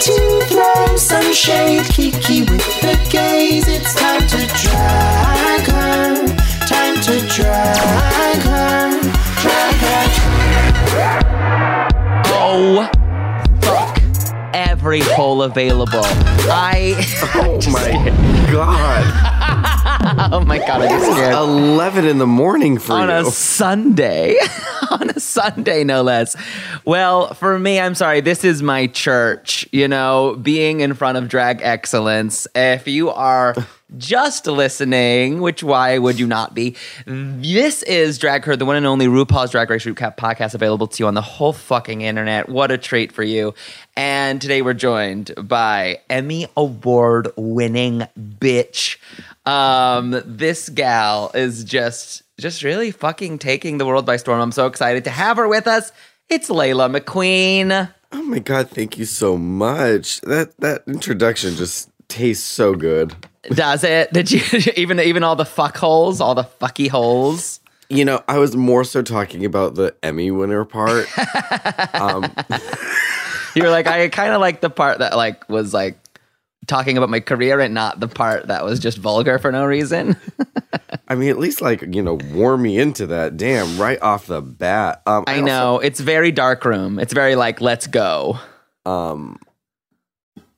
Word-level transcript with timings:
To 0.00 0.40
throw 0.46 0.96
some 0.96 1.32
shade, 1.32 1.84
Kiki 1.86 2.40
with 2.42 2.80
the 2.80 2.96
gaze. 3.10 3.66
It's 3.66 3.94
time 3.94 4.20
to 4.28 4.46
drag 4.62 5.66
her, 5.66 6.26
time 6.66 6.94
to 7.02 7.20
drag 7.28 8.42
her, 8.42 9.00
drag 9.40 9.74
her. 9.74 10.28
Oh, 12.40 12.88
fuck. 13.62 13.98
Every 14.54 15.00
hole 15.00 15.42
available. 15.42 16.04
I. 16.04 16.94
Oh 17.34 17.60
my 17.70 17.90
god. 18.50 19.94
oh 20.32 20.44
my 20.44 20.58
god, 20.58 20.82
I 20.82 20.88
just 20.88 21.12
scared. 21.12 21.32
11 21.32 22.04
in 22.04 22.18
the 22.18 22.26
morning 22.26 22.78
for 22.78 22.94
you. 22.94 23.02
on 23.02 23.08
you. 23.08 23.28
a 23.28 23.30
Sunday. 23.30 24.36
on 24.90 25.10
a 25.10 25.20
Sunday, 25.20 25.84
no 25.84 26.02
less. 26.02 26.34
Well, 26.84 27.34
for 27.34 27.56
me, 27.56 27.78
I'm 27.78 27.94
sorry. 27.94 28.20
This 28.20 28.42
is 28.42 28.60
my 28.60 28.88
church, 28.88 29.68
you 29.70 29.86
know, 29.86 30.36
being 30.42 30.80
in 30.80 30.94
front 30.94 31.18
of 31.18 31.28
drag 31.28 31.60
excellence. 31.62 32.48
If 32.56 32.88
you 32.88 33.10
are 33.10 33.54
just 33.96 34.46
listening, 34.46 35.40
which 35.40 35.62
why 35.62 35.98
would 35.98 36.18
you 36.18 36.26
not 36.26 36.52
be? 36.52 36.74
This 37.06 37.82
is 37.84 38.18
Drag 38.18 38.44
Her, 38.44 38.56
the 38.56 38.66
one 38.66 38.76
and 38.76 38.86
only 38.86 39.06
RuPaul's 39.06 39.52
Drag 39.52 39.70
Race 39.70 39.84
Recap 39.84 40.16
podcast 40.16 40.54
available 40.54 40.88
to 40.88 41.02
you 41.02 41.06
on 41.06 41.14
the 41.14 41.22
whole 41.22 41.52
fucking 41.52 42.02
internet. 42.02 42.48
What 42.48 42.70
a 42.70 42.76
treat 42.76 43.12
for 43.12 43.22
you. 43.22 43.54
And 43.96 44.40
today 44.40 44.62
we're 44.62 44.74
joined 44.74 45.32
by 45.42 46.00
Emmy 46.10 46.48
Award 46.56 47.28
winning 47.36 48.06
bitch. 48.18 48.98
Um, 49.48 50.22
this 50.26 50.68
gal 50.68 51.30
is 51.32 51.64
just 51.64 52.22
just 52.38 52.62
really 52.62 52.90
fucking 52.90 53.38
taking 53.38 53.78
the 53.78 53.86
world 53.86 54.04
by 54.04 54.18
storm. 54.18 54.42
I'm 54.42 54.52
so 54.52 54.66
excited 54.66 55.04
to 55.04 55.10
have 55.10 55.38
her 55.38 55.48
with 55.48 55.66
us. 55.66 55.90
It's 56.28 56.50
Laila 56.50 56.90
McQueen. 56.90 57.90
Oh 58.12 58.22
my 58.24 58.40
god, 58.40 58.68
thank 58.68 58.98
you 58.98 59.06
so 59.06 59.38
much. 59.38 60.20
That 60.20 60.54
that 60.58 60.82
introduction 60.86 61.54
just 61.54 61.88
tastes 62.08 62.44
so 62.44 62.74
good. 62.74 63.14
Does 63.44 63.84
it? 63.84 64.12
Did 64.12 64.30
you 64.30 64.42
even 64.76 65.00
even 65.00 65.24
all 65.24 65.34
the 65.34 65.46
fuck 65.46 65.78
holes, 65.78 66.20
all 66.20 66.34
the 66.34 66.44
fucky 66.44 66.90
holes? 66.90 67.60
You 67.88 68.04
know, 68.04 68.22
I 68.28 68.36
was 68.36 68.54
more 68.54 68.84
so 68.84 69.00
talking 69.00 69.46
about 69.46 69.76
the 69.76 69.94
Emmy 70.02 70.30
winner 70.30 70.66
part. 70.66 71.06
um, 71.94 72.30
You 73.58 73.64
were 73.64 73.70
like, 73.70 73.86
I 73.86 74.08
kind 74.08 74.32
of 74.32 74.40
like 74.40 74.60
the 74.60 74.70
part 74.70 74.98
that 74.98 75.16
like 75.16 75.48
was 75.48 75.74
like 75.74 75.98
talking 76.68 76.96
about 76.96 77.10
my 77.10 77.18
career 77.20 77.58
and 77.58 77.74
not 77.74 77.98
the 77.98 78.06
part 78.06 78.46
that 78.46 78.64
was 78.64 78.78
just 78.78 78.98
vulgar 78.98 79.38
for 79.38 79.50
no 79.50 79.64
reason. 79.64 80.16
I 81.08 81.16
mean, 81.16 81.30
at 81.30 81.38
least 81.38 81.60
like 81.60 81.82
you 81.82 82.02
know, 82.02 82.18
warm 82.32 82.62
me 82.62 82.78
into 82.78 83.06
that. 83.08 83.36
Damn, 83.36 83.78
right 83.78 84.00
off 84.00 84.26
the 84.26 84.40
bat. 84.40 85.02
Um, 85.06 85.24
I 85.26 85.40
also- 85.40 85.46
know 85.46 85.78
it's 85.80 85.98
very 85.98 86.30
dark 86.30 86.64
room. 86.64 87.00
It's 87.00 87.12
very 87.12 87.34
like 87.34 87.60
let's 87.60 87.86
go. 87.86 88.38
Um, 88.86 89.38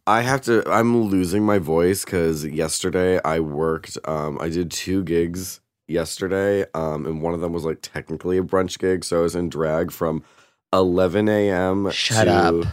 I 0.07 0.21
have 0.21 0.43
to. 0.43 0.63
I'm 0.69 1.05
losing 1.05 1.45
my 1.45 1.59
voice 1.59 2.05
because 2.05 2.45
yesterday 2.45 3.21
I 3.25 3.41
worked. 3.41 3.97
Um, 4.05 4.39
I 4.41 4.49
did 4.49 4.71
two 4.71 5.03
gigs 5.05 5.61
yesterday. 5.91 6.65
Um, 6.75 7.05
and 7.07 7.21
one 7.21 7.35
of 7.35 7.41
them 7.41 7.53
was 7.53 7.65
like 7.65 7.79
technically 7.83 8.39
a 8.39 8.43
brunch 8.43 8.79
gig, 8.79 9.05
so 9.05 9.21
I 9.21 9.23
was 9.23 9.35
in 9.37 9.49
drag 9.49 9.91
from 9.91 10.23
11 10.73 11.29
a.m. 11.29 11.91
Shut 11.91 12.27
to, 12.27 12.33
up. 12.33 12.67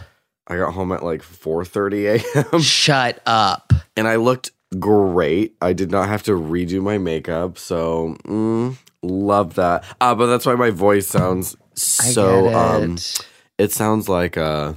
I 0.48 0.56
got 0.56 0.72
home 0.72 0.92
at 0.92 1.04
like 1.04 1.22
4:30 1.22 2.24
a.m. 2.54 2.60
Shut 2.60 3.20
up. 3.26 3.72
and 3.96 4.08
I 4.08 4.16
looked 4.16 4.50
great. 4.78 5.54
I 5.60 5.72
did 5.74 5.90
not 5.90 6.08
have 6.08 6.22
to 6.24 6.32
redo 6.32 6.82
my 6.82 6.98
makeup, 6.98 7.58
so 7.58 8.16
mm, 8.24 8.76
love 9.02 9.54
that. 9.54 9.84
Uh, 10.00 10.14
but 10.14 10.26
that's 10.26 10.46
why 10.46 10.54
my 10.54 10.70
voice 10.70 11.06
sounds 11.06 11.56
so. 11.74 12.48
it. 12.48 12.54
Um, 12.54 12.96
it 13.58 13.72
sounds 13.72 14.08
like 14.08 14.36
uh 14.36 14.74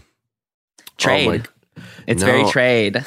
trade. 0.98 1.28
Oh 1.28 1.32
my, 1.78 1.84
it's 2.08 2.24
very 2.24 2.46
trade. 2.50 3.06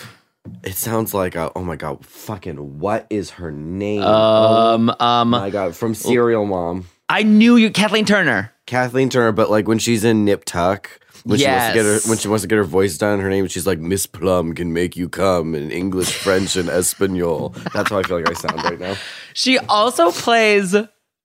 It 0.62 0.74
sounds 0.74 1.14
like 1.14 1.36
a, 1.36 1.50
oh 1.56 1.62
my 1.62 1.76
god, 1.76 2.04
fucking 2.04 2.78
what 2.78 3.06
is 3.08 3.30
her 3.30 3.50
name? 3.50 4.02
Um, 4.02 4.90
oh 4.90 5.04
um, 5.04 5.30
my 5.30 5.50
god, 5.50 5.74
from 5.74 5.94
Serial 5.94 6.44
Mom, 6.44 6.86
I 7.08 7.22
knew 7.22 7.56
you, 7.56 7.70
Kathleen 7.70 8.04
Turner. 8.04 8.52
Kathleen 8.66 9.08
Turner. 9.08 9.32
But 9.32 9.50
like 9.50 9.68
when 9.68 9.78
she's 9.78 10.04
in 10.04 10.24
Nip 10.24 10.44
Tuck, 10.44 11.00
when 11.24 11.38
she 11.38 11.46
wants 11.46 11.66
to 11.68 11.74
get 11.74 11.84
her 11.84 12.08
when 12.08 12.18
she 12.18 12.28
wants 12.28 12.42
to 12.42 12.48
get 12.48 12.56
her 12.56 12.64
voice 12.64 12.98
done, 12.98 13.20
her 13.20 13.30
name 13.30 13.48
she's 13.48 13.66
like 13.66 13.78
Miss 13.78 14.06
Plum 14.06 14.54
can 14.54 14.72
make 14.72 14.94
you 14.96 15.08
come 15.08 15.54
in 15.54 15.70
English, 15.70 16.12
French, 16.12 16.54
and 16.56 16.68
Espanol. 16.68 17.50
That's 17.72 17.90
how 17.90 17.98
I 17.98 18.02
feel 18.02 18.18
like 18.20 18.28
I 18.28 18.34
sound 18.34 18.62
right 18.62 18.78
now. 18.78 18.96
She 19.32 19.58
also 19.58 20.10
plays 20.10 20.76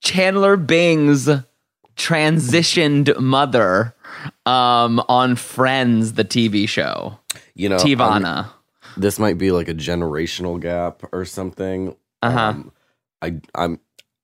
Chandler 0.02 0.56
Bing's 0.56 1.30
transitioned 1.98 3.20
mother 3.20 3.94
um, 4.46 5.04
on 5.10 5.36
Friends, 5.36 6.14
the 6.14 6.24
TV 6.24 6.68
show. 6.68 7.20
You 7.54 7.68
know, 7.70 7.78
Tivana. 7.78 8.50
this 8.96 9.20
might 9.20 9.38
be 9.38 9.52
like 9.52 9.68
a 9.68 9.74
generational 9.74 10.60
gap 10.60 11.04
or 11.12 11.26
something. 11.26 11.96
Uh-huh. 12.22 12.40
Um, 12.40 12.72
I 13.22 13.36
I'm 13.54 13.80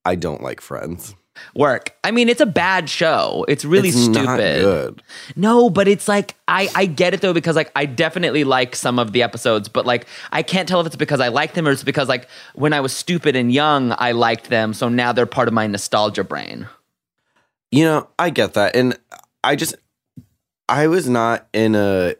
I 0.06 0.16
don't 0.16 0.42
like 0.42 0.62
Friends. 0.62 1.16
Work. 1.56 1.96
I 2.03 2.12
mean, 2.12 2.29
it's 2.29 2.41
a 2.41 2.46
bad 2.46 2.90
show. 2.90 3.46
It's 3.47 3.66
really 3.66 3.90
It's 3.90 4.03
stupid. 4.03 5.01
No, 5.35 5.69
but 5.69 5.88
it's 5.88 6.07
like 6.07 6.35
I 6.47 6.69
I 6.75 6.85
get 6.85 7.13
it 7.13 7.22
though 7.22 7.34
because 7.34 7.56
like 7.56 7.72
I 7.75 7.85
definitely 7.85 8.44
like 8.44 8.75
some 8.75 9.00
of 9.00 9.12
the 9.12 9.23
episodes, 9.23 9.69
but 9.69 9.85
like 9.85 10.07
I 10.31 10.44
can't 10.44 10.68
tell 10.68 10.79
if 10.81 10.88
it's 10.88 10.95
because 10.95 11.19
I 11.19 11.28
like 11.29 11.53
them 11.53 11.68
or 11.68 11.72
it's 11.72 11.84
because 11.84 12.07
like 12.07 12.28
when 12.53 12.74
I 12.74 12.79
was 12.79 12.94
stupid 12.94 13.35
and 13.35 13.51
young, 13.51 13.94
I 13.97 14.12
liked 14.12 14.50
them, 14.50 14.74
so 14.74 14.90
now 14.90 15.12
they're 15.12 15.25
part 15.25 15.47
of 15.47 15.53
my 15.53 15.68
nostalgia 15.68 16.24
brain. 16.24 16.68
You 17.72 17.84
know, 17.84 18.09
I 18.18 18.29
get 18.29 18.53
that. 18.53 18.75
And 18.75 18.97
I 19.44 19.56
just, 19.56 19.75
I 20.69 20.88
was 20.88 21.09
not 21.09 21.47
in 21.51 21.75
a, 21.75 22.16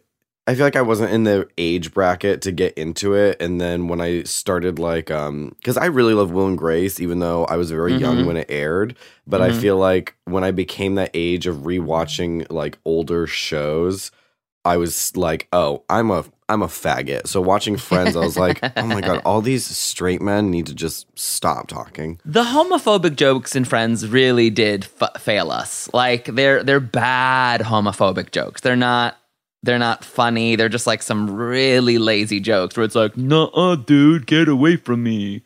I 0.48 0.54
feel 0.54 0.64
like 0.66 0.76
I 0.76 0.82
wasn't 0.84 1.12
in 1.12 1.24
the 1.24 1.48
age 1.58 1.92
bracket 1.92 2.42
to 2.44 2.52
get 2.52 2.74
into 2.76 3.14
it. 3.16 3.42
And 3.42 3.60
then 3.60 3.88
when 3.88 4.00
I 4.00 4.22
started, 4.24 4.78
like, 4.78 5.10
um, 5.10 5.56
because 5.58 5.76
I 5.76 5.86
really 5.86 6.14
love 6.14 6.30
Will 6.32 6.46
and 6.48 6.58
Grace, 6.58 7.00
even 7.00 7.18
though 7.20 7.46
I 7.46 7.56
was 7.56 7.72
very 7.72 7.96
young 7.96 8.18
Mhm. 8.20 8.26
when 8.28 8.38
it 8.38 8.46
aired. 8.50 8.96
But 9.26 9.42
I 9.42 9.50
Mhm. 9.50 9.60
feel 9.62 9.78
like 9.78 10.16
when 10.26 10.44
I 10.44 10.52
became 10.52 10.94
that 10.96 11.10
age 11.16 11.48
of 11.48 11.58
rewatching 11.64 12.46
like 12.52 12.78
older 12.86 13.26
shows, 13.26 14.12
I 14.64 14.78
was 14.78 15.16
like, 15.18 15.48
oh, 15.52 15.82
I'm 15.90 16.12
a, 16.12 16.26
I'm 16.48 16.62
a 16.62 16.68
faggot. 16.68 17.28
So 17.28 17.42
watching 17.42 17.76
Friends, 17.76 18.16
I 18.16 18.20
was 18.20 18.38
like, 18.38 18.60
oh 18.78 18.86
my 18.86 19.02
god, 19.02 19.22
all 19.26 19.42
these 19.42 19.66
straight 19.66 20.22
men 20.22 20.52
need 20.52 20.68
to 20.68 20.76
just 20.76 21.08
stop 21.18 21.68
talking. 21.68 22.20
The 22.24 22.44
homophobic 22.44 23.16
jokes 23.16 23.56
in 23.56 23.66
Friends 23.66 24.08
really 24.08 24.52
did 24.52 24.88
f- 25.02 25.20
fail 25.22 25.50
us. 25.50 25.90
Like 25.92 26.26
they're 26.26 26.64
they're 26.64 26.80
bad 26.80 27.62
homophobic 27.62 28.30
jokes. 28.32 28.62
They're 28.62 28.76
not 28.76 29.18
they're 29.66 29.80
not 29.80 30.06
funny. 30.06 30.56
They're 30.56 30.70
just 30.70 30.88
like 30.88 31.02
some 31.02 31.30
really 31.30 31.98
lazy 31.98 32.40
jokes 32.40 32.78
where 32.78 32.86
it's 32.86 32.96
like, 32.96 33.18
"Nuh-uh, 33.18 33.76
dude, 33.78 34.28
get 34.28 34.48
away 34.48 34.78
from 34.78 35.04
me." 35.04 35.42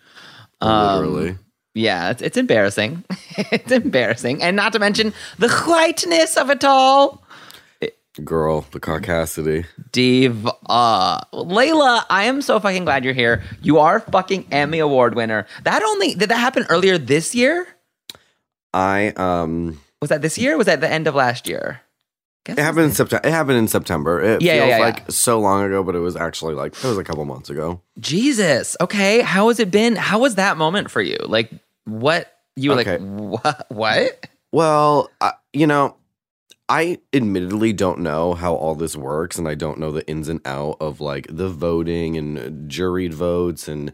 Um, 0.62 1.06
Literally. 1.06 1.38
Yeah, 1.74 2.10
it's, 2.12 2.22
it's 2.22 2.38
embarrassing. 2.38 3.04
it's 3.38 3.72
embarrassing, 3.72 4.44
and 4.44 4.56
not 4.56 4.74
to 4.74 4.80
mention 4.80 5.14
the 5.38 5.50
whiteness 5.50 6.38
of 6.38 6.50
it 6.50 6.64
all. 6.64 7.24
Girl, 8.24 8.66
the 8.72 8.82
caucasity. 8.82 9.66
Diva. 9.94 10.52
Laila, 11.32 12.06
I 12.10 12.24
am 12.26 12.42
so 12.42 12.60
fucking 12.60 12.84
glad 12.84 13.06
you're 13.06 13.14
here. 13.14 13.44
You 13.62 13.80
are 13.80 14.02
fucking 14.02 14.48
Emmy 14.52 14.80
Award 14.80 15.16
winner. 15.16 15.48
That 15.64 15.84
only 15.84 16.16
did 16.16 16.30
that 16.30 16.38
happen 16.38 16.66
earlier 16.70 16.98
this 16.98 17.34
year? 17.34 17.68
I 18.74 19.14
um 19.16 19.80
Was 20.02 20.10
that 20.10 20.22
this 20.22 20.38
year? 20.38 20.56
Or 20.56 20.58
was 20.58 20.66
that 20.66 20.82
the 20.82 20.92
end 20.92 21.08
of 21.08 21.16
last 21.16 21.48
year? 21.48 21.82
Guess 22.46 22.58
it 22.58 22.62
happened 22.62 22.86
in 22.86 22.92
September. 22.94 23.28
It 23.28 23.32
happened 23.32 23.58
in 23.58 23.68
September. 23.68 24.22
It 24.22 24.42
Yeah, 24.42 24.54
feels 24.60 24.70
yeah, 24.70 24.78
like 24.80 24.98
yeah. 25.00 25.06
so 25.10 25.40
long 25.40 25.64
ago, 25.66 25.84
but 25.84 25.96
it 25.96 26.00
was 26.00 26.16
actually 26.16 26.56
like 26.56 26.74
it 26.76 26.84
was 26.88 26.98
a 26.98 27.04
couple 27.04 27.26
months 27.26 27.50
ago. 27.50 27.82
Jesus. 28.00 28.76
Okay. 28.82 29.22
How 29.22 29.50
has 29.50 29.60
it 29.60 29.70
been? 29.72 29.96
How 29.96 30.20
was 30.20 30.36
that 30.36 30.58
moment 30.58 30.90
for 30.90 31.02
you? 31.02 31.18
Like, 31.26 31.52
what? 31.86 32.34
You 32.56 32.72
were 32.72 32.80
Okay. 32.80 32.98
like, 32.98 33.44
what? 33.44 33.66
What? 33.70 34.28
Well, 34.52 35.10
you 35.54 35.68
know, 35.68 35.96
I 36.70 37.00
admittedly 37.14 37.74
don't 37.74 38.00
know 38.00 38.34
how 38.36 38.54
all 38.56 38.76
this 38.76 38.96
works, 38.96 39.38
and 39.38 39.48
I 39.48 39.56
don't 39.56 39.80
know 39.80 39.92
the 39.92 40.08
ins 40.08 40.30
and 40.30 40.40
out 40.46 40.78
of 40.80 41.02
like 41.02 41.28
the 41.30 41.50
voting 41.50 42.16
and 42.18 42.38
uh, 42.40 42.44
juried 42.68 43.14
votes 43.14 43.68
and 43.68 43.92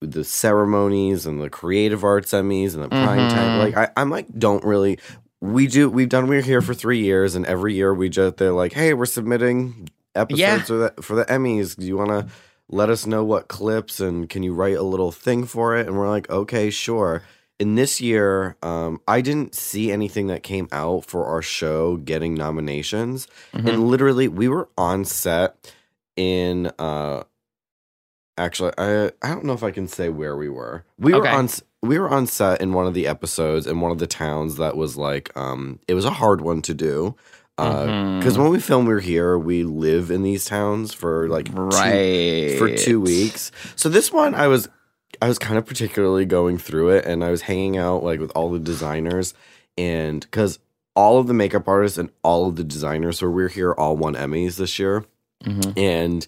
the 0.00 0.24
ceremonies 0.24 1.24
and 1.26 1.40
the 1.40 1.48
creative 1.50 2.04
arts 2.04 2.32
Emmys 2.32 2.74
and 2.74 2.82
the 2.84 2.88
prime 2.88 3.30
time. 3.30 3.58
Mm-hmm. 3.60 3.76
Like 3.76 3.90
I, 3.96 4.00
I'm 4.00 4.10
like 4.10 4.26
don't 4.38 4.62
really. 4.64 4.98
We 5.40 5.66
do. 5.66 5.88
We've 5.90 6.08
done. 6.08 6.26
We're 6.28 6.40
here 6.42 6.62
for 6.62 6.74
three 6.74 7.00
years, 7.02 7.34
and 7.34 7.44
every 7.46 7.74
year 7.74 7.92
we 7.92 8.08
just 8.08 8.36
they're 8.38 8.52
like, 8.52 8.72
hey, 8.72 8.94
we're 8.94 9.06
submitting 9.06 9.88
episodes 10.14 10.40
Yeah. 10.40 10.62
for 10.62 10.76
the 10.76 11.02
for 11.02 11.14
the 11.16 11.24
Emmys. 11.26 11.76
Do 11.76 11.86
you 11.86 11.96
want 11.96 12.10
to 12.10 12.26
let 12.68 12.88
us 12.90 13.06
know 13.06 13.22
what 13.22 13.48
clips 13.48 14.00
and 14.00 14.28
can 14.28 14.42
you 14.42 14.52
write 14.54 14.76
a 14.76 14.82
little 14.82 15.12
thing 15.12 15.44
for 15.44 15.76
it? 15.76 15.86
And 15.86 15.96
we're 15.96 16.08
like, 16.08 16.28
okay, 16.30 16.70
sure. 16.70 17.22
In 17.58 17.74
this 17.74 18.00
year, 18.00 18.56
um, 18.62 19.00
I 19.08 19.20
didn't 19.22 19.54
see 19.54 19.90
anything 19.92 20.26
that 20.26 20.42
came 20.42 20.68
out 20.72 21.04
for 21.06 21.24
our 21.26 21.40
show 21.42 21.96
getting 21.96 22.34
nominations, 22.34 23.28
Mm-hmm. 23.54 23.68
and 23.68 23.88
literally 23.88 24.28
we 24.28 24.48
were 24.48 24.68
on 24.78 25.04
set 25.04 25.72
in. 26.16 26.70
uh 26.78 27.24
Actually, 28.38 28.72
I 28.76 29.06
I 29.22 29.28
don't 29.28 29.44
know 29.44 29.54
if 29.54 29.62
I 29.62 29.70
can 29.70 29.88
say 29.88 30.10
where 30.10 30.36
we 30.36 30.48
were. 30.50 30.84
We 30.98 31.14
were 31.14 31.26
on 31.26 31.48
we 31.86 31.98
were 31.98 32.08
on 32.08 32.26
set 32.26 32.60
in 32.60 32.72
one 32.72 32.86
of 32.86 32.94
the 32.94 33.06
episodes 33.06 33.66
in 33.66 33.80
one 33.80 33.90
of 33.92 33.98
the 33.98 34.06
towns 34.06 34.56
that 34.56 34.76
was 34.76 34.96
like 34.96 35.34
um 35.36 35.78
it 35.88 35.94
was 35.94 36.04
a 36.04 36.10
hard 36.10 36.40
one 36.40 36.62
to 36.62 36.74
do 36.74 37.14
because 37.56 37.86
Mm-hmm. 38.34 38.42
when 38.42 38.50
we 38.52 38.60
film 38.60 38.84
we're 38.86 39.00
here 39.00 39.38
we 39.38 39.64
live 39.64 40.10
in 40.10 40.22
these 40.22 40.44
towns 40.44 40.92
for 40.92 41.28
like 41.28 41.46
two- 41.46 41.52
Right. 41.60 42.58
for 42.58 42.74
two 42.76 43.00
weeks. 43.00 43.50
So 43.76 43.88
this 43.88 44.12
one, 44.12 44.34
I 44.34 44.46
was 44.46 44.68
I 45.22 45.28
was 45.28 45.38
kind 45.38 45.56
of 45.56 45.64
particularly 45.64 46.26
going 46.26 46.58
through 46.58 46.90
it, 46.90 47.06
and 47.06 47.24
I 47.24 47.30
was 47.30 47.40
hanging 47.42 47.78
out 47.78 48.04
like 48.04 48.20
with 48.20 48.30
all 48.34 48.50
the 48.50 48.58
designers, 48.58 49.32
and 49.78 50.20
because 50.20 50.58
all 50.94 51.18
of 51.18 51.26
the 51.26 51.32
makeup 51.34 51.66
artists 51.68 51.96
and 51.96 52.10
all 52.22 52.46
of 52.48 52.56
the 52.56 52.64
designers 52.64 53.20
who 53.20 53.30
were 53.30 53.48
here 53.48 53.72
all 53.72 53.96
won 53.96 54.14
Emmys 54.14 54.56
this 54.56 54.78
year, 54.78 55.04
Mhm. 55.44 55.72
and 55.78 56.26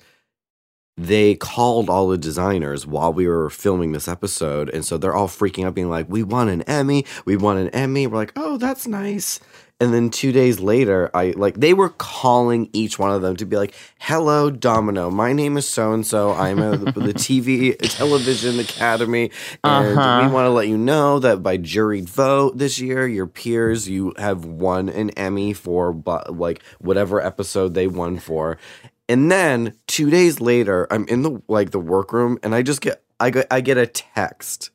they 0.98 1.36
called 1.36 1.88
all 1.88 2.08
the 2.08 2.18
designers 2.18 2.86
while 2.86 3.12
we 3.12 3.28
were 3.28 3.48
filming 3.50 3.92
this 3.92 4.08
episode, 4.08 4.68
and 4.68 4.84
so 4.84 4.98
they're 4.98 5.14
all 5.14 5.28
freaking 5.28 5.64
out, 5.64 5.74
being 5.74 5.88
like, 5.88 6.06
"We 6.10 6.22
won 6.24 6.48
an 6.48 6.62
Emmy! 6.62 7.06
We 7.24 7.36
won 7.36 7.56
an 7.56 7.68
Emmy!" 7.68 8.06
We're 8.08 8.16
like, 8.18 8.32
"Oh, 8.36 8.56
that's 8.58 8.86
nice." 8.86 9.38
And 9.80 9.94
then 9.94 10.10
two 10.10 10.32
days 10.32 10.58
later, 10.58 11.08
I 11.14 11.34
like 11.36 11.60
they 11.60 11.72
were 11.72 11.90
calling 11.90 12.68
each 12.72 12.98
one 12.98 13.12
of 13.12 13.22
them 13.22 13.36
to 13.36 13.46
be 13.46 13.56
like, 13.56 13.74
"Hello, 14.00 14.50
Domino. 14.50 15.08
My 15.08 15.32
name 15.32 15.56
is 15.56 15.68
so 15.68 15.92
and 15.92 16.04
so. 16.04 16.32
I'm 16.32 16.58
at 16.58 16.80
the, 16.80 16.90
the 17.00 17.14
TV 17.14 17.78
Television 17.96 18.58
Academy, 18.58 19.30
and 19.62 19.96
Uh-huh. 19.96 20.26
we 20.26 20.32
want 20.34 20.46
to 20.46 20.50
let 20.50 20.66
you 20.66 20.76
know 20.76 21.20
that 21.20 21.44
by 21.44 21.58
juried 21.58 22.08
vote 22.08 22.58
this 22.58 22.80
year, 22.80 23.06
your 23.06 23.28
peers 23.28 23.88
you 23.88 24.14
have 24.18 24.44
won 24.44 24.88
an 24.88 25.10
Emmy 25.10 25.52
for 25.52 25.92
like 26.28 26.60
whatever 26.80 27.24
episode 27.24 27.74
they 27.74 27.86
won 27.86 28.18
for." 28.18 28.58
And 29.08 29.30
then 29.30 29.74
two 29.86 30.10
days 30.10 30.40
later, 30.40 30.86
I'm 30.90 31.06
in 31.08 31.22
the 31.22 31.42
like 31.48 31.70
the 31.70 31.80
workroom, 31.80 32.38
and 32.42 32.54
I 32.54 32.62
just 32.62 32.80
get 32.80 33.02
I 33.18 33.30
get 33.30 33.46
I 33.50 33.60
get 33.60 33.78
a 33.78 33.86
text 33.86 34.70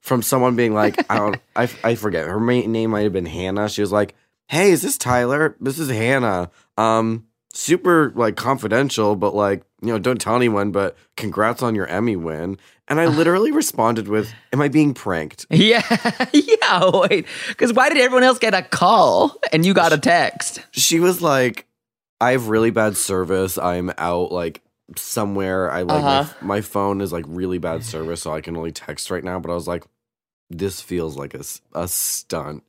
from 0.00 0.22
someone 0.22 0.54
being 0.54 0.72
like, 0.72 1.04
I 1.10 1.18
don't, 1.18 1.36
I, 1.56 1.68
I 1.82 1.94
forget 1.96 2.26
her 2.26 2.40
name 2.40 2.90
might 2.90 3.02
have 3.02 3.12
been 3.12 3.26
Hannah. 3.26 3.68
She 3.68 3.80
was 3.80 3.92
like, 3.92 4.14
"Hey, 4.48 4.70
is 4.70 4.82
this 4.82 4.96
Tyler? 4.96 5.56
This 5.60 5.78
is 5.78 5.88
Hannah. 5.88 6.50
Um, 6.76 7.26
super 7.52 8.12
like 8.14 8.36
confidential, 8.36 9.16
but 9.16 9.34
like 9.34 9.62
you 9.82 9.88
know, 9.88 9.98
don't 9.98 10.20
tell 10.20 10.36
anyone. 10.36 10.72
But 10.72 10.96
congrats 11.16 11.62
on 11.62 11.74
your 11.74 11.86
Emmy 11.86 12.16
win." 12.16 12.58
And 12.88 13.00
I 13.00 13.06
literally 13.18 13.52
responded 13.52 14.08
with, 14.08 14.32
"Am 14.52 14.60
I 14.60 14.68
being 14.68 14.94
pranked?" 14.94 15.46
Yeah, 15.50 15.82
yeah. 16.32 16.90
Wait, 16.92 17.26
because 17.48 17.72
why 17.72 17.88
did 17.88 17.98
everyone 17.98 18.24
else 18.24 18.38
get 18.38 18.54
a 18.54 18.62
call 18.62 19.36
and 19.52 19.64
you 19.66 19.74
got 19.74 19.92
a 19.92 19.98
text? 19.98 20.60
She 20.70 21.00
was 21.00 21.20
like, 21.22 21.66
"I 22.20 22.32
have 22.32 22.48
really 22.48 22.70
bad 22.70 22.96
service. 22.96 23.58
I'm 23.58 23.90
out 23.98 24.32
like." 24.32 24.62
somewhere 24.96 25.68
i 25.72 25.82
like 25.82 26.00
Uh-huh. 26.04 26.32
my, 26.40 26.46
my 26.58 26.60
phone 26.60 27.00
is 27.00 27.12
like 27.12 27.24
really 27.26 27.58
bad 27.58 27.82
service 27.82 28.22
so 28.22 28.32
i 28.32 28.40
can 28.40 28.56
only 28.56 28.70
text 28.70 29.10
right 29.10 29.24
now 29.24 29.40
but 29.40 29.50
i 29.50 29.54
was 29.54 29.66
like 29.66 29.82
this 30.48 30.80
feels 30.80 31.16
like 31.16 31.34
a, 31.34 31.42
a 31.74 31.88
stunt 31.88 32.62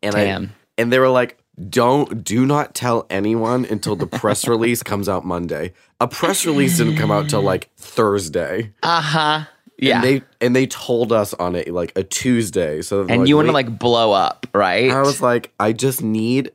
and 0.00 0.14
i 0.14 0.24
Damn. 0.26 0.54
and 0.78 0.92
they 0.92 1.00
were 1.00 1.08
like 1.08 1.38
don't 1.68 2.22
do 2.22 2.46
not 2.46 2.72
tell 2.76 3.04
anyone 3.10 3.64
until 3.64 3.96
the 3.96 4.06
press 4.06 4.46
release 4.54 4.84
comes 4.84 5.08
out 5.08 5.24
monday 5.24 5.72
a 6.00 6.06
press 6.06 6.46
release 6.46 6.76
didn't 6.78 6.98
come 6.98 7.10
out 7.10 7.28
till 7.28 7.42
like 7.42 7.68
thursday 7.76 8.72
Uh 8.84 9.00
huh. 9.00 9.44
Yeah. 9.76 9.96
and 9.96 10.04
they 10.04 10.22
and 10.40 10.54
they 10.54 10.68
told 10.68 11.10
us 11.12 11.34
on 11.34 11.56
it 11.56 11.66
like 11.74 11.90
a 11.98 12.04
tuesday 12.04 12.80
so 12.80 13.06
and 13.08 13.28
you 13.28 13.34
want 13.34 13.48
to 13.48 13.52
like 13.52 13.76
blow 13.76 14.12
up, 14.12 14.46
right? 14.54 14.88
i 14.92 15.00
was 15.02 15.20
like 15.20 15.52
i 15.58 15.72
just 15.72 16.00
need 16.00 16.52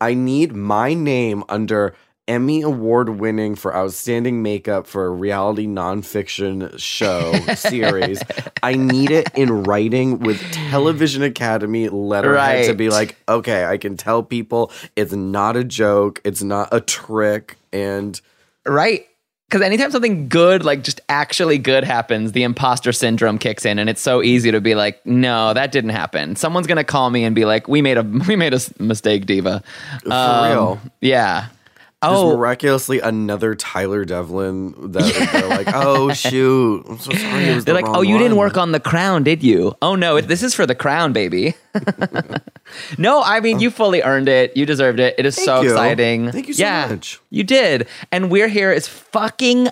i 0.00 0.14
need 0.14 0.52
my 0.54 0.94
name 0.94 1.44
under 1.48 1.94
Emmy 2.28 2.60
Award 2.60 3.08
winning 3.08 3.54
for 3.54 3.74
outstanding 3.74 4.42
makeup 4.42 4.86
for 4.86 5.06
a 5.06 5.10
reality 5.10 5.66
nonfiction 5.66 6.78
show 6.78 7.32
series. 7.54 8.22
I 8.62 8.74
need 8.74 9.10
it 9.10 9.30
in 9.34 9.62
writing 9.64 10.18
with 10.18 10.38
Television 10.52 11.22
Academy 11.22 11.88
letterhead 11.88 12.66
to 12.66 12.74
be 12.74 12.90
like, 12.90 13.16
okay, 13.26 13.64
I 13.64 13.78
can 13.78 13.96
tell 13.96 14.22
people 14.22 14.70
it's 14.94 15.14
not 15.14 15.56
a 15.56 15.64
joke, 15.64 16.20
it's 16.22 16.42
not 16.42 16.68
a 16.70 16.82
trick, 16.82 17.56
and 17.72 18.20
right? 18.66 19.07
Because 19.48 19.62
anytime 19.62 19.90
something 19.90 20.28
good, 20.28 20.62
like 20.62 20.82
just 20.82 21.00
actually 21.08 21.56
good 21.56 21.82
happens, 21.82 22.32
the 22.32 22.42
imposter 22.42 22.92
syndrome 22.92 23.38
kicks 23.38 23.64
in, 23.64 23.78
and 23.78 23.88
it's 23.88 24.02
so 24.02 24.22
easy 24.22 24.50
to 24.50 24.60
be 24.60 24.74
like, 24.74 25.04
"No, 25.06 25.54
that 25.54 25.72
didn't 25.72 25.90
happen." 25.90 26.36
Someone's 26.36 26.66
gonna 26.66 26.84
call 26.84 27.08
me 27.08 27.24
and 27.24 27.34
be 27.34 27.46
like, 27.46 27.66
"We 27.66 27.80
made 27.80 27.96
a 27.96 28.02
we 28.28 28.36
made 28.36 28.52
a 28.52 28.60
mistake, 28.78 29.24
diva." 29.24 29.62
For 30.02 30.08
real. 30.08 30.78
Um, 30.82 30.90
yeah. 31.00 31.46
Oh, 32.00 32.36
miraculously 32.36 33.00
another 33.00 33.56
Tyler 33.56 34.04
Devlin 34.04 34.92
that 34.92 35.30
they're 35.32 35.48
like, 35.48 35.66
oh 35.74 36.12
shoot, 36.12 36.86
I'm 36.88 36.98
so 36.98 37.10
sorry. 37.10 37.44
They're 37.46 37.60
the 37.60 37.74
like, 37.74 37.88
"Oh, 37.88 38.02
you 38.02 38.18
didn't 38.18 38.36
work 38.36 38.56
on 38.56 38.70
the 38.70 38.78
crown, 38.78 39.24
did 39.24 39.42
you?" 39.42 39.74
Oh 39.82 39.96
no, 39.96 40.20
this 40.20 40.44
is 40.44 40.54
for 40.54 40.64
the 40.64 40.76
crown, 40.76 41.12
baby. 41.12 41.54
no, 42.98 43.20
I 43.24 43.40
mean 43.40 43.58
you 43.58 43.72
fully 43.72 44.00
earned 44.02 44.28
it. 44.28 44.56
You 44.56 44.64
deserved 44.64 45.00
it. 45.00 45.16
It 45.18 45.26
is 45.26 45.34
so 45.34 45.60
you. 45.62 45.70
exciting. 45.70 46.30
Thank 46.30 46.46
you 46.46 46.54
so 46.54 46.62
yeah, 46.62 46.86
much. 46.88 47.18
You 47.30 47.42
did, 47.42 47.88
and 48.12 48.30
we're 48.30 48.48
here 48.48 48.70
is 48.70 48.86
fucking 48.86 49.68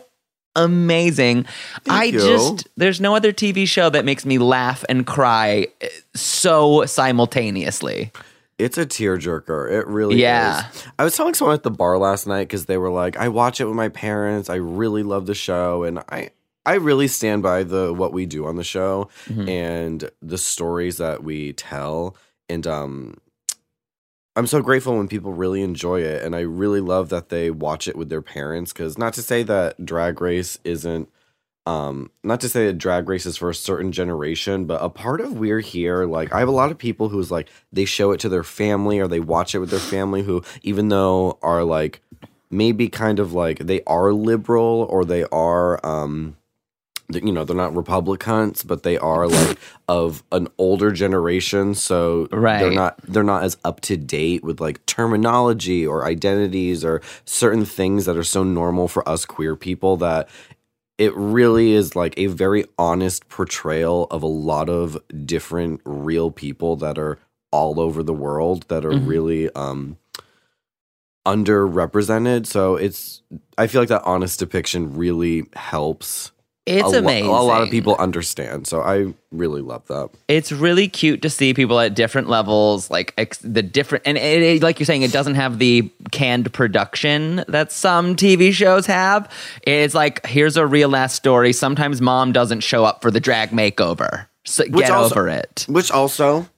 amazing. 0.57 1.47
I 1.89 2.05
you. 2.05 2.19
just 2.19 2.67
there's 2.77 3.01
no 3.01 3.15
other 3.15 3.33
TV 3.33 3.69
show 3.69 3.89
that 3.91 4.05
makes 4.05 4.27
me 4.27 4.39
laugh 4.39 4.85
and 4.89 5.07
cry 5.07 5.69
so 6.17 6.87
simultaneously. 6.87 8.11
It's 8.59 8.79
a 8.79 8.87
tearjerker. 8.87 9.71
It 9.71 9.87
really 9.87 10.17
Yeah. 10.17 10.69
is. 10.71 10.85
I 10.99 11.05
was 11.05 11.17
telling 11.17 11.35
someone 11.35 11.55
at 11.55 11.63
the 11.63 11.71
bar 11.71 11.99
last 11.99 12.27
night 12.27 12.45
because 12.49 12.67
they 12.67 12.79
were 12.79 12.91
like, 12.91 13.17
I 13.17 13.29
watch 13.29 13.61
it 13.61 13.67
with 13.67 13.75
my 13.77 13.89
parents. 13.91 14.49
I 14.49 14.55
really 14.57 15.03
love 15.03 15.27
the 15.27 15.35
show. 15.35 15.83
And 15.85 15.99
I 16.09 16.31
I 16.65 16.75
really 16.75 17.07
stand 17.07 17.43
by 17.43 17.63
the 17.63 17.93
what 17.93 18.13
we 18.13 18.27
do 18.27 18.47
on 18.47 18.57
the 18.57 18.65
show 18.65 19.09
Mm-hmm. 19.29 19.49
and 19.49 20.11
the 20.23 20.39
stories 20.39 20.97
that 20.97 21.23
we 21.23 21.53
tell. 21.53 22.17
And 22.49 22.67
um 22.67 23.19
I'm 24.37 24.47
so 24.47 24.61
grateful 24.63 24.97
when 24.99 25.09
people 25.09 25.33
really 25.33 25.63
enjoy 25.63 26.01
it. 26.03 26.23
And 26.23 26.35
I 26.37 26.41
really 26.41 26.81
love 26.81 27.09
that 27.11 27.29
they 27.31 27.51
watch 27.51 27.89
it 27.89 27.97
with 27.97 28.09
their 28.11 28.21
parents. 28.23 28.73
Cause 28.73 28.99
not 28.99 29.13
to 29.15 29.23
say 29.23 29.43
that 29.45 29.85
drag 29.85 30.21
race 30.21 30.59
isn't 30.65 31.09
um 31.67 32.11
not 32.23 32.41
to 32.41 32.49
say 32.49 32.67
that 32.67 32.79
drag 32.79 33.09
race 33.09 33.27
is 33.27 33.37
for 33.37 33.51
a 33.51 33.55
certain 33.55 33.93
generation 33.93 34.65
but 34.65 34.83
a 34.83 34.89
part 34.89 35.21
of 35.21 35.33
we're 35.39 35.61
here 35.61 36.07
like 36.07 36.33
i 36.33 36.39
have 36.39 36.49
a 36.49 36.53
lot 36.53 36.71
of 36.71 36.79
people 36.79 37.09
who's 37.09 37.31
like 37.31 37.49
they 37.73 37.85
show 37.85 38.13
it 38.13 38.21
to 38.21 38.29
their 38.29 38.45
family 38.45 39.01
or 39.01 39.09
they 39.09 39.21
watch 39.21 39.55
it 39.55 39.59
with 39.59 39.71
their 39.71 39.79
family 39.79 40.23
who 40.23 40.43
even 40.63 40.89
though 40.89 41.39
are 41.43 41.65
like 41.65 42.01
maybe 42.51 42.89
kind 42.89 43.19
of 43.19 43.33
like 43.33 43.59
they 43.59 43.83
are 43.85 44.13
liberal 44.13 44.87
or 44.89 45.05
they 45.05 45.25
are 45.25 45.85
um 45.85 46.37
you 47.13 47.33
know 47.33 47.45
they're 47.45 47.57
not 47.57 47.75
republicans 47.75 48.63
but 48.63 48.83
they 48.83 48.99
are 48.99 49.29
like 49.29 49.59
of 49.89 50.25
an 50.33 50.49
older 50.59 50.91
generation 50.91 51.75
so 51.75 52.27
right. 52.33 52.59
they're 52.59 52.73
not 52.73 53.01
they're 53.03 53.23
not 53.23 53.45
as 53.45 53.57
up 53.65 53.81
to 53.81 53.97
date 53.97 54.43
with 54.43 54.61
like 54.61 54.85
terminology 54.87 55.87
or 55.87 56.05
identities 56.05 56.85
or 56.85 57.01
certain 57.25 57.65
things 57.65 58.07
that 58.07 58.17
are 58.17 58.25
so 58.25 58.43
normal 58.43 58.89
for 58.89 59.09
us 59.09 59.25
queer 59.25 59.55
people 59.55 59.97
that 59.97 60.29
it 60.99 61.15
really 61.15 61.73
is 61.73 61.95
like 61.95 62.15
a 62.17 62.27
very 62.27 62.65
honest 62.79 63.29
portrayal 63.29 64.07
of 64.11 64.23
a 64.23 64.27
lot 64.27 64.69
of 64.69 64.99
different 65.27 65.81
real 65.85 66.31
people 66.31 66.77
that 66.77 66.99
are 66.99 67.19
all 67.51 67.79
over 67.81 68.03
the 68.03 68.13
world 68.15 68.65
that 68.69 68.85
are 68.85 68.93
Mhm. 68.93 69.07
really 69.07 69.51
um 69.55 69.97
underrepresented 71.27 72.47
so 72.47 72.77
it's 72.77 73.23
i 73.59 73.67
feel 73.67 73.81
like 73.83 73.89
that 73.89 74.03
honest 74.05 74.39
depiction 74.39 74.95
really 74.97 75.45
helps 75.55 76.31
It's 76.67 76.93
a, 76.93 76.99
amazing. 76.99 77.29
a 77.31 77.43
lot 77.43 77.63
of 77.63 77.71
people 77.71 77.95
understand 77.97 78.67
so 78.67 78.81
i 78.81 79.15
really 79.31 79.61
love 79.61 79.87
that. 79.87 80.09
It's 80.29 80.51
really 80.51 80.89
cute 80.89 81.23
to 81.23 81.31
see 81.31 81.55
people 81.55 81.79
at 81.79 81.95
different 81.95 82.29
levels 82.29 82.91
like 82.91 83.13
ex- 83.19 83.39
the 83.39 83.63
different 83.63 84.05
and 84.07 84.17
it, 84.19 84.43
it- 84.43 84.63
like 84.63 84.81
you're 84.81 84.87
saying 84.87 85.03
it 85.03 85.13
doesn't 85.13 85.35
have 85.37 85.59
the 85.59 85.91
canned 86.11 86.53
production 86.53 87.45
that 87.49 87.71
some 87.71 88.17
tv 88.17 88.53
shows 88.53 88.87
have. 88.87 89.31
It's 89.63 89.95
like 89.95 90.27
here's 90.27 90.57
a 90.57 90.67
real 90.67 90.97
ass 90.97 91.15
story. 91.15 91.53
Sometimes 91.53 92.01
mom 92.01 92.33
doesn't 92.33 92.61
show 92.61 92.85
up 92.85 93.01
for 93.03 93.11
the 93.11 93.21
drag 93.21 93.51
makeover. 93.51 94.27
So 94.45 94.65
Which 94.65 94.87
get 94.87 94.91
also- 94.91 95.15
over 95.15 95.29
it. 95.29 95.67
which 95.69 95.91
also 95.91 96.49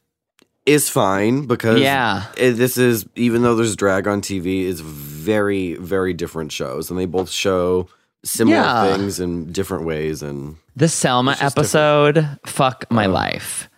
is 0.67 0.89
fine 0.89 1.47
because 1.47 1.81
Yeah. 1.81 2.25
it- 2.37 2.53
this 2.53 2.79
is 2.79 3.07
even 3.17 3.43
though 3.43 3.57
there's 3.57 3.75
drag 3.77 4.07
on 4.07 4.21
TV, 4.23 4.65
is 4.65 4.81
very 4.81 5.75
very 5.75 6.13
different 6.15 6.53
shows, 6.53 6.91
and 6.91 6.99
they 6.99 7.07
both 7.07 7.31
show 7.31 7.89
similar 8.25 8.57
Yeah. 8.57 8.97
things 8.97 9.21
in 9.21 9.53
different 9.53 9.85
ways. 9.85 10.23
And 10.23 10.57
The 10.77 10.89
Selma 10.89 11.37
episode, 11.41 12.27
fuck 12.47 12.85
my 12.91 13.07
Oh. 13.07 13.11
life. 13.11 13.69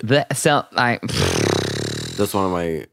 The 0.00 0.26
Sel, 0.32 0.68
I 0.76 0.98
that's 2.16 2.34
one 2.34 2.46
of 2.46 2.50
my 2.50 2.86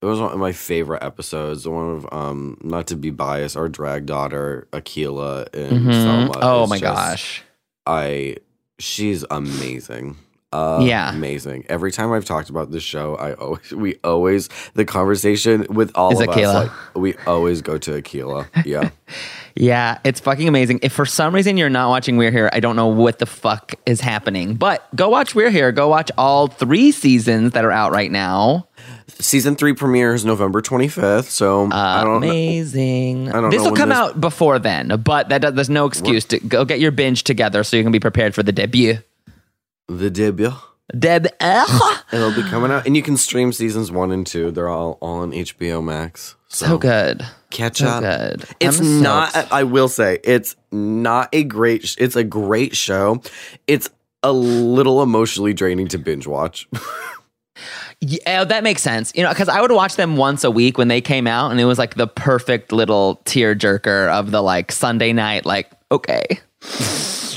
it 0.00 0.06
was 0.06 0.20
one 0.20 0.30
of 0.32 0.38
my 0.38 0.52
favorite 0.52 1.02
episodes. 1.02 1.64
The 1.64 1.70
one 1.70 1.90
of 1.96 2.06
um, 2.12 2.56
not 2.62 2.86
to 2.88 2.96
be 2.96 3.10
biased, 3.10 3.56
our 3.56 3.68
drag 3.68 4.06
daughter 4.06 4.68
Akila 4.72 5.52
in 5.54 5.84
Mhm. 5.84 5.92
Selma. 5.92 6.38
Oh 6.40 6.66
my 6.66 6.78
just- 6.78 6.84
gosh. 6.94 7.42
I 7.86 8.36
she's 8.78 9.24
amazing. 9.30 10.16
Yeah. 10.52 11.12
amazing. 11.12 11.66
Every 11.68 11.92
time 11.92 12.12
I've 12.12 12.24
talked 12.24 12.48
about 12.50 12.70
this 12.70 12.82
show, 12.82 13.14
I 13.16 13.34
always 13.34 13.70
we 13.72 13.96
always 14.02 14.48
the 14.74 14.84
conversation 14.84 15.66
with 15.68 15.90
all 15.94 16.12
Is 16.12 16.20
of 16.20 16.28
us 16.30 16.36
like 16.54 16.70
we 16.96 17.14
always 17.26 17.62
go 17.62 17.78
to 17.78 17.90
Akila. 18.02 18.46
Yeah, 18.64 18.90
Yeah, 19.54 19.98
it's 20.04 20.20
fucking 20.20 20.46
amazing. 20.46 20.80
If 20.82 20.92
for 20.92 21.04
some 21.04 21.34
reason 21.34 21.56
you're 21.56 21.68
not 21.68 21.88
watching 21.88 22.16
We're 22.16 22.30
Here, 22.30 22.48
I 22.52 22.60
don't 22.60 22.76
know 22.76 22.86
what 22.86 23.18
the 23.18 23.26
fuck 23.26 23.74
is 23.86 24.00
happening. 24.00 24.54
But 24.54 24.86
go 24.94 25.08
watch 25.08 25.34
We're 25.34 25.50
Here. 25.50 25.72
Go 25.72 25.88
watch 25.88 26.10
all 26.16 26.46
three 26.46 26.92
seasons 26.92 27.52
that 27.52 27.64
are 27.64 27.72
out 27.72 27.90
right 27.92 28.10
now. 28.10 28.68
season 29.08 29.56
three 29.56 29.72
premieres 29.72 30.24
November 30.24 30.60
twenty 30.62 30.86
fifth. 30.88 31.30
So 31.30 31.68
I 31.72 32.04
don't 32.04 32.20
know. 32.20 32.28
Amazing. 32.28 33.30
I 33.30 33.40
don't 33.40 33.50
this 33.50 33.62
will 33.62 33.74
come 33.74 33.88
this- 33.88 33.98
out 33.98 34.20
before 34.20 34.58
then, 34.60 35.00
but 35.04 35.28
that 35.30 35.42
does, 35.42 35.54
there's 35.54 35.70
no 35.70 35.86
excuse 35.86 36.24
to 36.26 36.38
go 36.38 36.64
get 36.64 36.78
your 36.78 36.92
binge 36.92 37.24
together 37.24 37.64
so 37.64 37.76
you 37.76 37.82
can 37.82 37.92
be 37.92 38.00
prepared 38.00 38.34
for 38.36 38.42
the 38.44 38.52
debut. 38.52 38.98
The 39.88 40.10
debut. 40.10 40.52
Deb. 40.98 41.26
It'll 42.12 42.34
be 42.34 42.42
coming 42.44 42.70
out, 42.70 42.86
and 42.86 42.96
you 42.96 43.02
can 43.02 43.16
stream 43.18 43.52
seasons 43.52 43.90
one 43.92 44.10
and 44.10 44.26
two. 44.26 44.50
They're 44.50 44.68
all 44.70 44.96
on 45.02 45.32
HBO 45.32 45.84
Max. 45.84 46.34
So, 46.48 46.66
So 46.66 46.78
good. 46.78 47.26
catch 47.50 47.78
So 47.78 47.86
up. 47.88 48.02
good. 48.02 48.44
It's 48.58 48.78
I'm 48.80 49.02
not. 49.02 49.34
I 49.52 49.64
will 49.64 49.88
say 49.88 50.18
it's 50.24 50.56
not 50.72 51.28
a 51.34 51.44
great. 51.44 51.86
sh- 51.86 51.96
It's 51.98 52.16
a 52.16 52.24
great 52.24 52.74
show. 52.74 53.20
It's 53.66 53.90
a 54.22 54.32
little 54.32 55.02
emotionally 55.02 55.52
draining 55.52 55.88
to 55.88 55.98
binge 55.98 56.26
watch. 56.26 56.68
Yeah, 58.00 58.42
oh, 58.42 58.44
that 58.44 58.62
makes 58.62 58.82
sense. 58.82 59.10
You 59.16 59.24
know, 59.24 59.30
because 59.30 59.48
I 59.48 59.60
would 59.60 59.72
watch 59.72 59.96
them 59.96 60.16
once 60.16 60.44
a 60.44 60.50
week 60.52 60.78
when 60.78 60.86
they 60.86 61.00
came 61.00 61.26
out, 61.26 61.50
and 61.50 61.60
it 61.60 61.64
was 61.64 61.76
like 61.78 61.96
the 61.96 62.06
perfect 62.06 62.70
little 62.70 63.16
tear 63.24 63.56
jerker 63.56 64.08
of 64.08 64.30
the 64.30 64.40
like 64.40 64.70
Sunday 64.70 65.12
night. 65.12 65.44
Like, 65.44 65.68
okay, 65.90 66.38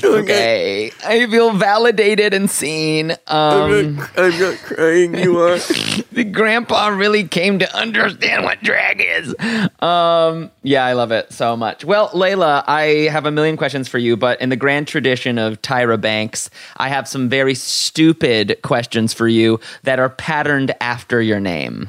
okay, 0.04 0.90
I 1.04 1.26
feel 1.26 1.52
validated 1.52 2.34
and 2.34 2.50
seen. 2.50 3.12
Um, 3.26 4.00
I'm 4.16 4.38
not 4.38 4.58
crying. 4.58 5.16
You 5.16 5.38
are. 5.38 5.58
the 6.12 6.24
grandpa 6.24 6.88
really 6.88 7.26
came 7.26 7.58
to 7.58 7.76
understand 7.76 8.44
what 8.44 8.62
drag 8.62 9.00
is. 9.00 9.34
Um, 9.80 10.50
yeah, 10.62 10.84
I 10.84 10.92
love 10.92 11.12
it 11.12 11.32
so 11.32 11.56
much. 11.56 11.84
Well, 11.84 12.10
Laila, 12.14 12.64
I 12.66 13.08
have 13.10 13.26
a 13.26 13.30
million 13.30 13.56
questions 13.56 13.88
for 13.88 13.98
you, 13.98 14.16
but 14.16 14.40
in 14.40 14.48
the 14.48 14.56
grand 14.56 14.88
tradition 14.88 15.38
of 15.38 15.60
Tyra 15.62 16.00
Banks, 16.00 16.50
I 16.76 16.88
have 16.88 17.08
some 17.08 17.28
very 17.28 17.54
stupid 17.54 18.58
questions 18.62 19.12
for 19.12 19.28
you 19.28 19.60
that 19.82 19.98
are 19.98 20.08
patterned 20.10 20.74
after 20.80 21.20
your 21.20 21.40
name. 21.40 21.88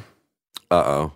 Uh 0.71 0.75
oh. 0.75 1.11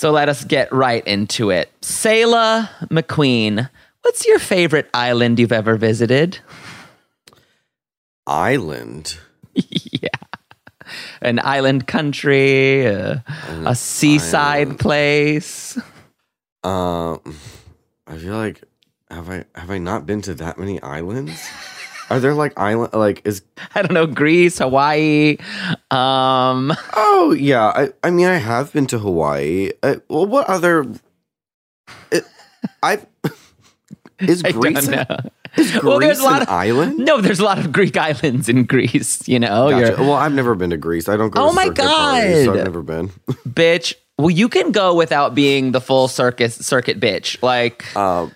So 0.00 0.10
let 0.12 0.30
us 0.30 0.44
get 0.44 0.72
right 0.72 1.06
into 1.06 1.50
it. 1.50 1.70
Sayla 1.82 2.70
McQueen, 2.88 3.68
what's 4.02 4.26
your 4.26 4.38
favorite 4.38 4.88
island 4.94 5.38
you've 5.38 5.52
ever 5.52 5.76
visited? 5.76 6.38
Island. 8.26 9.18
yeah. 9.54 10.08
An 11.22 11.40
island 11.42 11.86
country, 11.86 12.84
a, 12.86 13.24
a 13.66 13.74
seaside 13.74 14.66
island. 14.66 14.78
place. 14.80 15.78
Um, 16.64 17.20
I 18.06 18.18
feel 18.18 18.34
like 18.34 18.62
have 19.10 19.30
I 19.30 19.44
have 19.54 19.70
I 19.70 19.78
not 19.78 20.06
been 20.06 20.20
to 20.22 20.34
that 20.34 20.58
many 20.58 20.80
islands? 20.82 21.48
Are 22.10 22.18
there 22.18 22.34
like 22.34 22.58
island 22.58 22.92
like 22.92 23.22
is 23.24 23.42
I 23.74 23.82
don't 23.82 23.92
know, 23.92 24.06
Greece, 24.06 24.58
Hawaii. 24.58 25.36
Um, 25.90 26.72
oh 26.94 27.34
yeah 27.38 27.66
I 27.68 27.92
I 28.02 28.10
mean 28.10 28.26
I 28.26 28.36
have 28.36 28.72
been 28.72 28.86
to 28.88 28.98
Hawaii. 28.98 29.70
Uh, 29.82 29.96
well, 30.08 30.26
what 30.26 30.48
other? 30.48 30.86
It, 32.10 32.24
I 32.82 33.00
is 34.20 34.42
Greece 34.52 34.88
an- 34.88 35.30
is 35.56 35.70
Greece 35.72 35.82
Well, 35.82 35.98
there's 35.98 36.18
a 36.20 36.24
lot 36.24 36.42
of- 36.42 36.48
island? 36.48 36.98
No, 36.98 37.20
there's 37.20 37.40
a 37.40 37.44
lot 37.44 37.58
of 37.58 37.72
Greek 37.72 37.96
islands 37.96 38.48
in 38.48 38.64
Greece, 38.64 39.26
you 39.28 39.38
know. 39.38 39.70
Gotcha. 39.70 39.86
You're, 39.88 39.96
Well, 39.98 40.12
I've 40.14 40.32
never 40.32 40.54
been 40.54 40.70
to 40.70 40.76
Greece. 40.76 41.08
I 41.08 41.16
don't 41.16 41.30
go. 41.30 41.42
Oh 41.44 41.48
to 41.50 41.54
my 41.54 41.64
circuit 41.66 41.84
parties, 41.86 42.44
so 42.44 42.52
God. 42.52 42.58
I've 42.58 42.64
never 42.64 42.82
been. 42.82 43.08
bitch. 43.48 43.94
Well, 44.18 44.30
you 44.30 44.48
can 44.50 44.70
go 44.72 44.94
without 44.94 45.34
being 45.34 45.72
the 45.72 45.80
full 45.80 46.06
circus 46.06 46.54
circuit 46.54 47.00
bitch. 47.00 47.42
Like, 47.42 47.96
Um, 47.96 48.32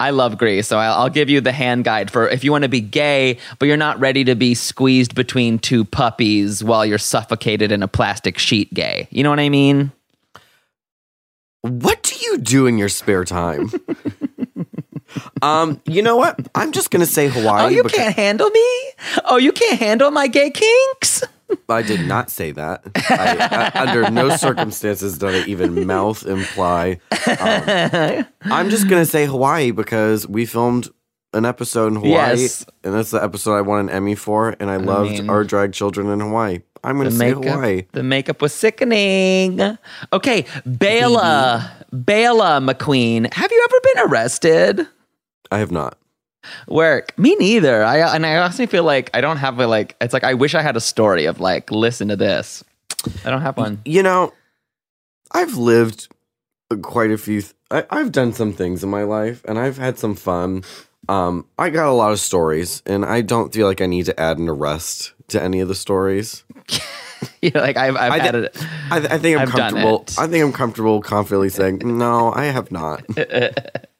I 0.00 0.10
love 0.10 0.38
Greece, 0.38 0.68
so 0.68 0.78
I'll, 0.78 0.92
I'll 1.02 1.08
give 1.10 1.28
you 1.28 1.40
the 1.40 1.50
hand 1.50 1.82
guide 1.84 2.08
for 2.12 2.28
if 2.28 2.44
you 2.44 2.52
want 2.52 2.62
to 2.62 2.68
be 2.68 2.80
gay, 2.80 3.38
but 3.58 3.66
you're 3.66 3.76
not 3.76 3.98
ready 3.98 4.22
to 4.22 4.36
be 4.36 4.54
squeezed 4.54 5.16
between 5.16 5.58
two 5.58 5.84
puppies 5.84 6.62
while 6.62 6.86
you're 6.86 6.98
suffocated 6.98 7.72
in 7.72 7.82
a 7.82 7.88
plastic 7.88 8.38
sheet. 8.38 8.72
Gay, 8.72 9.08
you 9.10 9.24
know 9.24 9.30
what 9.30 9.40
I 9.40 9.48
mean? 9.48 9.90
what 11.62 12.02
do 12.04 12.14
you 12.24 12.38
do 12.38 12.66
in 12.66 12.78
your 12.78 12.88
spare 12.88 13.24
time? 13.24 13.70
um, 15.42 15.80
you 15.86 16.02
know 16.02 16.16
what? 16.16 16.38
I'm 16.54 16.72
just 16.72 16.90
gonna 16.90 17.06
say 17.06 17.28
Hawaii. 17.28 17.64
Oh, 17.64 17.68
you 17.68 17.82
because- 17.82 17.98
can't 17.98 18.14
handle 18.16 18.50
me? 18.50 18.66
Oh, 19.24 19.36
you 19.36 19.52
can't 19.52 19.78
handle 19.78 20.10
my 20.10 20.26
gay 20.26 20.50
kinks? 20.50 21.22
I 21.68 21.80
did 21.82 22.06
not 22.06 22.30
say 22.30 22.52
that. 22.52 22.82
I, 23.08 23.70
I, 23.74 23.80
under 23.88 24.10
no 24.10 24.28
circumstances 24.36 25.16
did 25.18 25.30
I 25.34 25.46
even 25.48 25.86
mouth 25.86 26.26
imply. 26.26 27.00
Um, 27.26 28.26
I'm 28.42 28.68
just 28.70 28.88
gonna 28.88 29.06
say 29.06 29.24
Hawaii 29.26 29.70
because 29.70 30.26
we 30.28 30.44
filmed 30.46 30.88
an 31.34 31.44
episode 31.46 31.88
in 31.88 31.94
Hawaii, 31.96 32.40
Yes. 32.40 32.64
and 32.84 32.92
that's 32.94 33.10
the 33.10 33.22
episode 33.22 33.54
I 33.54 33.60
won 33.62 33.80
an 33.80 33.90
Emmy 33.90 34.14
for, 34.14 34.56
and 34.60 34.70
I 34.70 34.76
loved 34.76 35.10
mean- 35.12 35.30
our 35.30 35.44
drag 35.44 35.72
children 35.72 36.08
in 36.08 36.20
Hawaii. 36.20 36.60
I'm 36.84 36.96
gonna 36.96 37.10
say 37.10 37.34
makeup, 37.34 37.54
Hawaii. 37.54 37.82
the 37.92 38.02
makeup 38.02 38.40
was 38.40 38.52
sickening. 38.54 39.60
Okay, 40.12 40.44
Bela, 40.64 41.70
Bela 41.92 42.60
McQueen, 42.62 43.32
have 43.34 43.50
you 43.50 43.68
ever 43.70 43.80
been 43.94 44.10
arrested? 44.10 44.86
I 45.50 45.58
have 45.58 45.70
not. 45.70 45.98
Work. 46.66 47.18
Me 47.18 47.34
neither. 47.36 47.82
I 47.84 48.14
and 48.14 48.24
I 48.24 48.36
honestly 48.38 48.66
feel 48.66 48.84
like 48.84 49.10
I 49.12 49.20
don't 49.20 49.36
have 49.38 49.58
a 49.60 49.66
like. 49.66 49.96
It's 50.00 50.12
like 50.14 50.24
I 50.24 50.34
wish 50.34 50.54
I 50.54 50.62
had 50.62 50.76
a 50.76 50.80
story 50.80 51.24
of 51.26 51.40
like 51.40 51.70
listen 51.70 52.08
to 52.08 52.16
this. 52.16 52.64
I 53.24 53.30
don't 53.30 53.42
have 53.42 53.56
one. 53.56 53.80
You 53.84 54.02
know, 54.02 54.32
I've 55.32 55.56
lived 55.56 56.08
quite 56.82 57.10
a 57.10 57.18
few. 57.18 57.42
Th- 57.42 57.54
I, 57.70 57.84
I've 57.90 58.12
done 58.12 58.32
some 58.32 58.52
things 58.52 58.82
in 58.82 58.88
my 58.88 59.02
life, 59.02 59.44
and 59.46 59.58
I've 59.58 59.76
had 59.76 59.98
some 59.98 60.14
fun. 60.14 60.64
Um, 61.08 61.46
I 61.58 61.70
got 61.70 61.88
a 61.88 61.92
lot 61.92 62.12
of 62.12 62.20
stories, 62.20 62.82
and 62.86 63.04
I 63.04 63.20
don't 63.20 63.52
feel 63.52 63.66
like 63.66 63.80
I 63.80 63.86
need 63.86 64.06
to 64.06 64.18
add 64.18 64.38
an 64.38 64.48
arrest 64.48 65.12
to 65.28 65.42
any 65.42 65.60
of 65.60 65.68
the 65.68 65.74
stories. 65.74 66.44
you 67.42 67.50
know, 67.50 67.60
like 67.60 67.76
I've 67.76 67.96
I've 67.96 68.12
I 68.12 68.18
had 68.18 68.32
thi- 68.34 68.38
it. 68.40 68.66
I, 68.90 68.96
I 68.98 69.18
think 69.18 69.36
I'm 69.36 69.42
I've 69.42 69.50
comfortable. 69.50 70.02
it. 70.02 70.18
I 70.18 70.26
think 70.28 70.44
I'm 70.44 70.52
comfortable 70.52 71.00
confidently 71.02 71.48
saying 71.50 71.80
no. 71.84 72.32
I 72.32 72.44
have 72.46 72.70
not. 72.70 73.04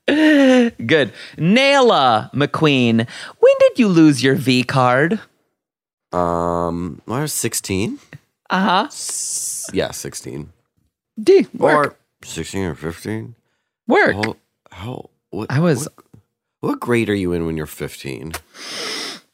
Good. 0.86 1.12
Naila 1.36 2.32
McQueen, 2.32 3.06
when 3.40 3.54
did 3.60 3.78
you 3.78 3.88
lose 3.88 4.22
your 4.22 4.34
V 4.34 4.62
card? 4.64 5.20
Um, 6.12 7.02
I 7.06 7.20
was 7.20 7.32
16. 7.34 7.98
Uh 8.50 8.86
huh. 8.88 8.88
Yeah, 9.74 9.90
16 9.90 10.50
D 11.22 11.46
work 11.52 11.92
or 11.92 11.96
16 12.24 12.64
or 12.64 12.74
15. 12.74 13.34
work. 13.86 14.14
How, 14.14 14.36
how 14.70 15.10
what, 15.30 15.50
I 15.50 15.60
was- 15.60 15.84
What, 15.84 16.20
what 16.60 16.80
grade 16.80 17.10
are 17.10 17.14
you 17.14 17.32
in 17.34 17.44
when 17.44 17.56
you're 17.56 17.66
15? 17.66 18.32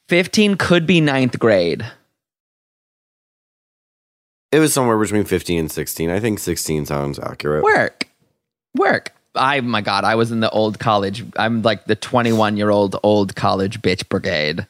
Fifteen 0.08 0.56
could 0.56 0.86
be 0.86 1.00
ninth 1.00 1.38
grade. 1.38 1.86
It 4.52 4.58
was 4.60 4.72
somewhere 4.72 4.98
between 4.98 5.24
15 5.24 5.58
and 5.58 5.72
16. 5.72 6.10
I 6.10 6.20
think 6.20 6.38
16 6.38 6.86
sounds 6.86 7.18
accurate. 7.18 7.64
Work. 7.64 8.08
Work. 8.76 9.12
I 9.34 9.60
my 9.60 9.80
god, 9.80 10.04
I 10.04 10.14
was 10.14 10.30
in 10.30 10.40
the 10.40 10.50
old 10.50 10.78
college. 10.78 11.24
I'm 11.36 11.62
like 11.62 11.86
the 11.86 11.96
21 11.96 12.56
year 12.56 12.70
old 12.70 12.96
old 13.02 13.34
college 13.36 13.82
bitch 13.82 14.08
brigade. 14.08 14.66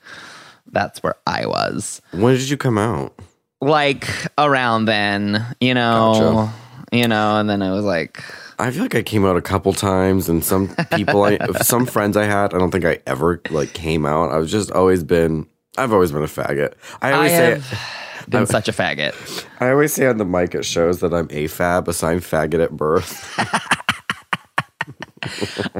That's 0.72 1.02
where 1.02 1.16
I 1.26 1.46
was. 1.46 2.00
When 2.12 2.34
did 2.34 2.48
you 2.48 2.56
come 2.56 2.78
out? 2.78 3.14
Like 3.60 4.08
around 4.36 4.86
then, 4.86 5.44
you 5.60 5.74
know, 5.74 6.50
you 6.92 7.08
know, 7.08 7.38
and 7.38 7.48
then 7.48 7.62
I 7.62 7.72
was 7.72 7.84
like, 7.84 8.22
I 8.58 8.70
feel 8.70 8.82
like 8.82 8.94
I 8.94 9.02
came 9.02 9.24
out 9.24 9.36
a 9.36 9.42
couple 9.42 9.72
times, 9.72 10.28
and 10.28 10.44
some 10.44 10.74
people, 10.92 11.22
I, 11.22 11.38
some 11.62 11.86
friends 11.86 12.16
I 12.16 12.24
had, 12.24 12.54
I 12.54 12.58
don't 12.58 12.70
think 12.70 12.84
I 12.84 13.00
ever 13.06 13.40
like 13.50 13.72
came 13.72 14.06
out. 14.06 14.32
I've 14.32 14.46
just 14.46 14.70
always 14.70 15.02
been, 15.02 15.46
I've 15.76 15.92
always 15.92 16.12
been 16.12 16.22
a 16.22 16.26
faggot. 16.26 16.74
I 17.02 17.10
I 17.10 17.12
always 17.12 17.30
say, 17.32 17.50
have 17.58 18.30
been 18.30 18.46
such 18.46 18.68
a 18.68 18.72
faggot. 18.72 19.46
I 19.60 19.70
always 19.70 19.92
say 19.92 20.06
on 20.06 20.18
the 20.18 20.24
mic 20.24 20.54
at 20.54 20.64
shows 20.64 21.00
that 21.00 21.12
I'm 21.12 21.28
AFAB, 21.28 21.88
assigned 21.88 22.20
faggot 22.20 22.62
at 22.62 22.72
birth. 22.72 23.38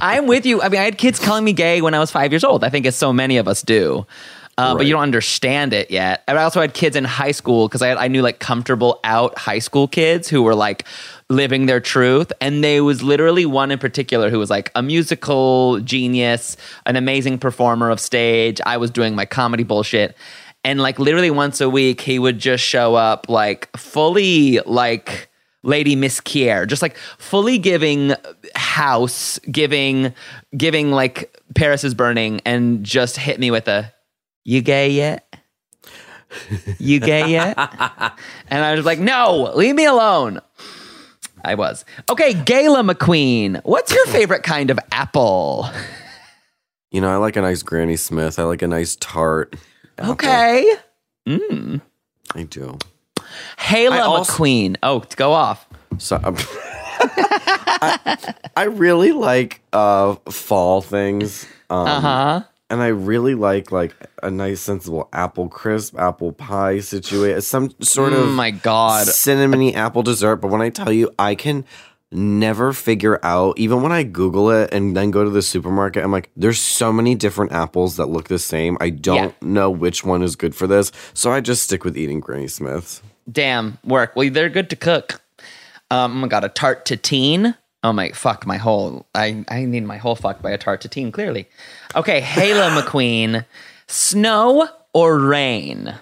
I'm 0.01 0.27
with 0.27 0.47
you. 0.47 0.63
I 0.63 0.69
mean, 0.69 0.81
I 0.81 0.85
had 0.85 0.99
kids 0.99 1.19
calling 1.19 1.45
me 1.45 1.53
gay 1.53 1.81
when 1.83 1.95
I 1.95 1.99
was 1.99 2.11
five 2.11 2.33
years 2.33 2.45
old. 2.45 2.65
I 2.65 2.71
think 2.71 2.87
as 2.87 2.97
so 2.97 3.13
many 3.13 3.37
of 3.37 3.49
us 3.49 3.63
do. 3.63 4.07
Uh, 4.57 4.77
But 4.77 4.87
you 4.87 4.93
don't 4.93 5.03
understand 5.03 5.73
it 5.73 5.91
yet. 5.91 6.23
And 6.29 6.39
I 6.39 6.45
also 6.45 6.61
had 6.61 6.75
kids 6.75 6.95
in 6.95 7.03
high 7.05 7.33
school 7.33 7.67
because 7.67 7.83
I, 7.83 7.95
I 7.95 8.09
knew 8.09 8.23
like 8.23 8.39
comfortable 8.39 9.01
out 9.03 9.37
high 9.37 9.59
school 9.59 9.89
kids 9.89 10.29
who 10.29 10.43
were 10.43 10.55
like 10.55 10.85
living 11.29 11.67
their 11.67 11.81
truth. 11.81 12.33
And 12.41 12.63
there 12.63 12.85
was 12.85 13.03
literally 13.03 13.47
one 13.47 13.73
in 13.73 13.81
particular 13.81 14.31
who 14.31 14.39
was 14.39 14.51
like 14.51 14.71
a 14.77 14.83
musical 14.83 15.81
genius, 15.81 16.57
an 16.87 16.95
amazing 16.95 17.39
performer 17.39 17.91
of 17.91 17.99
stage. 17.99 18.61
I 18.65 18.77
was 18.77 18.93
doing 18.93 19.17
my 19.17 19.25
comedy 19.25 19.65
bullshit. 19.65 20.17
And 20.63 20.81
like 20.81 21.01
literally 21.01 21.33
once 21.33 21.61
a 21.61 21.69
week, 21.69 22.01
he 22.01 22.21
would 22.21 22.39
just 22.39 22.63
show 22.63 22.95
up 22.95 23.29
like 23.29 23.77
fully 23.77 24.61
like 24.61 25.29
Lady 25.65 25.97
Miss 25.97 26.21
Kier, 26.21 26.67
just 26.67 26.83
like 26.83 26.97
fully 27.19 27.59
giving 27.59 28.15
house, 28.55 29.39
giving, 29.51 30.15
giving 30.57 30.91
like 30.91 31.37
Paris 31.55 31.85
is 31.85 31.95
burning, 31.95 32.41
and 32.45 32.85
just 32.85 33.17
hit 33.17 33.41
me 33.41 33.51
with 33.51 33.67
a, 33.67 33.93
you 34.45 34.61
gay 34.61 34.91
yet? 34.91 35.27
You 36.79 37.01
gay 37.01 37.31
yet? 37.31 37.57
and 38.49 38.65
I 38.65 38.75
was 38.75 38.85
like, 38.85 38.99
no, 38.99 39.53
leave 39.55 39.75
me 39.75 39.87
alone. 39.87 40.41
I 41.45 41.55
was. 41.55 41.85
Okay, 42.11 42.33
Gayla 42.35 42.91
McQueen, 42.91 43.61
what's 43.65 43.93
your 43.93 44.07
favorite 44.07 44.43
kind 44.43 44.71
of 44.71 44.79
apple? 44.93 45.69
You 46.91 47.01
know, 47.01 47.11
I 47.11 47.17
like 47.17 47.37
a 47.37 47.43
nice 47.43 47.63
Granny 47.63 47.97
Smith. 47.97 48.39
I 48.39 48.45
like 48.45 48.63
a 48.63 48.69
nice 48.69 48.97
tart. 48.97 49.57
apple. 49.99 50.13
Okay. 50.13 50.73
Mm. 51.27 51.81
I 52.35 52.43
do. 52.45 52.79
I 53.59 54.01
also- 54.01 54.33
McQueen. 54.33 54.77
Oh, 54.83 55.03
go 55.17 55.33
off. 55.33 55.67
So 55.99 56.21
um, 56.23 56.37
I, 57.01 58.35
I 58.57 58.65
really 58.65 59.13
like 59.13 59.61
uh 59.73 60.15
fall 60.31 60.81
things. 60.81 61.47
Um, 61.71 61.87
Uh 61.87 62.01
huh. 62.01 62.43
and 62.71 62.83
I 62.83 62.89
really 62.89 63.35
like 63.35 63.71
like 63.73 63.95
a 64.23 64.31
nice 64.31 64.61
sensible 64.61 65.09
apple 65.13 65.49
crisp, 65.49 65.99
apple 65.99 66.33
pie 66.33 66.81
situation, 66.81 67.41
some 67.43 67.71
sort 67.81 68.13
Oh 68.13 68.25
of 68.25 68.31
my 68.31 68.51
God. 68.51 69.07
cinnamony 69.07 69.75
apple 69.75 70.03
dessert. 70.03 70.37
But 70.37 70.49
when 70.51 70.63
I 70.63 70.71
tell 70.71 70.93
you, 70.93 71.11
I 71.19 71.35
can 71.35 71.65
never 72.13 72.73
figure 72.73 73.19
out, 73.25 73.59
even 73.59 73.83
when 73.83 73.91
I 73.91 74.05
Google 74.05 74.51
it 74.51 74.73
and 74.73 74.97
then 74.97 75.11
go 75.11 75.25
to 75.25 75.31
the 75.31 75.43
supermarket, 75.43 76.05
I'm 76.05 76.13
like, 76.13 76.31
there's 76.37 76.61
so 76.61 76.93
many 76.93 77.15
different 77.17 77.51
apples 77.53 77.97
that 77.97 78.07
look 78.07 78.29
the 78.29 78.39
same. 78.39 78.79
I 78.81 78.91
don't 78.91 79.41
know 79.43 79.69
which 79.71 80.05
one 80.05 80.23
is 80.23 80.37
good 80.37 80.55
for 80.55 80.67
this, 80.69 80.93
so 81.13 81.33
I 81.33 81.41
just 81.41 81.63
stick 81.65 81.83
with 81.85 81.97
eating 81.99 82.21
Granny 82.21 82.47
Smiths. 82.49 83.03
Damn, 83.31 83.79
work. 83.85 84.17
Well, 84.17 84.31
they're 84.31 84.49
good 84.49 84.71
to 84.71 84.77
cook. 84.77 85.21
Um, 85.91 86.25
I 86.25 86.29
got 86.29 86.45
a 86.45 86.49
tart 86.49 86.87
to 86.87 86.97
teen. 86.97 87.55
Oh 87.83 87.93
my 87.93 88.11
fuck, 88.11 88.47
my 88.47 88.57
whole 88.57 89.07
I 89.15 89.45
I 89.49 89.65
need 89.67 89.85
my 89.85 89.99
whole 89.99 90.17
fuck 90.17 90.41
by 90.41 90.51
a 90.51 90.59
tart 90.59 90.81
to 90.83 90.89
teen, 90.89 91.13
clearly. 91.13 91.49
Okay, 91.95 92.21
Halo 92.21 92.71
McQueen. 92.81 93.45
Snow 93.87 94.67
or 94.95 95.19
rain? 95.19 95.95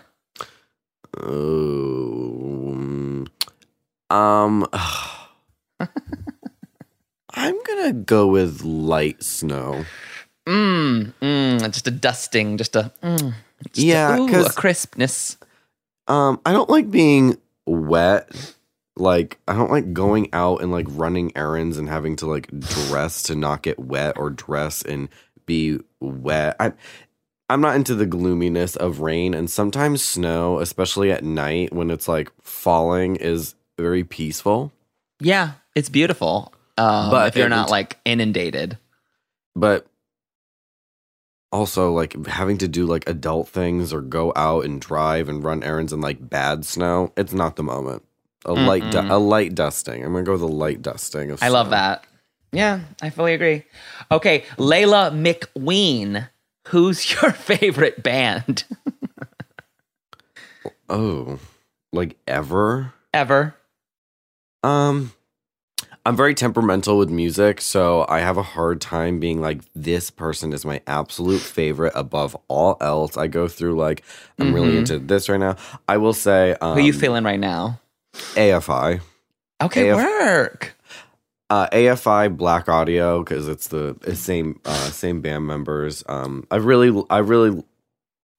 Um, 1.20 3.26
um 4.10 4.66
I'm 7.34 7.62
gonna 7.64 7.92
go 7.92 8.26
with 8.28 8.62
light 8.62 9.22
snow. 9.22 9.84
Mm, 10.46 11.12
mm, 11.20 11.72
just 11.72 11.86
a 11.86 11.90
dusting, 11.90 12.58
just 12.58 12.76
a 12.76 12.92
mm, 13.02 13.34
just 13.72 13.86
a- 13.86 14.16
ooh, 14.18 14.44
a 14.46 14.52
crispness. 14.52 15.36
Um, 16.08 16.40
I 16.44 16.52
don't 16.52 16.70
like 16.70 16.90
being 16.90 17.36
wet. 17.66 18.28
Like, 18.96 19.38
I 19.48 19.54
don't 19.54 19.70
like 19.70 19.92
going 19.92 20.28
out 20.32 20.62
and 20.62 20.70
like 20.70 20.86
running 20.90 21.32
errands 21.36 21.78
and 21.78 21.88
having 21.88 22.16
to 22.16 22.26
like 22.26 22.48
dress 22.60 23.22
to 23.24 23.34
not 23.34 23.62
get 23.62 23.78
wet 23.78 24.18
or 24.18 24.30
dress 24.30 24.82
and 24.82 25.08
be 25.46 25.78
wet. 26.00 26.56
I, 26.60 26.72
I'm 27.48 27.60
not 27.60 27.76
into 27.76 27.94
the 27.94 28.06
gloominess 28.06 28.76
of 28.76 29.00
rain 29.00 29.32
and 29.34 29.50
sometimes 29.50 30.02
snow, 30.04 30.58
especially 30.60 31.10
at 31.10 31.24
night 31.24 31.72
when 31.72 31.90
it's 31.90 32.08
like 32.08 32.30
falling, 32.42 33.16
is 33.16 33.54
very 33.78 34.04
peaceful. 34.04 34.72
Yeah, 35.20 35.52
it's 35.74 35.88
beautiful. 35.88 36.52
Um, 36.76 37.10
But 37.10 37.28
if 37.28 37.36
you're 37.36 37.46
it- 37.46 37.50
not 37.50 37.70
like 37.70 37.98
inundated. 38.04 38.76
But 39.54 39.86
also, 41.52 41.92
like 41.92 42.26
having 42.26 42.58
to 42.58 42.66
do 42.68 42.86
like 42.86 43.08
adult 43.08 43.48
things 43.48 43.92
or 43.92 44.00
go 44.00 44.32
out 44.34 44.64
and 44.64 44.80
drive 44.80 45.28
and 45.28 45.44
run 45.44 45.62
errands 45.62 45.92
in 45.92 46.00
like 46.00 46.28
bad 46.28 46.64
snow, 46.64 47.12
it's 47.16 47.32
not 47.32 47.56
the 47.56 47.62
moment. 47.62 48.02
A 48.44 48.52
light, 48.54 48.90
du- 48.90 49.06
a 49.14 49.18
light 49.18 49.54
dusting. 49.54 50.02
I'm 50.04 50.12
gonna 50.12 50.24
go 50.24 50.32
with 50.32 50.42
a 50.42 50.46
light 50.46 50.82
dusting. 50.82 51.30
Of 51.30 51.42
I 51.42 51.48
love 51.48 51.70
that. 51.70 52.04
Yeah, 52.50 52.80
I 53.00 53.10
fully 53.10 53.34
agree. 53.34 53.62
Okay, 54.10 54.44
Laila 54.58 55.10
McWeen. 55.12 56.28
Who's 56.68 57.10
your 57.22 57.32
favorite 57.32 58.02
band 58.02 58.64
Oh, 60.88 61.38
like 61.92 62.16
ever? 62.26 62.92
ever? 63.14 63.54
Um, 64.62 65.12
I'm 66.04 66.16
very 66.16 66.34
temperamental 66.34 66.98
with 66.98 67.10
music, 67.10 67.60
so 67.60 68.04
I 68.08 68.20
have 68.20 68.36
a 68.36 68.42
hard 68.42 68.80
time 68.80 69.20
being 69.20 69.40
like, 69.40 69.60
this 69.74 70.10
person 70.10 70.52
is 70.52 70.64
my 70.64 70.80
absolute 70.88 71.40
favorite 71.40 71.92
above 71.94 72.36
all 72.48 72.76
else. 72.80 73.16
I 73.16 73.28
go 73.28 73.46
through 73.46 73.76
like, 73.76 74.02
I'm 74.40 74.52
really 74.52 74.72
Mhm. 74.72 74.78
into 74.78 74.98
this 74.98 75.28
right 75.28 75.38
now. 75.38 75.54
I 75.88 75.98
will 75.98 76.12
say, 76.12 76.56
um, 76.60 76.76
Who 76.76 76.82
you 76.82 76.92
feeling 76.92 77.22
right 77.22 77.38
now? 77.38 77.78
AFI. 78.34 79.00
Okay, 79.62 79.90
AF 79.90 79.96
work. 79.96 80.76
Uh, 81.48 81.68
AFI 81.70 82.34
Blaqk 82.36 82.68
Audio 82.68 83.22
because 83.22 83.46
it's 83.46 83.68
the 83.68 83.94
same 84.14 84.58
uh, 84.64 84.90
same 84.90 85.20
band 85.20 85.46
members. 85.46 86.02
Um, 86.08 86.46
I 86.50 86.56
really, 86.56 87.04
I 87.10 87.18
really, 87.18 87.62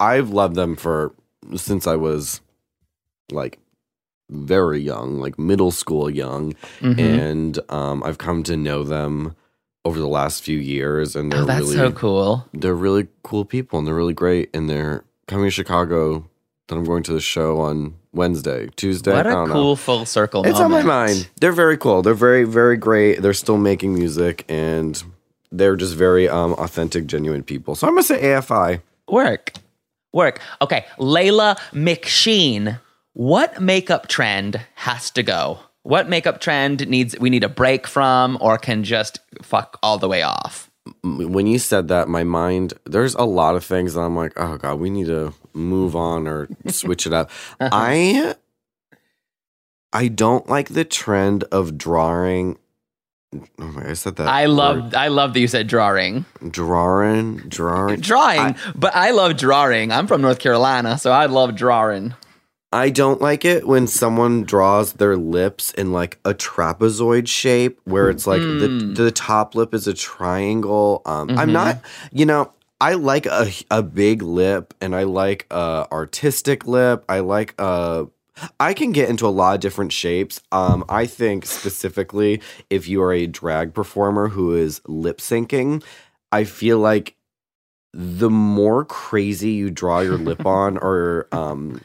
I've 0.01 0.31
loved 0.31 0.55
them 0.55 0.75
for 0.75 1.13
since 1.55 1.87
I 1.87 1.95
was 1.95 2.41
like 3.31 3.59
very 4.33 4.79
young, 4.81 5.19
like 5.19 5.37
middle 5.39 5.71
school 5.71 6.09
young, 6.09 6.53
Mhm. 6.81 6.99
and 6.99 7.59
um, 7.69 8.03
I've 8.03 8.17
come 8.17 8.43
to 8.43 8.57
know 8.57 8.83
them 8.83 9.35
over 9.85 9.99
the 9.99 10.07
last 10.07 10.43
few 10.43 10.57
years, 10.57 11.15
and 11.15 11.31
they're 11.31 11.41
Oh, 11.41 11.45
that's 11.45 11.61
really 11.61 11.75
so 11.75 11.91
cool. 11.91 12.45
they're 12.53 12.73
really 12.75 13.07
cool 13.23 13.45
people, 13.45 13.79
and 13.79 13.87
they're 13.87 13.95
really 13.95 14.13
great, 14.13 14.49
and 14.53 14.69
they're 14.69 15.03
coming 15.27 15.45
to 15.45 15.51
Chicago. 15.51 16.25
Then 16.69 16.77
I'm 16.77 16.85
going 16.85 17.03
to 17.03 17.13
the 17.13 17.19
show 17.19 17.59
on 17.59 17.95
Wednesday, 18.13 18.69
Tuesday. 18.77 19.11
What 19.13 19.27
I 19.27 19.31
a 19.31 19.33
don't 19.33 19.47
know. 19.49 19.53
cool 19.53 19.75
full 19.75 20.05
circle. 20.05 20.45
It's 20.45 20.59
on 20.59 20.71
my 20.71 20.81
mind. 20.83 21.27
They're 21.41 21.51
very 21.51 21.75
cool. 21.77 22.01
They're 22.01 22.13
very, 22.13 22.45
very 22.45 22.77
great. 22.77 23.21
They're 23.21 23.33
still 23.33 23.57
making 23.57 23.93
music 23.95 24.45
and 24.47 25.03
they're 25.51 25.75
just 25.75 25.95
very 25.95 26.29
um, 26.29 26.53
authentic, 26.53 27.05
genuine 27.05 27.43
people. 27.43 27.75
So 27.75 27.85
I'm 27.85 27.93
gonna 27.93 28.03
say 28.03 28.21
AFI. 28.23 28.79
Work. 29.09 29.51
Work. 30.13 30.39
Okay, 30.61 30.85
Laila 30.97 31.57
McSheen. 31.73 32.79
What 33.13 33.61
makeup 33.61 34.07
trend 34.07 34.59
has 34.75 35.11
to 35.11 35.23
go? 35.23 35.59
What 35.83 36.09
makeup 36.09 36.41
trend 36.41 36.87
needs 36.87 37.17
we 37.19 37.29
need 37.29 37.43
a 37.43 37.49
break 37.49 37.85
from 37.85 38.37
or 38.41 38.57
can 38.57 38.83
just 38.83 39.19
fuck 39.41 39.77
all 39.83 39.97
the 39.97 40.07
way 40.07 40.23
off? 40.23 40.71
When 41.03 41.45
you 41.45 41.59
said 41.59 41.89
that, 41.89 42.09
my 42.09 42.23
mind 42.23 42.73
there's 42.85 43.15
a 43.15 43.23
lot 43.23 43.55
of 43.55 43.63
things 43.63 43.93
that 43.93 44.01
I'm 44.01 44.15
like, 44.15 44.33
oh 44.35 44.57
god, 44.57 44.79
we 44.79 44.89
need 44.89 45.07
to 45.07 45.33
move 45.53 45.95
on 45.95 46.27
or 46.27 46.47
switch 46.67 47.05
it 47.05 47.13
up. 47.13 47.29
Uh-huh. 47.59 47.69
I 47.71 48.35
I 49.91 50.07
don't 50.07 50.49
like 50.49 50.69
the 50.69 50.83
trend 50.83 51.43
of 51.51 51.77
drawing. 51.77 52.57
Oh 53.59 53.81
I 53.85 53.93
said 53.93 54.15
that. 54.15 54.27
I 54.27 54.45
love 54.45 54.95
I 54.95 55.09
love 55.09 55.33
that 55.33 55.39
you 55.39 55.47
said 55.47 55.67
drawing. 55.67 56.25
drawing, 56.49 57.37
drawing. 57.47 57.99
Drawing, 57.99 58.55
but 58.73 58.95
I 58.95 59.11
love 59.11 59.37
drawing. 59.37 59.91
I'm 59.91 60.07
from 60.07 60.21
North 60.21 60.39
Carolina, 60.39 60.97
so 60.97 61.11
I 61.11 61.27
love 61.27 61.55
drawing. 61.55 62.15
I 62.73 62.89
don't 62.89 63.21
like 63.21 63.45
it 63.45 63.67
when 63.67 63.85
someone 63.87 64.43
draws 64.43 64.93
their 64.93 65.15
lips 65.15 65.71
in 65.71 65.91
like 65.91 66.19
a 66.25 66.33
trapezoid 66.33 67.27
shape 67.27 67.79
where 67.85 68.09
it's 68.09 68.25
like 68.25 68.41
Mm. 68.41 68.59
the 68.59 69.03
the 69.03 69.11
top 69.11 69.53
lip 69.55 69.73
is 69.73 69.87
a 69.87 69.93
triangle. 69.93 71.01
Um 71.05 71.29
I'm 71.37 71.49
Mhm. 71.49 71.53
not, 71.53 71.81
you 72.11 72.25
know, 72.25 72.51
I 72.81 72.95
like 72.95 73.27
a 73.27 73.51
a 73.69 73.83
big 73.83 74.21
lip 74.23 74.73
and 74.81 74.95
I 74.95 75.03
like 75.03 75.45
a 75.51 75.87
artistic 75.91 76.67
lip. 76.67 77.05
I 77.07 77.19
like 77.19 77.53
a 77.59 78.07
I 78.59 78.73
can 78.73 78.91
get 78.91 79.07
into 79.09 79.27
a 79.27 79.29
lot 79.29 79.53
of 79.53 79.61
different 79.61 79.91
shapes. 79.93 80.41
Um 80.51 80.83
I 80.89 81.05
think 81.05 81.45
specifically 81.45 82.41
if 82.71 82.87
you 82.89 83.03
are 83.03 83.13
a 83.13 83.27
drag 83.27 83.75
performer 83.75 84.29
who 84.29 84.55
is 84.55 84.81
lip 84.87 85.19
syncing, 85.19 85.83
I 86.31 86.43
feel 86.43 86.79
like 86.79 87.15
the 87.93 88.31
more 88.31 88.83
crazy 88.83 89.51
you 89.51 89.69
draw 89.69 89.99
your 89.99 90.17
lip 90.17 90.43
on 90.59 90.77
or 90.79 91.27
um 91.31 91.79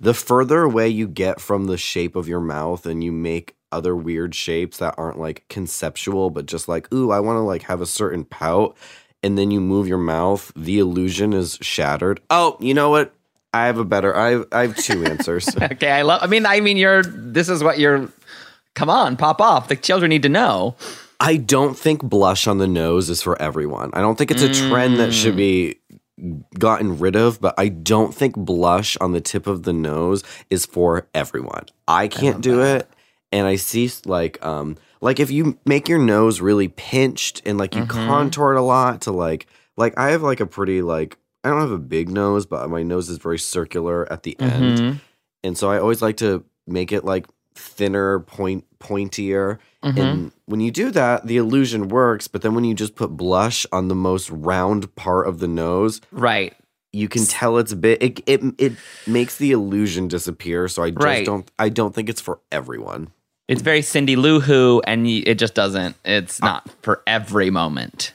the 0.00 0.14
further 0.14 0.62
away 0.62 0.88
you 0.88 1.06
get 1.06 1.40
from 1.40 1.66
the 1.66 1.76
shape 1.76 2.16
of 2.16 2.26
your 2.26 2.40
mouth 2.40 2.86
and 2.86 3.04
you 3.04 3.12
make 3.12 3.54
other 3.70 3.94
weird 3.94 4.34
shapes 4.34 4.78
that 4.78 4.94
aren't 4.98 5.20
like 5.20 5.44
conceptual 5.48 6.30
but 6.30 6.44
just 6.44 6.66
like 6.66 6.92
ooh 6.92 7.12
i 7.12 7.20
want 7.20 7.36
to 7.36 7.40
like 7.40 7.62
have 7.62 7.80
a 7.80 7.86
certain 7.86 8.24
pout 8.24 8.76
and 9.22 9.36
then 9.36 9.50
you 9.50 9.60
move 9.60 9.86
your 9.86 9.98
mouth 9.98 10.52
the 10.56 10.78
illusion 10.78 11.32
is 11.32 11.58
shattered. 11.60 12.20
Oh 12.30 12.56
you 12.60 12.74
know 12.74 12.90
what? 12.90 13.14
I 13.52 13.66
have 13.66 13.78
a 13.78 13.84
better 13.84 14.16
i 14.16 14.30
have, 14.30 14.46
I 14.52 14.62
have 14.62 14.76
two 14.76 15.04
answers. 15.04 15.48
Okay, 15.62 15.90
I 15.90 16.02
love 16.02 16.22
I 16.22 16.26
mean 16.26 16.46
I 16.46 16.60
mean 16.60 16.76
you're 16.76 17.02
this 17.02 17.48
is 17.48 17.62
what 17.62 17.78
you're 17.78 18.08
come 18.74 18.90
on, 18.90 19.16
pop 19.16 19.40
off. 19.40 19.68
The 19.68 19.76
children 19.76 20.08
need 20.08 20.22
to 20.22 20.28
know. 20.28 20.76
i 21.18 21.36
don't 21.36 21.76
think 21.76 22.02
blush 22.02 22.46
on 22.46 22.58
the 22.58 22.68
nose 22.68 23.10
is 23.10 23.22
for 23.22 23.40
everyone. 23.40 23.90
I 23.92 24.00
don't 24.00 24.16
think 24.16 24.30
it's 24.30 24.42
a 24.42 24.52
trend 24.52 24.98
that 24.98 25.12
should 25.12 25.34
mm. 25.34 25.38
be 25.38 25.79
gotten 26.58 26.98
rid 26.98 27.16
of, 27.16 27.40
but 27.40 27.54
I 27.58 27.68
don't 27.68 28.14
think 28.14 28.36
blush 28.36 28.96
on 28.98 29.12
the 29.12 29.20
tip 29.20 29.46
of 29.46 29.62
the 29.64 29.72
nose 29.72 30.22
is 30.50 30.66
for 30.66 31.08
everyone. 31.14 31.66
I 31.88 32.08
can't 32.08 32.40
do 32.40 32.62
it. 32.62 32.88
And 33.32 33.46
I 33.46 33.56
see 33.56 33.90
like 34.06 34.44
um 34.44 34.76
like 35.00 35.20
if 35.20 35.30
you 35.30 35.58
make 35.64 35.88
your 35.88 35.98
nose 35.98 36.40
really 36.40 36.68
pinched 36.68 37.42
and 37.46 37.58
like 37.58 37.74
you 37.74 37.86
contour 37.86 38.52
it 38.54 38.58
a 38.58 38.62
lot 38.62 39.02
to 39.02 39.12
like 39.12 39.46
like 39.76 39.96
I 39.98 40.10
have 40.10 40.22
like 40.22 40.40
a 40.40 40.46
pretty 40.46 40.82
like 40.82 41.16
I 41.44 41.48
don't 41.48 41.60
have 41.60 41.70
a 41.70 41.78
big 41.78 42.10
nose, 42.10 42.44
but 42.44 42.68
my 42.68 42.82
nose 42.82 43.08
is 43.08 43.18
very 43.18 43.38
circular 43.38 44.10
at 44.12 44.24
the 44.24 44.38
end. 44.40 44.78
Mhm. 44.78 45.00
And 45.42 45.56
so 45.56 45.70
I 45.70 45.78
always 45.78 46.02
like 46.02 46.18
to 46.18 46.44
make 46.66 46.92
it 46.92 47.04
like 47.04 47.26
thinner, 47.54 48.20
point 48.20 48.64
pointier. 48.78 49.58
Mhm. 49.84 49.96
And 49.98 50.32
when 50.46 50.60
you 50.60 50.70
do 50.70 50.90
that, 50.90 51.26
the 51.26 51.36
illusion 51.38 51.88
works. 51.88 52.28
But 52.28 52.42
then 52.42 52.54
when 52.54 52.64
you 52.64 52.74
just 52.74 52.94
put 52.96 53.16
blush 53.16 53.66
on 53.72 53.88
the 53.88 53.94
most 53.94 54.30
round 54.30 54.94
part 54.94 55.26
of 55.26 55.38
the 55.38 55.48
nose, 55.48 56.00
Right. 56.12 56.54
you 56.92 57.08
can 57.08 57.24
tell 57.24 57.56
it's 57.58 57.72
a 57.72 57.76
bit. 57.76 58.02
It 58.02 58.20
it, 58.26 58.40
it 58.58 58.72
makes 59.06 59.36
the 59.36 59.52
illusion 59.52 60.08
disappear. 60.08 60.68
So 60.68 60.82
I 60.82 60.90
just 60.90 61.02
Right. 61.04 61.24
don't. 61.26 61.50
I 61.58 61.68
don't 61.70 61.94
think 61.94 62.08
it's 62.08 62.20
for 62.20 62.40
everyone. 62.52 63.08
It's 63.48 63.62
very 63.62 63.82
Cindy 63.82 64.14
Lou 64.16 64.38
Who, 64.40 64.80
and 64.86 65.06
it 65.08 65.36
just 65.38 65.54
doesn't. 65.54 65.96
It's 66.04 66.40
not 66.40 66.68
for 66.82 67.02
every 67.06 67.50
moment. 67.50 68.12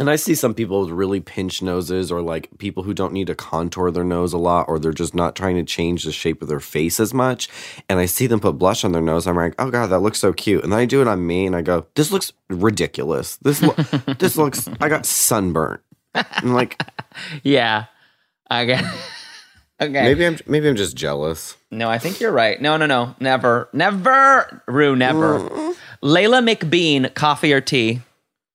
And 0.00 0.08
I 0.08 0.16
see 0.16 0.34
some 0.34 0.54
people 0.54 0.80
with 0.80 0.90
really 0.92 1.20
pinched 1.20 1.62
noses, 1.62 2.10
or 2.10 2.22
like 2.22 2.48
people 2.56 2.84
who 2.84 2.94
don't 2.94 3.12
need 3.12 3.26
to 3.26 3.34
contour 3.34 3.90
their 3.90 4.02
nose 4.02 4.32
a 4.32 4.38
lot, 4.38 4.66
or 4.66 4.78
they're 4.78 4.92
just 4.92 5.14
not 5.14 5.36
trying 5.36 5.56
to 5.56 5.62
change 5.62 6.04
the 6.04 6.10
shape 6.10 6.40
of 6.40 6.48
their 6.48 6.58
face 6.58 6.98
as 6.98 7.12
much. 7.12 7.50
And 7.86 8.00
I 8.00 8.06
see 8.06 8.26
them 8.26 8.40
put 8.40 8.56
blush 8.56 8.82
on 8.82 8.92
their 8.92 9.02
nose. 9.02 9.26
I'm 9.26 9.36
like, 9.36 9.54
oh 9.58 9.70
god, 9.70 9.88
that 9.88 10.00
looks 10.00 10.18
so 10.18 10.32
cute. 10.32 10.64
And 10.64 10.72
then 10.72 10.80
I 10.80 10.86
do 10.86 11.02
it 11.02 11.06
on 11.06 11.26
me, 11.26 11.44
and 11.44 11.54
I 11.54 11.60
go, 11.60 11.86
this 11.96 12.10
looks 12.10 12.32
ridiculous. 12.48 13.36
This 13.42 13.60
lo- 13.60 13.74
this 14.18 14.38
looks. 14.38 14.70
I 14.80 14.88
got 14.88 15.04
sunburnt. 15.04 15.82
I'm 16.14 16.54
like, 16.54 16.82
Yeah. 17.42 17.84
Okay. 18.50 18.80
okay. 19.82 20.02
maybe 20.02 20.26
I'm 20.26 20.38
maybe 20.46 20.66
I'm 20.66 20.76
just 20.76 20.96
jealous. 20.96 21.58
No, 21.70 21.90
I 21.90 21.98
think 21.98 22.20
you're 22.20 22.32
right. 22.32 22.58
No, 22.58 22.78
no, 22.78 22.86
no. 22.86 23.14
Never. 23.20 23.68
Never. 23.74 24.62
Rue, 24.66 24.96
never. 24.96 25.74
Laila 26.00 26.40
McBean, 26.40 27.12
coffee 27.14 27.52
or 27.52 27.60
tea? 27.60 28.00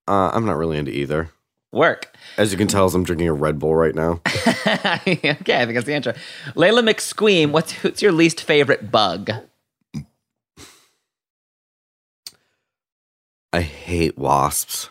Uh, 0.08 0.32
I'm 0.34 0.46
not 0.46 0.58
really 0.58 0.80
into 0.80 0.92
either. 0.92 1.30
Work. 1.76 2.16
As 2.38 2.54
you 2.54 2.58
can 2.58 2.68
tell, 2.68 2.86
as 2.86 2.96
I'm 2.96 3.04
drinking 3.04 3.28
a 3.28 3.34
Red 3.34 3.60
Bull 3.60 3.76
right 3.76 3.94
now. 3.94 4.22
okay, 4.28 4.96
I 4.96 4.98
think 5.36 5.74
that's 5.74 5.86
the 5.86 5.94
answer. 5.94 6.16
Laila 6.56 6.82
McSqueam, 6.82 7.52
what's, 7.52 7.74
what's 7.84 8.02
your 8.02 8.14
least 8.14 8.42
favorite 8.42 8.92
bug? 8.92 9.30
I 13.52 13.60
hate 13.60 14.18
wasps. 14.18 14.90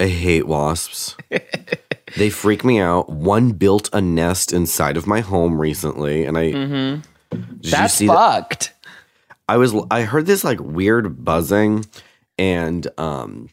I 0.00 0.08
hate 0.08 0.48
wasps. 0.48 1.16
they 2.16 2.28
freak 2.28 2.64
me 2.64 2.80
out. 2.80 3.08
One 3.08 3.52
built 3.52 3.88
a 3.92 4.00
nest 4.00 4.52
inside 4.52 4.96
of 4.96 5.06
my 5.06 5.20
home 5.20 5.60
recently, 5.60 6.24
and 6.24 6.36
I. 6.36 6.52
Mm-hmm. 6.52 7.38
That's 7.70 7.94
see 7.94 8.08
that? 8.08 8.14
fucked. 8.14 8.72
I 9.48 9.56
was. 9.56 9.72
I 9.88 10.02
heard 10.02 10.26
this 10.26 10.42
like 10.42 10.58
weird 10.60 11.24
buzzing, 11.24 11.86
and 12.38 12.86
um, 12.98 13.48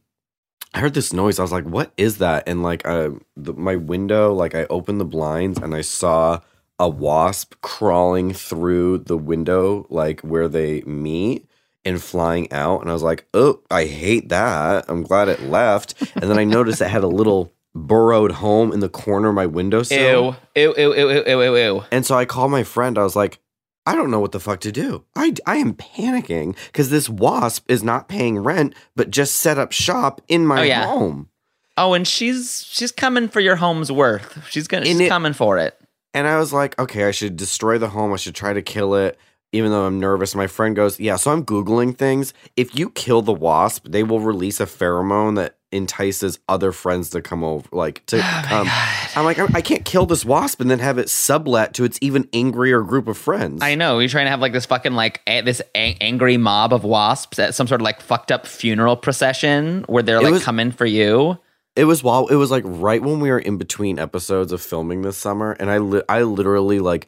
I 0.74 0.80
heard 0.80 0.94
this 0.94 1.14
noise. 1.14 1.40
I 1.40 1.42
was 1.42 1.52
like, 1.52 1.66
"What 1.66 1.92
is 1.98 2.18
that?" 2.20 2.44
And 2.48 2.62
like, 2.64 2.88
uh, 2.88 3.12
the, 3.36 3.54
my 3.54 3.76
window, 3.76 4.34
like, 4.34 4.54
I 4.56 4.66
opened 4.70 5.00
the 5.00 5.06
blinds 5.06 5.58
and 5.60 5.74
I 5.74 5.82
saw 5.82 6.42
a 6.78 6.88
wasp 6.88 7.56
crawling 7.62 8.34
through 8.34 9.00
the 9.00 9.18
window, 9.18 9.86
like 9.90 10.22
where 10.22 10.48
they 10.48 10.82
meet, 10.84 11.48
and 11.84 12.02
flying 12.02 12.52
out. 12.52 12.82
And 12.82 12.90
I 12.90 12.94
was 12.94 13.04
like, 13.04 13.26
"Oh, 13.34 13.62
I 13.72 13.86
hate 13.86 14.30
that." 14.30 14.86
I'm 14.88 15.04
glad 15.04 15.28
it 15.28 15.42
left. 15.44 15.96
And 16.16 16.30
then 16.30 16.38
I 16.38 16.44
noticed 16.44 16.82
it 16.82 16.88
had 16.90 17.04
a 17.04 17.08
little 17.08 17.52
burrowed 17.76 18.32
home 18.34 18.72
in 18.72 18.80
the 18.80 18.90
corner 18.90 19.30
of 19.30 19.36
my 19.36 19.46
windowsill. 19.46 20.36
Ew. 20.56 20.62
Ew, 20.62 20.74
ew, 20.78 20.94
ew, 20.96 21.10
ew, 21.10 21.24
ew, 21.28 21.42
ew, 21.42 21.56
ew. 21.56 21.84
And 21.92 22.06
so 22.06 22.16
I 22.16 22.26
called 22.26 22.52
my 22.52 22.64
friend. 22.64 22.98
I 22.98 23.04
was 23.04 23.16
like, 23.16 23.40
I 23.90 23.96
don't 23.96 24.12
know 24.12 24.20
what 24.20 24.32
the 24.32 24.40
fuck 24.40 24.60
to 24.62 24.72
do. 24.72 25.04
I, 25.16 25.34
I 25.46 25.58
am 25.58 25.74
panicking 25.74 26.56
because 26.68 26.90
this 26.90 27.10
wasp 27.10 27.66
is 27.70 27.84
not 27.84 28.08
paying 28.08 28.38
rent, 28.40 28.76
but 28.96 29.10
just 29.10 29.36
set 29.38 29.58
up 29.58 29.72
shop 29.72 30.22
in 30.28 30.46
my 30.46 30.60
Oh, 30.60 30.64
yeah. 30.64 30.86
home. 30.86 31.30
Oh, 31.78 31.94
and 31.94 32.08
she's 32.08 32.64
she's 32.70 32.92
coming 32.92 33.28
for 33.30 33.40
your 33.40 33.56
home's 33.56 33.92
worth. 33.92 34.46
She's 34.50 34.68
gonna 34.68 34.86
In 34.86 34.98
she's 34.98 35.08
it- 35.08 35.10
coming 35.10 35.34
for 35.34 35.58
it. 35.58 35.80
And 36.14 36.28
I 36.28 36.38
was 36.38 36.52
like, 36.52 36.78
okay, 36.80 37.04
I 37.06 37.12
should 37.12 37.36
destroy 37.38 37.78
the 37.78 37.90
home. 37.90 38.12
I 38.12 38.18
should 38.18 38.34
try 38.36 38.52
to 38.52 38.64
kill 38.64 38.96
it, 38.96 39.18
even 39.54 39.70
though 39.72 39.86
I'm 39.86 40.00
nervous. 40.00 40.34
My 40.34 40.48
friend 40.48 40.76
goes, 40.76 41.00
yeah. 41.00 41.16
So 41.18 41.32
I'm 41.32 41.46
Googling 41.46 41.96
things. 41.96 42.34
If 42.58 42.78
you 42.78 42.90
kill 42.90 43.22
the 43.22 43.32
wasp, 43.34 43.86
they 43.88 44.02
will 44.02 44.20
release 44.20 44.60
a 44.60 44.66
pheromone 44.66 45.36
that 45.36 45.59
entices 45.72 46.40
other 46.48 46.72
friends 46.72 47.12
to 47.12 47.22
come 47.22 47.44
over, 47.44 47.68
like 47.72 48.06
to 48.08 48.18
oh 48.18 48.42
come. 48.46 48.68
I'm 49.16 49.24
like, 49.26 49.38
I 49.40 49.48
I 49.56 49.62
can't 49.62 49.86
kill 49.86 50.06
this 50.06 50.26
wasp 50.26 50.62
and 50.62 50.70
then 50.72 50.80
have 50.80 50.98
it 50.98 51.10
sublet 51.10 51.74
to 51.76 51.84
its 51.84 52.00
even 52.02 52.28
angrier 52.34 52.82
group 52.82 53.08
of 53.08 53.18
friends. 53.18 53.62
I 53.62 53.76
know 53.76 54.00
you're 54.00 54.10
trying 54.10 54.26
to 54.26 54.32
have 54.32 54.40
like 54.42 54.54
this 54.54 54.66
fucking 54.66 54.94
like 54.94 55.22
a- 55.28 55.42
this 55.42 55.62
a- 55.76 55.96
angry 56.02 56.38
mob 56.38 56.74
of 56.74 56.84
wasps 56.84 57.38
at 57.40 57.54
some 57.56 57.68
sort 57.68 57.82
of 57.82 57.86
like 57.86 58.02
fucked 58.02 58.32
up 58.32 58.48
funeral 58.48 58.96
procession 58.96 59.84
where 59.88 60.02
they're 60.04 60.18
It 60.18 60.24
like 60.24 60.32
was- 60.34 60.44
coming 60.44 60.72
for 60.72 60.86
you. 60.86 61.38
It 61.76 61.86
was 61.86 62.04
while 62.04 62.28
it 62.28 62.36
was 62.36 62.50
like 62.52 62.64
right 62.66 63.02
when 63.02 63.20
we 63.20 63.30
were 63.30 63.40
in 63.40 63.58
between 63.58 64.00
episodes 64.00 64.52
of 64.52 64.62
filming 64.62 65.04
this 65.04 65.18
summer, 65.18 65.52
and 65.60 65.70
I 65.70 65.78
li- 65.78 66.02
I 66.10 66.24
literally 66.24 66.80
like 66.80 67.08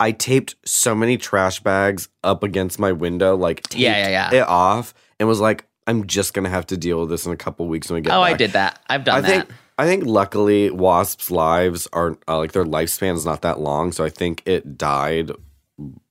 I 0.00 0.12
taped 0.12 0.54
so 0.64 0.94
many 0.94 1.16
trash 1.16 1.60
bags 1.60 2.08
up 2.24 2.42
against 2.42 2.78
my 2.78 2.92
window, 2.92 3.36
like 3.36 3.62
taped 3.64 3.74
Yeah, 3.76 4.08
yeah, 4.08 4.30
yeah. 4.30 4.40
it 4.42 4.48
off, 4.48 4.94
and 5.20 5.28
was 5.28 5.38
like, 5.40 5.66
I'm 5.86 6.06
just 6.06 6.34
gonna 6.34 6.48
have 6.48 6.66
to 6.68 6.76
deal 6.76 7.00
with 7.00 7.10
this 7.10 7.26
in 7.26 7.32
a 7.32 7.36
couple 7.36 7.66
weeks 7.66 7.90
when 7.90 7.96
we 7.96 8.00
get. 8.02 8.12
Oh, 8.12 8.22
I 8.22 8.34
did 8.34 8.52
that. 8.52 8.80
I've 8.88 9.04
done 9.04 9.24
I 9.24 9.28
think 9.28 9.48
that. 9.48 9.54
I 9.78 9.86
think 9.86 10.04
luckily 10.04 10.70
wasps' 10.70 11.30
lives 11.30 11.88
are 11.92 12.16
uh, 12.28 12.38
like 12.38 12.52
their 12.52 12.64
lifespan 12.64 13.14
is 13.14 13.24
not 13.24 13.42
that 13.42 13.58
long, 13.58 13.92
so 13.92 14.04
I 14.04 14.10
think 14.10 14.42
it 14.44 14.76
died 14.78 15.32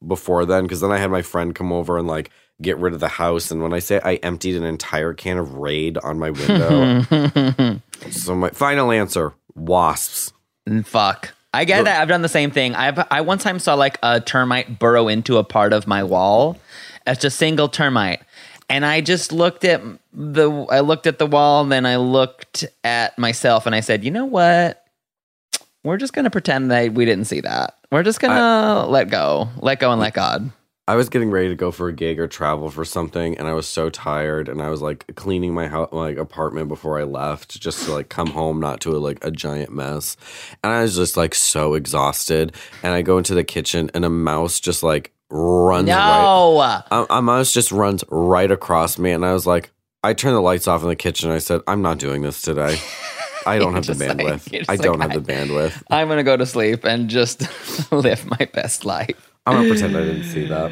before 0.06 0.46
then. 0.46 0.64
Because 0.64 0.82
then 0.82 0.92
I 0.92 0.98
had 0.98 1.12
my 1.12 1.22
friend 1.22 1.56
come 1.56 1.72
over 1.72 1.98
and 1.98 2.08
like 2.08 2.32
get 2.62 2.78
rid 2.78 2.94
of 2.94 3.00
the 3.00 3.08
house, 3.08 3.52
and 3.52 3.62
when 3.62 3.74
I 3.74 3.80
say 3.80 4.02
I 4.04 4.16
emptied 4.16 4.56
an 4.58 4.64
entire 4.64 5.14
can 5.14 5.38
of 5.38 5.56
Raid 5.56 5.98
on 6.00 6.20
my 6.20 6.32
window, 6.32 7.80
so 8.10 8.36
my 8.36 8.50
final 8.50 8.92
answer: 8.92 9.34
wasps. 9.56 10.34
Mm, 10.68 10.86
Fuck. 10.86 11.34
I 11.54 11.66
get 11.66 11.84
that. 11.84 12.02
I've 12.02 12.08
done 12.08 12.22
the 12.22 12.30
same 12.30 12.50
thing. 12.50 12.76
I've 12.76 13.06
I 13.12 13.22
one 13.22 13.38
time 13.38 13.60
saw 13.60 13.74
like 13.74 14.00
a 14.02 14.22
termite 14.22 14.80
burrow 14.80 15.08
into 15.08 15.38
a 15.38 15.44
part 15.44 15.74
of 15.74 15.86
my 15.86 16.04
wall. 16.04 16.58
It's 17.06 17.24
a 17.26 17.30
single 17.30 17.68
termite. 17.68 18.22
And 18.72 18.86
I 18.86 19.02
just 19.02 19.34
looked 19.34 19.66
at 19.66 19.82
the 20.14 20.50
I 20.72 20.80
looked 20.80 21.06
at 21.06 21.20
the 21.20 21.28
wall, 21.28 21.62
and 21.62 21.72
then 21.72 21.86
I 21.86 21.98
looked 21.98 22.66
at 22.86 23.20
myself 23.20 23.66
and 23.66 23.76
I 23.76 23.82
said, 23.82 24.06
you 24.06 24.12
know 24.12 24.26
what? 24.26 24.86
We're 25.84 25.98
just 25.98 26.14
gonna 26.14 26.30
pretend 26.30 26.72
that 26.72 26.94
we 26.94 27.04
didn't 27.04 27.26
see 27.26 27.42
that. 27.42 27.78
We're 27.92 28.04
just 28.04 28.22
gonna 28.22 28.88
let 28.88 29.10
go. 29.10 29.50
Let 29.58 29.82
go 29.82 29.92
and 29.92 30.00
let 30.00 30.14
God. 30.14 30.52
I 30.88 30.96
was 30.96 31.10
getting 31.10 31.32
ready 31.32 31.50
to 31.50 31.56
go 31.56 31.72
for 31.72 31.90
a 31.90 31.94
gig 31.94 32.20
or 32.20 32.28
travel 32.28 32.70
for 32.70 32.86
something, 32.86 33.38
and 33.38 33.48
I 33.48 33.54
was 33.54 33.68
so 33.68 33.90
tired, 33.90 34.48
and 34.48 34.62
I 34.62 34.70
was 34.70 34.82
like 34.82 35.16
cleaning 35.16 35.54
my 35.54 35.68
house, 35.68 35.90
like 35.92 36.18
apartment 36.18 36.70
before 36.70 37.00
I 37.00 37.04
left, 37.04 37.60
just 37.60 37.86
to 37.86 37.94
like 37.94 38.10
come 38.10 38.28
home, 38.28 38.60
not 38.60 38.80
to 38.82 38.96
a, 38.96 39.00
like 39.00 39.24
a 39.24 39.32
giant 39.32 39.72
mess. 39.72 40.18
And 40.64 40.72
I 40.72 40.82
was 40.82 40.96
just 40.96 41.18
like 41.18 41.36
so 41.36 41.74
exhausted, 41.74 42.56
and 42.84 42.94
I 42.94 43.02
go 43.02 43.18
into 43.18 43.36
the 43.36 43.44
kitchen, 43.44 43.92
and 43.94 44.06
a 44.06 44.10
mouse 44.10 44.60
just 44.60 44.82
like 44.82 45.14
runs 45.32 45.88
right. 45.89 45.96
No. 45.96 46.60
A, 46.91 47.06
a 47.10 47.22
mouse 47.22 47.54
just 47.54 47.72
runs 47.72 48.04
right 48.10 48.52
across 48.52 49.00
me, 49.00 49.12
and 49.12 49.26
I 49.26 49.34
was 49.34 49.48
like, 49.48 49.72
I 50.04 50.13
turned 50.13 50.36
the 50.36 50.41
lights 50.41 50.67
off 50.67 50.84
in 50.84 50.89
the 50.89 50.96
kitchen. 50.96 51.32
I 51.32 51.39
said, 51.39 51.62
I'm 51.67 51.82
not 51.82 51.98
doing 51.98 52.22
this 52.22 52.41
today. 52.41 52.78
I 53.46 53.58
don't 53.60 53.74
have 53.76 53.86
the 53.86 53.94
just 53.94 54.00
like- 54.00 54.17
bandwidth. 54.17 54.65
I 54.70 54.76
don't 54.76 55.00
like, 55.00 55.12
have 55.12 55.26
the 55.26 55.34
bandwidth. 55.34 55.84
I'm 55.89 56.08
gonna 56.08 56.24
go 56.24 56.38
to 56.38 56.46
sleep 56.46 56.84
and 56.84 57.10
just 57.10 57.41
live 57.91 58.26
my 58.26 58.48
best 58.54 58.86
life. 58.86 59.32
I'm 59.46 59.56
gonna 59.56 59.70
pretend 59.70 59.98
I 59.98 60.02
didn't 60.02 60.26
see 60.26 60.46
that. 60.48 60.72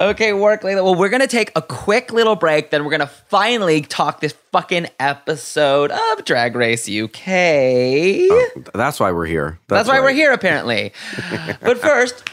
Okay, 0.00 0.32
work, 0.32 0.64
Laila. 0.64 0.82
Well, 0.82 0.96
we're 0.96 1.08
gonna 1.08 1.28
take 1.28 1.52
a 1.54 1.62
quick 1.62 2.12
little 2.12 2.34
break, 2.34 2.70
then 2.70 2.84
we're 2.84 2.90
gonna 2.90 3.06
finally 3.06 3.80
talk 3.80 4.20
this 4.20 4.34
fucking 4.50 4.88
episode 4.98 5.92
of 5.92 6.24
Drag 6.24 6.56
Race 6.56 6.88
UK. 6.88 7.28
Oh, 7.28 8.48
that's 8.74 8.98
why 8.98 9.12
we're 9.12 9.26
here. 9.26 9.60
That's, 9.68 9.88
why 9.88 10.00
we're 10.00 10.12
here, 10.12 10.32
apparently. 10.32 10.92
but 11.60 11.78
first, 11.78 12.28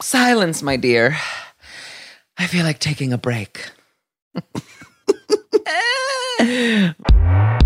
silence, 0.00 0.62
my 0.62 0.76
dear. 0.76 1.16
I 2.38 2.46
feel 2.46 2.64
like 2.64 2.78
taking 2.78 3.12
a 3.12 3.18
break. 3.18 3.70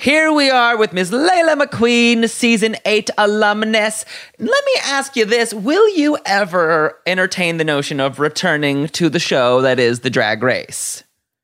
Here 0.00 0.32
we 0.32 0.48
are 0.48 0.76
with 0.78 0.92
Ms. 0.92 1.10
Laila 1.10 1.56
McQueen, 1.56 2.30
season 2.30 2.76
eight 2.84 3.10
alumnus. 3.18 4.04
Let 4.38 4.64
me 4.64 4.72
ask 4.84 5.16
you 5.16 5.24
this 5.24 5.52
Will 5.52 5.88
you 5.96 6.16
ever 6.24 7.00
entertain 7.04 7.56
the 7.56 7.64
notion 7.64 7.98
of 7.98 8.20
returning 8.20 8.86
to 8.88 9.08
the 9.08 9.18
show 9.18 9.60
that 9.62 9.80
is 9.80 10.00
the 10.00 10.10
drag 10.10 10.44
race? 10.44 11.02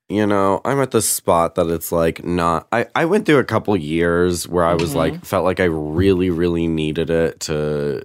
You 0.09 0.25
know, 0.25 0.61
I'm 0.65 0.79
at 0.81 0.93
the 0.93 1.03
spot 1.03 1.57
that 1.57 1.67
it's 1.67 1.91
like 1.91 2.25
not. 2.25 2.69
I, 2.71 2.87
I 2.95 3.07
went 3.07 3.27
through 3.27 3.39
a 3.39 3.45
couple 3.45 3.77
years 3.77 4.47
where 4.47 4.65
I 4.65 4.75
was 4.75 4.91
Mm-hmm. 4.91 4.99
like, 4.99 5.25
felt 5.25 5.45
like 5.45 5.59
I 5.59 5.65
really, 5.65 6.31
really 6.31 6.69
needed 6.69 7.11
it 7.11 7.41
to. 7.41 8.03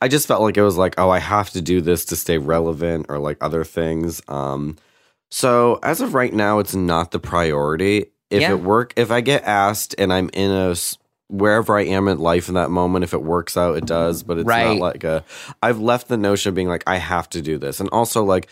I 0.00 0.08
just 0.08 0.26
felt 0.26 0.40
like 0.40 0.56
it 0.56 0.62
was 0.62 0.78
like, 0.78 0.94
oh, 0.96 1.10
I 1.10 1.18
have 1.18 1.50
to 1.50 1.60
do 1.60 1.82
this 1.82 2.06
to 2.06 2.16
stay 2.16 2.38
relevant 2.38 3.06
or 3.10 3.18
like 3.18 3.36
other 3.42 3.64
things. 3.64 4.22
Um, 4.28 4.76
so 5.30 5.78
as 5.82 6.00
of 6.00 6.14
right 6.14 6.32
now, 6.32 6.58
it's 6.58 6.74
not 6.74 7.10
the 7.10 7.18
priority. 7.18 8.06
If 8.30 8.40
Yeah. 8.42 8.50
it 8.52 8.60
work, 8.62 8.92
if 8.96 9.10
I 9.10 9.20
get 9.20 9.44
asked 9.44 9.94
and 9.98 10.12
I'm 10.12 10.30
in 10.32 10.50
a 10.50 10.74
wherever 11.28 11.76
I 11.76 11.84
am 11.84 12.06
in 12.08 12.18
life 12.18 12.48
in 12.48 12.54
that 12.54 12.70
moment, 12.70 13.02
if 13.04 13.14
it 13.14 13.22
works 13.22 13.56
out, 13.56 13.76
it 13.76 13.86
does. 13.86 14.22
But 14.22 14.38
it's 14.38 14.46
Right. 14.46 14.66
not 14.66 14.76
like 14.78 15.04
a. 15.04 15.24
I've 15.62 15.80
left 15.80 16.08
the 16.08 16.16
notion 16.16 16.48
of 16.50 16.54
being 16.54 16.68
like 16.68 16.84
I 16.86 16.96
have 16.96 17.28
to 17.30 17.40
do 17.42 17.58
this, 17.58 17.80
and 17.80 17.88
also 17.90 18.22
like, 18.24 18.48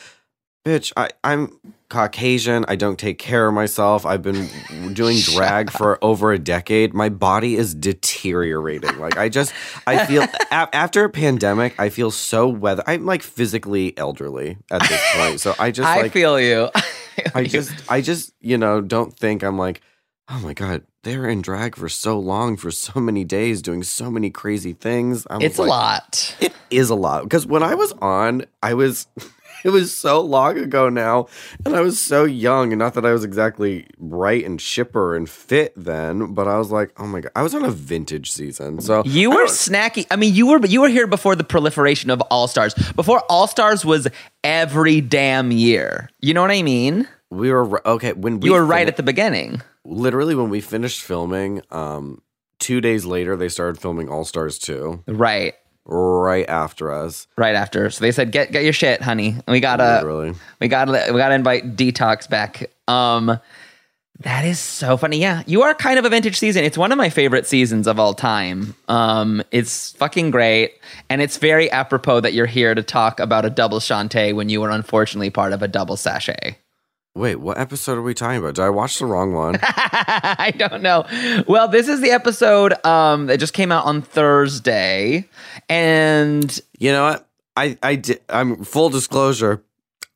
bitch, 0.67 0.93
I 0.97 1.11
I'm 1.25 1.59
Caucasian. 1.91 2.65
I 2.69 2.77
don't 2.77 2.99
take 2.99 3.19
care 3.19 3.49
of 3.49 3.55
myself. 3.55 4.07
I've 4.07 4.23
been 4.23 4.49
doing 4.95 5.19
drag 5.19 5.71
for 5.71 5.99
over 6.03 6.33
a 6.33 6.39
decade. 6.39 6.95
My 6.95 7.09
body 7.11 7.57
is 7.57 7.75
deteriorating. 7.75 8.99
Like 8.99 9.17
I 9.19 9.29
just 9.29 9.53
I 9.87 10.07
feel 10.07 10.23
a- 10.51 10.75
after 10.75 11.05
a 11.05 11.11
pandemic, 11.11 11.75
I 11.79 11.89
feel 11.89 12.11
so 12.11 12.49
weather. 12.49 12.83
I'm 12.87 13.05
like 13.05 13.23
physically 13.23 13.97
elderly 13.99 14.57
at 14.71 14.81
this 14.89 15.01
point. 15.15 15.41
So 15.41 15.55
I 15.59 15.71
just 15.79 15.89
I 15.89 16.03
like 16.03 16.13
feel 16.13 16.39
you. 16.41 16.71
I 17.35 17.45
just, 17.45 17.73
I 17.91 18.01
just, 18.01 18.33
you 18.41 18.59
know, 18.59 18.81
don't 18.81 19.17
think 19.17 19.43
I'm 19.43 19.59
like, 19.59 19.81
oh 20.29 20.41
my 20.41 20.55
god, 20.55 20.85
they're 21.03 21.29
in 21.29 21.43
drag 21.43 21.77
for 21.77 21.89
so 21.89 22.19
long, 22.19 22.57
for 22.57 22.71
so 22.71 23.01
many 23.01 23.25
days, 23.25 23.61
doing 23.63 23.83
so 23.83 24.11
many 24.11 24.31
crazy 24.31 24.73
things. 24.73 25.27
I 25.29 25.37
was 25.37 25.45
it's 25.45 25.59
a 25.59 25.63
lot. 25.63 26.37
It 26.41 26.53
is 26.71 26.91
a 26.91 26.95
lot 26.95 27.25
because 27.25 27.47
when 27.47 27.63
I 27.63 27.75
was 27.75 27.93
on, 28.01 28.47
I 28.63 28.75
was, 28.75 29.07
it 29.65 29.71
was 29.71 29.95
so 29.95 30.21
long 30.21 30.59
ago 30.59 30.89
now, 30.89 31.27
and 31.65 31.75
I 31.77 31.81
was 31.81 32.01
so 32.01 32.25
young, 32.25 32.73
and 32.73 32.79
not 32.79 32.95
that 32.95 33.07
I 33.07 33.13
was 33.13 33.25
exactly 33.25 33.87
bright 33.99 34.45
and 34.45 34.59
chipper 34.61 35.15
and 35.17 35.29
fit 35.29 35.73
then, 35.77 36.35
but 36.35 36.49
I 36.49 36.59
was 36.59 36.71
like, 36.71 36.93
oh 37.01 37.07
my 37.07 37.21
god, 37.21 37.33
I 37.37 37.43
was 37.43 37.55
on 37.55 37.65
a 37.65 37.71
vintage 37.71 38.31
season, 38.33 38.81
so 38.81 39.03
You 39.05 39.31
were 39.31 39.37
don't- 39.37 39.49
snacky. 39.49 40.07
I 40.11 40.17
mean, 40.17 40.35
you 40.35 40.47
were 40.47 40.65
you 40.67 40.81
were 40.81 40.89
here 40.89 41.07
before 41.07 41.37
the 41.37 41.45
proliferation 41.45 42.11
of 42.11 42.21
All 42.23 42.49
Stars. 42.49 42.75
Before 42.97 43.21
All 43.29 43.47
Stars 43.47 43.85
was 43.85 44.09
every 44.45 45.01
damn 45.01 45.51
year. 45.53 46.09
You 46.21 46.35
know 46.35 46.43
what 46.43 46.51
I 46.51 46.63
mean? 46.63 47.09
we 47.31 47.51
were 47.51 47.87
okay 47.89 48.13
when 48.13 48.41
we 48.41 48.49
You 48.49 48.53
were 48.55 48.65
right 48.67 48.87
at 48.87 48.97
the 48.99 49.03
beginning. 49.03 49.63
literally 49.85 50.35
when 50.35 50.51
we 50.51 50.61
finished 50.61 51.01
filming. 51.01 51.63
Um, 51.71 52.21
two 52.59 52.81
days 52.83 53.05
later, 53.07 53.37
they 53.37 53.49
started 53.49 53.81
filming 53.81 54.09
All 54.11 54.25
Stars 54.27 54.59
two. 54.59 55.03
Right. 55.07 55.55
Right 55.85 56.49
after 56.49 56.93
us. 56.93 57.27
Right 57.37 57.55
after. 57.55 57.91
So 57.91 58.05
they 58.05 58.13
said, 58.13 58.31
"Get 58.31 58.53
get 58.53 58.63
your 58.63 58.73
shit, 58.73 59.03
honey. 59.03 59.37
We 59.49 59.61
gotta 59.61 59.97
Literally. 59.97 60.35
we 60.61 60.69
gotta 60.69 60.93
we 61.13 61.19
gotta 61.19 61.35
invite 61.35 61.77
Detox 61.77 62.29
back." 62.29 62.71
Um, 62.87 63.39
that 64.21 64.45
is 64.45 64.61
so 64.61 64.97
funny. 64.97 65.19
Yeah, 65.19 65.43
you 65.47 65.63
are 65.63 65.75
kind 65.75 65.99
of 65.99 66.05
a 66.05 66.09
vintage 66.09 66.39
season. 66.39 66.65
It's 66.65 66.79
one 66.79 66.93
of 66.93 66.99
my 66.99 67.11
favorite 67.11 67.47
seasons 67.47 67.89
of 67.89 67.99
all 67.99 68.15
time. 68.15 68.77
Um, 68.87 69.43
it's 69.51 69.93
fucking 69.93 70.31
great, 70.31 70.75
and 71.11 71.21
it's 71.21 71.39
very 71.39 71.71
apropos 71.71 72.21
that 72.21 72.33
you're 72.33 72.47
here 72.47 72.75
to 72.75 72.83
talk 72.83 73.19
about 73.19 73.45
a 73.45 73.51
double 73.51 73.81
Shantay 73.81 74.33
when 74.35 74.49
you 74.49 74.61
were 74.61 74.71
unfortunately 74.71 75.31
part 75.31 75.53
of 75.53 75.63
a 75.63 75.69
double 75.69 75.97
sashay. 75.97 76.57
Wait, 77.15 77.37
what 77.37 77.59
episode 77.59 77.99
are 77.99 78.03
we 78.03 78.15
talking 78.15 78.39
about? 78.39 78.55
Did 78.55 78.63
I 78.63 78.71
watch 78.71 78.99
the 78.99 79.05
wrong 79.05 79.35
one? 79.35 79.59
I 79.63 80.51
don't 80.57 80.83
know. 80.83 81.05
Well, 81.47 81.69
this 81.69 81.87
is 81.87 82.01
the 82.01 82.11
episode 82.11 82.73
um, 82.87 83.27
that 83.27 83.39
just 83.39 83.53
came 83.53 83.71
out 83.71 83.85
on 83.85 84.01
Thursday, 84.01 85.29
and 85.69 86.59
you 86.79 86.91
know 86.91 87.05
what? 87.05 87.29
I 87.55 87.77
I 87.83 87.97
did. 87.97 88.21
I'm 88.31 88.65
full 88.65 88.89
disclosure. 88.89 89.63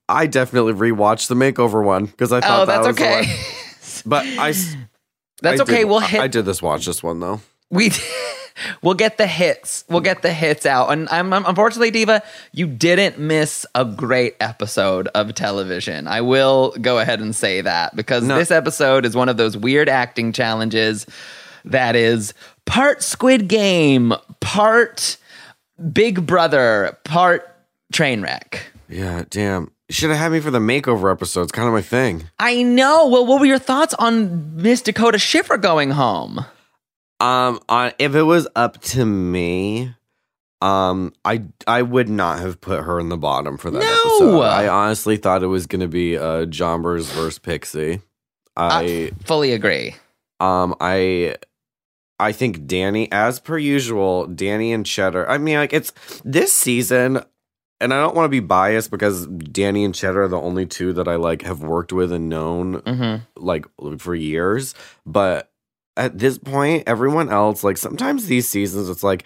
I 0.09 0.27
definitely 0.27 0.73
rewatched 0.73 1.29
the 1.29 1.35
makeover 1.35 1.85
one 1.85 2.07
because 2.07 2.33
I 2.33 2.41
thought 2.41 2.61
Oh, 2.63 2.65
that 2.67 2.77
that's 2.83 2.87
was 2.87 2.97
the 2.97 3.03
okay. 3.05 3.21
one. 3.27 3.37
But 4.07 4.25
I, 4.39 4.49
s- 4.51 4.75
That's 5.43 5.61
I 5.61 5.65
okay. 5.65 5.79
did- 5.81 5.85
we'll 5.87 5.99
I- 5.99 6.07
hit. 6.07 6.21
I 6.23 6.29
did 6.29 6.47
this 6.47 6.63
watch 6.63 6.87
this 6.87 7.03
one 7.03 7.21
though. 7.21 7.41
we 7.71 7.91
we'll 8.83 8.95
get 8.95 9.19
the 9.19 9.27
hits 9.27 9.85
we'll 9.89 10.01
get 10.01 10.23
the 10.23 10.33
hits 10.33 10.65
out 10.67 10.89
and 10.91 11.09
I'm, 11.11 11.33
I'm- 11.33 11.45
unfortunately 11.47 11.91
diva 11.91 12.23
you 12.53 12.67
didn't 12.67 13.19
miss 13.19 13.67
a 13.75 13.85
great 13.85 14.37
episode 14.41 15.09
of 15.15 15.35
television 15.35 16.07
i 16.09 16.21
will 16.21 16.75
go 16.81 16.99
ahead 16.99 17.21
and 17.21 17.35
say 17.35 17.61
that 17.61 17.95
because 17.97 18.25
No. 18.25 18.37
this 18.39 18.51
episode 18.51 19.05
is 19.05 19.15
one 19.15 19.29
of 19.29 19.37
those 19.37 19.57
weird 19.57 19.89
acting 19.89 20.33
challenges 20.33 21.07
that 21.65 21.97
is 21.97 22.33
part 22.65 23.03
squid 23.03 23.49
game 23.49 24.13
part 24.41 25.17
big 25.93 26.27
brother 26.27 26.97
part 27.05 27.55
train 27.93 28.23
wreck 28.23 28.63
Yeah, 28.89 29.25
damn. 29.31 29.71
You 29.89 29.93
should 29.95 30.11
have 30.11 30.19
had 30.19 30.33
me 30.33 30.41
for 30.41 30.51
the 30.51 30.59
makeover 30.59 31.13
episode. 31.13 31.43
It's 31.43 31.53
kind 31.53 31.69
of 31.69 31.75
my 31.75 31.83
thing. 31.83 32.25
i 32.39 32.63
know 32.63 33.07
well 33.09 33.25
what 33.27 33.39
were 33.41 33.47
your 33.47 33.59
thoughts 33.59 33.95
on 33.95 34.57
miss 34.57 34.83
dakota 34.83 35.19
schiffer 35.19 35.57
going 35.57 35.91
home 35.91 36.45
Um, 37.21 37.61
on 37.69 37.93
if 37.99 38.15
it 38.15 38.23
was 38.23 38.47
up 38.55 38.81
to 38.83 39.05
me, 39.05 39.95
um, 40.61 41.13
I 41.25 41.45
I 41.67 41.83
would 41.83 42.09
not 42.09 42.41
have 42.41 42.61
put 42.61 42.85
her 42.85 42.99
in 43.01 43.09
the 43.09 43.17
bottom 43.17 43.57
for 43.57 43.71
that 43.71 43.79
No! 43.81 43.85
episode. 44.41 44.43
I 44.43 44.69
honestly 44.69 45.17
thought 45.17 45.43
it 45.43 45.47
was 45.49 45.67
gonna 45.67 45.89
be 45.89 46.17
uh 46.17 46.47
Jonbers 46.47 47.11
versus 47.15 47.39
Pixie. 47.39 48.01
I 48.57 49.13
fully 49.25 49.53
agree 49.53 49.95
um 50.41 50.75
I 50.81 51.37
I 52.19 52.33
think 52.33 52.67
Danny, 52.67 53.11
as 53.13 53.39
per 53.41 53.59
usual, 53.59 54.27
Danny 54.27 54.73
and 54.73 54.87
Cheddar. 54.87 55.29
I 55.29 55.37
mean, 55.37 55.57
like 55.57 55.75
it's 55.75 55.93
this 56.25 56.53
season, 56.53 57.21
and 57.81 57.93
I 57.93 58.01
don't 58.01 58.15
want 58.17 58.25
to 58.25 58.31
be 58.31 58.41
biased 58.41 58.91
because 58.91 59.27
Danny 59.27 59.85
and 59.85 59.95
Cheddar 59.95 60.23
are 60.25 60.29
the 60.29 60.41
only 60.41 60.65
two 60.65 60.95
that 60.95 61.09
I 61.09 61.17
like 61.17 61.43
have 61.43 61.63
worked 61.63 61.93
with 61.93 62.13
and 62.13 62.29
known 62.31 62.77
hmm 62.87 63.17
like 63.37 63.67
for 63.99 64.15
years. 64.15 64.75
But 65.05 65.51
at 65.97 66.19
this 66.19 66.39
point, 66.39 66.85
everyone 66.87 67.31
else, 67.31 67.65
like 67.65 67.77
sometimes 67.77 68.27
these 68.27 68.47
seasons, 68.49 68.89
it's 68.89 69.03
like, 69.03 69.25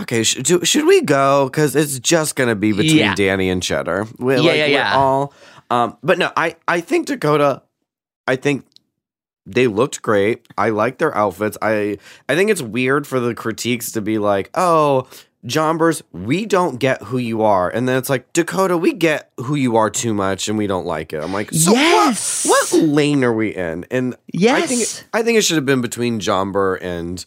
okay, 0.00 0.22
sh- 0.22 0.36
do, 0.42 0.64
should 0.64 0.86
we 0.86 1.02
go? 1.02 1.46
Because 1.46 1.74
it's 1.76 1.98
just 1.98 2.36
gonna 2.36 2.54
be 2.54 2.72
between 2.72 2.96
Yeah. 2.98 3.14
Danny 3.14 3.48
and 3.50 3.62
Cheddar. 3.62 4.06
We, 4.18 4.34
Yeah, 4.36 4.40
like, 4.40 4.46
yeah, 4.56 4.66
we're 4.66 4.70
yeah. 4.72 4.96
All, 4.96 5.34
um, 5.70 5.96
but 6.02 6.18
no, 6.18 6.30
I 6.36 6.56
I 6.68 6.80
think 6.80 7.06
Dakota. 7.06 7.62
I 8.28 8.36
think 8.36 8.64
they 9.46 9.66
looked 9.66 10.00
great. 10.02 10.46
I 10.56 10.68
like 10.70 10.98
their 10.98 11.14
outfits. 11.16 11.58
I 11.60 11.98
I 12.28 12.36
think 12.36 12.50
it's 12.50 12.62
weird 12.62 13.06
for 13.06 13.18
the 13.18 13.34
critiques 13.34 13.90
to 13.92 14.00
be 14.00 14.18
like, 14.18 14.50
"Oh, 14.54 15.08
Jonbers, 15.46 16.02
we 16.12 16.46
don't 16.46 16.78
get 16.78 17.02
who 17.02 17.18
you 17.18 17.42
are," 17.42 17.68
and 17.68 17.88
then 17.88 17.96
it's 17.98 18.08
like, 18.08 18.32
"Dakota, 18.32 18.76
we 18.76 18.92
get 18.92 19.32
who 19.40 19.54
you 19.56 19.76
are 19.76 19.90
too 19.90 20.14
much, 20.14 20.48
and 20.48 20.56
we 20.56 20.66
don't 20.68 20.86
like 20.86 21.12
it." 21.12 21.22
I'm 21.22 21.32
like, 21.32 21.50
"So 21.50 21.72
Yes! 21.72 22.44
what? 22.46 22.68
What 22.72 22.82
lane 22.88 23.24
are 23.24 23.32
we 23.32 23.48
in?" 23.54 23.84
And 23.90 24.14
yes. 24.32 24.62
I 24.62 24.66
think 24.66 24.80
Yes. 24.80 25.04
I 25.12 25.22
think 25.22 25.38
it 25.38 25.42
should 25.42 25.56
have 25.56 25.66
been 25.66 25.80
between 25.80 26.20
Jomber 26.20 26.78
and 26.80 27.24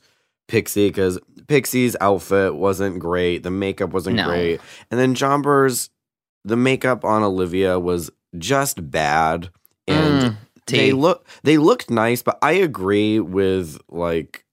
Pixie 0.47 0.87
because 0.87 1.19
Pixie's 1.47 1.97
outfit 1.99 2.55
wasn't 2.55 2.99
great, 2.99 3.43
the 3.43 3.51
makeup 3.51 3.91
wasn't 3.91 4.15
No. 4.15 4.27
great, 4.29 4.61
and 4.89 4.99
then 4.99 5.13
Jomber's 5.13 5.89
the 6.45 6.55
makeup 6.55 7.03
on 7.03 7.21
Olivia 7.23 7.79
was 7.79 8.11
just 8.37 8.91
bad, 8.91 9.49
and 9.87 10.21
Mm, 10.21 10.35
they 10.67 10.91
look 10.93 11.27
they 11.43 11.57
looked 11.57 11.89
nice, 11.89 12.21
but 12.23 12.37
I 12.41 12.53
agree 12.53 13.19
with 13.19 13.77
like 13.89 14.44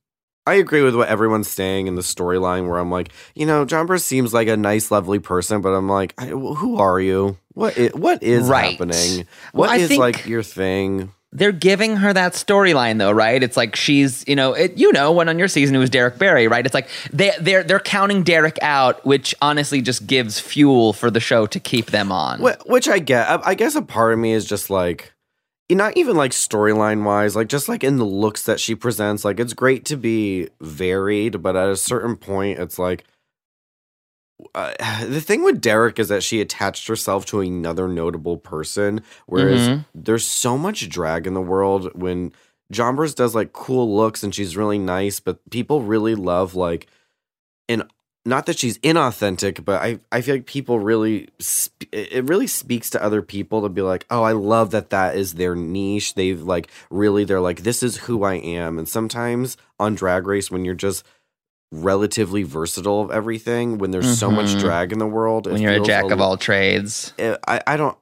I 0.47 0.55
agree 0.55 0.83
with 0.83 0.95
what 0.97 1.09
everyone's 1.09 1.49
saying 1.49 1.87
in 1.87 1.95
the 1.95 2.03
storyline 2.03 2.69
where 2.69 2.79
I'm 2.79 2.91
like, 2.91 3.11
you 3.35 3.47
know, 3.47 3.65
Jonbers 3.65 4.01
seems 4.03 4.35
like 4.35 4.49
a 4.49 4.57
nice, 4.57 4.91
lovely 4.91 5.21
person, 5.21 5.61
but 5.61 5.69
I'm 5.71 5.89
like, 5.89 6.15
I, 6.19 6.27
who 6.27 6.79
are 6.79 6.99
you? 7.01 7.37
What 7.55 7.77
is, 7.79 7.93
what 7.95 8.23
is 8.23 8.49
Right. 8.49 8.73
happening? 8.73 9.27
Well, 9.53 9.69
What 9.69 9.71
I 9.71 9.77
is 9.77 9.97
like 9.97 10.27
your 10.27 10.43
thing? 10.43 11.13
they're 11.35 11.51
giving 11.53 11.97
her 11.97 12.13
that 12.13 12.33
storyline 12.35 12.99
though, 12.99 13.11
right? 13.13 13.43
It's 13.43 13.57
like 13.57 13.75
she's, 13.77 14.23
you 14.29 14.37
know, 14.37 14.53
it, 14.53 14.77
you 14.77 14.93
know, 14.93 15.13
when 15.13 15.29
on 15.31 15.39
your 15.39 15.49
season 15.49 15.75
it 15.75 15.79
was 15.79 15.89
Derrick 15.91 16.19
Barry, 16.19 16.47
right? 16.49 16.67
It's 16.67 16.75
like 16.75 16.89
they 17.13 17.33
they're 17.41 17.63
they're 17.63 17.81
counting 17.81 18.23
Derrick 18.23 18.59
out, 18.61 19.03
which 19.07 19.35
honestly 19.41 19.81
just 19.81 20.07
gives 20.07 20.39
fuel 20.41 20.93
for 20.93 21.11
the 21.11 21.21
show 21.21 21.47
to 21.47 21.59
keep 21.61 21.87
them 21.87 22.13
on. 22.13 22.41
Wh- 22.41 22.67
Which 22.69 22.87
I 22.89 22.99
get. 22.99 23.29
I 23.47 23.55
guess 23.55 23.77
a 23.77 23.83
part 23.83 24.13
of 24.13 24.19
me 24.19 24.33
is 24.33 24.45
just 24.45 24.69
like, 24.69 25.13
not 25.71 25.97
even 25.97 26.17
like 26.17 26.33
storyline 26.33 27.05
wise, 27.05 27.35
like 27.37 27.49
just 27.49 27.69
like 27.69 27.83
in 27.85 27.97
the 27.97 28.05
looks 28.05 28.43
that 28.45 28.61
she 28.61 28.75
presents. 28.75 29.25
Like 29.25 29.41
it's 29.41 29.55
great 29.55 29.85
to 29.87 29.97
be 29.97 30.49
varied, 30.61 31.43
but 31.43 31.57
at 31.57 31.69
a 31.69 31.77
certain 31.77 32.17
point, 32.17 32.59
it's 32.59 32.79
like. 32.79 33.05
Uh, 34.55 34.73
the 35.07 35.21
thing 35.21 35.43
with 35.45 35.61
Derrick 35.61 35.99
is 35.99 36.09
that 36.09 36.23
she 36.23 36.41
attached 36.41 36.89
herself 36.89 37.25
to 37.27 37.41
another 37.41 37.87
notable 37.89 38.37
person, 38.37 39.01
whereas 39.27 39.69
Mhm. 39.69 39.85
there's 39.95 40.27
so 40.27 40.59
much 40.59 40.89
drag 40.89 41.27
in 41.27 41.35
the 41.35 41.41
world 41.41 41.91
when 41.95 42.33
Jonbers 42.73 43.15
does 43.15 43.35
like 43.35 43.53
cool 43.53 43.95
looks 43.97 44.23
and 44.23 44.35
she's 44.35 44.57
really 44.57 44.79
nice, 44.79 45.21
but 45.21 45.39
people 45.51 45.83
really 45.83 46.15
love 46.15 46.55
like 46.55 46.87
an 47.69 47.85
not 48.25 48.47
that 48.47 48.59
she's 48.59 48.79
inauthentic, 48.79 49.65
but 49.65 49.83
I 49.83 49.99
I 50.13 50.21
feel 50.21 50.37
like 50.37 50.47
people 50.47 50.79
really 50.79 51.29
sp- 51.43 51.91
it 51.93 52.25
really 52.25 52.47
speaks 52.47 52.89
to 52.91 53.03
other 53.03 53.21
people 53.23 53.63
to 53.63 53.69
be 53.69 53.83
like, 53.83 54.07
oh, 54.11 54.23
I 54.23 54.33
love 54.33 54.71
that 54.71 54.91
that 54.91 55.17
is 55.17 55.35
their 55.35 55.55
niche. 55.57 56.15
They've 56.15 56.41
like 56.41 56.71
really 56.91 57.25
they're 57.25 57.41
like 57.41 57.63
this 57.63 57.83
is 57.83 57.97
who 57.97 58.23
I 58.23 58.35
am. 58.35 58.79
And 58.79 58.89
sometimes 58.89 59.57
on 59.81 59.95
Drag 59.97 60.27
Race 60.27 60.51
when 60.51 60.65
you're 60.65 60.75
just 60.75 61.05
relatively 61.73 62.43
versatile 62.43 63.01
of 63.01 63.11
everything, 63.11 63.79
when 63.79 63.91
there's 63.93 64.19
so 64.19 64.31
much 64.31 64.51
Mhm. 64.55 64.61
drag 64.61 64.93
in 64.93 64.99
the 64.99 65.07
world, 65.07 65.47
when 65.51 65.61
you're 65.61 65.73
a 65.73 65.81
jack 65.81 66.11
of 66.11 66.21
all 66.21 66.37
trades. 66.37 67.15
it- 67.19 67.39
I 67.49 67.61
I 67.67 67.77
don't. 67.77 67.97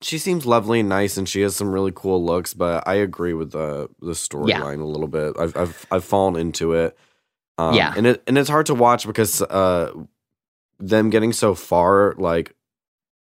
She 0.00 0.18
seems 0.18 0.44
lovely 0.46 0.80
and 0.80 0.88
nice, 0.88 1.16
and 1.16 1.28
she 1.28 1.42
has 1.42 1.54
some 1.54 1.70
really 1.72 1.92
cool 1.94 2.24
looks. 2.24 2.54
But 2.54 2.88
I 2.88 2.94
agree 2.94 3.34
with 3.34 3.52
the 3.52 3.88
the 4.00 4.12
storyline 4.12 4.80
a 4.80 4.84
little 4.84 5.06
bit. 5.06 5.34
I've 5.38 5.56
I've 5.56 5.86
I've 5.90 6.04
fallen 6.04 6.36
into 6.36 6.72
it. 6.72 6.96
Um, 7.68 7.74
Yeah. 7.74 7.94
and 7.96 8.06
it 8.06 8.22
and 8.26 8.36
it's 8.38 8.48
hard 8.50 8.66
to 8.66 8.74
watch 8.74 9.06
because 9.06 9.42
uh, 9.42 9.92
them 10.78 11.10
getting 11.10 11.32
so 11.32 11.54
far 11.54 12.14
like 12.18 12.54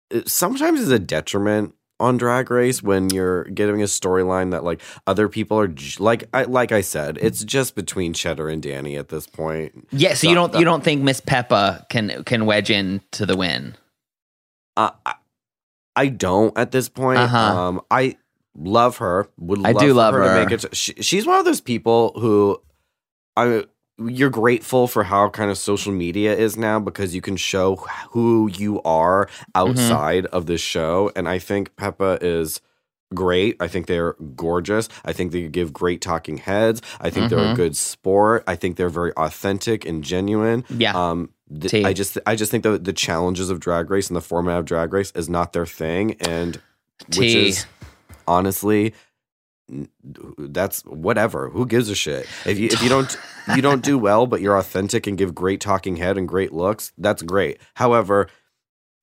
it 0.10 0.30
sometimes 0.30 0.80
is 0.80 0.92
a 0.92 1.00
detriment 1.00 1.74
on 2.00 2.18
Drag 2.18 2.50
Race 2.50 2.82
when 2.82 3.10
you're 3.12 3.44
getting 3.46 3.82
a 3.82 3.86
storyline 3.86 4.52
that 4.52 4.64
like 4.64 4.82
other 5.06 5.30
people 5.30 5.60
are 5.60 5.68
j- 5.68 5.98
like 6.04 6.28
I 6.34 6.44
like 6.44 6.72
I 6.72 6.82
said, 6.82 7.18
it's 7.22 7.44
just 7.44 7.76
between 7.76 8.14
Cheddar 8.14 8.50
and 8.50 8.62
Danny 8.62 8.98
at 8.98 9.10
this 9.10 9.28
point. 9.28 9.88
Yeah, 9.92 10.16
so 10.16 10.28
you 10.28 10.34
don't 10.36 10.52
that- 10.52 10.60
you 10.60 10.66
don't 10.66 10.84
think 10.84 11.02
Miss 11.04 11.20
Peppa 11.20 11.86
can 11.90 12.24
can 12.26 12.46
wedge 12.46 12.72
in 12.72 13.02
to 13.12 13.26
the 13.26 13.38
win? 13.38 13.76
Uh, 14.76 14.92
I, 15.06 15.14
I 15.96 16.08
don't 16.08 16.58
at 16.58 16.72
this 16.72 16.90
point. 16.90 17.20
Uh-huh. 17.20 17.38
Um, 17.38 17.82
I 17.92 18.18
love 18.56 18.98
her. 18.98 19.28
Would 19.38 19.60
I 19.66 19.72
love 19.74 19.82
do 19.82 19.94
love 19.94 20.14
her, 20.16 20.24
to 20.24 20.46
make 20.46 20.52
it. 20.52 20.76
She, 20.76 20.94
she's 21.04 21.26
one 21.28 21.38
of 21.40 21.46
those 21.46 21.62
people 21.62 22.14
who 22.20 22.60
I. 23.38 23.66
You're 24.08 24.30
grateful 24.30 24.88
for 24.88 25.04
how 25.04 25.30
kind 25.30 25.52
of 25.52 25.58
social 25.58 25.92
media 25.94 26.36
is 26.36 26.58
now 26.58 26.80
because 26.80 27.14
you 27.16 27.22
can 27.22 27.38
show 27.38 27.76
who 28.12 28.50
you 28.50 28.82
are 28.84 29.26
Mm-hmm. 29.28 29.52
outside 29.56 30.26
of 30.28 30.46
this 30.46 30.62
show, 30.62 31.12
and 31.16 31.28
I 31.28 31.40
think 31.40 31.76
Peppa 31.76 32.18
is 32.22 32.62
great. 33.14 33.58
I 33.60 33.68
think 33.68 33.88
they're 33.88 34.14
gorgeous. 34.36 34.88
I 35.04 35.12
think 35.14 35.34
they 35.34 35.48
give 35.48 35.74
great 35.74 36.00
talking 36.02 36.38
heads. 36.38 36.82
I 37.02 37.10
think 37.10 37.30
they're 37.30 37.40
a 37.40 37.54
Mhm. 37.54 37.56
good 37.58 37.76
sport. 37.78 38.44
I 38.48 38.56
think 38.56 38.78
they're 38.78 38.88
very 38.90 39.12
authentic 39.18 39.86
and 39.86 40.02
genuine. 40.04 40.64
Yeah. 40.70 40.94
Um, 40.96 41.30
th-. 41.60 41.84
I 41.86 41.92
just 41.92 42.18
I 42.26 42.36
just 42.36 42.52
think 42.52 42.64
the 42.64 42.78
the 42.78 42.94
challenges 42.94 43.50
of 43.50 43.60
Drag 43.60 43.90
Race 43.92 44.08
and 44.08 44.16
the 44.16 44.22
format 44.22 44.60
of 44.60 44.66
Drag 44.66 44.94
Race 44.94 45.12
is 45.14 45.28
not 45.28 45.52
their 45.52 45.66
thing, 45.66 46.16
and 46.22 46.62
which 47.18 47.36
is 47.36 47.66
honestly 48.28 48.94
that's 50.38 50.82
whatever. 50.86 51.50
Who 51.50 51.66
gives 51.66 51.90
a 51.90 51.96
shit 51.96 52.28
if 52.46 52.60
you 52.60 52.68
if 52.68 52.82
you 52.84 52.90
don't 52.90 53.18
you 53.56 53.62
don't 53.62 53.84
do 53.84 53.98
well, 54.08 54.28
but 54.28 54.42
you're 54.42 54.58
authentic 54.58 55.08
and 55.08 55.18
give 55.18 55.34
great 55.34 55.62
talking 55.62 55.96
head 55.98 56.18
and 56.18 56.28
great 56.28 56.52
looks. 56.52 56.92
That's 56.98 57.22
great. 57.22 57.60
However, 57.76 58.28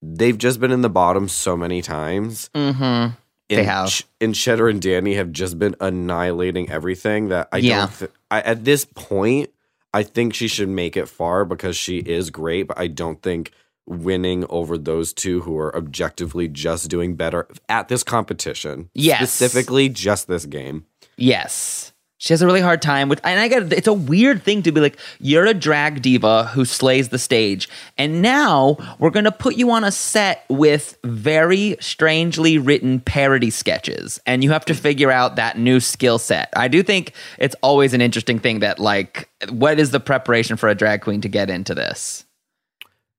they've 0.03 0.37
just 0.39 0.61
been 0.61 0.71
in 0.71 0.83
the 0.83 0.91
bottom 0.91 1.29
so 1.29 1.57
many 1.57 1.83
times. 1.83 2.51
Mm-hmm. 2.55 3.15
They 3.49 3.57
And 3.57 3.67
have. 3.67 3.89
Ch- 3.89 4.05
and 4.21 4.35
Cheddar 4.35 4.69
and 4.69 4.81
Danny 4.83 5.15
have 5.15 5.33
just 5.33 5.59
been 5.59 5.75
annihilating 5.81 6.71
everything 6.71 7.29
that 7.29 7.49
I 7.51 7.59
Yeah. 7.59 7.87
don't. 7.87 7.99
Th- 7.99 8.11
I, 8.31 8.41
at 8.43 8.65
this 8.65 8.85
point, 8.85 9.49
I 9.95 10.03
think 10.03 10.35
she 10.35 10.49
should 10.49 10.69
make 10.69 10.99
it 10.99 11.09
far 11.09 11.47
because 11.47 11.75
she 11.77 11.99
is 11.99 12.29
great, 12.29 12.65
but 12.65 12.79
I 12.79 12.89
don't 12.89 13.23
think 13.23 13.53
winning 13.89 14.45
over 14.49 14.79
those 14.79 15.13
two 15.13 15.41
who 15.41 15.59
are 15.59 15.75
objectively 15.75 16.49
just 16.49 16.89
doing 16.89 17.17
better 17.17 17.49
at 17.69 17.89
this 17.89 18.03
competition. 18.03 18.91
Yes. 18.95 19.33
Specifically, 19.33 19.89
just 19.89 20.29
this 20.29 20.47
game. 20.47 20.87
Yes. 21.17 21.93
She 22.21 22.33
has 22.33 22.43
a 22.43 22.47
really 22.47 22.61
hard 22.61 22.83
time 22.83 23.09
with, 23.09 23.21
and 23.23 23.39
I 23.39 23.47
got 23.47 23.73
it's 23.73 23.87
a 23.87 23.93
weird 23.93 24.43
thing 24.43 24.65
to 24.65 24.73
be 24.73 24.81
like, 24.81 24.99
you're 25.21 25.47
a 25.47 25.55
drag 25.55 26.03
diva 26.03 26.47
who 26.47 26.65
slays 26.65 27.11
the 27.11 27.19
stage, 27.19 27.69
and 27.97 28.21
now 28.21 28.77
we're 28.99 29.11
gonna 29.11 29.31
put 29.31 29.55
you 29.55 29.71
on 29.71 29.85
a 29.85 29.93
set 29.93 30.45
with 30.49 30.99
very 31.05 31.77
strangely 31.79 32.59
written 32.59 32.99
parody 32.99 33.51
sketches, 33.51 34.19
and 34.27 34.43
you 34.43 34.51
have 34.51 34.65
to 34.65 34.75
figure 34.75 35.13
out 35.13 35.37
that 35.37 35.59
new 35.59 35.79
skill 35.79 36.19
set. 36.19 36.49
I 36.57 36.67
do 36.67 36.83
think 36.83 37.13
it's 37.39 37.55
always 37.63 37.95
an 37.95 38.01
interesting 38.01 38.41
thing 38.41 38.59
that, 38.61 38.81
like, 38.81 39.31
what 39.51 39.79
is 39.79 39.93
the 39.93 40.01
preparation 40.01 40.57
for 40.57 40.69
a 40.69 40.75
drag 40.75 41.03
queen 41.03 41.21
to 41.21 41.29
get 41.29 41.51
into 41.51 41.73
this? 41.73 42.25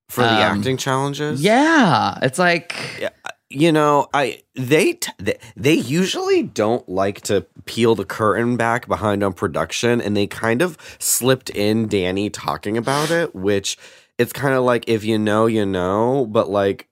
For 0.09 0.21
the 0.21 0.27
Um, 0.27 0.57
acting 0.59 0.75
challenges? 0.77 1.41
Yeah, 1.41 2.17
it's 2.21 2.39
like, 2.39 2.75
Yeah, 2.99 3.09
you 3.49 3.71
know, 3.71 4.09
I 4.13 4.41
they 4.55 4.93
t- 4.93 5.11
they, 5.19 5.37
they 5.55 5.73
usually 5.75 6.43
don't 6.43 6.87
like 6.89 7.21
to 7.21 7.45
peel 7.65 7.95
the 7.95 8.05
curtain 8.05 8.57
back 8.57 8.87
behind 8.87 9.23
on 9.23 9.33
production, 9.33 10.01
and 10.01 10.17
they 10.17 10.27
kind 10.27 10.61
of 10.61 10.77
slipped 10.99 11.49
in 11.51 11.87
Danny 11.87 12.29
talking 12.29 12.75
about 12.77 13.11
it, 13.11 13.33
which 13.35 13.77
it's 14.17 14.33
kind 14.33 14.53
of 14.55 14.63
like 14.63 14.83
if 14.89 15.03
you 15.03 15.17
know, 15.17 15.45
you 15.45 15.65
know, 15.65 16.25
but 16.25 16.49
like 16.49 16.87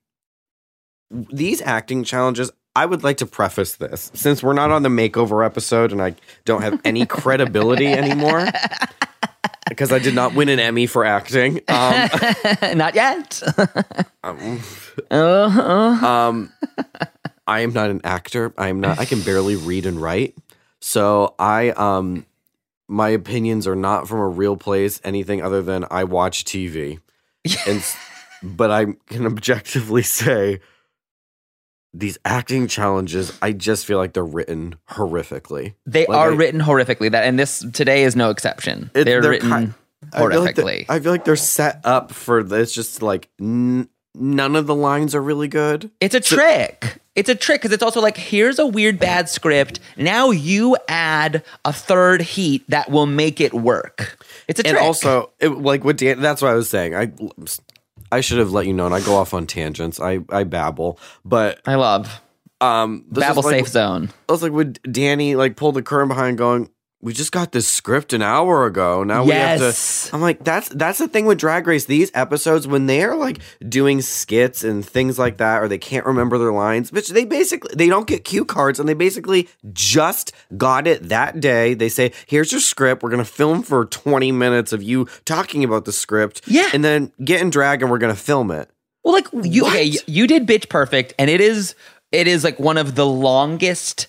these 1.11 1.61
acting 1.61 2.03
challenges. 2.03 2.51
I 2.75 2.85
would 2.85 3.03
like 3.03 3.17
to 3.17 3.25
preface 3.25 3.73
this 3.77 4.11
since 4.13 4.43
we're 4.43 4.53
not 4.53 4.69
on 4.69 4.83
the 4.83 4.89
makeover 4.89 5.43
episode 5.43 5.91
and 5.91 5.99
I 5.99 6.13
don't 6.45 6.61
have 6.61 6.79
any 6.85 7.05
credibility 7.07 7.87
anymore 7.87 8.47
because 9.69 9.91
I 9.91 9.99
did 9.99 10.15
not 10.15 10.33
win 10.33 10.49
an 10.49 10.59
Emmy 10.59 10.85
for 10.85 11.05
acting. 11.05 11.61
Um, 11.67 12.09
Not 12.75 12.95
yet. 12.95 13.41
um, 14.23 14.61
uh-huh. 15.11 16.07
um, 16.07 16.51
I 17.47 17.61
am 17.61 17.73
not 17.73 17.89
an 17.89 18.01
actor. 18.03 18.53
I 18.57 18.67
am 18.67 18.81
not. 18.81 18.99
I 18.99 19.05
can 19.05 19.21
barely 19.21 19.55
read 19.55 19.85
and 19.85 20.01
write. 20.01 20.35
So 20.81 21.33
I 21.39 21.69
um, 21.71 22.25
my 22.87 23.09
opinions 23.09 23.67
are 23.67 23.75
not 23.75 24.07
from 24.07 24.19
a 24.19 24.27
real 24.27 24.57
place. 24.57 24.99
Anything 25.03 25.41
other 25.41 25.61
than 25.61 25.85
I 25.89 26.03
watch 26.03 26.43
TV, 26.43 26.99
and 27.67 27.83
but 28.43 28.69
I 28.69 28.85
can 29.07 29.25
objectively 29.25 30.03
say 30.03 30.59
these 31.99 32.17
acting 32.25 32.67
challenges. 32.67 33.31
I 33.41 33.51
just 33.53 33.85
feel 33.85 33.97
like 33.97 34.13
they're 34.13 34.23
written 34.23 34.75
horrifically. 34.89 35.73
They 35.85 36.05
Like, 36.05 36.17
are 36.17 36.31
I- 36.31 36.35
written 36.35 36.61
horrifically. 36.61 37.11
That 37.11 37.23
and 37.25 37.37
this 37.39 37.65
today 37.73 38.03
is 38.03 38.15
no 38.15 38.29
exception. 38.29 38.91
It- 38.93 39.05
they're, 39.05 39.21
they're 39.21 39.31
written 39.31 39.49
kind- 39.49 39.73
I 40.13 40.19
feel 40.29 40.41
like 40.41 40.55
horrifically. 40.55 40.85
I 40.89 40.99
feel 40.99 41.11
like 41.11 41.25
they're 41.25 41.35
set 41.35 41.81
up 41.83 42.11
for 42.11 42.43
this. 42.43 42.71
Just 42.71 43.01
like 43.01 43.29
n- 43.41 43.89
none 44.13 44.55
of 44.55 44.67
the 44.67 44.75
lines 44.75 45.15
are 45.15 45.21
really 45.21 45.47
good. 45.47 45.89
It's 45.99 46.13
a 46.15 46.19
trick. 46.19 46.99
It's 47.15 47.29
a 47.29 47.35
trick 47.35 47.61
because 47.61 47.73
it's 47.73 47.81
also 47.81 47.99
like 47.99 48.15
here's 48.15 48.59
a 48.59 48.67
weird 48.67 48.99
bad 48.99 49.27
script. 49.27 49.79
Now 49.97 50.29
you 50.29 50.77
add 50.87 51.43
a 51.65 51.73
third 51.73 52.21
heat 52.21 52.63
that 52.69 52.91
will 52.91 53.07
make 53.07 53.41
it 53.41 53.55
work. 53.55 54.23
It's 54.47 54.59
a 54.59 54.63
trick. 54.63 54.67
and 54.69 54.77
trick. 54.77 54.85
also 54.85 55.31
it, 55.39 55.47
like 55.49 55.83
what 55.83 55.97
Dan, 55.97 56.21
that's 56.21 56.43
what 56.43 56.51
I 56.51 56.53
was 56.53 56.69
saying. 56.69 56.93
I 56.93 57.11
I 58.11 58.21
should 58.21 58.39
have 58.39 58.51
let 58.51 58.67
you 58.67 58.73
know. 58.73 58.85
And 58.85 58.95
I 58.95 59.01
go 59.01 59.15
off 59.15 59.33
on 59.33 59.47
tangents. 59.47 59.99
I 59.99 60.19
I 60.29 60.43
babble, 60.43 60.99
but 61.23 61.59
I 61.65 61.75
love 61.75 62.21
um, 62.61 63.05
this 63.09 63.27
is 63.29 63.37
like, 63.37 63.45
safe 63.45 63.67
zone. 63.67 64.09
I 64.27 64.31
was 64.31 64.41
like, 64.41 64.51
would 64.51 64.79
Danny 64.91 65.35
like 65.35 65.55
pull 65.55 65.71
the 65.71 65.83
curtain 65.83 66.07
behind, 66.07 66.37
going, 66.37 66.69
"We 67.01 67.13
just 67.13 67.31
got 67.31 67.51
this 67.51 67.67
script 67.67 68.11
an 68.13 68.21
hour 68.21 68.65
ago. 68.65 69.03
Now 69.03 69.23
we 69.23 69.31
have 69.31 69.59
Yes. 69.59 70.09
to." 70.09 70.15
I'm 70.15 70.21
like, 70.21 70.43
that's 70.43 70.69
that's 70.69 70.97
the 70.99 71.07
thing 71.07 71.25
with 71.25 71.37
Drag 71.37 71.67
Race. 71.67 71.85
These 71.85 72.11
episodes 72.13 72.67
when 72.67 72.87
they 72.87 73.03
are 73.03 73.15
like 73.15 73.39
doing 73.67 74.01
skits 74.01 74.63
and 74.63 74.85
things 74.85 75.19
like 75.19 75.37
that, 75.37 75.61
or 75.61 75.67
they 75.67 75.77
can't 75.77 76.05
remember 76.05 76.37
their 76.37 76.51
lines, 76.51 76.91
which 76.91 77.09
they 77.09 77.23
basically 77.25 77.71
they 77.75 77.87
don't 77.87 78.07
get 78.07 78.23
cue 78.23 78.45
cards, 78.45 78.79
and 78.79 78.89
they 78.89 78.93
basically 78.95 79.47
just 79.73 80.31
got 80.57 80.87
it 80.87 81.09
that 81.09 81.39
day. 81.39 81.73
They 81.75 81.89
say, 81.89 82.11
"Here's 82.25 82.51
your 82.51 82.61
script. 82.61 83.03
We're 83.03 83.11
gonna 83.11 83.25
film 83.25 83.61
for 83.63 83.85
20 83.85 84.31
minutes 84.31 84.73
of 84.73 84.81
you 84.81 85.07
talking 85.25 85.63
about 85.63 85.85
the 85.85 85.91
script, 85.93 86.41
Yeah. 86.47 86.69
and 86.73 86.83
then 86.83 87.11
get 87.23 87.41
in 87.41 87.49
drag, 87.49 87.81
and 87.81 87.91
we're 87.91 87.99
gonna 87.99 88.15
film 88.15 88.49
it." 88.51 88.69
Well, 89.03 89.13
like 89.13 89.27
you, 89.43 89.65
okay, 89.67 89.93
you 90.07 90.27
did 90.27 90.45
bitch 90.47 90.67
perfect, 90.67 91.13
and 91.19 91.29
it 91.29 91.39
is 91.41 91.75
it 92.11 92.27
is 92.27 92.43
like 92.43 92.57
one 92.59 92.77
of 92.77 92.95
the 92.95 93.05
longest, 93.05 94.07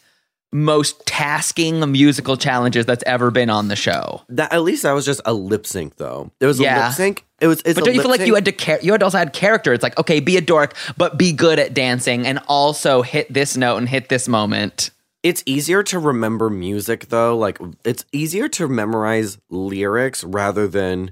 most 0.53 1.05
tasking 1.07 1.81
musical 1.93 2.37
challenges 2.37 2.87
that's 2.87 3.05
ever 3.07 3.31
been 3.31 3.51
on 3.51 3.69
the 3.69 3.77
show. 3.77 4.23
That 4.31 4.53
at 4.53 4.63
least 4.63 4.83
that 4.85 4.93
was 4.93 5.05
just 5.05 5.21
a 5.25 5.33
lip 5.35 5.67
sync, 5.67 5.97
though. 5.97 6.31
It 6.41 6.47
was 6.47 6.59
a 6.61 6.63
lip 6.63 6.93
sync. 6.95 7.25
It 7.41 7.47
was. 7.49 7.61
It's 7.65 7.75
But 7.75 7.85
don't 7.85 7.95
you 7.95 8.01
feel 8.03 8.11
like 8.11 8.21
you 8.27 8.35
had 8.35 8.47
to 8.47 8.53
care? 8.53 8.79
You 8.83 8.93
had 8.93 9.03
also 9.03 9.19
had 9.19 9.33
character. 9.33 9.73
It's 9.73 9.83
like 9.83 9.99
okay, 9.99 10.21
be 10.21 10.37
a 10.37 10.41
dork, 10.41 10.75
but 10.97 11.19
be 11.19 11.33
good 11.33 11.59
at 11.59 11.75
dancing, 11.75 12.27
and 12.27 12.41
also 12.49 13.03
hit 13.03 13.33
this 13.33 13.57
note 13.57 13.77
and 13.77 13.89
hit 13.89 14.09
this 14.09 14.27
moment. 14.29 14.91
It's 15.23 15.43
easier 15.47 15.83
to 15.85 15.99
remember 15.99 16.49
music 16.49 17.09
though. 17.09 17.37
Like 17.37 17.59
it's 17.85 18.05
easier 18.13 18.49
to 18.51 18.69
memorize 18.69 19.39
lyrics 19.51 20.25
rather 20.25 20.67
than 20.69 21.11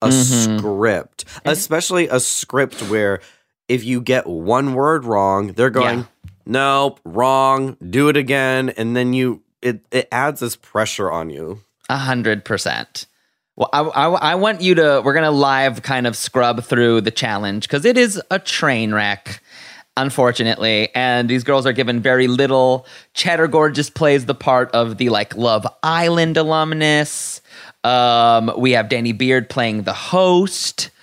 a 0.00 0.08
Mhm. 0.08 0.58
script, 0.60 1.24
especially 1.44 2.08
a 2.08 2.20
script 2.20 2.80
where 2.82 3.20
if 3.68 3.84
you 3.84 4.00
get 4.00 4.26
one 4.26 4.74
word 4.74 5.04
wrong, 5.04 5.48
they're 5.48 5.70
going, 5.70 5.98
Yeah. 6.00 6.04
"Nope, 6.48 6.98
wrong. 7.04 7.76
Do 7.88 8.08
it 8.08 8.16
again," 8.16 8.70
and 8.70 8.96
then 8.96 9.12
you 9.12 9.42
it 9.62 9.80
it 9.90 10.08
adds 10.10 10.40
this 10.40 10.56
pressure 10.56 11.10
on 11.10 11.30
you. 11.30 11.60
A 11.88 11.96
hundred 11.98 12.44
percent. 12.44 13.06
Well, 13.56 13.70
I, 13.72 13.80
I, 13.80 14.08
I 14.08 14.34
want 14.36 14.60
you 14.60 14.76
to. 14.76 15.02
We're 15.04 15.14
gonna 15.14 15.30
live 15.30 15.82
kind 15.82 16.06
of 16.06 16.16
scrub 16.16 16.62
through 16.62 17.00
the 17.02 17.10
challenge 17.10 17.64
because 17.64 17.84
it 17.84 17.98
is 17.98 18.20
a 18.30 18.38
train 18.38 18.94
wreck, 18.94 19.42
unfortunately. 19.96 20.90
And 20.94 21.28
these 21.28 21.44
girls 21.44 21.66
are 21.66 21.72
given 21.72 22.00
very 22.00 22.28
little. 22.28 22.86
Cheddar 23.14 23.48
Gorgeous 23.48 23.90
plays 23.90 24.26
the 24.26 24.34
part 24.34 24.70
of 24.72 24.96
the 24.98 25.08
like 25.08 25.36
Love 25.36 25.66
Island 25.82 26.36
alumnus. 26.36 27.42
Um, 27.84 28.52
we 28.56 28.72
have 28.72 28.88
Danny 28.88 29.12
Beard 29.12 29.48
playing 29.50 29.82
the 29.82 29.92
host. 29.92 30.90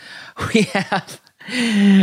We 0.53 0.63
have 0.63 1.21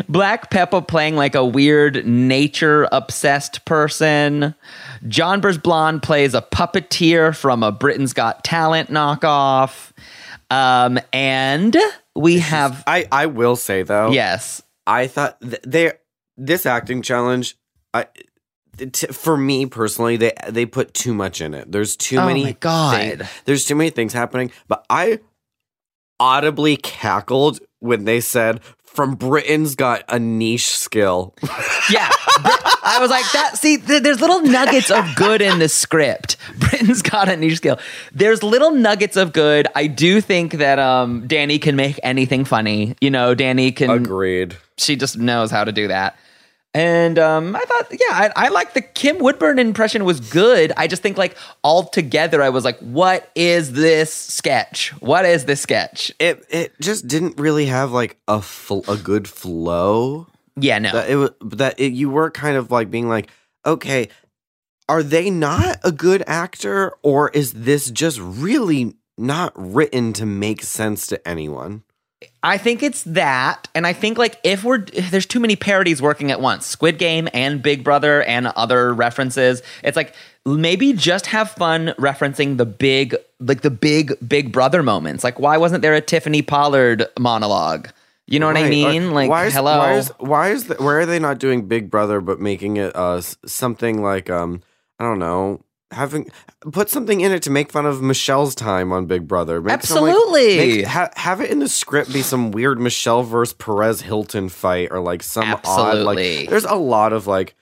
Black 0.09 0.51
Peppa 0.51 0.83
playing 0.83 1.17
like 1.17 1.35
a 1.35 1.45
weird 1.45 2.07
nature 2.07 2.89
obsessed 2.93 3.65
person. 3.65 4.55
Jonbers 5.05 5.61
Blonde 5.63 6.03
plays 6.03 6.35
a 6.35 6.43
puppeteer 6.43 7.37
from 7.37 7.63
a 7.63 7.73
Britain's 7.73 8.13
Got 8.13 8.45
Talent 8.45 8.91
knockoff. 8.91 9.91
Um, 10.51 10.99
and 11.13 11.77
we 12.15 12.39
have, 12.41 12.85
I 12.87 13.07
I 13.11 13.27
will 13.27 13.57
say 13.57 13.83
though, 13.83 14.11
yes, 14.11 14.63
I 14.87 15.07
thought 15.07 15.41
th- 15.41 15.63
they 15.67 15.93
this 16.37 16.67
acting 16.67 17.03
challenge. 17.03 17.57
I 17.95 18.07
t- 18.93 19.07
for 19.09 19.37
me 19.37 19.67
personally, 19.67 20.19
they 20.19 20.33
they 20.49 20.67
put 20.67 20.93
too 20.95 21.15
much 21.15 21.41
in 21.41 21.55
it. 21.55 21.73
There's 21.73 21.97
too 21.97 22.19
Oh 22.19 22.27
many. 22.27 22.45
my 22.45 22.53
God. 22.61 23.29
there's 23.47 23.65
too 23.65 23.75
many 23.75 23.91
things 23.91 24.13
happening. 24.13 24.51
But 24.69 24.85
I 24.91 25.21
audibly 26.21 26.77
cackled 26.77 27.61
when 27.81 28.05
they 28.05 28.21
said, 28.21 28.61
"From 28.95 29.15
Britain's 29.15 29.75
got 29.75 30.05
a 30.09 30.19
niche 30.19 30.71
skill." 30.77 31.35
yeah. 31.91 32.09
I 32.85 32.99
was 33.01 33.11
like 33.11 33.25
that. 33.33 33.53
See, 33.57 33.79
th- 33.79 34.03
there's 34.03 34.21
little 34.21 34.41
nuggets 34.41 34.91
of 34.91 35.05
good 35.17 35.41
in 35.41 35.59
the 35.59 35.69
script. 35.69 36.37
Britain's 36.59 37.03
got 37.03 37.29
a 37.29 37.37
niche 37.37 37.59
skill. 37.59 37.79
There's 38.13 38.43
little 38.43 38.73
nuggets 38.73 39.17
of 39.17 39.33
good. 39.33 39.67
I 39.75 39.87
do 39.87 40.21
think 40.21 40.55
that 40.55 40.79
um, 40.79 41.27
Danny 41.27 41.59
can 41.59 41.77
make 41.77 42.01
anything 42.03 42.45
funny. 42.45 42.95
You 43.01 43.11
know, 43.11 43.35
Danny 43.35 43.73
can. 43.73 43.91
Agreed. 43.91 44.57
she 44.79 44.97
just 44.97 45.17
knows 45.19 45.51
how 45.51 45.65
to 45.65 45.73
do 45.73 45.89
that. 45.89 46.17
And 46.75 47.19
um, 47.19 47.55
I 47.55 47.61
thought, 47.61 47.89
yeah, 47.91 47.99
I, 48.11 48.31
I 48.35 48.49
like 48.49 48.73
the 48.73 48.81
Kim 48.81 49.19
Woodburn 49.19 49.59
impression 49.59 50.05
was 50.05 50.21
good. 50.21 50.73
I 50.77 50.87
just 50.87 51.03
think 51.03 51.19
like 51.19 51.37
all 51.63 51.85
together, 51.85 52.41
I 52.41 52.49
was 52.49 52.65
like, 52.65 52.79
what 52.79 53.31
is 53.35 53.73
this 53.73 54.13
sketch? 54.13 54.89
What 55.01 55.27
is 55.27 55.45
this 55.45 55.61
sketch? 55.61 56.11
It 56.19 56.47
it 56.49 56.73
just 56.81 57.07
didn't 57.07 57.39
really 57.39 57.67
have 57.67 57.93
like 57.93 58.19
a 58.27 58.41
fl- 58.41 58.89
a 58.89 58.97
good 58.97 59.29
flow. 59.29 60.29
Yeah, 60.57 60.79
no. 60.79 60.93
That 60.93 61.11
it 61.11 61.17
was 61.17 61.31
that 61.43 61.79
it, 61.79 61.93
you 61.93 62.09
were 62.09 62.31
kind 62.31 62.57
of 62.57 62.71
like 62.71 62.91
being 62.91 63.09
like, 63.09 63.29
okay, 63.67 64.09
are 64.89 65.03
they 65.03 65.29
not 65.29 65.79
a 65.85 65.93
good 65.93 66.25
actor, 66.27 66.95
or 67.03 67.29
is 67.31 67.53
this 67.53 67.91
just 67.91 68.19
really 68.19 68.97
not 69.19 69.53
written 69.55 70.15
to 70.15 70.25
make 70.25 70.63
sense 70.63 71.07
to 71.09 71.29
anyone? 71.29 71.83
I 72.43 72.59
think 72.59 72.83
it's 72.83 73.03
that, 73.05 73.69
and 73.75 73.87
I 73.87 73.93
think 73.93 74.19
like 74.19 74.39
if 74.45 74.65
we're 74.65 74.79
there's 74.79 75.27
too 75.27 75.41
many 75.41 75.57
parodies 75.57 76.03
working 76.03 76.31
at 76.31 76.41
once, 76.41 76.67
Squid 76.67 76.99
Game 76.99 77.29
and 77.33 77.63
Big 77.63 77.85
Brother 77.85 78.23
and 78.23 78.49
other 78.49 78.93
references. 78.95 79.63
It's 79.83 79.97
like 79.97 80.15
maybe 80.45 80.93
just 80.93 81.27
have 81.27 81.51
fun 81.53 81.95
referencing 81.99 82.57
the 82.57 82.67
big 82.67 83.17
like 83.41 83.63
the 83.63 83.71
big 83.71 84.15
Big 84.27 84.53
Brother 84.53 84.83
moments. 84.83 85.25
Like 85.25 85.39
why 85.39 85.57
wasn't 85.59 85.83
there 85.83 85.95
a 85.95 86.01
Tiffany 86.01 86.43
Pollard 86.43 87.07
monologue? 87.19 87.89
You 88.27 88.39
know 88.39 88.47
what 88.47 88.57
I 88.57 88.69
mean? 88.69 89.09
or 89.09 89.13
Like 89.13 89.31
why 89.31 89.47
is, 89.47 89.55
hello. 89.55 89.79
Why 89.79 89.95
is 89.95 90.09
why 90.19 90.51
is 90.51 90.67
the, 90.67 90.75
why 90.77 90.95
are 90.95 91.07
they 91.07 91.19
not 91.19 91.39
doing 91.39 91.67
Big 91.67 91.91
Brother 91.91 92.21
but 92.21 92.41
making 92.41 92.77
it 92.77 92.95
uh 92.97 93.21
something 93.21 94.03
like 94.03 94.31
um 94.31 94.63
I 94.99 95.05
don't 95.05 95.19
know 95.19 95.63
having 95.93 96.31
put 96.73 96.89
something 96.89 97.21
in 97.21 97.33
it 97.33 97.43
to 97.45 97.51
make 97.51 97.71
fun 97.71 97.87
of 97.87 98.01
Michelle's 98.03 98.55
time 98.55 98.93
on 98.93 99.07
Big 99.07 99.29
Brother. 99.29 99.61
Make 99.61 99.83
some, 99.83 100.03
like- 100.03 100.15
Absolutely. 100.15 100.57
make- 100.57 100.87
ha- 100.87 101.11
have 101.17 101.41
it 101.41 101.51
in 101.51 101.59
the 101.59 101.69
script 101.69 102.13
be 102.13 102.23
some 102.23 102.51
weird 102.51 102.81
Michelle 102.81 103.23
versus 103.23 103.53
Perez 103.55 104.01
Hilton 104.03 104.49
fight 104.49 104.89
or 104.91 105.01
like 105.01 105.23
some 105.23 105.45
odd 105.65 105.99
like. 106.05 106.17
There's 106.49 106.65
a 106.65 106.75
lot 106.75 107.13
of 107.13 107.27
like. 107.27 107.55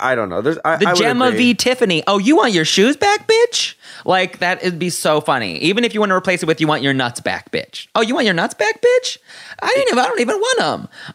I 0.00 0.14
don't 0.14 0.28
know. 0.28 0.40
There's 0.40 0.58
I, 0.64 0.76
the 0.76 0.86
I 0.88 0.94
Gemma 0.94 1.26
agree. 1.26 1.38
v 1.38 1.54
Tiffany. 1.54 2.02
Oh, 2.06 2.18
you 2.18 2.36
want 2.36 2.52
your 2.52 2.64
shoes 2.64 2.96
back, 2.96 3.26
bitch? 3.26 3.74
Like 4.04 4.38
that 4.38 4.62
would 4.62 4.78
be 4.78 4.90
so 4.90 5.20
funny. 5.20 5.58
Even 5.58 5.82
if 5.84 5.92
you 5.94 6.00
want 6.00 6.10
to 6.10 6.14
replace 6.16 6.42
it 6.42 6.46
with 6.46 6.60
you 6.60 6.68
want 6.68 6.82
your 6.82 6.94
nuts 6.94 7.20
back, 7.20 7.50
bitch. 7.50 7.88
Oh, 7.94 8.00
you 8.00 8.14
want 8.14 8.24
your 8.26 8.34
nuts 8.34 8.54
back, 8.54 8.80
bitch? 8.80 9.18
I 9.60 9.68
didn't. 9.68 9.88
Even, 9.88 9.98
I 9.98 10.06
don't 10.06 10.20
even 10.20 10.36
want 10.36 10.58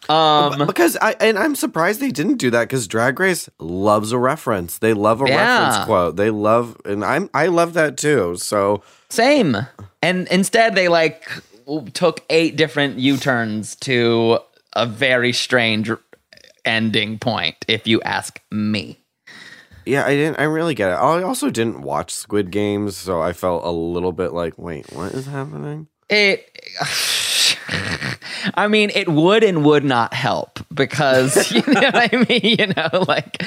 them. 0.10 0.16
Um, 0.16 0.68
because 0.68 0.97
I 1.01 1.16
and 1.22 1.39
I'm 1.39 1.56
surprised 1.56 1.99
they 2.01 2.12
didn't 2.12 2.38
do 2.38 2.49
that 2.51 2.64
because 2.64 2.88
Drag 2.88 3.20
Race 3.20 3.49
loves 3.60 4.12
a 4.12 4.18
reference. 4.18 4.80
They 4.80 4.93
love 4.93 5.22
a 5.22 5.28
Yeah. 5.28 5.60
reference 5.60 5.86
quote. 5.86 6.16
They 6.18 6.30
love 6.30 6.76
and 6.84 7.06
I'm 7.06 7.30
I 7.34 7.47
love 7.47 7.74
that 7.76 7.95
too. 7.97 8.36
So 8.38 8.84
Same. 9.10 9.56
And 10.01 10.28
instead, 10.30 10.76
they 10.76 10.89
like 10.89 11.30
took 11.93 12.22
eight 12.30 12.58
different 12.58 12.99
U 12.99 13.16
turns 13.16 13.76
to 13.78 14.39
a 14.74 14.86
very 14.86 15.32
strange 15.32 15.89
ending 16.66 17.20
point, 17.20 17.55
if 17.68 17.88
you 17.88 18.01
ask 18.01 18.41
me. 18.51 18.99
Yeah, 19.86 20.05
I 20.05 20.11
didn't. 20.11 20.39
I 20.39 20.43
really 20.43 20.76
get 20.76 20.89
it. 20.89 20.95
I 20.95 21.24
also 21.24 21.49
didn't 21.49 21.82
watch 21.82 22.14
Squid 22.14 22.51
Games, 22.51 22.95
so 22.95 23.22
I 23.22 23.34
felt 23.34 23.66
a 23.66 23.72
little 23.72 24.14
bit 24.14 24.34
like, 24.34 24.57
wait, 24.57 24.91
what 24.93 25.14
is 25.14 25.26
happening? 25.26 25.88
It. 26.09 26.49
I 28.55 28.68
mean, 28.68 28.91
it 28.93 29.07
would 29.07 29.43
and 29.43 29.64
would 29.64 29.86
not 29.86 30.14
help 30.14 30.59
because 30.74 31.51
you 31.51 31.61
know 31.68 31.82
what 31.82 32.14
I 32.14 32.26
mean. 32.30 32.57
You 32.59 32.68
know, 32.68 33.05
like 33.07 33.38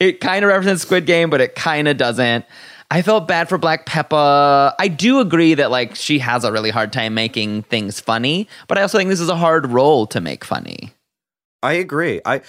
it 0.00 0.20
kind 0.20 0.44
of 0.44 0.48
represents 0.48 0.82
Squid 0.82 1.06
Game, 1.06 1.30
but 1.30 1.40
it 1.40 1.54
kind 1.54 1.88
of 1.88 1.96
doesn't. 1.96 2.44
I 2.90 3.00
felt 3.00 3.26
bad 3.26 3.48
for 3.48 3.56
Black 3.56 3.86
Peppa. 3.86 4.74
I 4.78 4.88
do 4.88 5.20
agree 5.20 5.54
that 5.54 5.70
like 5.70 5.94
she 5.94 6.18
has 6.18 6.44
a 6.44 6.52
really 6.52 6.70
hard 6.70 6.92
time 6.92 7.14
making 7.14 7.62
things 7.64 8.00
funny, 8.00 8.48
but 8.68 8.76
I 8.76 8.82
also 8.82 8.98
think 8.98 9.08
this 9.08 9.20
is 9.20 9.30
a 9.30 9.36
hard 9.36 9.66
role 9.66 10.06
to 10.08 10.20
make 10.20 10.44
funny. 10.44 10.92
I 11.62 11.74
agree. 11.74 12.20
I 12.24 12.40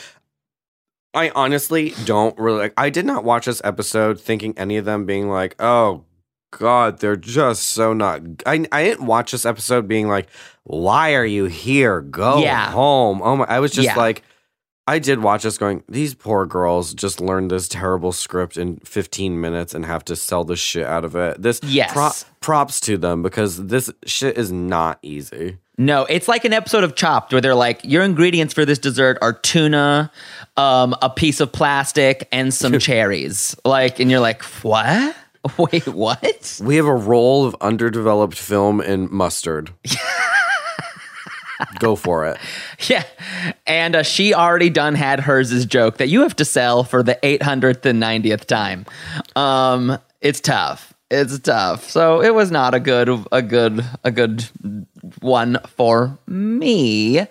I 1.13 1.29
honestly 1.35 1.93
don't 2.05 2.37
really 2.39 2.59
like 2.59 2.73
I 2.77 2.89
did 2.89 3.05
not 3.05 3.23
watch 3.23 3.45
this 3.45 3.61
episode 3.63 4.19
thinking 4.19 4.53
any 4.57 4.77
of 4.77 4.85
them 4.85 5.05
being 5.05 5.29
like, 5.29 5.55
"Oh 5.59 6.05
god, 6.57 6.99
they're 6.99 7.15
just 7.15 7.63
so 7.63 7.93
not 7.93 8.21
I 8.45 8.65
I 8.71 8.83
didn't 8.83 9.05
watch 9.05 9.31
this 9.31 9.45
episode 9.45 9.87
being 9.87 10.07
like, 10.07 10.27
"Why 10.63 11.13
are 11.13 11.25
you 11.25 11.45
here? 11.45 12.01
Go 12.01 12.39
Yeah. 12.39 12.71
home." 12.71 13.21
Oh 13.23 13.35
my 13.37 13.45
I 13.45 13.59
was 13.59 13.71
just 13.71 13.85
Yeah. 13.87 13.95
like 13.97 14.23
I 14.85 14.99
did 14.99 15.19
watch 15.23 15.45
us 15.45 15.57
going, 15.57 15.81
these 15.87 16.13
poor 16.13 16.45
girls 16.45 16.93
just 16.93 17.21
learned 17.21 17.51
this 17.51 17.69
terrible 17.69 18.11
script 18.11 18.57
in 18.57 18.79
15 18.83 19.39
minutes 19.39 19.73
and 19.73 19.85
have 19.85 20.03
to 20.05 20.15
sell 20.17 20.43
the 20.43 20.57
shit 20.57 20.85
out 20.85 21.05
of 21.05 21.15
it. 21.15 21.41
This 21.41 21.61
Yes. 21.63 22.25
props 22.41 22.81
to 22.81 22.97
them 22.97 23.21
because 23.23 23.67
this 23.67 23.89
shit 24.05 24.37
is 24.37 24.51
not 24.51 24.99
easy. 25.01 25.59
No, 25.77 26.05
it's 26.05 26.27
like 26.27 26.45
an 26.45 26.53
episode 26.53 26.83
of 26.83 26.95
Chopped 26.95 27.31
where 27.31 27.41
they're 27.41 27.55
like, 27.55 27.83
your 27.83 28.03
ingredients 28.03 28.53
for 28.53 28.63
this 28.63 28.77
dessert 28.77 29.17
are 29.21 29.33
tuna, 29.33 30.11
um, 30.55 30.95
a 31.01 31.09
piece 31.09 31.39
of 31.39 31.51
plastic, 31.51 32.27
and 32.31 32.53
some 32.53 32.73
cherries. 32.79 33.55
Like, 33.65 33.99
and 33.99 34.11
you're 34.11 34.19
like, 34.19 34.43
what? 34.43 35.15
Wait, 35.57 35.87
what? 35.87 36.61
We 36.63 36.75
have 36.75 36.85
a 36.85 36.93
roll 36.93 37.45
of 37.45 37.55
underdeveloped 37.59 38.37
film 38.37 38.81
and 38.81 39.09
mustard. 39.09 39.71
Go 41.79 41.95
for 41.95 42.27
it. 42.27 42.37
Yeah. 42.87 43.03
And 43.65 43.95
uh, 43.95 44.03
she 44.03 44.33
already 44.33 44.69
done 44.69 44.95
had 44.95 45.21
hers 45.21 45.65
joke 45.65 45.97
that 45.97 46.07
you 46.07 46.21
have 46.21 46.35
to 46.37 46.45
sell 46.45 46.83
for 46.83 47.03
the 47.03 47.17
800th 47.23 47.85
and 47.85 48.01
90th 48.01 48.45
time. 48.45 48.85
Um, 49.35 49.97
it's 50.21 50.39
tough. 50.39 50.92
It's 51.13 51.37
tough. 51.39 51.89
So 51.89 52.21
it 52.21 52.33
was 52.33 52.49
not 52.49 52.73
a 52.73 52.79
good, 52.79 53.07
a 53.31 53.41
good, 53.43 53.85
a 54.03 54.09
good 54.11 54.45
one 55.21 55.59
for 55.75 56.17
me. 56.27 57.25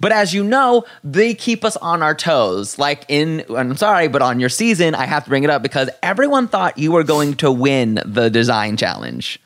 But 0.00 0.12
as 0.12 0.32
you 0.32 0.42
know, 0.42 0.84
they 1.04 1.34
keep 1.34 1.62
us 1.62 1.76
on 1.76 2.02
our 2.02 2.14
toes. 2.14 2.78
Like 2.78 3.04
in, 3.08 3.44
I'm 3.54 3.76
sorry, 3.76 4.08
but 4.08 4.22
on 4.22 4.40
your 4.40 4.48
season, 4.48 4.94
I 4.94 5.04
have 5.04 5.24
to 5.24 5.28
bring 5.30 5.44
it 5.44 5.50
up 5.50 5.62
because 5.62 5.90
everyone 6.02 6.48
thought 6.48 6.78
you 6.78 6.92
were 6.92 7.04
going 7.04 7.34
to 7.36 7.52
win 7.52 8.00
the 8.06 8.30
design 8.30 8.78
challenge. 8.78 9.38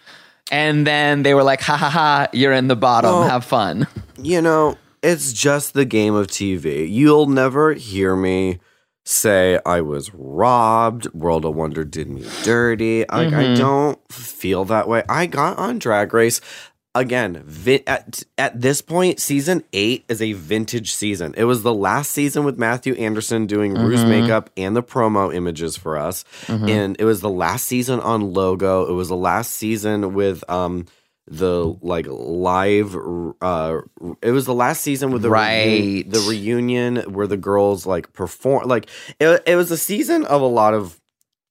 And 0.53 0.87
then 0.87 1.25
they 1.25 1.35
were 1.35 1.43
like, 1.43 1.61
ha 1.61 1.77
ha 1.77 1.91
ha, 1.91 2.29
you're 2.33 2.53
in 2.53 2.69
the 2.69 2.77
bottom. 2.77 3.11
Well- 3.11 3.29
Have 3.29 3.45
fun. 3.45 3.89
You 4.23 4.41
know, 4.41 4.79
it's 5.03 5.33
just 5.33 5.75
the 5.75 5.85
game 5.85 6.15
of 6.15 6.29
TV. 6.29 6.89
You'll 6.89 7.27
never 7.27 7.73
hear 7.75 8.15
me 8.15 8.61
say 9.05 9.59
I 9.67 9.81
was 9.83 10.11
robbed, 10.15 11.13
World 11.15 11.45
of 11.45 11.55
Wonder 11.55 11.85
did 11.85 12.09
me 12.09 12.25
dirty. 12.43 13.01
Like 13.01 13.33
I 13.33 13.45
Mhm. 13.45 13.57
don't 13.57 13.99
feel 14.13 14.65
that 14.67 14.89
way. 14.89 15.03
I 15.09 15.27
got 15.27 15.59
on 15.59 15.79
Drag 15.79 16.13
Race 16.15 16.41
again. 16.95 17.43
Vi- 17.45 17.83
at 17.87 18.23
at 18.39 18.61
this 18.61 18.81
point, 18.81 19.21
season 19.21 19.63
eight 19.73 20.05
is 20.09 20.23
a 20.23 20.33
vintage 20.33 20.93
season. 20.95 21.35
It 21.37 21.45
was 21.45 21.63
the 21.63 21.75
last 21.75 22.13
season 22.13 22.45
with 22.45 22.57
Mathu 22.59 22.99
Andersen 22.99 23.47
doing 23.47 23.75
Rue's 23.75 24.05
Mhm. 24.05 24.09
makeup 24.09 24.51
and 24.57 24.75
the 24.77 24.83
promo 24.83 25.35
images 25.35 25.77
for 25.77 25.99
us, 25.99 26.25
Mhm. 26.47 26.71
and 26.71 26.97
it 26.99 27.05
was 27.05 27.21
the 27.21 27.31
last 27.31 27.67
season 27.67 28.01
on 28.01 28.33
Logo. 28.33 28.89
It 28.89 28.95
was 28.95 29.09
the 29.09 29.17
last 29.17 29.53
season 29.53 30.15
with 30.15 30.43
um 30.49 30.87
the 31.27 31.75
like 31.81 32.07
live 32.09 32.95
uh 33.41 33.79
it 34.21 34.31
was 34.33 34.45
the 34.45 34.53
last 34.55 34.83
season 34.83 35.11
with 35.11 35.23
the 35.23 35.31
Right. 35.31 36.05
the 36.09 36.21
reunion 36.29 36.97
where 37.13 37.27
the 37.27 37.39
girls 37.39 37.87
like 37.87 38.13
perform 38.13 38.69
like 38.69 38.91
it, 39.19 39.43
it 39.47 39.57
was 39.57 39.71
a 39.71 39.79
season 39.79 40.25
of 40.27 40.43
a 40.43 40.47
lot 40.47 40.75
of 40.75 41.01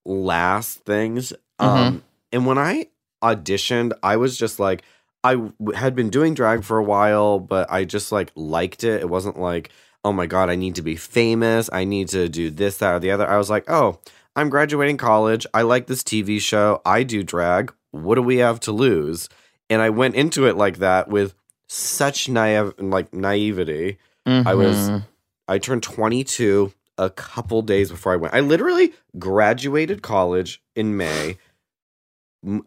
last 0.06 0.80
things. 0.86 1.34
Um 1.60 2.04
and 2.32 2.46
when 2.46 2.58
i 2.58 2.88
auditioned 3.24 3.94
i 4.04 4.18
was 4.18 4.38
just 4.38 4.60
like 4.60 4.84
i 5.24 5.34
w- 5.36 5.54
had 5.74 5.96
been 5.96 6.10
doing 6.10 6.34
drag 6.34 6.64
for 6.64 6.78
a 6.78 6.84
while 6.84 7.40
but 7.40 7.72
i 7.72 7.86
just 7.86 8.12
like 8.12 8.32
liked 8.36 8.84
it. 8.84 9.02
It 9.02 9.10
wasn't 9.10 9.40
like 9.40 9.70
oh 10.04 10.12
my 10.12 10.26
god 10.26 10.50
i 10.50 10.56
need 10.56 10.76
to 10.76 10.82
be 10.82 10.96
famous. 10.98 11.70
I 11.72 11.86
need 11.86 12.10
to 12.10 12.28
do 12.28 12.50
this 12.50 12.78
that 12.78 12.94
or 12.96 13.00
the 13.00 13.12
other. 13.12 13.28
I 13.28 13.38
was 13.38 13.50
like 13.50 13.70
oh 13.70 14.00
i'm 14.36 14.50
graduating 14.50 14.98
college. 14.98 15.48
I 15.54 15.62
like 15.62 15.88
this 15.88 16.04
tv 16.04 16.40
show. 16.42 16.82
I 16.86 17.04
do 17.04 17.24
drag. 17.24 17.74
What 17.92 18.16
do 18.16 18.22
we 18.22 18.38
have 18.38 18.60
to 18.62 18.72
lose 18.72 19.30
and 19.74 19.82
i 19.82 19.90
went 19.90 20.16
into 20.16 20.46
it 20.48 20.56
like 20.56 20.78
that 20.78 21.10
with 21.10 21.34
such 21.68 22.30
naive 22.30 22.74
like 22.80 23.14
naivety 23.14 23.98
I 24.26 24.54
was 24.54 24.78
Mhm. 24.90 25.04
I 25.50 25.58
turned 25.58 25.84
22 25.84 26.72
a 26.98 27.10
couple 27.10 27.62
days 27.62 27.92
before 27.92 28.14
I 28.14 28.16
went. 28.16 28.34
I 28.34 28.40
literally 28.40 28.94
graduated 29.20 30.02
college 30.02 30.62
in 30.76 30.96
May. 30.96 31.38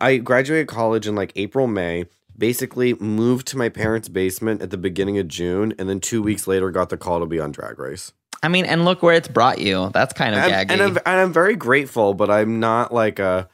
I 0.01 0.17
graduated 0.19 0.69
college 0.69 1.07
in 1.07 1.15
like 1.15 1.33
April, 1.37 1.67
May. 1.67 2.05
Basically 2.37 2.93
moved 2.95 3.47
to 3.49 3.57
my 3.57 3.71
parents' 3.71 4.09
basement 4.11 4.61
at 4.61 4.69
the 4.71 4.77
beginning 4.77 5.17
of 5.19 5.29
June, 5.29 5.73
and 5.79 5.89
then 5.89 6.01
two 6.01 6.23
weeks 6.23 6.47
later 6.47 6.71
got 6.71 6.91
the 6.91 6.99
call 6.99 7.21
to 7.21 7.27
be 7.27 7.41
on 7.41 7.51
Drag 7.53 7.79
Race. 7.79 8.13
I 8.43 8.49
mean, 8.49 8.67
and 8.67 8.85
look 8.85 9.03
where 9.03 9.15
it's 9.15 9.29
brought 9.29 9.59
you. 9.59 9.91
That's 9.95 10.13
kind 10.13 10.35
of 10.35 10.43
And, 10.43 10.53
gaggy. 10.53 10.73
and 10.75 10.83
I'm 10.83 10.97
and 11.07 11.21
I'm 11.21 11.33
very 11.33 11.57
grateful, 11.57 12.13
but 12.13 12.31
I'm 12.31 12.61
not 12.61 12.93
like 12.93 13.19
a. 13.19 13.49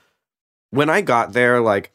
When 0.71 0.91
I 0.91 1.01
got 1.03 1.33
there, 1.35 1.61
like 1.61 1.93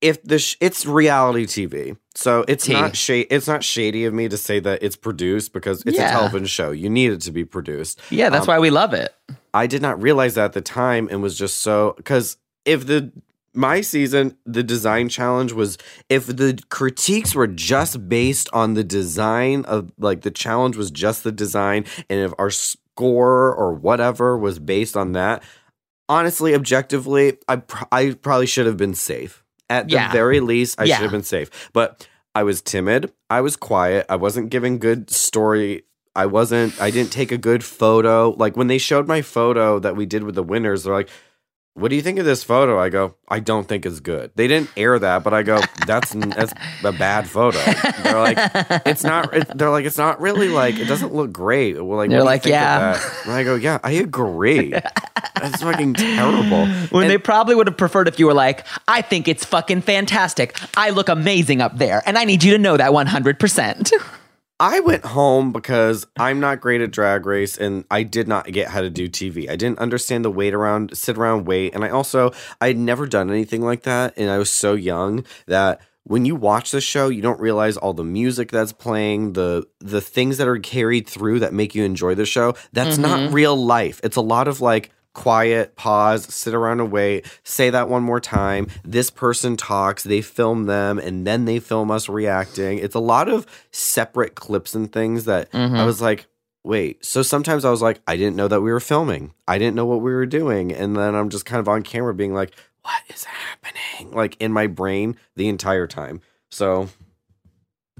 if 0.00 0.22
the 0.22 0.38
sh- 0.38 0.56
it's 0.60 0.86
reality 0.86 1.46
TV, 1.46 1.96
so 2.14 2.44
it's 2.48 2.64
T. 2.66 2.72
not 2.72 2.96
shady. 2.96 3.26
It's 3.30 3.46
not 3.46 3.62
shady 3.62 4.04
of 4.06 4.14
me 4.14 4.28
to 4.28 4.36
say 4.36 4.58
that 4.60 4.82
it's 4.82 4.96
produced 4.96 5.52
because 5.52 5.82
it's 5.84 5.96
Yeah. 5.98 6.08
a 6.08 6.12
television 6.12 6.46
show. 6.46 6.70
You 6.70 6.88
need 6.88 7.12
it 7.12 7.20
to 7.22 7.32
be 7.32 7.44
produced. 7.44 8.00
yeah, 8.10 8.30
that's 8.30 8.48
um, 8.48 8.54
why 8.54 8.58
we 8.58 8.70
love 8.70 8.94
it. 8.94 9.14
I 9.52 9.66
did 9.66 9.82
not 9.82 10.00
realize 10.00 10.34
that 10.34 10.46
at 10.46 10.52
the 10.54 10.60
time 10.60 11.08
and 11.10 11.22
was 11.22 11.36
just 11.36 11.58
so 11.58 11.94
because 11.96 12.36
if 12.64 12.86
the 12.86 13.12
my 13.52 13.80
season 13.80 14.36
the 14.46 14.62
design 14.62 15.08
challenge 15.08 15.52
was 15.52 15.76
if 16.08 16.26
the 16.28 16.56
critiques 16.70 17.34
were 17.34 17.48
just 17.48 18.08
based 18.08 18.48
on 18.52 18.74
the 18.74 18.84
design 18.84 19.64
of 19.64 19.90
like 19.98 20.20
the 20.20 20.30
challenge 20.30 20.76
was 20.76 20.90
just 20.92 21.24
the 21.24 21.32
design 21.32 21.84
and 22.08 22.20
if 22.20 22.32
our 22.38 22.50
score 22.50 23.52
or 23.52 23.72
whatever 23.74 24.38
was 24.38 24.60
based 24.60 24.96
on 24.96 25.12
that 25.12 25.42
honestly 26.08 26.54
objectively 26.54 27.38
I 27.48 27.56
pr- 27.56 27.84
I 27.90 28.12
probably 28.12 28.46
should 28.46 28.66
have 28.66 28.76
been 28.76 28.94
safe 28.94 29.39
at 29.70 29.86
the 29.88 29.94
Yeah. 29.94 30.12
very 30.12 30.40
least 30.40 30.78
I 30.80 30.84
Yeah. 30.84 30.96
should 30.96 31.02
have 31.04 31.12
been 31.12 31.22
safe 31.22 31.70
but 31.72 32.06
I 32.34 32.42
was 32.42 32.60
timid 32.60 33.12
I 33.30 33.40
was 33.40 33.56
quiet 33.56 34.04
I 34.08 34.16
wasn't 34.16 34.50
giving 34.50 34.78
good 34.78 35.08
story 35.10 35.84
I 36.14 36.26
wasn't 36.26 36.78
I 36.80 36.90
didn't 36.90 37.12
take 37.12 37.30
a 37.32 37.38
good 37.38 37.62
photo. 37.64 38.30
Like 38.36 38.56
when 38.56 38.66
they 38.66 38.78
showed 38.78 39.06
my 39.06 39.22
photo 39.22 39.78
that 39.78 39.94
we 39.96 40.06
did 40.06 40.24
with 40.24 40.34
the 40.34 40.42
winners, 40.42 40.82
they're 40.82 40.92
like, 40.92 41.08
"What 41.74 41.88
do 41.88 41.96
you 41.96 42.02
think 42.02 42.18
of 42.18 42.24
this 42.24 42.42
photo?" 42.44 42.78
I 42.80 42.88
go, 42.88 43.14
"I 43.28 43.40
don't 43.40 43.66
think 43.68 43.86
it's 43.86 44.00
good." 44.00 44.30
They 44.34 44.48
didn't 44.48 44.70
air 44.76 44.98
that, 44.98 45.22
but 45.24 45.32
I 45.34 45.42
go, 45.42 45.60
"That's 45.86 46.10
that's 46.12 46.52
a 46.84 46.92
bad 46.92 47.28
photo." 47.28 47.58
They're 48.02 48.18
like, 48.20 48.38
"It's 48.86 49.04
not." 49.04 49.34
It, 49.34 49.56
they're 49.56 49.70
like, 49.70 49.84
"It's 49.84 49.98
not 49.98 50.20
really 50.20 50.48
like 50.48 50.78
it 50.78 50.86
doesn't 50.86 51.14
look 51.14 51.32
great." 51.32 51.74
Well, 51.82 51.96
like, 51.96 52.10
They're 52.10 52.24
what 52.24 52.42
do 52.42 52.48
you 52.48 52.54
like, 52.54 52.62
"Yeah." 52.62 53.00
And 53.24 53.32
I 53.32 53.44
go, 53.44 53.54
"Yeah, 53.54 53.78
I 53.82 53.92
agree. 53.92 54.70
That's 54.70 55.62
fucking 55.62 55.94
terrible." 55.94 56.66
When 56.90 57.04
And- 57.04 57.10
they 57.10 57.18
probably 57.18 57.54
would 57.54 57.66
have 57.66 57.76
preferred 57.76 58.08
if 58.08 58.18
you 58.18 58.26
were 58.26 58.34
like, 58.34 58.66
I 58.88 59.00
think 59.02 59.28
it's 59.28 59.44
fucking 59.44 59.82
fantastic. 59.82 60.56
I 60.76 60.90
look 60.90 61.08
amazing 61.08 61.60
up 61.60 61.78
there, 61.78 62.02
and 62.04 62.18
I 62.18 62.24
need 62.24 62.42
you 62.44 62.52
to 62.52 62.58
know 62.58 62.76
that 62.76 62.92
100%. 62.92 63.92
I 64.60 64.80
went 64.80 65.06
home 65.06 65.52
because 65.52 66.06
I'm 66.18 66.38
not 66.38 66.60
great 66.60 66.82
at 66.82 66.90
drag 66.90 67.24
race 67.24 67.56
and 67.56 67.86
I 67.90 68.02
did 68.02 68.28
not 68.28 68.52
get 68.52 68.68
how 68.68 68.82
to 68.82 68.90
do 68.90 69.08
TV. 69.08 69.48
I 69.48 69.56
didn't 69.56 69.78
understand 69.78 70.22
the 70.22 70.30
wait 70.30 70.52
around, 70.52 70.96
sit 70.96 71.16
around, 71.16 71.46
wait. 71.46 71.74
And 71.74 71.82
I 71.82 71.88
also, 71.88 72.32
I 72.60 72.68
had 72.68 72.76
never 72.76 73.06
done 73.06 73.30
anything 73.30 73.62
like 73.62 73.84
that. 73.84 74.12
And 74.18 74.28
I 74.30 74.36
was 74.36 74.50
so 74.50 74.74
young 74.74 75.24
that 75.46 75.80
when 76.04 76.26
you 76.26 76.36
watch 76.36 76.72
the 76.72 76.80
show, 76.82 77.08
you 77.08 77.22
don't 77.22 77.40
realize 77.40 77.78
all 77.78 77.94
the 77.94 78.04
music 78.04 78.50
that's 78.50 78.72
playing, 78.72 79.32
the 79.32 79.66
the 79.80 80.00
things 80.00 80.38
that 80.38 80.48
are 80.48 80.58
carried 80.58 81.06
through 81.06 81.40
that 81.40 81.54
make 81.54 81.74
you 81.74 81.84
enjoy 81.84 82.14
the 82.14 82.26
show. 82.26 82.54
That's 82.72 82.98
not 82.98 83.20
mm-hmm. 83.20 83.34
real 83.34 83.56
life. 83.56 84.00
It's 84.02 84.16
a 84.16 84.22
lot 84.22 84.48
of 84.48 84.60
like 84.60 84.90
quiet, 85.20 85.76
pause, 85.76 86.24
sit 86.34 86.54
around 86.54 86.80
and 86.80 86.90
wait, 86.90 87.26
say 87.44 87.68
that 87.68 87.90
one 87.90 88.02
more 88.02 88.20
time. 88.20 88.66
This 88.82 89.10
person 89.10 89.54
talks, 89.54 90.02
they 90.02 90.22
film 90.22 90.64
them, 90.64 90.98
and 90.98 91.26
then 91.26 91.44
they 91.44 91.58
film 91.58 91.90
us 91.90 92.08
reacting. 92.08 92.78
It's 92.78 92.94
a 92.94 93.00
lot 93.00 93.28
of 93.28 93.46
separate 93.70 94.34
clips 94.34 94.74
and 94.74 94.90
things 94.90 95.26
that 95.26 95.50
I 95.52 95.56
mm-hmm. 95.58 95.84
was 95.84 96.00
like, 96.00 96.24
wait. 96.64 97.04
So 97.04 97.20
sometimes 97.20 97.66
I 97.66 97.70
was 97.70 97.82
like, 97.82 98.00
I 98.06 98.16
didn't 98.16 98.34
know 98.34 98.48
that 98.48 98.62
we 98.62 98.72
were 98.72 98.80
filming. 98.80 99.34
I 99.46 99.58
didn't 99.58 99.76
know 99.76 99.84
what 99.84 100.00
we 100.00 100.10
were 100.10 100.24
doing. 100.24 100.72
And 100.72 100.96
then 100.96 101.14
I'm 101.14 101.28
just 101.28 101.44
kind 101.44 101.60
of 101.60 101.68
on 101.68 101.82
camera 101.82 102.14
being 102.14 102.32
like, 102.32 102.54
what 102.80 103.02
is 103.14 103.24
happening? 103.24 104.12
Like 104.12 104.38
in 104.40 104.52
my 104.52 104.68
brain 104.68 105.16
the 105.36 105.50
entire 105.50 105.86
time. 105.86 106.22
So 106.50 106.88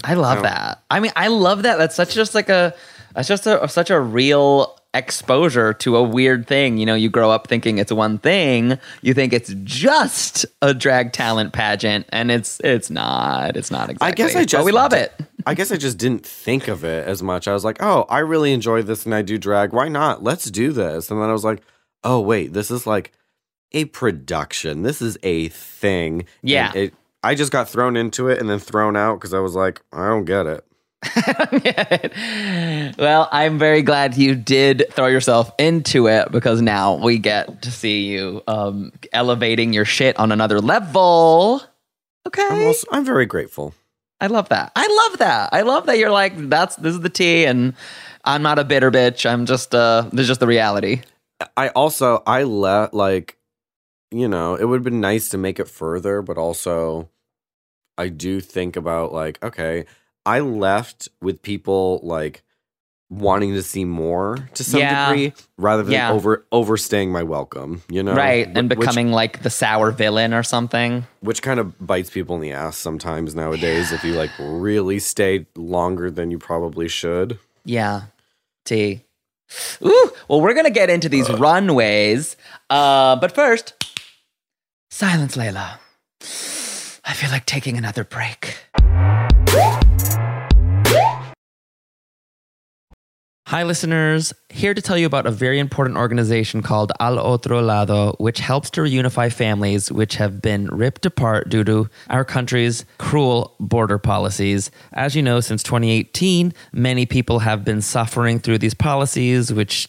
I 0.03 0.15
love 0.15 0.43
that. 0.43 0.83
I 0.91 1.01
mean, 1.01 1.13
I 1.17 1.29
love 1.29 1.65
that. 1.65 1.77
That's 1.77 1.95
such 1.95 2.15
just 2.15 2.35
like 2.35 2.49
a 2.49 2.75
That's 3.15 3.29
just 3.29 3.47
a, 3.47 3.69
such 3.69 3.91
a 3.91 4.01
real 4.01 4.80
exposure 4.93 5.73
to 5.73 5.97
a 5.97 6.03
weird 6.03 6.47
thing. 6.47 6.79
You 6.79 6.87
know, 6.87 6.95
you 6.95 7.09
grow 7.11 7.31
up 7.31 7.47
thinking 7.47 7.79
it's 7.79 7.93
one 7.93 8.19
thing, 8.19 8.79
you 9.03 9.15
think 9.15 9.33
it's 9.33 9.53
just 9.65 10.45
a 10.63 10.75
drag 10.75 11.13
talent 11.13 11.53
pageant, 11.53 12.07
and 12.11 12.31
it's 12.31 12.61
it's 12.65 12.91
not. 12.91 13.57
It's 13.57 13.71
not 13.71 13.91
exactly. 13.91 14.09
I 14.09 14.13
guess 14.13 14.37
I 14.37 14.41
But 14.41 14.49
just 14.49 14.65
we 14.65 14.73
love 14.73 14.93
it. 14.93 15.13
I 15.47 15.55
guess 15.55 15.73
I 15.73 15.77
just 15.77 15.97
didn't 15.99 16.27
think 16.27 16.69
of 16.69 16.85
it 16.85 17.07
as 17.07 17.23
much. 17.23 17.49
I 17.49 17.53
was 17.53 17.65
like, 17.65 17.79
oh, 17.83 18.05
I 18.09 18.19
really 18.19 18.53
enjoy 18.53 18.83
this 18.83 19.07
and 19.07 19.15
I 19.15 19.23
do 19.23 19.39
drag. 19.39 19.73
Why 19.73 19.89
not? 19.89 20.23
Let's 20.23 20.51
do 20.51 20.73
this. 20.73 21.11
And 21.11 21.21
then 21.21 21.31
I 21.31 21.33
was 21.33 21.45
like, 21.45 21.63
oh, 22.05 22.21
wait, 22.21 22.53
this 22.53 22.71
is 22.71 22.87
like 22.87 23.13
a 23.73 23.87
production. 23.87 24.83
This 24.83 25.01
is 25.01 25.17
a 25.23 25.49
thing. 25.49 26.21
And 26.21 26.27
Yeah. 26.43 26.73
it, 26.75 26.95
I 27.23 27.35
just 27.35 27.53
got 27.53 27.71
thrown 27.71 27.97
into 27.97 28.29
it 28.29 28.39
and 28.39 28.51
then 28.51 28.59
thrown 28.59 28.97
out 28.97 29.15
because 29.15 29.33
I 29.33 29.39
was 29.39 29.55
like, 29.55 29.81
I 29.93 30.09
don't 30.09 30.25
get 30.27 30.47
it. 30.47 30.63
well, 32.99 33.29
I'm 33.33 33.59
very 33.59 33.83
glad 33.83 34.17
you 34.17 34.35
did 34.35 34.85
throw 34.91 35.07
yourself 35.07 35.51
into 35.59 36.09
it 36.09 36.31
because 36.31 36.61
now 36.61 36.95
we 36.97 37.19
get 37.19 37.63
to 37.63 37.71
see 37.71 38.09
you 38.09 38.43
um, 38.47 38.93
elevating 39.13 39.73
your 39.73 39.85
shit 39.85 40.19
on 40.19 40.31
another 40.31 40.61
level. 40.61 41.63
Okay. 42.27 42.47
I'm, 42.51 42.67
also, 42.67 42.87
I'm 42.93 43.05
very 43.05 43.27
grateful. 43.27 43.75
I 44.21 44.27
love 44.27 44.51
that. 44.51 44.73
I 44.77 45.07
love 45.09 45.19
that. 45.19 45.49
I 45.53 45.63
love 45.63 45.87
that 45.87 45.99
you're 45.99 46.11
like, 46.11 46.35
that's 46.51 46.77
this 46.77 46.95
is 46.95 47.01
the 47.01 47.09
tea, 47.09 47.47
and 47.47 47.75
I'm 48.25 48.43
not 48.43 48.59
a 48.59 48.65
bitter 48.65 48.91
bitch. 48.91 49.29
I'm 49.29 49.47
just 49.47 49.75
uh 49.75 50.03
this 50.13 50.23
is 50.23 50.29
just 50.29 50.41
the 50.41 50.47
reality. 50.47 51.01
I 51.57 51.69
also, 51.69 52.23
I 52.27 52.43
let, 52.43 52.93
like, 52.95 53.39
you 54.11 54.29
know, 54.29 54.57
it 54.57 54.65
would 54.65 54.77
have 54.77 54.85
been 54.85 55.01
nice 55.01 55.29
to 55.31 55.39
make 55.39 55.59
it 55.59 55.69
further, 55.69 56.23
but 56.23 56.37
also 56.37 57.09
I 57.97 58.09
do 58.09 58.41
think 58.41 58.77
about, 58.77 59.13
like, 59.13 59.43
okay, 59.43 59.87
I 60.31 60.41
left 60.41 61.09
with 61.21 61.43
people, 61.43 62.01
like, 62.03 62.43
wanting 63.13 63.55
to 63.55 63.63
see 63.63 63.85
more 63.85 64.37
to 64.55 64.63
some 64.63 64.79
Yeah. 64.81 65.09
degree 65.11 65.33
rather 65.59 65.83
than 65.83 65.93
Yeah. 65.93 66.13
over 66.13 66.47
overstaying 66.53 67.11
my 67.11 67.25
welcome, 67.25 67.83
you 67.89 68.05
know? 68.05 68.15
right. 68.15 68.47
And 68.55 68.71
which- 68.71 68.79
becoming 68.79 69.11
like 69.11 69.43
the 69.43 69.51
sour 69.51 69.91
villain 69.91 70.33
or 70.33 70.45
something. 70.45 71.05
which 71.21 71.43
kind 71.43 71.59
of 71.59 71.75
bites 71.85 72.09
people 72.11 72.37
in 72.37 72.41
the 72.43 72.53
ass 72.53 72.77
sometimes 72.77 73.35
nowadays 73.35 73.91
if 73.91 74.05
you 74.05 74.13
like 74.15 74.31
really 74.39 75.01
stay 75.01 75.47
longer 75.57 76.09
than 76.09 76.31
you 76.31 76.39
probably 76.39 76.87
should. 76.87 77.37
Yeah. 77.65 78.03
T. 78.65 79.01
Ooh. 79.85 80.13
Well, 80.29 80.41
we're 80.41 80.55
gonna 80.55 80.71
get 80.71 80.89
into 80.89 81.09
these 81.09 81.29
runways. 81.29 82.37
Uh, 82.71 83.17
but 83.17 83.35
first, 83.35 83.75
silence, 84.89 85.37
Laila. 85.37 85.81
I 87.05 87.13
feel 87.15 87.31
like 87.31 87.45
taking 87.47 87.77
another 87.77 88.05
break. 88.05 88.57
Hi, 93.51 93.65
listeners. 93.65 94.33
Here 94.49 94.75
to 94.75 94.81
tell 94.81 94.97
you 94.97 95.07
about 95.07 95.27
a 95.27 95.33
very 95.33 95.59
important 95.59 95.99
organization 95.99 96.63
called 96.63 96.93
Al 97.01 97.19
Otro 97.19 97.61
Lado, 97.61 98.15
which 98.19 98.39
helps 98.39 98.71
to 98.71 98.83
reunify 98.83 99.33
families 99.33 99.91
which 99.91 100.15
have 100.15 100.41
been 100.41 100.69
ripped 100.69 101.05
apart 101.05 101.49
due 101.49 101.65
to 101.65 101.89
our 102.09 102.25
country's 102.25 102.85
cruel 102.99 103.57
border 103.59 103.99
policies. 103.99 104.71
As 104.93 105.17
you 105.17 105.23
know, 105.23 105.41
since 105.41 105.65
2018, 105.65 106.55
many 106.73 107.07
people 107.07 107.41
have 107.41 107.65
been 107.65 107.83
suffering 107.83 108.39
through 108.39 108.59
these 108.59 108.75
policies, 108.75 109.53
which 109.53 109.89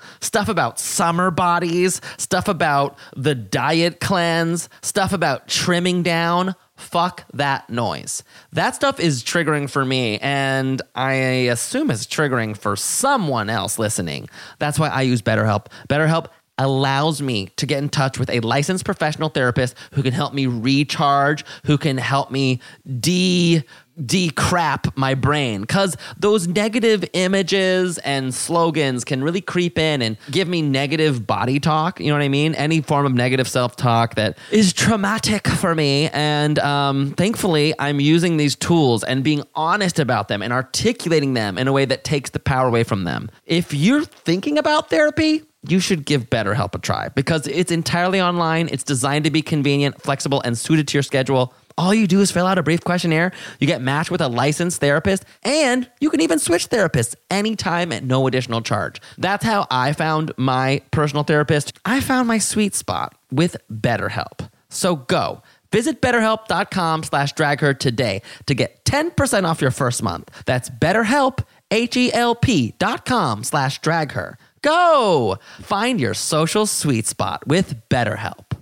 Stuff 0.21 0.49
about 0.49 0.79
summer 0.79 1.31
bodies, 1.31 1.99
stuff 2.17 2.47
about 2.47 2.97
the 3.15 3.35
diet 3.35 3.99
cleanse, 3.99 4.69
stuff 4.81 5.13
about 5.13 5.47
trimming 5.47 6.03
down? 6.03 6.55
Fuck 6.75 7.25
that 7.33 7.69
noise. 7.69 8.23
That 8.53 8.75
stuff 8.75 8.99
is 8.99 9.23
triggering 9.23 9.69
for 9.69 9.83
me, 9.83 10.19
and 10.19 10.81
I 10.95 11.13
assume 11.49 11.91
it's 11.91 12.05
triggering 12.05 12.55
for 12.55 12.75
someone 12.75 13.49
else 13.49 13.77
listening. 13.77 14.29
That's 14.59 14.79
why 14.79 14.89
I 14.89 15.01
use 15.01 15.21
BetterHelp. 15.21 15.67
BetterHelp 15.89 16.27
allows 16.57 17.21
me 17.21 17.47
to 17.55 17.65
get 17.65 17.79
in 17.79 17.89
touch 17.89 18.19
with 18.19 18.29
a 18.29 18.39
licensed 18.41 18.85
professional 18.85 19.29
therapist 19.29 19.75
who 19.93 20.03
can 20.03 20.13
help 20.13 20.33
me 20.33 20.45
recharge, 20.45 21.43
who 21.65 21.77
can 21.77 21.97
help 21.97 22.29
me 22.31 22.59
de 22.99 23.63
decrap 24.05 24.95
my 24.97 25.13
brain 25.13 25.65
cuz 25.65 25.97
those 26.17 26.47
negative 26.47 27.03
images 27.13 27.97
and 27.99 28.33
slogans 28.33 29.03
can 29.03 29.23
really 29.23 29.41
creep 29.41 29.77
in 29.77 30.01
and 30.01 30.17
give 30.29 30.47
me 30.47 30.61
negative 30.61 31.27
body 31.27 31.59
talk, 31.59 31.99
you 31.99 32.07
know 32.07 32.13
what 32.13 32.23
I 32.23 32.29
mean? 32.29 32.55
Any 32.55 32.81
form 32.81 33.05
of 33.05 33.13
negative 33.13 33.47
self-talk 33.47 34.15
that 34.15 34.37
is 34.51 34.73
traumatic 34.73 35.47
for 35.47 35.75
me 35.75 36.09
and 36.13 36.57
um, 36.59 37.11
thankfully 37.11 37.73
I'm 37.79 37.99
using 37.99 38.37
these 38.37 38.55
tools 38.55 39.03
and 39.03 39.23
being 39.23 39.43
honest 39.55 39.99
about 39.99 40.27
them 40.27 40.41
and 40.41 40.53
articulating 40.53 41.33
them 41.33 41.57
in 41.57 41.67
a 41.67 41.71
way 41.71 41.85
that 41.85 42.03
takes 42.03 42.29
the 42.29 42.39
power 42.39 42.67
away 42.67 42.83
from 42.83 43.03
them. 43.03 43.29
If 43.45 43.73
you're 43.73 44.05
thinking 44.05 44.57
about 44.57 44.89
therapy, 44.89 45.43
you 45.67 45.79
should 45.79 46.05
give 46.05 46.29
BetterHelp 46.29 46.73
a 46.73 46.79
try 46.79 47.09
because 47.09 47.45
it's 47.47 47.71
entirely 47.71 48.19
online. 48.19 48.67
It's 48.71 48.83
designed 48.83 49.25
to 49.25 49.31
be 49.31 49.41
convenient, 49.41 50.01
flexible, 50.01 50.41
and 50.41 50.57
suited 50.57 50.87
to 50.87 50.97
your 50.97 51.03
schedule. 51.03 51.53
All 51.77 51.93
you 51.93 52.07
do 52.07 52.21
is 52.21 52.31
fill 52.31 52.47
out 52.47 52.57
a 52.57 52.63
brief 52.63 52.83
questionnaire, 52.83 53.31
you 53.59 53.67
get 53.67 53.81
matched 53.81 54.11
with 54.11 54.21
a 54.21 54.27
licensed 54.27 54.79
therapist, 54.79 55.25
and 55.43 55.89
you 55.99 56.09
can 56.09 56.21
even 56.21 56.39
switch 56.39 56.69
therapists 56.69 57.15
anytime 57.29 57.91
at 57.91 58.03
no 58.03 58.27
additional 58.27 58.61
charge. 58.61 59.01
That's 59.17 59.43
how 59.43 59.67
I 59.69 59.93
found 59.93 60.31
my 60.37 60.81
personal 60.91 61.23
therapist. 61.23 61.73
I 61.85 62.01
found 62.01 62.27
my 62.27 62.37
sweet 62.37 62.75
spot 62.75 63.15
with 63.31 63.57
BetterHelp. 63.71 64.49
So 64.69 64.95
go. 64.95 65.41
Visit 65.71 66.01
betterhelp.com 66.01 67.03
slash 67.03 67.33
dragher 67.33 67.77
today 67.77 68.21
to 68.45 68.53
get 68.53 68.83
10% 68.83 69.45
off 69.45 69.61
your 69.61 69.71
first 69.71 70.03
month. 70.03 70.29
That's 70.45 70.69
betterhelp, 70.69 71.45
H-E-L-P 71.71 72.75
dot 72.77 73.05
com 73.05 73.43
slash 73.45 73.79
dragher. 73.79 74.35
Go! 74.61 75.39
Find 75.61 75.99
your 75.99 76.13
social 76.13 76.65
sweet 76.65 77.07
spot 77.07 77.47
with 77.47 77.87
BetterHelp. 77.89 78.60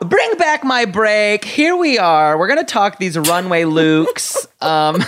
Bring 0.00 0.36
back 0.36 0.62
my 0.62 0.84
break. 0.84 1.44
Here 1.44 1.76
we 1.76 1.98
are. 1.98 2.38
We're 2.38 2.46
gonna 2.46 2.62
talk 2.62 2.98
these 2.98 3.18
runway 3.18 3.64
looks. 3.64 4.46
um, 4.60 5.02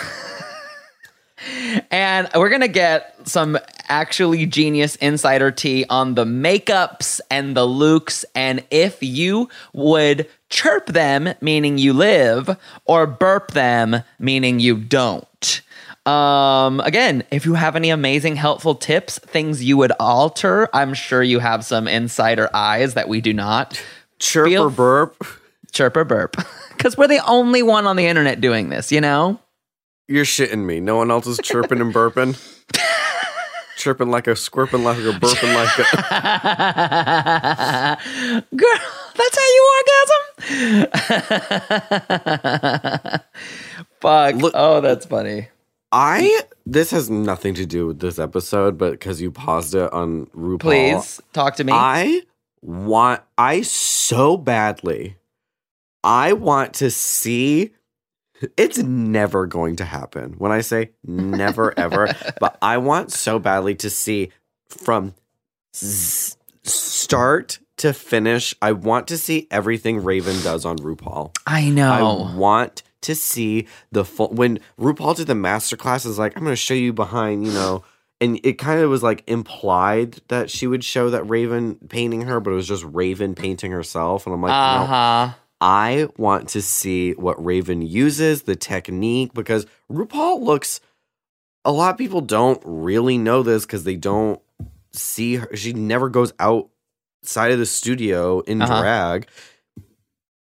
and 1.93 2.29
we're 2.35 2.49
gonna 2.49 2.67
get 2.67 3.17
some 3.29 3.57
actually 3.89 4.47
genius 4.47 4.97
insider 4.97 5.53
tea 5.53 5.85
on 5.89 6.17
the 6.17 6.25
makeups 6.25 7.21
and 7.31 7.57
the 7.57 7.65
looks, 7.65 8.25
and 8.35 8.65
if 8.73 9.01
you 9.01 9.49
would 9.73 10.29
chirp 10.49 10.87
them, 10.87 11.35
meaning 11.41 11.79
you 11.79 11.93
live, 11.93 12.59
or 12.85 13.07
burp 13.07 13.53
them, 13.53 14.03
meaning 14.19 14.59
you 14.59 14.77
don't. 14.77 15.63
Um, 16.05 16.81
again, 16.81 17.23
if 17.31 17.47
you 17.47 17.55
have 17.55 17.77
any 17.77 17.91
amazing, 17.91 18.35
helpful 18.35 18.75
tips, 18.75 19.21
things 19.21 19.63
you 19.63 19.77
would 19.77 19.93
alter, 20.01 20.69
I'm 20.73 20.95
sure 20.95 21.23
you 21.23 21.39
have 21.39 21.65
some 21.65 21.87
insider 21.87 22.51
eyes 22.53 22.95
that 22.95 23.09
we 23.09 23.21
do 23.21 23.33
not. 23.33 23.81
Chirp 24.21 24.49
Feel- 24.49 24.65
or 24.65 24.71
burp? 24.71 25.25
Chirp 25.73 25.97
or 25.97 26.05
burp. 26.05 26.37
Because 26.81 26.97
we're 26.97 27.09
the 27.09 27.21
only 27.29 27.63
one 27.63 27.87
on 27.87 27.97
the 27.97 28.07
internet 28.07 28.41
doing 28.41 28.71
this, 28.71 28.91
you 28.91 29.03
know? 29.03 29.39
You're 30.09 30.25
shitting 30.25 30.65
me. 30.65 30.81
No 30.81 30.97
one 30.97 31.11
else 31.11 31.27
is 31.27 31.39
chirping 31.43 31.79
and 31.79 31.93
burping. 31.93 32.41
chirping 33.77 34.11
like 34.11 34.27
a 34.27 34.31
squirping 34.31 34.83
like 34.83 34.97
a 34.97 35.13
burping 35.13 35.55
like 35.55 35.79
a. 35.79 35.83
Girl, 38.57 38.79
that's 39.15 39.37
how 39.37 39.45
you 39.45 39.69
orgasm? 40.81 43.21
fuck? 44.01 44.37
Look- 44.37 44.55
oh, 44.57 44.81
that's 44.81 45.05
funny. 45.05 45.49
I 45.93 46.41
this 46.65 46.93
has 46.93 47.11
nothing 47.11 47.53
to 47.55 47.67
do 47.67 47.89
with 47.89 48.01
this 48.01 48.19
episode, 48.19 48.79
but 48.79 48.93
because 48.93 49.21
you 49.21 49.31
paused 49.31 49.75
it 49.75 49.93
on 49.93 50.27
RuPaul, 50.27 50.61
Please 50.61 51.21
talk 51.33 51.57
to 51.57 51.65
me. 51.65 51.73
I 51.75 52.23
want 52.63 53.23
I 53.39 53.63
so 53.63 54.37
badly. 54.37 55.17
I 56.03 56.33
want 56.33 56.75
to 56.75 56.91
see 56.91 57.73
it's 58.57 58.79
never 58.79 59.47
going 59.47 59.77
to 59.77 59.85
happen. 59.85 60.35
When 60.39 60.53
I 60.53 60.61
say 60.63 60.91
never 61.05 61.79
ever, 61.79 62.09
but 62.41 62.57
I 62.63 62.79
want 62.79 63.13
so 63.13 63.39
badly 63.39 63.75
to 63.77 63.91
see 63.91 64.31
from 64.69 65.15
s- 65.75 66.37
start 66.63 67.59
to 67.79 67.93
finish. 67.93 68.55
I 68.63 68.73
want 68.73 69.09
to 69.09 69.19
see 69.19 69.47
everything 69.51 70.03
Raven 70.03 70.41
does 70.43 70.65
on 70.65 70.79
RuPaul. 70.79 71.35
I 71.47 71.71
know. 71.71 71.93
I 71.93 72.35
want 72.37 72.83
to 73.03 73.15
see 73.15 73.67
the 73.93 74.05
full 74.05 74.29
when 74.29 74.59
RuPaul 74.79 75.17
did 75.17 75.27
the 75.27 75.35
master 75.35 75.77
class 75.77 76.05
is 76.05 76.19
like, 76.19 76.37
I'm 76.37 76.43
gonna 76.45 76.57
show 76.57 76.75
you 76.75 76.93
behind, 76.93 77.47
you 77.47 77.53
know. 77.53 77.85
And 78.21 78.39
it 78.45 78.59
kind 78.59 78.81
of 78.81 78.91
was 78.91 79.03
like 79.03 79.25
implied 79.27 80.21
that 80.29 80.51
she 80.51 80.67
would 80.67 80.85
show 80.85 81.09
that 81.11 81.25
Raven 81.25 81.77
painting 81.89 82.23
her, 82.23 82.39
but 82.41 82.51
it 82.51 82.55
was 82.55 82.69
just 82.69 82.85
Raven 82.85 83.35
painting 83.35 83.73
herself. 83.73 84.27
And 84.27 84.35
I'm 84.35 84.43
like, 84.43 84.53
uh 84.53 84.87
no. 84.87 85.35
I 85.63 86.09
want 86.17 86.49
to 86.51 86.63
see 86.63 87.13
what 87.13 87.43
Raven 87.45 87.83
uses, 87.83 88.43
the 88.43 88.57
technique, 88.57 89.33
because 89.35 89.67
RuPaul 89.91 90.41
looks. 90.43 90.81
A 91.67 91.73
lot 91.73 91.91
of 91.93 91.99
people 91.99 92.23
don't 92.23 92.63
really 92.65 93.19
know 93.19 93.43
this 93.43 93.67
because 93.67 93.85
they 93.85 93.97
don't 93.97 94.41
see 94.93 95.37
her. 95.37 95.55
She 95.55 95.73
never 95.75 96.09
goes 96.09 96.33
outside 96.41 97.53
of 97.53 97.59
the 97.59 97.67
studio 97.67 98.41
in 98.41 98.63
Uh-huh. 98.63 98.81
drag. 98.81 99.27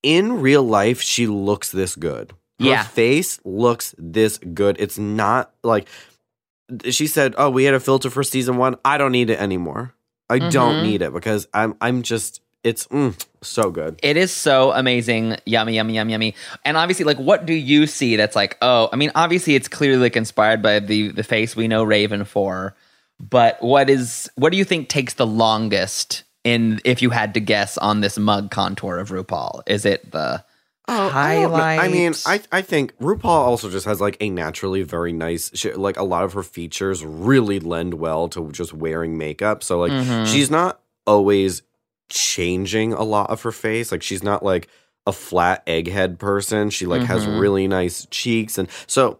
In 0.02 0.40
real 0.40 0.62
life, 0.62 1.00
she 1.00 1.26
looks 1.26 1.70
this 1.70 1.96
good. 1.96 2.32
Her 2.60 2.66
Yeah. 2.66 2.82
face 2.84 3.40
looks 3.44 3.94
this 3.98 4.38
good. 4.38 4.76
It's 4.78 4.98
not 4.98 5.52
like 5.64 5.88
she 6.90 7.06
said, 7.06 7.34
"Oh, 7.38 7.50
we 7.50 7.64
had 7.64 7.74
a 7.74 7.80
filter 7.80 8.10
for 8.10 8.22
season 8.22 8.56
one. 8.56 8.76
I 8.84 8.98
don't 8.98 9.12
need 9.12 9.30
it 9.30 9.40
anymore. 9.40 9.94
I 10.28 10.38
don't 10.38 10.76
Mhm. 10.76 10.82
need 10.82 11.02
it 11.02 11.12
because 11.12 11.46
I'm 11.54 11.76
I'm 11.80 12.02
just 12.02 12.40
it's 12.64 12.86
mm, 12.88 13.14
so 13.42 13.70
good." 13.70 13.98
It 14.02 14.16
is 14.16 14.32
so 14.32 14.72
amazing. 14.72 15.36
Yummy, 15.46 15.74
yummy, 15.74 15.94
yummy, 15.94 16.12
yummy. 16.12 16.34
And 16.64 16.76
obviously, 16.76 17.04
like, 17.04 17.18
what 17.18 17.46
do 17.46 17.52
you 17.54 17.86
see 17.86 18.16
that's 18.16 18.34
like, 18.36 18.56
oh, 18.60 18.88
I 18.92 18.96
mean, 18.96 19.12
obviously 19.14 19.54
it's 19.54 19.68
clearly 19.68 19.98
like 19.98 20.16
inspired 20.16 20.62
by 20.62 20.80
the 20.80 21.08
the 21.12 21.22
face 21.22 21.54
we 21.54 21.68
know 21.68 21.84
Raven 21.84 22.24
for. 22.24 22.74
But 23.20 23.62
what 23.62 23.88
is 23.88 24.28
what 24.34 24.50
do 24.52 24.58
you 24.58 24.64
think 24.64 24.88
takes 24.88 25.14
the 25.14 25.26
longest 25.26 26.24
in 26.44 26.80
if 26.84 27.00
you 27.02 27.10
had 27.10 27.34
to 27.34 27.40
guess 27.40 27.78
on 27.78 28.00
this 28.00 28.18
mug 28.18 28.50
contour 28.50 28.98
of 28.98 29.10
RuPaul? 29.10 29.62
Is 29.66 29.86
it 29.86 30.10
the 30.12 30.44
Oh, 30.88 31.10
I. 31.12 31.44
I 31.84 31.88
mean. 31.88 32.14
I 32.26 32.40
I 32.52 32.62
think 32.62 32.96
RuPaul 32.98 33.24
also 33.24 33.68
just 33.70 33.86
has 33.86 34.00
like 34.00 34.16
a 34.20 34.30
naturally 34.30 34.82
very 34.82 35.12
nice. 35.12 35.50
She, 35.54 35.72
like 35.72 35.96
a 35.96 36.04
lot 36.04 36.24
of 36.24 36.32
her 36.34 36.42
features 36.44 37.04
really 37.04 37.58
lend 37.58 37.94
well 37.94 38.28
to 38.30 38.50
just 38.52 38.72
wearing 38.72 39.18
makeup. 39.18 39.62
So 39.64 39.80
like 39.80 39.90
Mhm. 39.92 40.26
she's 40.26 40.50
not 40.50 40.80
always 41.06 41.62
changing 42.08 42.92
a 42.92 43.02
lot 43.02 43.30
of 43.30 43.42
her 43.42 43.52
face. 43.52 43.90
Like 43.90 44.02
she's 44.02 44.22
not 44.22 44.44
like 44.44 44.68
a 45.06 45.12
flat 45.12 45.64
egghead 45.66 46.18
person. 46.18 46.70
She 46.70 46.86
like 46.86 47.02
has 47.02 47.26
Mhm. 47.26 47.40
really 47.40 47.66
nice 47.68 48.06
cheeks 48.10 48.58
and 48.58 48.68
so. 48.86 49.18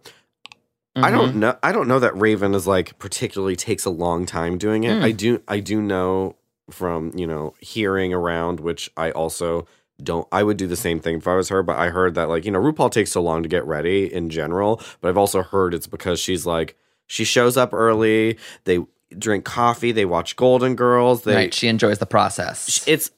I 0.95 1.11
don't 1.11 1.29
Mm-hmm. 1.29 1.39
know. 1.41 1.55
I 1.61 1.71
don't 1.73 1.87
know 1.87 1.99
that 1.99 2.17
Raven 2.17 2.55
is 2.55 2.65
like 2.65 2.97
particularly 2.97 3.55
takes 3.55 3.85
a 3.85 3.91
long 3.91 4.25
time 4.25 4.57
doing 4.57 4.83
it. 4.83 4.97
Mm. 4.97 5.03
I 5.03 5.11
do. 5.11 5.41
I 5.47 5.59
do 5.59 5.79
know 5.79 6.35
from 6.71 7.11
you 7.13 7.27
know 7.27 7.53
hearing 7.59 8.13
around, 8.13 8.59
which 8.61 8.89
I 8.97 9.11
also 9.11 9.67
don't. 10.01 10.27
I 10.31 10.43
would 10.43 10.57
do 10.57 10.67
the 10.67 10.75
same 10.75 10.99
thing 10.99 11.17
if 11.17 11.27
I 11.27 11.35
was 11.35 11.49
her. 11.49 11.63
But 11.63 11.77
I 11.77 11.89
heard 11.89 12.15
that 12.15 12.29
like 12.29 12.45
you 12.45 12.51
know 12.51 12.59
RuPaul 12.61 12.91
takes 12.91 13.11
so 13.11 13.21
long 13.21 13.43
to 13.43 13.49
get 13.49 13.65
ready 13.65 14.11
in 14.11 14.29
general. 14.29 14.81
But 15.01 15.09
I've 15.09 15.17
also 15.17 15.43
heard 15.43 15.73
it's 15.73 15.87
because 15.87 16.19
she's 16.19 16.45
like 16.45 16.77
she 17.07 17.23
shows 17.23 17.57
up 17.57 17.73
early. 17.73 18.37
They 18.65 18.79
drink 19.17 19.45
coffee. 19.45 19.91
They 19.91 20.05
watch 20.05 20.35
Golden 20.35 20.75
Girls. 20.75 21.23
They 21.23 21.35
right? 21.35 21.53
She 21.53 21.67
enjoys 21.67 21.99
the 21.99 22.05
process. 22.05 22.83
it's 22.87 23.11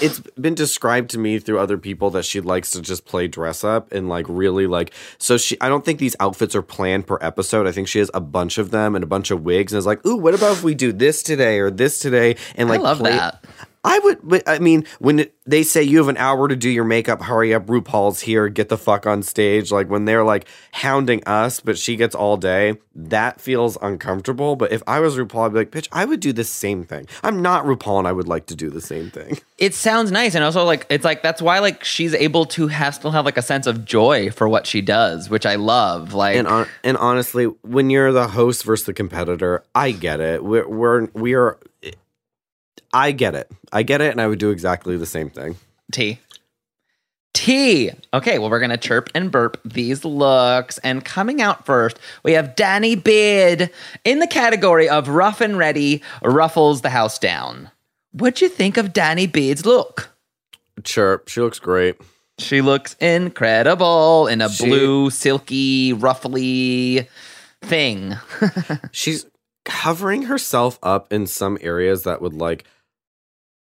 it's 0.00 0.20
been 0.40 0.54
described 0.54 1.10
to 1.10 1.18
me 1.18 1.38
through 1.38 1.58
other 1.58 1.78
people 1.78 2.10
that 2.10 2.24
she 2.24 2.40
likes 2.40 2.70
to 2.72 2.80
just 2.80 3.04
play 3.04 3.28
dress 3.28 3.62
up 3.62 3.92
and 3.92 4.08
like 4.08 4.26
really 4.28 4.66
like 4.66 4.92
so 5.18 5.36
she 5.36 5.60
I 5.60 5.68
don't 5.68 5.84
think 5.84 5.98
these 5.98 6.16
outfits 6.20 6.56
are 6.56 6.62
planned 6.62 7.06
per 7.06 7.18
episode. 7.20 7.66
I 7.66 7.72
think 7.72 7.88
she 7.88 7.98
has 7.98 8.10
a 8.14 8.20
bunch 8.20 8.58
of 8.58 8.70
them 8.70 8.94
and 8.94 9.04
a 9.04 9.06
bunch 9.06 9.30
of 9.30 9.42
wigs 9.42 9.72
and 9.72 9.78
is 9.78 9.86
like, 9.86 10.04
"Ooh, 10.06 10.16
what 10.16 10.34
about 10.34 10.52
if 10.52 10.62
we 10.64 10.74
do 10.74 10.92
this 10.92 11.22
today 11.22 11.58
or 11.60 11.70
this 11.70 11.98
today?" 11.98 12.36
and 12.56 12.68
like 12.68 12.80
I 12.80 12.82
love 12.82 12.98
play- 12.98 13.12
that. 13.12 13.44
I 13.84 13.98
would 14.00 14.42
I 14.46 14.58
mean, 14.58 14.86
when 14.98 15.26
they 15.46 15.62
say 15.62 15.82
you 15.82 15.98
have 15.98 16.08
an 16.08 16.16
hour 16.16 16.48
to 16.48 16.56
do 16.56 16.70
your 16.70 16.84
makeup, 16.84 17.22
hurry 17.22 17.52
up, 17.52 17.66
RuPaul's 17.66 18.20
here, 18.20 18.48
get 18.48 18.70
the 18.70 18.78
fuck 18.78 19.06
on 19.06 19.22
stage. 19.22 19.70
Like 19.70 19.88
when 19.88 20.06
they're 20.06 20.24
like 20.24 20.46
hounding 20.72 21.22
us, 21.26 21.60
but 21.60 21.76
she 21.76 21.96
gets 21.96 22.14
all 22.14 22.36
day, 22.36 22.78
that 22.94 23.40
feels 23.40 23.76
uncomfortable. 23.82 24.56
But 24.56 24.72
if 24.72 24.82
I 24.86 25.00
was 25.00 25.16
RuPaul, 25.16 25.46
I'd 25.46 25.52
be 25.52 25.58
like, 25.58 25.70
bitch, 25.70 25.88
I 25.92 26.06
would 26.06 26.20
do 26.20 26.32
the 26.32 26.44
same 26.44 26.84
thing. 26.84 27.06
I'm 27.22 27.42
not 27.42 27.66
RuPaul 27.66 27.98
and 27.98 28.08
I 28.08 28.12
would 28.12 28.28
like 28.28 28.46
to 28.46 28.56
do 28.56 28.70
the 28.70 28.80
same 28.80 29.10
thing. 29.10 29.38
it 29.58 29.74
sounds 29.74 30.10
nice 30.10 30.34
and 30.34 30.42
also 30.42 30.64
like 30.64 30.86
it's 30.90 31.04
like 31.04 31.22
that's 31.22 31.40
why 31.40 31.60
like 31.60 31.84
she's 31.84 32.12
able 32.14 32.44
to 32.44 32.66
have 32.66 32.94
still 32.94 33.12
have 33.12 33.24
like 33.24 33.36
a 33.36 33.42
sense 33.42 33.68
of 33.68 33.84
joy 33.84 34.28
for 34.30 34.48
what 34.48 34.66
she 34.66 34.80
does 34.80 35.30
which 35.30 35.46
i 35.46 35.54
love 35.54 36.12
like 36.12 36.36
And 36.36 36.48
on, 36.48 36.66
and 36.82 36.96
honestly, 36.96 37.44
when 37.62 37.88
you're 37.90 38.12
the 38.12 38.26
host 38.28 38.64
versus 38.64 38.86
the 38.86 38.92
competitor, 38.92 39.62
I 39.74 39.92
get 39.92 40.20
it. 40.20 40.42
We're 40.42 40.66
we're 40.68 41.06
we 41.12 41.34
are. 41.34 41.58
I 42.94 43.12
get 43.12 43.34
it. 43.34 43.50
I 43.72 43.82
get 43.82 44.00
it, 44.00 44.12
and 44.12 44.20
I 44.20 44.26
would 44.26 44.38
do 44.38 44.50
exactly 44.50 44.96
the 44.96 45.04
same 45.06 45.28
thing. 45.28 45.56
T. 45.92 46.18
T. 47.34 47.90
Okay, 48.14 48.38
well, 48.38 48.48
we're 48.48 48.60
going 48.60 48.70
to 48.70 48.76
chirp 48.76 49.10
and 49.14 49.30
burp 49.32 49.60
these 49.64 50.04
looks. 50.04 50.78
And 50.78 51.04
coming 51.04 51.42
out 51.42 51.66
first, 51.66 51.98
we 52.22 52.32
have 52.32 52.54
Danny 52.54 52.94
Beard 52.94 53.70
in 54.04 54.20
the 54.20 54.28
category 54.28 54.88
of 54.88 55.08
rough 55.08 55.40
and 55.40 55.58
ready, 55.58 56.00
ruffles 56.22 56.82
the 56.82 56.90
house 56.90 57.18
down. 57.18 57.70
What'd 58.12 58.40
you 58.40 58.48
think 58.48 58.76
of 58.76 58.92
Danny 58.92 59.26
Beard's 59.26 59.66
look? 59.66 60.10
Chirp. 60.84 61.28
She 61.28 61.40
looks 61.40 61.58
great. 61.58 61.96
She 62.38 62.60
looks 62.60 62.94
incredible 63.00 64.28
in 64.28 64.40
a 64.40 64.48
She- 64.48 64.66
blue, 64.66 65.10
silky, 65.10 65.92
ruffly 65.92 67.08
thing. 67.62 68.16
She's 68.92 69.26
covering 69.64 70.22
herself 70.22 70.78
up 70.82 71.12
in 71.12 71.26
some 71.26 71.58
areas 71.60 72.04
that 72.04 72.22
would 72.22 72.34
like. 72.34 72.64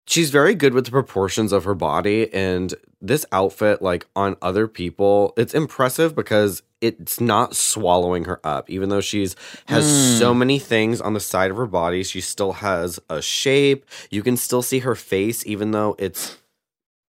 She's 0.06 0.30
very 0.30 0.54
good 0.54 0.74
with 0.74 0.86
the 0.86 0.92
proportions 0.92 1.54
of 1.54 1.64
her 1.64 1.76
body, 1.76 2.32
and 2.34 2.74
this 3.02 3.26
outfit, 3.32 3.82
like 3.82 4.06
on 4.16 4.36
other 4.42 4.68
people, 4.68 5.34
it's 5.38 5.54
impressive 5.54 6.16
because 6.16 6.62
it's 6.82 7.22
not 7.22 7.56
swallowing 7.56 8.26
her 8.26 8.40
up. 8.46 8.70
Even 8.70 8.90
though 8.90 9.02
she's 9.02 9.36
has 9.68 10.20
so 10.20 10.34
hmm. 10.34 10.40
many 10.40 10.60
things 10.60 11.00
on 11.00 11.14
the 11.14 11.20
side 11.20 11.52
of 11.52 11.58
her 11.58 11.66
body, 11.66 12.04
she 12.04 12.20
still 12.20 12.54
has 12.54 13.00
a 13.10 13.22
shape. 13.22 13.86
You 14.10 14.24
can 14.24 14.36
still 14.36 14.62
see 14.62 14.80
her 14.80 14.96
face, 14.96 15.46
even 15.46 15.72
though 15.72 15.96
it's 15.98 16.38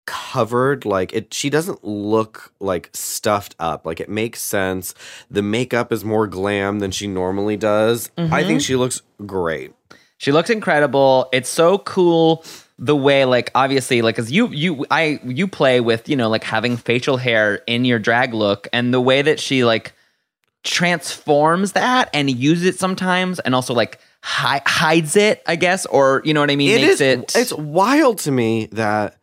covered 0.07 0.85
like 0.85 1.15
it 1.15 1.33
she 1.33 1.49
doesn't 1.49 1.83
look 1.83 2.53
like 2.61 2.91
stuffed 2.93 3.57
up 3.59 3.87
like 3.87 4.01
it 4.01 4.09
makes 4.11 4.39
sense 4.39 4.95
the 5.31 5.41
makeup 5.41 5.91
is 5.91 6.05
more 6.05 6.27
glam 6.27 6.79
than 6.81 6.91
she 6.91 7.07
normally 7.07 7.57
does 7.57 8.11
i 8.19 8.43
think 8.43 8.59
mm-hmm. 8.59 8.59
she 8.59 8.77
looks 8.77 9.01
great 9.25 9.73
She 10.19 10.33
looks 10.33 10.49
incredible. 10.51 11.29
It's 11.33 11.49
so 11.49 11.79
cool 11.79 12.45
the 12.79 12.97
way 12.97 13.25
like 13.25 13.51
obviously 13.55 14.03
like 14.03 14.19
as 14.19 14.33
you 14.33 14.49
you 14.49 14.85
I 14.91 15.21
you 15.25 15.47
play 15.47 15.81
with, 15.81 16.09
you 16.09 16.17
know, 16.17 16.29
like 16.29 16.45
having 16.45 16.77
facial 16.77 17.17
hair 17.17 17.63
in 17.67 17.85
your 17.85 17.99
drag 17.99 18.35
look 18.35 18.67
and 18.73 18.93
the 18.93 19.01
way 19.01 19.23
that 19.23 19.39
she 19.39 19.65
like 19.65 19.93
transforms 20.65 21.73
that 21.73 22.09
and 22.15 22.31
uses 22.31 22.65
it 22.67 22.79
sometimes 22.79 23.39
and 23.41 23.55
also 23.55 23.75
like 23.75 24.01
hi- 24.23 24.63
hides 24.67 25.15
it, 25.15 25.43
I 25.47 25.57
guess, 25.57 25.87
or 25.87 26.23
you 26.25 26.35
know 26.35 26.41
what 26.41 26.51
I 26.51 26.57
mean, 26.57 26.71
It 26.71 26.81
makes 26.81 26.93
is 26.95 27.01
it 27.03 27.37
it's 27.37 27.53
wild 27.53 28.19
to 28.21 28.33
me 28.33 28.67
that 28.73 29.17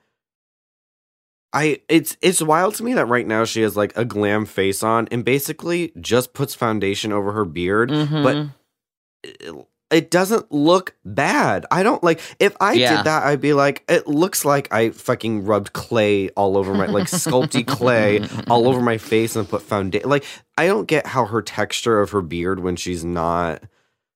I 1.51 1.81
it's 1.89 2.15
it's 2.21 2.41
wild 2.41 2.75
to 2.75 2.83
me 2.83 2.93
that 2.93 3.07
right 3.07 3.27
now 3.27 3.43
she 3.43 3.61
has 3.63 3.75
like 3.75 3.91
a 3.97 4.05
glam 4.05 4.45
face 4.45 4.83
on 4.83 5.07
and 5.11 5.25
basically 5.25 5.91
just 5.99 6.33
puts 6.33 6.55
foundation 6.55 7.11
over 7.11 7.33
her 7.33 7.43
beard 7.43 7.89
Mhm. 7.89 8.23
but 8.23 9.65
it, 9.91 10.11
doesn't 10.11 10.51
look 10.51 10.95
bad. 11.05 11.65
I 11.71 11.83
don't 11.83 12.03
like 12.03 12.19
if 12.39 12.55
I 12.61 12.73
Yeah. 12.73 12.97
did 12.97 13.05
that 13.05 13.23
I'd 13.23 13.41
be 13.41 13.53
like 13.53 13.83
it 13.89 14.07
looks 14.07 14.45
like 14.45 14.71
I 14.71 14.89
fucking 14.91 15.45
rubbed 15.45 15.73
clay 15.73 16.29
all 16.29 16.57
over 16.57 16.73
my 16.73 16.85
like 16.87 17.07
sculpty 17.07 17.65
clay 17.65 18.21
all 18.49 18.67
over 18.67 18.81
my 18.81 18.97
face 18.97 19.35
and 19.35 19.47
put 19.47 19.61
foundation 19.61 20.09
like 20.09 20.23
I 20.57 20.67
don't 20.67 20.85
get 20.87 21.05
how 21.07 21.25
her 21.25 21.41
texture 21.41 21.99
of 22.01 22.11
her 22.11 22.21
beard 22.21 22.59
when 22.61 22.75
she's 22.75 23.03
not 23.03 23.63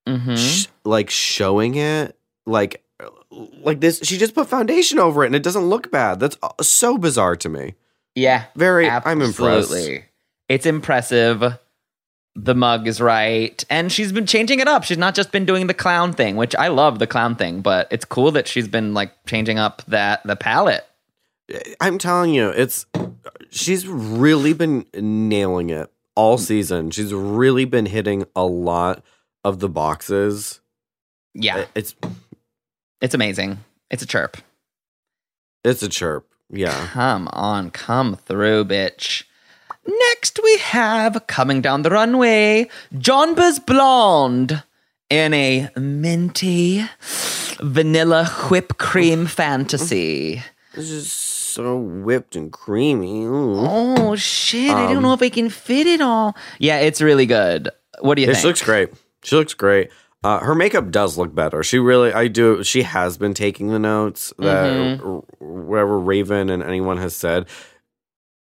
Mhm. 0.08 0.38
sh- 0.38 0.68
like 0.84 1.10
showing 1.10 1.76
it 1.76 2.16
like 2.46 2.84
like 3.64 3.82
this 3.82 4.00
she 4.04 4.18
just 4.18 4.36
put 4.36 4.48
foundation 4.48 5.00
over 5.00 5.24
it 5.24 5.28
and 5.28 5.36
it 5.36 5.44
doesn't 5.44 5.66
look 5.68 5.92
bad 5.92 6.20
that's 6.20 6.38
so 6.62 6.98
bizarre 6.98 7.36
to 7.36 7.50
me 7.50 7.74
Yeah. 8.14 8.44
very 8.56 8.88
i'm 8.90 9.22
impressed 9.22 9.74
It's 10.48 10.66
impressive. 10.66 11.58
The 12.36 12.54
mug 12.56 12.88
is 12.88 13.00
right. 13.00 13.64
And 13.70 13.92
she's 13.92 14.12
been 14.12 14.26
changing 14.26 14.60
it 14.60 14.68
up. 14.68 14.84
She's 14.84 14.98
not 14.98 15.16
just 15.16 15.32
been 15.32 15.46
doing 15.46 15.68
the 15.68 15.74
clown 15.74 16.12
thing, 16.14 16.36
which 16.36 16.54
I 16.56 16.68
love 16.68 17.00
the 17.00 17.08
clown 17.08 17.36
thing, 17.36 17.62
but 17.62 17.88
it's 17.92 18.04
cool 18.06 18.32
that 18.32 18.48
she's 18.48 18.68
been 18.68 18.94
like 18.94 19.12
changing 19.26 19.58
up 19.58 19.84
that 19.88 20.22
the 20.26 20.36
palette. 20.36 20.86
i'm 21.80 21.98
telling 22.00 22.34
you 22.34 22.50
it's 22.50 22.88
she's 23.52 23.88
really 23.88 24.52
been 24.54 24.86
nailing 24.94 25.70
it 25.70 25.90
all 26.16 26.38
season. 26.38 26.92
She's 26.92 27.14
really 27.14 27.66
been 27.66 27.86
hitting 27.86 28.26
a 28.36 28.46
lot 28.46 29.04
of 29.44 29.60
the 29.60 29.70
boxes. 29.70 30.62
Yeah, 31.34 31.66
It's 31.76 31.94
it's 33.02 33.14
amazing. 33.14 33.60
It's 33.92 34.02
a 34.02 34.06
chirp. 34.08 34.38
it's 35.64 35.84
a 35.84 35.90
chirp. 35.90 36.28
Yeah. 36.50 36.88
Come 36.92 37.28
on, 37.34 37.70
come 37.72 38.16
through, 38.16 38.66
bitch. 38.66 39.24
Next, 39.88 40.40
we 40.44 40.58
have 40.58 41.28
coming 41.28 41.62
down 41.62 41.84
the 41.84 41.90
runway, 41.92 42.70
Jonbers 42.94 43.64
Blonde 43.64 44.64
in 45.10 45.34
a 45.34 45.70
minty 45.78 46.86
vanilla 47.60 48.26
whipped 48.50 48.78
cream 48.78 49.26
fantasy. 49.28 50.42
This 50.74 50.90
is 50.90 51.12
so 51.12 51.78
whipped 51.78 52.36
and 52.36 52.52
creamy. 52.52 53.24
Ooh. 53.26 53.56
Oh 53.60 54.16
shit! 54.16 54.72
I 54.72 54.88
don't 54.88 54.98
Um, 54.98 55.04
know 55.04 55.14
if 55.14 55.22
I 55.22 55.30
can 55.30 55.50
fit 55.50 55.88
it 55.88 56.02
all. 56.02 56.36
Yeah, 56.60 56.80
it's 56.80 57.02
really 57.02 57.26
good. 57.28 57.70
What 58.02 58.16
do 58.16 58.22
you 58.24 58.28
Yeah, 58.28 58.34
think? 58.34 58.42
she 58.42 58.48
looks 58.48 58.62
great. 58.64 58.90
She 59.24 59.36
looks 59.36 59.54
great. 59.54 59.90
Uh, 60.24 60.40
her 60.40 60.56
makeup 60.56 60.90
does 60.90 61.18
look 61.20 61.36
better. 61.36 61.62
She 61.64 61.78
really, 61.78 62.12
I 62.12 62.28
do. 62.28 62.64
She 62.64 62.82
has 62.82 63.18
been 63.18 63.36
taking 63.36 63.68
the 63.70 63.78
notes 63.80 64.34
that 64.40 65.00
Mm-hmm. 65.00 65.68
whatever 65.68 66.00
Raven 66.00 66.50
and 66.50 66.64
anyone 66.64 66.98
has 66.98 67.16
said. 67.16 67.46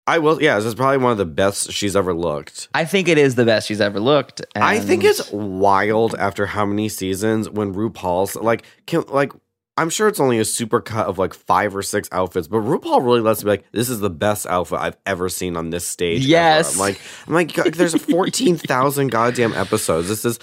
I 0.08 0.20
will. 0.20 0.42
Yeah, 0.42 0.56
this 0.58 0.66
is 0.66 0.76
probably 0.76 0.98
one 0.98 1.12
of 1.12 1.18
the 1.18 1.26
best 1.26 1.72
she's 1.72 1.96
ever 1.96 2.14
looked. 2.14 2.70
I 2.74 2.86
think 2.86 3.08
it 3.08 3.18
is 3.18 3.36
the 3.36 3.46
best 3.46 3.68
she's 3.68 3.82
ever 3.82 4.00
looked. 4.00 4.42
I 4.56 4.80
think 4.80 5.04
it's 5.04 5.32
wild 5.32 6.16
after 6.16 6.46
how 6.46 6.66
many 6.66 6.90
seasons 6.90 7.50
when 7.50 7.74
RuPaul's 7.74 8.36
like 8.36 8.66
can 8.86 9.04
like 9.08 9.32
I'm 9.78 9.90
sure 9.90 10.08
it's 10.08 10.22
only 10.22 10.40
a 10.40 10.46
super 10.46 10.80
cut 10.80 11.08
of 11.08 11.18
like 11.18 11.34
five 11.34 11.76
or 11.76 11.82
six 11.82 12.08
outfits, 12.12 12.48
but 12.48 12.60
RuPaul 12.60 13.04
really 13.04 13.20
lets 13.20 13.44
me 13.44 13.48
be 13.48 13.58
like, 13.58 13.72
this 13.74 13.90
is 13.90 14.00
the 14.00 14.10
best 14.10 14.46
outfit 14.46 14.80
I've 14.80 14.98
ever 15.06 15.28
seen 15.28 15.58
on 15.58 15.70
this 15.70 15.86
stage. 15.86 16.22
ever." 16.22 16.30
Yes. 16.30 16.74
I'm 16.76 16.80
like, 16.80 17.02
I'm 17.28 17.34
like, 17.34 17.54
there's 17.54 18.02
fourteen 18.12 18.58
thousand 18.58 19.10
goddamn 19.10 19.54
episodes. 19.54 20.08
This 20.08 20.24
is, 20.24 20.40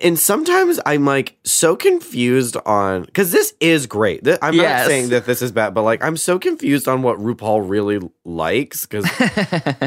and 0.00 0.18
sometimes 0.18 0.80
I'm 0.86 1.04
like 1.04 1.36
so 1.44 1.76
confused 1.76 2.56
on 2.64 3.02
because 3.04 3.32
this 3.32 3.54
is 3.60 3.86
great. 3.86 4.24
Th- 4.24 4.38
I'm 4.42 4.54
Yes. 4.54 4.80
not 4.82 4.88
saying 4.88 5.08
that 5.10 5.26
this 5.26 5.42
is 5.42 5.52
bad, 5.52 5.74
but 5.74 5.82
like 5.82 6.02
I'm 6.02 6.16
so 6.16 6.38
confused 6.38 6.88
on 6.88 7.02
what 7.02 7.18
RuPaul 7.18 7.68
really 7.68 8.00
likes 8.24 8.86
because 8.86 9.04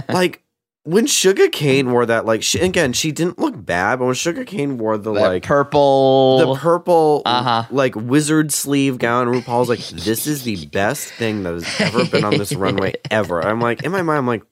like 0.09 0.43
when 0.83 1.05
Sugar 1.05 1.49
Cane 1.49 1.91
wore 1.91 2.05
that, 2.05 2.25
like 2.25 2.41
she, 2.43 2.59
again, 2.59 2.93
she 2.93 3.11
didn't 3.11 3.39
look 3.39 3.53
bad, 3.65 3.99
but 3.99 4.05
when 4.05 4.13
Sugar 4.15 4.45
Cane 4.45 4.77
wore 4.77 4.97
the 4.97 5.11
like 5.11 5.43
purple. 5.43 6.37
the 6.53 6.55
purple 6.61 7.23
Uh-huh. 7.25 7.63
like 7.71 7.93
wizard 7.95 8.53
sleeve 8.53 8.97
gown, 8.97 9.27
RuPaul's 9.27 9.67
like, 9.67 9.79
this 9.79 10.27
is 10.27 10.43
the 10.43 10.65
best 10.71 11.09
thing 11.15 11.43
that 11.43 11.55
has 11.55 11.81
ever 11.81 12.05
been 12.05 12.23
on 12.23 12.37
this 12.37 12.53
runway 12.53 12.93
ever. 13.11 13.41
I'm 13.45 13.59
like, 13.59 13.83
in 13.83 13.91
my 13.91 14.01
mind, 14.01 14.19
I'm 14.19 14.27
like, 14.27 14.43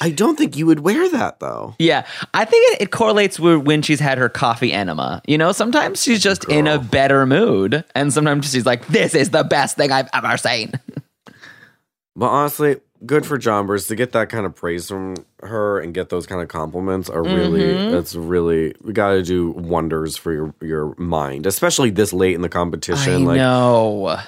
I 0.00 0.10
don't 0.10 0.36
think 0.36 0.56
you 0.56 0.66
would 0.66 0.80
wear 0.80 1.08
that 1.10 1.40
though. 1.40 1.74
Yeah, 1.78 2.06
I 2.32 2.44
think 2.44 2.72
it, 2.74 2.82
it 2.82 2.90
correlates 2.90 3.38
with 3.40 3.62
when 3.66 3.82
she's 3.82 4.00
had 4.00 4.18
her 4.18 4.28
coffee 4.28 4.72
enema. 4.72 5.22
You 5.26 5.38
know, 5.38 5.52
sometimes 5.52 6.02
she's 6.02 6.22
just 6.22 6.48
in 6.48 6.66
a 6.66 6.78
better 6.78 7.26
mood, 7.26 7.84
and 7.94 8.12
sometimes 8.12 8.50
she's 8.50 8.66
like, 8.66 8.86
"This 8.88 9.14
is 9.14 9.30
the 9.30 9.44
best 9.44 9.76
thing 9.76 9.92
I've 9.92 10.08
ever 10.12 10.36
seen." 10.36 10.72
But 12.16 12.26
honestly, 12.26 12.76
good 13.04 13.26
for 13.26 13.38
Jonbers 13.38 13.88
to 13.88 13.96
get 13.96 14.12
that 14.12 14.28
kind 14.28 14.46
of 14.46 14.54
praise 14.54 14.86
from 14.86 15.16
her 15.42 15.80
and 15.80 15.92
get 15.92 16.10
those 16.10 16.26
kind 16.26 16.40
of 16.40 16.46
compliments 16.46 17.10
are 17.10 17.24
really 17.24 17.62
Mm-hmm. 17.64 17.90
that's 17.90 18.14
really 18.14 18.72
we 18.82 18.92
got 18.92 19.10
to 19.14 19.22
do 19.24 19.50
wonders 19.50 20.16
for 20.16 20.32
your 20.32 20.54
your 20.60 20.94
mind, 20.96 21.44
especially 21.44 21.90
this 21.90 22.12
late 22.12 22.36
in 22.36 22.40
the 22.42 22.48
competition. 22.48 23.12
I 23.12 23.16
like 23.16 23.36
know. 23.38 24.18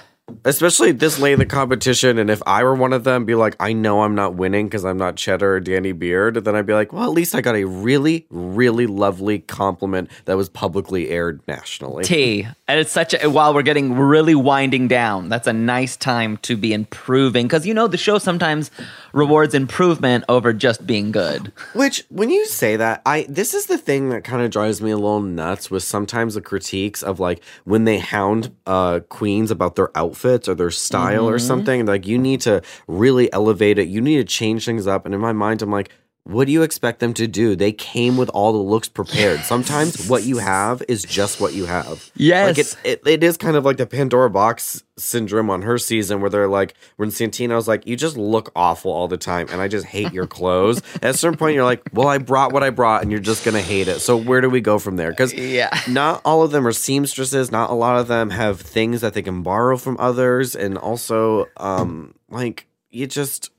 Especially 0.44 0.92
this 0.92 1.18
late 1.18 1.34
in 1.34 1.38
the 1.38 1.46
competition. 1.46 2.18
And 2.18 2.30
if 2.30 2.42
I 2.46 2.62
were 2.62 2.74
one 2.74 2.92
of 2.92 3.04
them, 3.04 3.24
be 3.24 3.34
like, 3.34 3.56
I 3.60 3.72
know 3.72 4.02
I'm 4.02 4.14
not 4.14 4.34
winning 4.34 4.66
because 4.66 4.84
I'm 4.84 4.96
not 4.96 5.16
Cheddar 5.16 5.54
or 5.54 5.60
Danny 5.60 5.92
Beard. 5.92 6.36
Then 6.44 6.54
I'd 6.54 6.66
be 6.66 6.72
like, 6.72 6.92
well, 6.92 7.04
at 7.04 7.10
least 7.10 7.34
I 7.34 7.40
got 7.40 7.56
a 7.56 7.64
really, 7.64 8.26
really 8.30 8.86
lovely 8.86 9.40
compliment 9.40 10.10
that 10.24 10.36
was 10.36 10.48
publicly 10.48 11.10
aired 11.10 11.40
nationally. 11.46 12.04
T, 12.04 12.46
and 12.68 12.80
it's 12.80 12.92
such 12.92 13.14
a 13.20 13.28
while 13.30 13.54
we're 13.54 13.62
getting 13.62 13.94
really 13.94 14.34
winding 14.34 14.88
down. 14.88 15.28
That's 15.28 15.46
a 15.46 15.52
nice 15.52 15.96
time 15.96 16.36
to 16.38 16.56
be 16.56 16.72
improving 16.72 17.46
because 17.46 17.66
you 17.66 17.74
know 17.74 17.88
the 17.88 17.98
show 17.98 18.18
sometimes 18.18 18.70
rewards 19.12 19.54
improvement 19.54 20.24
over 20.28 20.52
just 20.52 20.86
being 20.86 21.10
good. 21.10 21.52
Which, 21.74 22.04
when 22.08 22.30
you 22.30 22.46
say 22.46 22.76
that, 22.76 23.02
I 23.06 23.26
this 23.28 23.54
is 23.54 23.66
the 23.66 23.78
thing 23.78 24.10
that 24.10 24.24
kind 24.24 24.42
of 24.42 24.50
drives 24.50 24.80
me 24.80 24.90
a 24.90 24.96
little 24.96 25.20
nuts 25.20 25.70
with 25.70 25.82
sometimes 25.82 26.34
the 26.34 26.40
critiques 26.40 27.02
of 27.02 27.18
like 27.20 27.42
when 27.64 27.84
they 27.84 27.98
hound 27.98 28.54
uh 28.66 29.00
queens 29.08 29.50
about 29.50 29.76
their 29.76 29.90
outfits 30.16 30.48
or 30.48 30.54
their 30.54 30.70
style 30.70 31.28
or 31.28 31.36
mm-hmm. 31.36 31.46
something. 31.46 31.86
Like 31.86 32.06
you 32.06 32.18
need 32.18 32.40
to 32.42 32.62
really 32.88 33.32
elevate 33.32 33.78
it. 33.78 33.88
You 33.88 34.00
need 34.00 34.16
to 34.16 34.24
change 34.24 34.64
things 34.64 34.86
up. 34.86 35.04
And 35.04 35.14
in 35.14 35.20
my 35.20 35.32
mind, 35.32 35.62
I'm 35.62 35.70
like. 35.70 35.90
What 36.26 36.46
do 36.46 36.52
you 36.52 36.62
expect 36.62 36.98
them 36.98 37.14
to 37.14 37.28
do? 37.28 37.54
They 37.54 37.70
came 37.70 38.16
with 38.16 38.28
all 38.30 38.52
the 38.52 38.58
looks 38.58 38.88
prepared. 38.88 39.40
Sometimes 39.44 40.08
what 40.08 40.24
you 40.24 40.38
have 40.38 40.82
is 40.88 41.04
just 41.04 41.40
what 41.40 41.54
you 41.54 41.66
have. 41.66 42.10
Yes. 42.16 42.48
Like 42.48 42.58
it, 42.58 43.00
it, 43.04 43.06
it 43.06 43.22
is 43.24 43.36
kind 43.36 43.56
of 43.56 43.64
like 43.64 43.76
the 43.76 43.86
Pandora 43.86 44.28
Boxx 44.28 44.82
syndrome 44.98 45.50
on 45.50 45.62
her 45.62 45.78
season 45.78 46.20
where 46.20 46.28
they're 46.28 46.48
like, 46.48 46.74
when 46.96 47.10
Santino's 47.10 47.68
like, 47.68 47.86
you 47.86 47.94
just 47.94 48.16
look 48.16 48.50
awful 48.56 48.90
all 48.90 49.06
the 49.06 49.16
time 49.16 49.46
and 49.52 49.60
I 49.60 49.68
just 49.68 49.86
hate 49.86 50.12
your 50.12 50.26
clothes. 50.26 50.82
At 50.96 51.04
a 51.10 51.14
certain 51.14 51.38
point, 51.38 51.54
you're 51.54 51.64
like, 51.64 51.82
well, 51.92 52.08
I 52.08 52.18
brought 52.18 52.52
what 52.52 52.64
I 52.64 52.70
brought 52.70 53.02
and 53.02 53.12
you're 53.12 53.20
just 53.20 53.44
going 53.44 53.54
to 53.54 53.62
hate 53.62 53.86
it. 53.86 54.00
So 54.00 54.16
where 54.16 54.40
do 54.40 54.50
we 54.50 54.60
go 54.60 54.80
from 54.80 54.96
there? 54.96 55.10
Because 55.10 55.32
Yeah. 55.32 55.70
not 55.88 56.22
all 56.24 56.42
of 56.42 56.50
them 56.50 56.66
are 56.66 56.72
seamstresses. 56.72 57.52
Not 57.52 57.70
a 57.70 57.74
lot 57.74 58.00
of 58.00 58.08
them 58.08 58.30
have 58.30 58.60
things 58.60 59.00
that 59.00 59.14
they 59.14 59.22
can 59.22 59.44
borrow 59.44 59.76
from 59.76 59.96
others. 60.00 60.56
And 60.56 60.76
also, 60.76 61.46
um, 61.56 62.16
like, 62.30 62.66
you 62.90 63.06
just, 63.06 63.50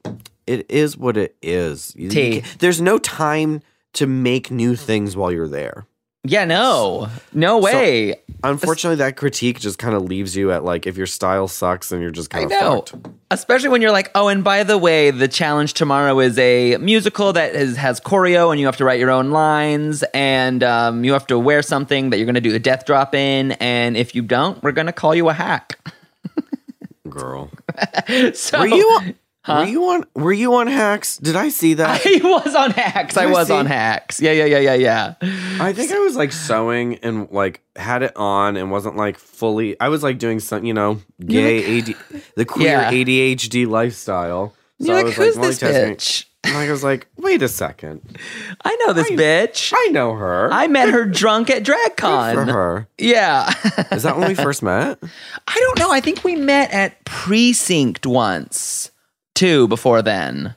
it 0.47 0.65
is 0.69 0.97
what 0.97 1.17
it 1.17 1.35
is. 1.41 1.93
You- 1.95 2.05
you 2.05 2.09
T. 2.09 2.43
there's 2.59 2.81
no 2.81 2.97
time 2.97 3.61
to 3.93 4.07
make 4.07 4.49
new 4.51 4.75
things 4.75 5.15
while 5.15 5.31
you're 5.31 5.47
there. 5.47 5.85
Yeah, 6.23 6.43
no, 6.43 7.07
no 7.33 7.57
way. 7.59 8.15
Unfortunately, 8.43 8.97
that 8.97 9.15
critique 9.15 9.61
just 9.61 9.79
kind 9.79 9.95
of 9.95 10.03
leaves 10.03 10.35
you 10.35 10.51
at 10.51 10.63
like 10.65 10.85
if 10.85 10.97
your 10.97 11.05
style 11.07 11.47
sucks, 11.47 11.87
then 11.89 12.01
you're 12.01 12.11
just 12.11 12.29
kind 12.29 12.51
of 12.51 12.57
fucked. 12.91 12.95
Especially 13.31 13.69
when 13.69 13.81
you're 13.81 13.91
like, 13.91 14.11
oh, 14.13 14.27
and 14.27 14.43
by 14.43 14.63
the 14.63 14.77
way, 14.77 15.09
the 15.11 15.29
challenge 15.29 15.73
tomorrow 15.73 16.19
is 16.19 16.37
a 16.37 16.75
musical 16.77 17.31
that 17.33 17.55
is, 17.55 17.77
has 17.77 18.01
choreo, 18.01 18.51
and 18.51 18.59
you 18.59 18.65
have 18.65 18.75
to 18.77 18.83
write 18.85 18.99
your 18.99 19.09
own 19.11 19.31
lines, 19.31 20.03
and 20.13 20.63
um, 20.63 21.05
you 21.05 21.13
have 21.13 21.27
to 21.27 21.39
wear 21.39 21.61
something 21.61 22.09
that 22.09 22.17
you're 22.17 22.25
going 22.25 22.35
to 22.35 22.41
do 22.41 22.53
a 22.53 22.59
death 22.59 22.85
drop 22.85 23.15
in, 23.15 23.53
and 23.53 23.95
if 23.95 24.13
you 24.13 24.21
don't, 24.21 24.61
we're 24.63 24.73
going 24.73 24.87
to 24.87 24.93
call 24.93 25.15
you 25.15 25.29
a 25.29 25.33
hack. 25.33 25.79
Girl, 27.09 27.49
So 28.33 28.59
were 28.59 28.67
you 28.67 29.15
on, 29.47 29.59
were 29.65 29.71
you 29.71 29.83
on 29.85 30.05
were 30.15 30.33
you 30.33 30.55
on 30.55 30.67
hacks? 30.67 31.17
Did 31.17 31.35
I 31.35 31.49
see 31.49 31.75
that? 31.75 32.01
I 32.05 32.19
was 32.23 32.55
on 32.55 32.71
hacks. 32.71 33.17
I 33.17 33.25
Did 33.25 33.29
I 33.29 33.31
was 33.39 33.51
on 33.51 33.65
hacks. 33.65 34.19
Yeah, 34.21 34.31
yeah, 34.31 34.45
yeah, 34.45 34.59
yeah, 34.59 34.73
yeah. 34.73 35.13
I 35.61 35.73
think 35.73 35.91
I 35.91 35.99
was 35.99 36.15
like 36.15 36.31
sewing 36.31 36.95
and 36.99 37.29
like 37.31 37.61
had 37.75 38.03
it 38.03 38.13
on 38.15 38.57
and 38.57 38.71
wasn't 38.71 38.95
like 38.95 39.17
fully. 39.17 39.79
I 39.79 39.89
was 39.89 40.03
like 40.03 40.17
doing 40.19 40.39
some, 40.39 40.63
you 40.65 40.73
know, 40.73 40.99
gay 41.25 41.79
AD, 41.79 41.95
the 42.35 42.45
queer 42.45 42.67
Yeah. 42.69 42.91
ADHD 42.91 43.67
lifestyle. 43.67 44.53
So 44.79 44.87
You're 44.87 44.95
I 44.95 44.97
like, 44.97 45.05
was 45.05 45.15
who's 45.15 45.37
like 45.37 45.47
this 45.49 45.59
multitasking. 45.61 45.95
bitch? 45.95 46.23
And 46.43 46.55
I 46.55 46.71
was 46.71 46.81
like, 46.83 47.07
wait 47.17 47.41
a 47.41 47.47
second, 47.49 48.17
I 48.63 48.73
know 48.85 48.93
this 48.93 49.09
bitch. 49.11 49.73
I 49.75 49.87
know 49.91 50.13
her. 50.13 50.49
I 50.53 50.67
met 50.67 50.87
her 50.87 51.03
drunk 51.03 51.49
at 51.49 51.65
Good 51.65 51.75
DragCon. 51.97 52.33
for 52.35 52.45
her. 52.45 52.87
Yeah. 52.97 53.51
Is 53.91 54.03
that 54.03 54.17
when 54.17 54.29
we 54.29 54.35
first 54.35 54.63
met? 54.63 54.97
I 55.47 55.55
don't 55.59 55.79
know. 55.79 55.91
I 55.91 55.99
think 55.99 56.23
we 56.23 56.35
met 56.37 56.71
at 56.71 57.03
Precinct 57.03 58.05
once, 58.05 58.91
too, 59.37 59.67
before 59.67 60.01
then. 60.01 60.55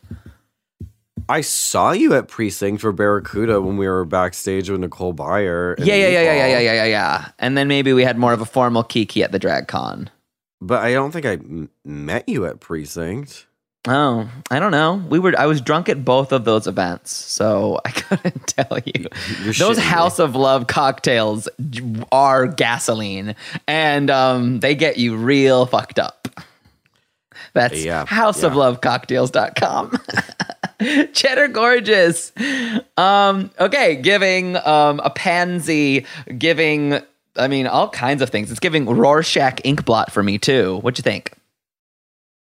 I 1.28 1.42
saw 1.42 1.92
you 1.92 2.14
at 2.14 2.26
Precinct 2.26 2.80
for 2.80 2.90
Barracuda 2.90 3.60
when 3.60 3.76
we 3.76 3.86
were 3.86 4.04
backstage 4.04 4.68
with 4.68 4.80
Nicole 4.80 5.14
Byer. 5.14 5.78
Yeah, 5.78 5.94
yeah, 5.94 6.08
yeah, 6.08 6.22
yeah, 6.22 6.22
yeah, 6.22 6.46
yeah, 6.46 6.58
yeah, 6.58 6.72
yeah, 6.72 6.84
yeah. 6.84 7.28
And 7.38 7.56
then 7.56 7.68
maybe 7.68 7.92
we 7.92 8.02
had 8.02 8.18
more 8.18 8.32
of 8.32 8.40
a 8.40 8.44
formal 8.44 8.82
kiki 8.82 9.22
at 9.22 9.30
the 9.30 9.38
drag 9.38 9.68
con. 9.68 10.10
But 10.60 10.82
I 10.82 10.92
don't 10.92 11.12
think 11.12 11.26
I 11.26 11.34
m- 11.34 11.70
met 11.84 12.28
you 12.28 12.46
at 12.46 12.58
Precinct. 12.58 13.46
Oh, 13.88 14.28
I 14.50 14.58
don't 14.58 14.72
know. 14.72 14.94
We 15.08 15.18
were. 15.18 15.32
I 15.38 15.46
was 15.46 15.60
drunk 15.60 15.88
at 15.88 16.04
both 16.04 16.32
of 16.32 16.44
those 16.44 16.66
events, 16.66 17.12
so 17.12 17.80
I 17.84 17.90
couldn't 17.92 18.46
tell 18.48 18.78
you. 18.84 19.06
You're 19.42 19.54
those. 19.54 19.78
House 19.78 20.18
of 20.18 20.34
Love 20.34 20.66
cocktails 20.66 21.48
are 22.12 22.46
gasoline, 22.46 23.36
and 23.68 24.10
um, 24.10 24.60
they 24.60 24.74
get 24.74 24.98
you 24.98 25.16
real 25.16 25.64
fucked 25.64 25.98
up. 25.98 26.28
That's 27.52 27.82
Yeah, 27.84 28.04
houseoflovecocktails.com. 28.06 29.98
Cheddar 31.12 31.48
gorgeous. 31.48 32.32
Um, 32.96 33.50
okay, 33.60 33.96
giving 33.96 34.56
um, 34.56 35.00
a 35.04 35.10
pansy, 35.10 36.06
giving 36.38 37.00
I 37.36 37.48
mean 37.48 37.66
all 37.66 37.88
kinds 37.90 38.22
of 38.22 38.30
things. 38.30 38.50
It's 38.50 38.60
giving 38.60 38.86
Rorschach 38.86 39.60
ink 39.64 39.84
blot 39.84 40.10
for 40.12 40.22
me 40.22 40.38
too. 40.38 40.78
What'd 40.78 40.98
you 40.98 41.02
think? 41.02 41.32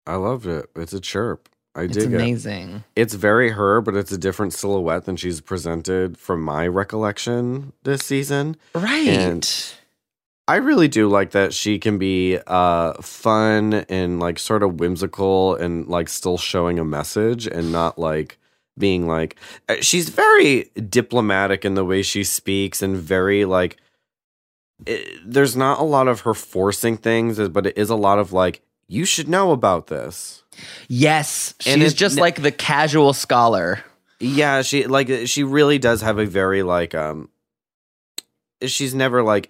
I 0.07 0.15
loved 0.15 0.45
it. 0.47 0.69
It's 0.75 0.93
a 0.93 0.99
chirp. 1.01 1.47
I 1.75 1.83
It's 1.83 1.93
dig 1.95 2.11
it. 2.11 2.15
amazing. 2.15 2.83
It's 2.95 3.13
very 3.13 3.51
her, 3.51 3.79
but 3.81 3.95
it's 3.95 4.11
a 4.11 4.17
different 4.17 4.53
silhouette 4.53 5.05
than 5.05 5.15
she's 5.15 5.39
presented 5.41 6.17
from 6.17 6.41
my 6.41 6.67
recollection 6.67 7.71
this 7.83 8.01
season. 8.01 8.55
Right. 8.75 9.07
And- 9.07 9.73
I 10.51 10.57
really 10.57 10.89
do 10.89 11.07
like 11.07 11.31
that 11.31 11.53
she 11.53 11.79
can 11.79 11.97
be 11.97 12.37
uh 12.45 12.93
fun 13.01 13.73
and 13.87 14.19
like 14.19 14.37
sort 14.37 14.63
of 14.63 14.79
whimsical 14.81 15.55
and 15.55 15.87
like 15.87 16.09
still 16.09 16.37
showing 16.37 16.77
a 16.77 16.83
message 16.83 17.47
and 17.47 17.71
not 17.71 17.97
like 17.97 18.37
being 18.77 19.07
like 19.07 19.37
uh, 19.69 19.75
she's 19.81 20.09
very 20.09 20.69
diplomatic 20.89 21.63
in 21.63 21.75
the 21.75 21.85
way 21.85 22.01
she 22.01 22.23
speaks 22.25 22.81
and 22.81 22.97
very 22.97 23.45
like 23.45 23.77
it, 24.85 25.19
there's 25.25 25.55
not 25.55 25.79
a 25.79 25.83
lot 25.83 26.07
of 26.07 26.21
her 26.21 26.33
forcing 26.33 26.97
things 26.97 27.39
but 27.49 27.65
it 27.67 27.77
is 27.77 27.89
a 27.89 27.95
lot 27.95 28.19
of 28.19 28.33
like 28.33 28.61
you 28.87 29.05
should 29.05 29.29
know 29.29 29.51
about 29.53 29.87
this 29.87 30.43
Yes, 30.89 31.53
And 31.65 31.81
she's 31.81 31.93
just 31.93 32.19
like 32.19 32.41
the 32.41 32.51
casual 32.51 33.13
scholar. 33.13 33.83
yeah 34.19 34.61
she 34.63 34.85
like 34.85 35.09
she 35.27 35.43
really 35.43 35.79
does 35.79 36.01
have 36.01 36.19
a 36.19 36.25
very 36.25 36.61
like 36.61 36.93
um 36.93 37.29
she's 38.65 38.93
never 38.93 39.23
like 39.23 39.49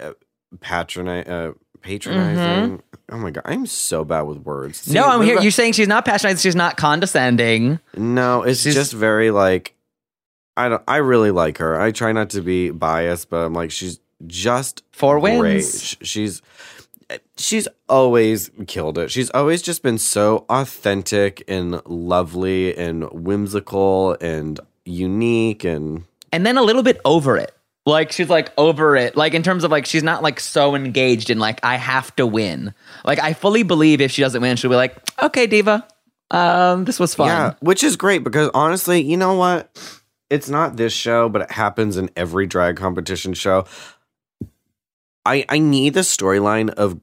patroni- 0.59 1.27
uh 1.29 1.53
patronizing 1.81 2.81
oh 3.09 3.17
my 3.17 3.31
god 3.31 3.41
i'm 3.45 3.65
so 3.65 4.05
bad 4.05 4.21
with 4.21 4.37
words 4.39 4.79
See, 4.79 4.93
no, 4.93 5.05
I'm 5.07 5.21
here. 5.23 5.41
You're 5.41 5.51
saying 5.51 5.73
she's 5.73 5.87
not 5.87 6.05
passionate. 6.05 6.39
She's 6.39 6.55
not 6.55 6.77
condescending. 6.77 7.79
No, 7.97 8.43
it's 8.43 8.61
She's- 8.61 8.75
just 8.75 8.93
very 8.93 9.31
like 9.31 9.75
I 10.57 10.69
don't 10.69 10.83
I 10.87 10.97
really 10.97 11.31
like 11.31 11.57
her. 11.59 11.79
I 11.81 11.91
try 11.91 12.11
not 12.11 12.29
to 12.31 12.41
be 12.41 12.69
biased, 12.71 13.29
but 13.29 13.37
I'm 13.45 13.53
like 13.53 13.71
she's 13.71 13.99
just 14.27 14.83
Four 14.91 15.19
great. 15.19 15.39
wins. 15.39 15.97
She's 16.01 16.41
she's 17.37 17.67
always 17.89 18.51
killed 18.67 18.97
it. 18.97 19.09
She's 19.11 19.29
always 19.31 19.61
just 19.61 19.81
been 19.81 19.97
so 19.97 20.45
authentic 20.49 21.43
and 21.47 21.81
lovely 21.85 22.77
and 22.77 23.05
whimsical 23.11 24.17
and 24.21 24.59
unique 24.85 25.63
and 25.63 26.03
and 26.31 26.45
then 26.45 26.57
a 26.57 26.61
little 26.61 26.83
bit 26.83 26.99
over 27.05 27.37
it. 27.37 27.55
Like 27.85 28.11
she's 28.11 28.29
like 28.29 28.51
over 28.57 28.95
it. 28.95 29.17
Like 29.17 29.33
in 29.33 29.41
terms 29.41 29.63
of 29.63 29.71
like 29.71 29.85
she's 29.87 30.03
not 30.03 30.21
like 30.21 30.39
so 30.39 30.75
engaged 30.75 31.29
in 31.31 31.39
like 31.39 31.59
I 31.63 31.77
have 31.77 32.15
to 32.17 32.27
win. 32.27 32.73
Like 33.03 33.19
I 33.19 33.33
fully 33.33 33.63
believe 33.63 34.01
if 34.01 34.11
she 34.11 34.21
doesn't 34.21 34.41
win, 34.41 34.55
she'll 34.55 34.69
be 34.69 34.75
like, 34.75 34.95
okay, 35.21 35.47
diva, 35.47 35.87
um, 36.29 36.85
this 36.85 36.99
was 36.99 37.15
fun. 37.15 37.27
Yeah, 37.27 37.53
which 37.59 37.83
is 37.83 37.95
great 37.95 38.23
because 38.23 38.51
honestly, 38.53 39.01
you 39.01 39.17
know 39.17 39.33
what? 39.33 39.75
It's 40.29 40.47
not 40.47 40.77
this 40.77 40.93
show, 40.93 41.27
but 41.27 41.41
it 41.41 41.51
happens 41.51 41.97
in 41.97 42.09
every 42.15 42.45
drag 42.45 42.77
competition 42.77 43.33
show. 43.33 43.65
I 45.25 45.45
I 45.49 45.59
need 45.59 45.93
the 45.93 46.01
storyline 46.01 46.69
of 46.71 46.99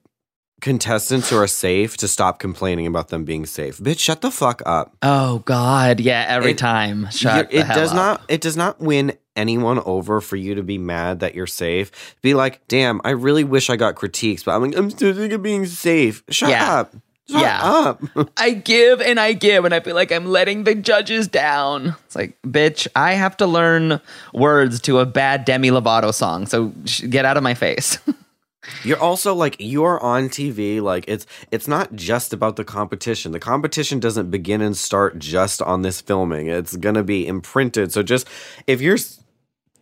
contestants 0.61 1.31
who 1.31 1.37
are 1.37 1.47
safe 1.47 1.97
to 1.99 2.09
stop 2.09 2.39
complaining 2.41 2.87
about 2.87 3.09
them 3.09 3.25
being 3.25 3.47
safe. 3.47 3.79
Bitch, 3.79 4.01
shut 4.01 4.21
the 4.23 4.31
fuck 4.31 4.61
up. 4.67 4.97
Oh 5.03 5.41
God, 5.41 6.01
yeah. 6.01 6.25
Every 6.29 6.53
It- 6.53 6.59
time, 6.59 7.09
shut. 7.11 7.53
It 7.53 7.65
hell 7.67 7.77
does 7.77 7.91
up. 7.91 7.97
not 7.97 8.23
it 8.29 8.41
does 8.41 8.57
not 8.57 8.81
win 8.81 9.13
anyone 9.39 9.79
over 9.87 10.21
for 10.21 10.37
you 10.37 10.55
to 10.57 10.63
be 10.63 10.77
mad 10.77 11.21
that 11.21 11.35
you're 11.35 11.47
safe. 11.47 12.17
Be 12.21 12.35
like, 12.35 12.67
damn, 12.69 13.01
I 13.05 13.11
really 13.11 13.45
wish 13.45 13.71
I 13.71 13.77
got 13.77 13.95
critiques, 13.95 14.43
but 14.43 14.55
I'm 14.55 14.63
like, 14.63 14.77
I'm 14.77 14.91
still 14.91 15.15
sick 15.15 15.33
of 15.33 15.43
being 15.43 15.65
safe. 15.65 16.23
Shut 16.29 16.51
Yeah. 16.51 16.75
up. 16.81 16.93
Shut 17.31 17.41
Yeah. 17.43 17.61
up. 17.63 18.03
I 18.37 18.51
give 18.53 19.01
and 19.01 19.21
I 19.21 19.35
give, 19.35 19.65
and 19.65 19.73
I 19.75 19.81
feel 19.81 19.95
like 19.95 20.11
I'm 20.13 20.27
letting 20.27 20.65
the 20.65 20.75
judges 20.75 21.29
down. 21.29 21.95
It's 22.07 22.17
like, 22.17 22.37
bitch, 22.43 22.89
I 22.97 23.13
have 23.15 23.37
to 23.39 23.47
learn 23.47 24.01
words 24.35 24.81
to 24.83 24.99
a 24.99 25.07
bad 25.07 25.45
Demi 25.45 25.71
Lovato 25.71 26.13
song, 26.13 26.47
so 26.47 26.73
sh- 26.87 27.03
get 27.09 27.25
out 27.25 27.37
of 27.37 27.43
my 27.43 27.55
face. 27.55 27.99
You're 28.85 29.01
also 29.01 29.35
like 29.35 29.57
you're 29.59 29.99
on 30.03 30.29
TV 30.29 30.83
like 30.83 31.05
it's 31.09 31.27
it's 31.51 31.67
not 31.69 31.95
just 31.95 32.35
about 32.35 32.57
the 32.57 32.65
competition. 32.65 33.33
The 33.33 33.39
competition 33.41 33.99
doesn't 33.99 34.31
begin 34.31 34.61
and 34.61 34.77
start 34.77 35.19
just 35.19 35.63
on 35.63 35.81
this 35.83 36.03
filming. 36.03 36.49
It's 36.49 36.77
going 36.77 36.97
to 36.97 37.03
be 37.05 37.27
imprinted. 37.27 37.93
So 37.93 38.03
just 38.03 38.29
if 38.67 38.83
you're 38.83 38.99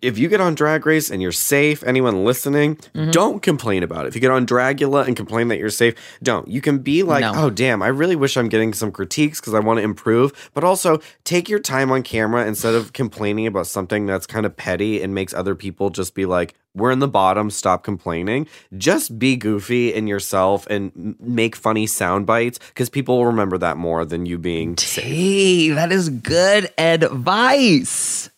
if 0.02 0.18
you 0.18 0.28
get 0.28 0.40
on 0.40 0.54
Drag 0.54 0.84
Race 0.86 1.10
and 1.10 1.20
you're 1.22 1.32
safe, 1.32 1.82
anyone 1.84 2.24
listening, 2.24 2.76
Mm-hmm. 2.76 3.10
don't 3.10 3.42
complain 3.42 3.82
about 3.82 4.04
it. 4.04 4.08
If 4.08 4.14
you 4.14 4.20
get 4.20 4.30
on 4.30 4.46
Dragula 4.46 5.06
and 5.06 5.16
complain 5.16 5.48
that 5.48 5.58
you're 5.58 5.70
safe, 5.70 5.94
don't. 6.22 6.46
You 6.48 6.60
can 6.60 6.78
be 6.78 7.02
like, 7.02 7.22
No. 7.22 7.32
"Oh 7.34 7.50
damn, 7.50 7.82
I 7.82 7.88
really 7.88 8.16
wish 8.16 8.36
I'm 8.36 8.48
getting 8.48 8.72
some 8.74 8.90
critiques 8.92 9.40
because 9.40 9.54
I 9.54 9.60
want 9.60 9.78
to 9.78 9.82
improve." 9.82 10.50
But 10.54 10.64
also, 10.64 11.00
take 11.24 11.48
your 11.48 11.58
time 11.58 11.90
on 11.90 12.02
camera 12.02 12.46
instead 12.46 12.74
of 12.74 12.92
complaining 12.92 13.46
about 13.46 13.66
something 13.66 14.06
that's 14.06 14.26
kind 14.26 14.46
of 14.46 14.56
petty 14.56 15.02
and 15.02 15.14
makes 15.14 15.32
other 15.34 15.54
people 15.54 15.90
just 15.90 16.14
be 16.14 16.26
like, 16.26 16.54
"We're 16.74 16.90
in 16.90 16.98
the 17.00 17.08
bottom, 17.08 17.50
stop 17.50 17.82
complaining." 17.84 18.46
Just 18.76 19.18
be 19.18 19.36
goofy 19.36 19.92
in 19.94 20.06
yourself 20.06 20.66
and 20.68 21.16
make 21.20 21.56
funny 21.56 21.86
sound 21.86 22.26
bites 22.26 22.58
because 22.58 22.88
people 22.88 23.18
will 23.18 23.26
remember 23.26 23.58
that 23.58 23.76
more 23.76 24.04
than 24.04 24.26
you 24.26 24.38
being 24.38 24.76
safe. 24.76 25.04
Hey, 25.04 25.68
that 25.70 25.92
is 25.92 26.08
good 26.10 26.70
advice. 26.78 28.30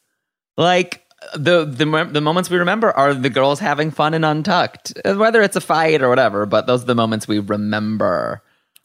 Like 0.56 1.04
the 1.34 1.64
the 1.64 1.84
the 2.12 2.20
moments 2.20 2.48
we 2.50 2.58
remember 2.58 2.90
are 2.92 3.12
the 3.14 3.30
girls 3.30 3.58
having 3.60 3.90
fun 3.90 4.14
and 4.14 4.24
untucked, 4.24 4.92
uh, 5.04 5.14
whether 5.14 5.42
it's 5.42 5.56
a 5.56 5.60
fight 5.60 6.00
or 6.02 6.08
whatever. 6.08 6.46
But 6.46 6.66
those 6.66 6.82
are 6.82 6.86
the 6.86 6.94
moments 6.94 7.26
we 7.28 7.38
remember. 7.40 8.42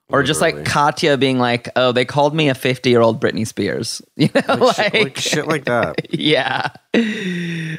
Or 0.10 0.22
just 0.22 0.42
like 0.42 0.66
Katya 0.66 1.18
being 1.18 1.40
like, 1.40 1.70
"Oh, 1.76 1.92
they 1.92 2.06
called 2.06 2.36
me 2.36 2.50
a 2.50 2.54
fifty-year-old 2.54 3.20
Britney 3.22 3.48
Spears," 3.48 4.02
you 4.16 4.30
know, 4.48 4.56
Like, 4.56 4.76
shit, 4.76 4.94
like 4.94 5.18
shit 5.18 5.48
like 5.48 5.66
that. 5.66 6.14
yeah. 6.14 6.70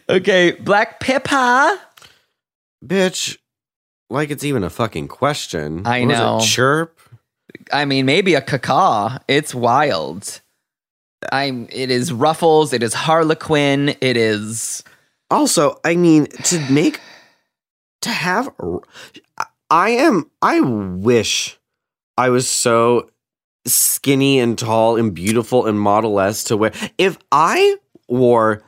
Okay, 0.09 0.53
Black 0.53 0.99
Peppa. 1.01 1.79
Bitch, 2.85 3.39
like 4.11 4.31
it's 4.31 4.43
even 4.45 4.65
a 4.65 4.71
fucking 4.71 5.09
question. 5.09 5.87
I 5.87 6.01
What 6.01 6.09
was 6.09 6.19
it, 6.19 6.23
know. 6.23 6.41
chirp. 6.41 6.99
I 7.73 7.85
mean, 7.85 8.05
maybe 8.07 8.35
a 8.35 8.41
caca. 8.41 9.21
It's 9.29 9.55
wild. 9.55 10.41
I'm. 11.33 11.67
It 11.71 11.91
is 11.91 12.13
Ruffles. 12.13 12.73
It 12.73 12.83
is 12.83 12.95
Harlequin. 12.95 13.91
It 14.01 14.17
is. 14.17 14.83
Also, 15.31 15.81
I 15.85 15.97
mean, 15.97 16.27
to 16.27 16.59
make 16.71 17.01
to 18.03 18.11
have 18.11 18.49
I 19.71 19.91
am 19.91 20.31
I 20.43 20.61
wish 20.61 21.59
I 22.19 22.29
was 22.29 22.49
so 22.49 23.11
skinny 23.67 24.39
and 24.39 24.59
tall 24.59 24.97
and 24.97 25.15
beautiful 25.15 25.67
and 25.67 25.81
model 25.81 26.21
S 26.21 26.45
to 26.45 26.57
wear 26.57 26.73
if 26.99 27.17
I 27.33 27.77
wore 28.09 28.63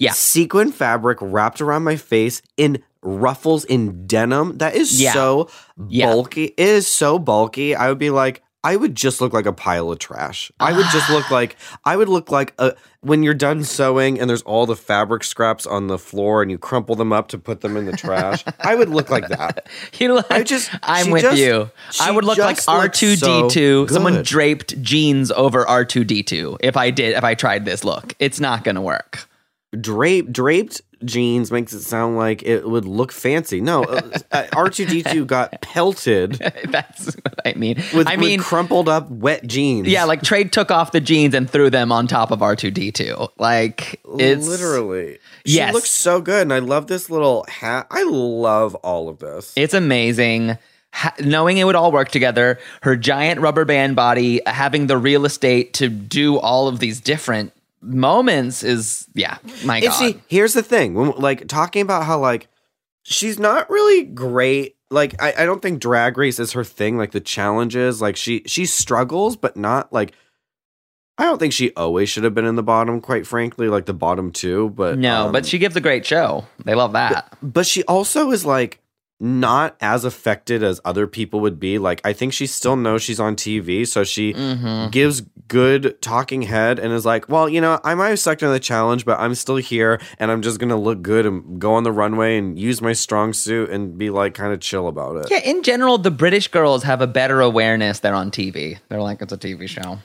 Yeah. 0.00 0.10
sequin 0.12 0.72
fabric 0.72 1.18
wrapped 1.20 1.60
around 1.60 1.84
my 1.84 1.94
face 1.96 2.42
in 2.56 2.82
ruffles 3.02 3.64
in 3.64 4.06
denim 4.08 4.58
that 4.58 4.74
is 4.74 5.00
Yeah. 5.00 5.12
so 5.12 5.48
Yeah. 5.88 6.06
bulky 6.06 6.46
it 6.46 6.58
is 6.58 6.86
so 6.88 7.18
bulky 7.18 7.76
I 7.76 7.88
would 7.88 7.98
be 7.98 8.10
like 8.10 8.42
I 8.62 8.76
would 8.76 8.94
just 8.94 9.20
look 9.22 9.32
like 9.32 9.46
a 9.46 9.52
pile 9.54 9.90
of 9.90 9.98
trash. 9.98 10.52
I 10.60 10.72
would 10.76 10.84
just 10.92 11.08
look 11.08 11.30
like 11.30 11.56
I 11.84 11.96
would 11.96 12.08
look 12.08 12.30
like 12.30 12.52
a 12.58 12.74
when 13.00 13.22
you're 13.22 13.32
done 13.32 13.64
sewing 13.64 14.20
and 14.20 14.28
there's 14.28 14.42
all 14.42 14.66
the 14.66 14.76
fabric 14.76 15.24
scraps 15.24 15.66
on 15.66 15.86
the 15.86 15.96
floor 15.98 16.42
and 16.42 16.50
you 16.50 16.58
crumple 16.58 16.94
them 16.96 17.12
up 17.14 17.28
to 17.28 17.38
put 17.38 17.62
them 17.62 17.76
in 17.78 17.86
the 17.86 17.96
trash. 17.96 18.44
I 18.60 18.74
would 18.74 18.90
look 18.90 19.08
like 19.08 19.26
that. 19.28 19.66
You 19.98 20.08
know, 20.08 20.22
I 20.30 20.42
just- 20.42 20.70
I'm 20.82 21.10
with 21.10 21.22
just- 21.22 21.38
you. 21.38 21.70
I 22.00 22.10
would 22.10 22.24
look 22.24 22.36
like 22.38 22.56
just 22.56 22.68
looks 22.68 23.00
so 23.00 23.48
R2D2. 23.48 23.90
Someone 23.90 24.22
draped 24.22 24.80
jeans 24.82 25.30
over 25.30 25.64
R2D2. 25.64 26.58
If 26.60 26.76
I 26.76 26.90
did, 26.90 27.16
if 27.16 27.24
I 27.24 27.34
tried 27.34 27.64
this 27.64 27.84
look, 27.84 28.14
it's 28.18 28.40
not 28.40 28.64
going 28.64 28.74
to 28.76 28.80
work. 28.82 29.26
Drape 29.78 30.30
draped 30.32 30.80
jeans 31.04 31.50
makes 31.50 31.72
it 31.72 31.82
sound 31.82 32.16
like 32.16 32.42
it 32.42 32.68
would 32.68 32.84
look 32.84 33.12
fancy. 33.12 33.60
No, 33.60 33.84
uh, 33.84 34.00
R2D2 34.32 35.26
got 35.26 35.60
pelted 35.62 36.32
That's 36.68 37.14
what 37.16 37.40
I 37.46 37.54
mean. 37.54 37.76
with, 37.94 38.06
I 38.06 38.16
with 38.16 38.20
mean, 38.20 38.40
crumpled 38.40 38.88
up 38.88 39.10
wet 39.10 39.46
jeans. 39.46 39.88
yeah, 39.88 40.04
like 40.04 40.22
Trade 40.22 40.52
took 40.52 40.70
off 40.70 40.92
the 40.92 41.00
jeans 41.00 41.34
and 41.34 41.48
threw 41.48 41.70
them 41.70 41.90
on 41.92 42.06
top 42.06 42.30
of 42.30 42.40
R2D2. 42.40 43.30
Like 43.38 44.00
it's 44.18 44.46
literally. 44.46 45.18
She 45.46 45.56
Yes. 45.56 45.72
looks 45.74 45.90
so 45.90 46.20
good, 46.20 46.42
and 46.42 46.52
I 46.52 46.58
love 46.58 46.86
this 46.86 47.08
little 47.08 47.44
hat. 47.48 47.86
I 47.90 48.02
love 48.04 48.74
all 48.76 49.08
of 49.08 49.18
this. 49.20 49.52
It's 49.56 49.72
amazing. 49.74 50.58
Ha- 50.92 51.14
knowing 51.20 51.56
it 51.56 51.64
would 51.64 51.76
all 51.76 51.92
work 51.92 52.08
together, 52.10 52.58
her 52.82 52.94
giant 52.96 53.40
rubber 53.40 53.64
band 53.64 53.94
body, 53.96 54.40
having 54.44 54.86
the 54.88 54.98
real 54.98 55.24
estate 55.24 55.72
to 55.74 55.88
do 55.88 56.36
all 56.38 56.66
of 56.68 56.78
these 56.80 57.00
different 57.00 57.52
moments 57.82 58.62
is, 58.62 59.06
yeah, 59.14 59.38
my 59.64 59.76
And 59.76 59.86
God. 59.86 59.92
see, 59.92 60.20
here's 60.28 60.52
the 60.54 60.62
thing: 60.62 60.94
when 60.94 61.10
like 61.12 61.48
talking 61.48 61.82
about 61.82 62.04
how 62.04 62.18
like 62.18 62.48
she's 63.02 63.38
not 63.38 63.70
really 63.70 64.04
great. 64.04 64.76
Like 64.90 65.20
I, 65.22 65.32
I 65.42 65.46
don't 65.46 65.62
think 65.62 65.80
drag 65.80 66.18
race 66.18 66.38
is 66.40 66.52
her 66.52 66.64
thing. 66.64 66.98
Like 66.98 67.12
the 67.12 67.20
challenges, 67.20 68.00
like 68.02 68.16
she 68.16 68.42
she 68.46 68.66
struggles, 68.66 69.36
but 69.36 69.56
not 69.56 69.92
like. 69.92 70.12
I 71.18 71.24
don't 71.24 71.38
think 71.38 71.52
she 71.52 71.70
always 71.74 72.08
should 72.08 72.24
have 72.24 72.34
been 72.34 72.46
in 72.46 72.54
the 72.56 72.62
bottom. 72.62 73.00
Quite 73.02 73.26
frankly, 73.26 73.68
like 73.68 73.84
the 73.84 73.92
bottom 73.92 74.32
two. 74.32 74.70
But 74.70 74.98
no, 74.98 75.26
um, 75.26 75.32
but 75.32 75.44
she 75.44 75.58
gives 75.58 75.76
a 75.76 75.80
great 75.80 76.06
show. 76.06 76.46
They 76.64 76.74
love 76.74 76.92
that. 76.94 77.36
but 77.42 77.66
she 77.66 77.84
also 77.84 78.30
is 78.30 78.46
like 78.46 78.80
not 79.20 79.76
as 79.82 80.06
affected 80.06 80.62
as 80.62 80.80
other 80.82 81.06
people 81.06 81.40
would 81.40 81.60
be. 81.60 81.78
Like 81.78 82.00
I 82.04 82.14
think 82.14 82.32
she 82.32 82.46
still 82.46 82.74
knows 82.74 83.02
she's 83.02 83.20
on 83.20 83.36
TV, 83.36 83.86
so 83.86 84.02
she 84.02 84.32
Mm-hmm. 84.32 84.88
gives 84.90 85.22
good 85.50 86.00
talking 86.00 86.42
head 86.42 86.78
and 86.78 86.92
is 86.92 87.04
like, 87.04 87.28
well, 87.28 87.48
you 87.48 87.60
know, 87.60 87.80
I 87.82 87.96
might 87.96 88.10
have 88.10 88.20
sucked 88.20 88.42
in 88.44 88.50
the 88.52 88.60
challenge, 88.60 89.04
but 89.04 89.18
I'm 89.18 89.34
still 89.34 89.56
here 89.56 90.00
and 90.20 90.30
I'm 90.30 90.42
just 90.42 90.60
gonna 90.60 90.78
look 90.78 91.02
good 91.02 91.26
and 91.26 91.60
go 91.60 91.74
on 91.74 91.82
the 91.82 91.90
runway 91.92 92.38
and 92.38 92.56
use 92.56 92.80
my 92.80 92.92
strong 92.92 93.32
suit 93.32 93.68
and 93.68 93.98
be 93.98 94.10
like 94.10 94.32
kind 94.34 94.52
of 94.52 94.60
chill 94.60 94.86
about 94.86 95.16
it. 95.16 95.26
Yeah, 95.28 95.40
in 95.40 95.62
general, 95.64 95.98
the 95.98 96.12
British 96.12 96.46
girls 96.48 96.84
have 96.84 97.00
a 97.02 97.08
better 97.08 97.40
awareness. 97.40 97.98
They're 97.98 98.14
on 98.14 98.30
TV. 98.30 98.78
They're 98.88 99.02
like, 99.02 99.20
it's 99.22 99.32
a 99.32 99.36
TV 99.36 99.68
show. 99.68 99.98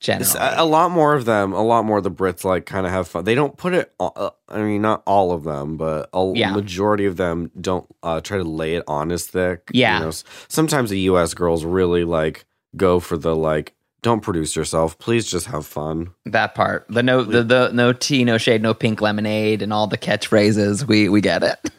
Generally. 0.00 0.32
A, 0.40 0.62
a 0.62 0.64
lot 0.64 0.90
more 0.90 1.14
of 1.14 1.26
them, 1.26 1.52
a 1.52 1.62
lot 1.62 1.84
more 1.84 1.98
of 1.98 2.02
the 2.04 2.10
Brits 2.10 2.44
like 2.44 2.66
kind 2.66 2.86
of 2.86 2.90
have 2.92 3.06
fun. 3.06 3.22
They 3.22 3.36
don't 3.36 3.56
put 3.56 3.72
it. 3.72 3.92
Uh, 4.00 4.30
I 4.48 4.58
mean, 4.60 4.82
not 4.82 5.04
all 5.06 5.30
of 5.30 5.44
them, 5.44 5.76
but 5.76 6.08
a 6.12 6.32
Yeah. 6.34 6.52
majority 6.52 7.06
of 7.06 7.16
them 7.16 7.52
don't 7.60 7.86
uh, 8.02 8.20
try 8.20 8.38
to 8.38 8.42
lay 8.42 8.74
it 8.74 8.82
on 8.88 9.12
as 9.12 9.28
thick. 9.28 9.70
Yeah. 9.72 10.00
You 10.00 10.04
know, 10.06 10.10
sometimes 10.48 10.90
the 10.90 10.98
U.S. 11.00 11.34
girls 11.34 11.64
really 11.64 12.02
like 12.02 12.44
go 12.76 12.98
for 12.98 13.16
the 13.16 13.36
like 13.36 13.74
don't 14.02 14.20
produce 14.20 14.56
yourself. 14.56 14.98
Please 14.98 15.26
just 15.26 15.46
have 15.46 15.64
fun. 15.64 16.10
That 16.26 16.54
part. 16.54 16.86
The 16.88 17.02
no 17.02 17.22
the, 17.22 17.42
the 17.42 17.70
no 17.72 17.92
tea, 17.92 18.24
no 18.24 18.36
shade, 18.36 18.60
no 18.60 18.74
pink 18.74 19.00
lemonade 19.00 19.62
and 19.62 19.72
all 19.72 19.86
the 19.86 19.98
catchphrases. 19.98 20.86
We 20.86 21.08
we 21.08 21.20
get 21.20 21.42
it. 21.42 21.70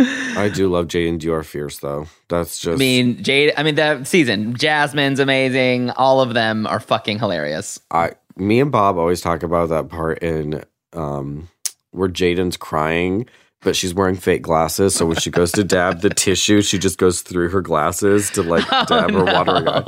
I 0.38 0.48
do 0.48 0.68
love 0.68 0.86
Jaidynn 0.86 1.18
Diore 1.18 1.44
Fierce 1.44 1.78
though. 1.78 2.06
That's 2.28 2.60
just 2.60 2.76
I 2.76 2.78
mean, 2.78 3.22
Jade 3.22 3.52
I 3.56 3.62
mean 3.62 3.74
the 3.74 4.04
season. 4.04 4.54
Jasmine's 4.54 5.18
amazing. 5.18 5.90
All 5.90 6.20
of 6.20 6.34
them 6.34 6.66
are 6.66 6.78
fucking 6.78 7.18
hilarious. 7.18 7.80
I 7.90 8.12
me 8.36 8.60
and 8.60 8.70
Bob 8.70 8.96
always 8.98 9.20
talk 9.20 9.42
about 9.42 9.70
that 9.70 9.88
part 9.88 10.18
in 10.22 10.62
um 10.92 11.48
where 11.90 12.08
Jaidynn's 12.08 12.56
crying, 12.58 13.26
but 13.62 13.74
she's 13.74 13.92
wearing 13.92 14.14
fake 14.14 14.42
glasses. 14.42 14.94
So 14.94 15.06
when 15.06 15.16
she 15.16 15.30
goes 15.30 15.50
to 15.52 15.64
dab 15.64 16.00
the 16.00 16.10
tissue, 16.10 16.62
she 16.62 16.78
just 16.78 16.98
goes 16.98 17.22
through 17.22 17.50
her 17.50 17.60
glasses 17.60 18.30
to 18.30 18.42
like 18.42 18.64
oh, 18.72 18.84
dab 18.84 19.10
her 19.10 19.24
watering 19.24 19.68
eye. 19.68 19.82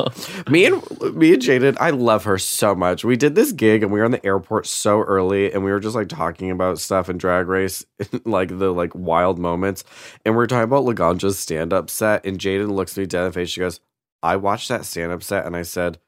Me 0.48 0.66
and 0.66 1.14
me 1.14 1.34
and 1.34 1.42
Jaidynn, 1.42 1.76
I 1.80 1.90
love 1.90 2.24
her 2.24 2.38
so 2.38 2.74
much. 2.74 3.04
We 3.04 3.16
did 3.16 3.34
this 3.34 3.52
gig 3.52 3.82
and 3.82 3.92
we 3.92 4.00
were 4.00 4.04
in 4.04 4.12
the 4.12 4.24
airport 4.26 4.66
so 4.66 5.02
early 5.02 5.52
and 5.52 5.64
we 5.64 5.70
were 5.70 5.80
just 5.80 5.94
like 5.94 6.08
talking 6.08 6.50
about 6.50 6.80
stuff 6.80 7.08
in 7.08 7.18
drag 7.18 7.46
race, 7.46 7.84
like 8.24 8.48
the 8.58 8.72
like 8.72 8.94
wild 8.94 9.38
moments. 9.38 9.84
And 10.24 10.36
we 10.36 10.42
are 10.42 10.48
talking 10.48 10.64
about 10.64 10.84
Laganja's 10.84 11.38
stand-up 11.38 11.90
set, 11.90 12.26
and 12.26 12.38
Jaidynn 12.38 12.72
looks 12.72 12.96
me 12.96 13.06
dead 13.06 13.20
in 13.20 13.26
the 13.26 13.32
face. 13.32 13.50
She 13.50 13.60
goes, 13.60 13.80
I 14.22 14.36
watched 14.36 14.68
that 14.68 14.84
stand-up 14.84 15.22
set 15.22 15.46
and 15.46 15.56
I 15.56 15.62
said, 15.62 15.98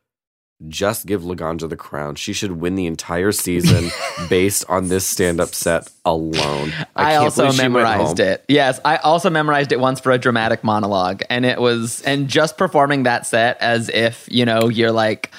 just 0.68 1.06
give 1.06 1.22
Laganja 1.22 1.68
the 1.68 1.76
crown. 1.76 2.14
She 2.14 2.32
should 2.32 2.52
win 2.52 2.74
the 2.74 2.86
entire 2.86 3.32
season 3.32 3.90
based 4.28 4.64
on 4.68 4.88
this 4.88 5.06
stand-up 5.06 5.54
set 5.54 5.90
alone. 6.04 6.72
I, 6.96 7.12
can't 7.12 7.24
also 7.24 7.42
believe 7.42 7.54
she 7.54 7.62
went 7.62 7.72
memorized 7.74 8.20
it. 8.20 8.44
Yes, 8.48 8.80
I 8.84 8.96
also 8.98 9.30
memorized 9.30 9.72
it 9.72 9.80
once 9.80 10.00
for 10.00 10.12
a 10.12 10.18
dramatic 10.18 10.62
monologue, 10.64 11.22
and 11.30 11.44
it 11.44 11.60
was 11.60 12.02
and 12.02 12.28
just 12.28 12.56
performing 12.56 13.04
that 13.04 13.26
set 13.26 13.58
as 13.60 13.88
if 13.88 14.28
you 14.30 14.44
know 14.44 14.68
you're 14.68 14.92
like. 14.92 15.30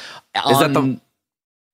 Is 0.50 0.60
that 0.60 0.74
the- 0.74 0.80
on- 0.80 1.02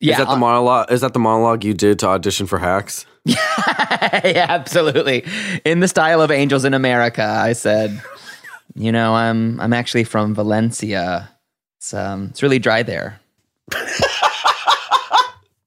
Is 0.01 0.17
that 0.17 0.27
the 0.27 0.35
monologue? 0.37 0.91
Is 0.91 1.01
that 1.01 1.13
the 1.13 1.19
monologue 1.19 1.63
you 1.63 1.73
did 1.73 1.99
to 1.99 2.07
audition 2.07 2.47
for 2.47 2.57
Hacks? 2.59 3.05
yeah, 3.25 4.45
absolutely. 4.49 5.25
In 5.65 5.79
the 5.81 5.87
style 5.87 6.21
of 6.21 6.31
Angels 6.31 6.65
in 6.65 6.73
America, 6.73 7.23
I 7.23 7.53
said, 7.53 8.01
you 8.75 8.91
know, 8.91 9.13
I'm 9.13 9.59
I'm 9.59 9.73
actually 9.73 10.03
from 10.03 10.33
Valencia. 10.33 11.29
It's 11.77 11.93
um 11.93 12.27
it's 12.31 12.41
really 12.43 12.59
dry 12.59 12.83
there. 12.83 13.19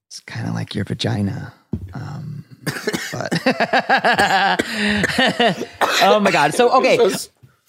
It's 0.07 0.21
kind 0.27 0.49
of 0.49 0.55
like 0.55 0.75
your 0.75 0.85
vagina. 0.85 1.53
Um, 1.95 2.45
but 3.13 3.33
oh 6.03 6.21
my 6.21 6.31
god. 6.31 6.55
So 6.55 6.71
okay. 6.79 6.99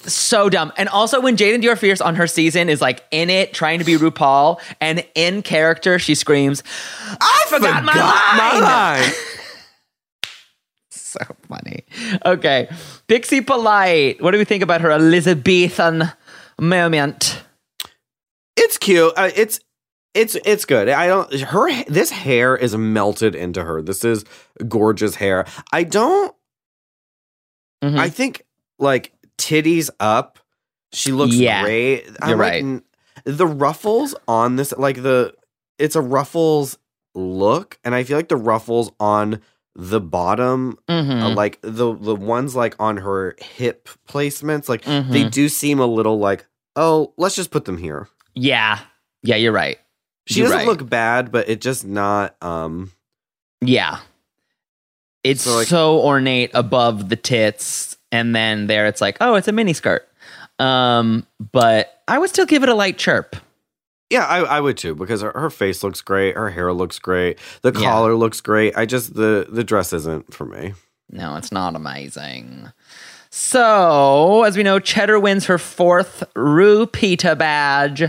So 0.06 0.50
dumb. 0.50 0.74
And 0.78 0.90
also 0.90 1.22
when 1.22 1.38
Jaidynn 1.38 1.62
Diore 1.62 1.78
Fierce 1.78 2.02
on 2.02 2.16
her 2.16 2.28
season 2.28 2.68
is 2.70 2.82
like 2.82 3.06
in 3.12 3.30
it 3.30 3.54
trying 3.54 3.80
to 3.80 3.86
be 3.86 3.96
RuPaul 3.96 4.60
and 4.82 5.06
in 5.16 5.42
character 5.42 5.98
she 6.00 6.16
screams, 6.16 6.62
I 7.22 7.46
forgot, 7.48 7.84
my 7.86 8.60
line. 8.60 9.14
so 10.90 11.20
funny. 11.48 11.84
Okay. 12.26 12.70
Pixie 13.08 13.42
Polite. 13.42 14.22
What 14.22 14.32
do 14.32 14.38
we 14.38 14.46
think 14.46 14.64
about 14.64 14.82
her 14.82 14.92
Elizabethan 14.92 16.12
moment? 16.60 17.42
It's 18.58 18.78
cute. 18.78 19.14
Uh, 19.16 19.30
it's 19.36 19.60
it's 20.14 20.36
it's 20.46 20.66
good. 20.66 20.90
I 20.90 21.08
don't. 21.08 21.34
Her 21.42 21.84
this 21.86 22.10
hair 22.12 22.56
is 22.56 22.76
melted 22.78 23.36
into 23.36 23.64
her. 23.64 23.82
This 23.82 24.04
is 24.06 24.24
gorgeous 24.68 25.16
hair. 25.16 25.46
I 25.72 25.84
don't. 25.84 26.36
Mhm. 27.84 27.98
I 28.00 28.10
think 28.10 28.44
like 28.80 29.14
titties 29.38 29.90
up. 30.00 30.40
She 30.94 31.12
looks 31.12 31.34
Yeah, 31.36 31.64
great. 31.64 32.08
I'm 32.22 32.30
you're 32.30 32.38
like, 32.38 32.64
right. 32.64 32.82
the 33.26 33.48
ruffles 33.48 34.14
on 34.28 34.56
this, 34.58 34.74
like 34.78 35.02
the, 35.02 35.34
it's 35.80 35.96
a 35.96 36.02
ruffles 36.02 36.78
look, 37.16 37.80
and 37.84 37.96
I 37.96 38.04
feel 38.04 38.16
like 38.16 38.30
the 38.30 38.38
ruffles 38.38 38.92
on 39.00 39.42
the 39.76 40.00
bottom, 40.00 40.78
Mhm. 40.88 41.24
uh, 41.24 41.34
like 41.34 41.58
the 41.64 41.96
the 41.96 42.16
ones 42.16 42.56
like 42.56 42.76
on 42.80 42.98
her 42.98 43.36
hip 43.42 43.90
placements, 44.08 44.70
like 44.70 44.84
they 44.84 45.24
Mhm. 45.26 45.32
do 45.32 45.50
seem 45.50 45.80
a 45.80 45.88
little 45.88 46.20
like, 46.20 46.46
oh, 46.76 47.14
let's 47.18 47.36
just 47.36 47.50
put 47.52 47.66
them 47.66 47.78
here. 47.80 48.08
yeah. 48.36 48.80
Yeah, 49.26 49.38
you're 49.38 49.54
right. 49.54 49.78
She 50.28 50.40
You're 50.40 50.48
doesn't 50.50 50.60
right. 50.60 50.68
look 50.68 50.90
bad, 50.90 51.32
but 51.32 51.50
it 51.50 51.60
just 51.62 51.86
not. 51.86 52.36
um 52.42 52.92
Yeah. 53.62 54.00
It's 55.24 55.44
So, 55.44 55.56
like- 55.56 55.68
so 55.68 56.00
ornate 56.00 56.52
above 56.54 57.10
the 57.10 57.16
tits, 57.16 57.98
and 58.12 58.36
then 58.36 58.68
there 58.68 58.86
it's 58.88 59.02
like, 59.02 59.18
oh, 59.22 59.36
it's 59.36 59.48
a 59.48 59.52
mini 59.52 59.74
skirt. 59.74 60.08
Um, 60.60 61.26
but 61.52 62.02
I 62.08 62.20
would 62.20 62.30
still 62.30 62.46
give 62.46 62.62
it 62.64 62.70
a 62.70 62.76
light 62.76 62.98
chirp. 62.98 63.36
Yeah, 64.10 64.26
I, 64.26 64.40
I 64.42 64.60
would 64.60 64.78
too 64.78 64.94
because 64.96 65.22
her, 65.22 65.32
her 65.32 65.50
face 65.50 65.82
looks 65.84 66.02
great, 66.02 66.36
her 66.36 66.50
hair 66.52 66.72
looks 66.74 67.00
great, 67.00 67.40
the 67.64 67.72
Yeah. 67.74 67.80
collar 67.90 68.16
looks 68.16 68.42
great. 68.42 68.78
I 68.78 68.86
just 68.86 69.16
the 69.16 69.48
the 69.50 69.64
dress 69.64 69.92
isn't 69.94 70.34
for 70.34 70.46
me. 70.46 70.74
No, 71.10 71.36
it's 71.38 71.52
not 71.52 71.76
amazing. 71.76 72.72
So, 73.32 74.44
as 74.44 74.56
we 74.56 74.62
know, 74.64 74.80
Cheddar 74.80 75.20
wins 75.20 75.46
her 75.46 75.58
fourth 75.58 76.24
RuPeter 76.36 77.36
badge. 77.38 78.04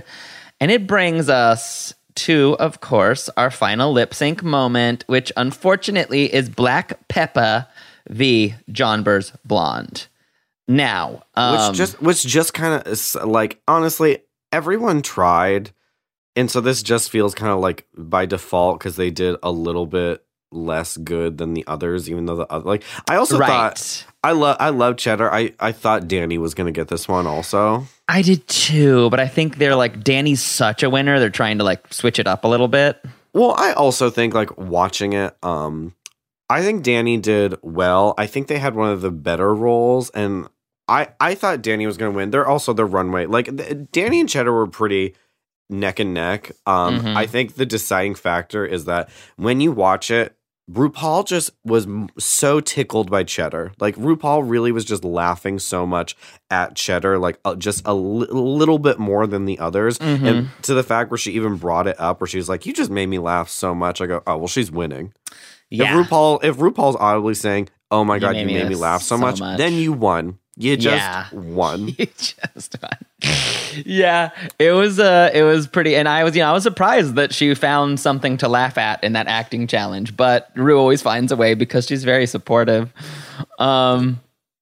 And 0.61 0.71
it 0.71 0.87
brings 0.87 1.29
us 1.31 1.95
to, 2.17 2.57
of 2.59 2.81
course, 2.81 3.29
our 3.37 3.51
final 3.51 3.93
lip 3.93 4.15
sync 4.15 4.43
moment, 4.43 5.05
which 5.07 5.33
unfortunately 5.37 6.33
is 6.33 6.49
Black 6.49 7.09
Peppa 7.09 7.69
v. 8.09 8.55
Jonbers 8.71 9.35
Blonde. 9.45 10.07
Now, 10.67 11.25
um, 11.35 11.69
which 11.69 11.77
just 11.77 12.01
which 12.01 12.23
just 12.25 12.55
kind 12.55 12.83
of 12.87 13.15
like 13.27 13.61
honestly, 13.69 14.23
everyone 14.51 15.03
tried, 15.03 15.73
and 16.37 16.51
so 16.51 16.61
this 16.63 16.83
just 16.83 17.11
feels 17.11 17.35
kind 17.35 17.53
of 17.53 17.61
like 17.61 17.87
by 17.95 18.25
default 18.25 18.79
because 18.79 18.97
they 18.97 19.11
did 19.11 19.37
a 19.43 19.51
little 19.51 19.87
bit 19.87 20.25
less 20.51 20.97
good 20.97 21.37
than 21.37 21.53
the 21.53 21.67
others, 21.67 22.09
even 22.09 22.25
though 22.25 22.37
the 22.37 22.47
other 22.51 22.65
like 22.65 22.83
I 23.11 23.17
also 23.17 23.39
right. 23.39 23.47
thought 23.47 24.07
I 24.23 24.33
love 24.33 24.57
I 24.59 24.71
love 24.71 24.97
Cheddar. 24.97 25.31
I 25.31 25.53
I 25.61 25.73
thought 25.73 26.09
Danny 26.09 26.39
was 26.39 26.55
gonna 26.55 26.73
get 26.73 26.89
this 26.89 27.07
one 27.07 27.27
also. 27.27 27.87
I 28.09 28.23
did 28.23 28.47
too, 28.49 29.09
but 29.11 29.19
I 29.21 29.27
think 29.27 29.57
they're 29.57 29.77
like 29.77 30.05
Danny's 30.05 30.43
such 30.43 30.83
a 30.83 30.91
winner. 30.91 31.19
They're 31.19 31.31
trying 31.31 31.59
to 31.59 31.65
like 31.65 31.93
switch 31.93 32.19
it 32.19 32.27
up 32.27 32.45
a 32.45 32.49
little 32.49 32.69
bit. 32.69 33.03
Well, 33.33 33.55
I 33.57 33.73
also 33.73 34.11
think 34.11 34.35
like 34.35 34.57
watching 34.59 35.15
it, 35.15 35.37
um, 35.43 35.95
I 36.51 36.63
think 36.63 36.83
Danny 36.83 37.17
did 37.17 37.57
well. 37.63 38.15
I 38.19 38.27
think 38.27 38.47
they 38.49 38.59
had 38.59 38.75
one 38.75 38.91
of 38.91 39.01
the 39.01 39.11
better 39.11 39.55
roles, 39.55 40.11
and 40.11 40.49
I 40.87 41.09
I 41.19 41.35
thought 41.35 41.63
Danny 41.63 41.87
was 41.87 41.97
going 41.97 42.13
to 42.13 42.17
win. 42.17 42.31
They're 42.31 42.47
also 42.47 42.73
the 42.75 42.85
runway. 42.85 43.25
Like 43.27 43.57
th- 43.57 43.89
Danny 43.91 44.21
and 44.21 44.29
Cheddar 44.29 44.53
were 44.53 44.67
pretty 44.67 45.15
neck 45.71 45.99
and 45.99 46.13
neck. 46.13 46.53
Um, 46.67 47.01
Mhm. 47.01 47.17
I 47.17 47.27
think 47.27 47.55
the 47.55 47.65
deciding 47.67 48.15
factor 48.17 48.67
is 48.67 48.85
that 48.85 49.09
when 49.37 49.61
you 49.61 49.73
watch 49.73 50.11
it. 50.11 50.37
RuPaul 50.71 51.27
just 51.27 51.51
was 51.65 51.87
m- 51.87 52.09
so 52.19 52.59
tickled 52.61 53.11
by 53.11 53.23
Cheddar. 53.23 53.73
Like 53.81 53.97
RuPaul 53.97 54.49
really 54.49 54.73
was 54.73 54.85
just 54.85 55.05
laughing 55.05 55.59
so 55.59 55.87
much 55.87 56.17
at 56.51 56.75
Cheddar, 56.75 57.19
like 57.19 57.39
uh, 57.45 57.55
just 57.55 57.83
a 57.87 57.93
li- 57.93 58.27
little 58.31 58.79
bit 58.79 58.99
more 58.99 59.27
than 59.27 59.45
the 59.45 59.59
others. 59.59 59.99
Mm-hmm. 59.99 60.27
And 60.27 60.49
to 60.63 60.73
the 60.75 60.83
fact 60.83 61.11
where 61.11 61.19
she 61.19 61.33
even 61.33 61.57
brought 61.57 61.87
it 61.87 62.01
up, 62.01 62.21
where 62.21 62.29
she's 62.29 62.49
like, 62.49 62.65
"You 62.65 62.73
just 62.73 62.91
made 62.91 63.07
me 63.07 63.19
laugh 63.19 63.49
so 63.51 63.75
much." 63.75 64.01
I 64.01 64.07
go, 64.07 64.23
"Oh 64.27 64.39
well, 64.39 64.49
she's 64.49 64.71
winning." 64.71 65.13
Yeah. 65.71 66.01
If 66.01 66.09
RuPaul, 66.09 66.43
if 66.45 66.57
RuPaul's 66.57 66.97
audibly 66.97 67.35
saying, 67.35 67.69
"Oh 67.91 68.05
my 68.05 68.15
You 68.15 68.21
god, 68.21 68.33
made 68.33 68.41
you 68.41 68.47
me 68.47 68.55
made 68.55 68.69
me 68.71 68.75
laugh 68.77 69.03
so, 69.03 69.17
so 69.17 69.21
much, 69.21 69.41
much. 69.41 69.59
then 69.59 69.75
you 69.75 69.93
won. 69.93 70.39
You 70.57 70.77
just 70.77 70.95
Yeah. 70.97 71.27
won. 71.33 71.89
You 71.99 72.07
just 72.17 72.77
won. 72.81 72.93
yeah, 73.85 74.31
it 74.59 74.71
was 74.73 75.01
uh 75.01 75.31
it 75.35 75.43
was 75.43 75.67
pretty 75.67 75.97
and 75.97 76.09
I 76.09 76.23
was 76.25 76.37
you 76.37 76.43
know 76.43 76.51
I 76.51 76.53
was 76.53 76.63
surprised 76.63 77.17
that 77.17 77.33
she 77.35 77.55
found 77.55 77.99
something 77.99 78.37
to 78.39 78.49
laugh 78.49 78.79
at 78.79 79.03
in 79.03 79.15
that 79.15 79.27
acting 79.27 79.67
challenge, 79.67 80.17
but 80.17 80.51
Rue 80.55 80.79
always 80.79 81.03
finds 81.03 81.33
a 81.33 81.37
way 81.37 81.55
because 81.55 81.87
she's 81.87 82.05
very 82.05 82.27
supportive. 82.27 82.93
Um 83.59 84.21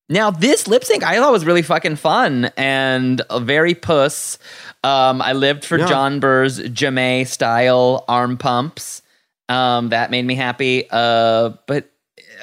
now 0.08 0.30
this 0.30 0.66
lip 0.66 0.84
sync 0.84 1.02
I 1.04 1.16
thought 1.16 1.32
was 1.32 1.44
really 1.44 1.62
fucking 1.62 1.96
fun 1.96 2.50
and 2.56 3.20
very 3.40 3.74
puss. 3.74 4.38
Um 4.84 5.20
I 5.20 5.32
lived 5.34 5.64
for 5.64 5.78
Yeah. 5.78 5.86
Jonbers' 5.88 6.72
Jamae 6.72 7.26
style 7.26 8.04
arm 8.08 8.38
pumps. 8.38 9.02
Um 9.48 9.90
that 9.90 10.10
made 10.10 10.24
me 10.24 10.36
happy. 10.36 10.86
Uh 10.90 11.50
but 11.66 11.90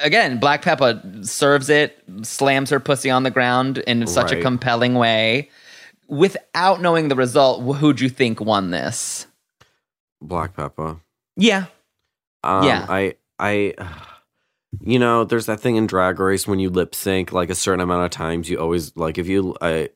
again, 0.00 0.38
Black 0.38 0.62
Peppa 0.62 1.02
serves 1.22 1.68
it, 1.68 2.02
slams 2.22 2.70
her 2.70 2.80
pussy 2.80 3.10
on 3.10 3.22
the 3.22 3.30
ground 3.30 3.78
in 3.78 4.06
such 4.06 4.32
a 4.32 4.40
compelling 4.42 4.94
way. 4.94 5.50
Without 6.08 6.80
knowing 6.82 7.08
the 7.08 7.14
result, 7.14 7.76
who'd 7.76 8.00
you 8.00 8.08
think 8.08 8.40
won 8.40 8.70
this? 8.70 9.26
Black 10.20 10.56
Peppa. 10.56 11.00
Yeah. 11.36 11.66
Um, 12.42 12.64
Yeah. 12.64 12.86
I, 12.88 13.14
I, 13.38 13.74
you 14.80 14.98
know, 14.98 15.24
there's 15.24 15.46
that 15.46 15.60
thing 15.60 15.76
in 15.76 15.86
Drag 15.86 16.18
Race 16.18 16.46
when 16.46 16.58
you 16.58 16.70
lip 16.70 16.94
sync 16.94 17.32
like 17.32 17.50
a 17.50 17.54
certain 17.54 17.80
amount 17.80 18.04
of 18.04 18.10
times. 18.10 18.48
You 18.50 18.58
always 18.58 18.96
like 18.96 19.18
if 19.18 19.26
you 19.28 19.54
uh, 19.60 19.86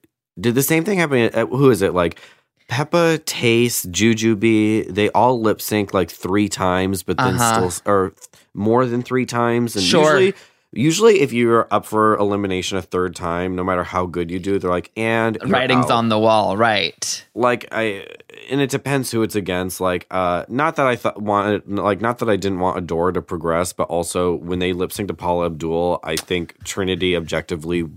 did 0.41 0.55
the 0.55 0.63
same 0.63 0.85
thing 0.85 0.99
happen. 0.99 1.19
At, 1.19 1.49
who 1.49 1.71
is 1.71 1.83
it? 1.83 1.95
Like 1.95 2.21
Peppa, 2.69 3.19
Taste, 3.19 3.91
Jujubee. 3.93 4.87
They 4.93 5.11
all 5.11 5.41
lip 5.41 5.61
sync 5.61 5.93
like 5.93 6.11
three 6.11 6.49
times, 6.49 7.03
but 7.03 7.17
then 7.19 7.35
Uh-huh. 7.35 7.71
still 7.71 7.93
or 7.93 8.13
more 8.55 8.87
than 8.87 9.03
three 9.03 9.27
times. 9.27 9.77
And 9.77 9.85
Sure. 9.85 10.03
usually 10.21 10.35
usually 10.77 11.21
if 11.21 11.33
you're 11.33 11.69
up 11.71 11.87
for 11.87 12.17
elimination 12.17 12.77
a 12.79 12.83
third 12.83 13.15
time, 13.15 13.55
no 13.55 13.63
matter 13.63 13.85
how 13.85 14.07
good 14.07 14.29
you 14.31 14.41
do, 14.41 14.59
they're 14.59 14.71
like, 14.71 14.91
and 14.97 15.39
Writing's 15.49 15.87
out." 15.87 15.93
on 15.93 16.09
the 16.09 16.19
wall, 16.19 16.57
right? 16.57 17.27
like 17.35 17.67
I 17.71 18.07
and 18.51 18.61
it 18.61 18.71
depends 18.71 19.11
who 19.11 19.23
it's 19.23 19.37
against. 19.37 19.81
Like, 19.81 20.07
uh, 20.11 20.45
not 20.49 20.77
that 20.77 20.87
I 20.87 20.97
thought 20.97 21.21
wanted, 21.23 21.69
like, 21.69 22.01
not 22.01 22.19
that 22.19 22.29
I 22.29 22.37
didn't 22.37 22.59
want 22.59 22.77
Adore 22.79 23.13
to 23.13 23.23
progress, 23.23 23.73
but 23.73 23.85
also 23.85 24.35
when 24.35 24.59
they 24.59 24.73
lip 24.73 24.91
synced 24.91 25.09
to 25.09 25.15
Paula 25.15 25.47
Abdul, 25.47 26.01
I 26.03 26.17
think 26.17 26.63
Trinity 26.65 27.17
objectively. 27.17 27.89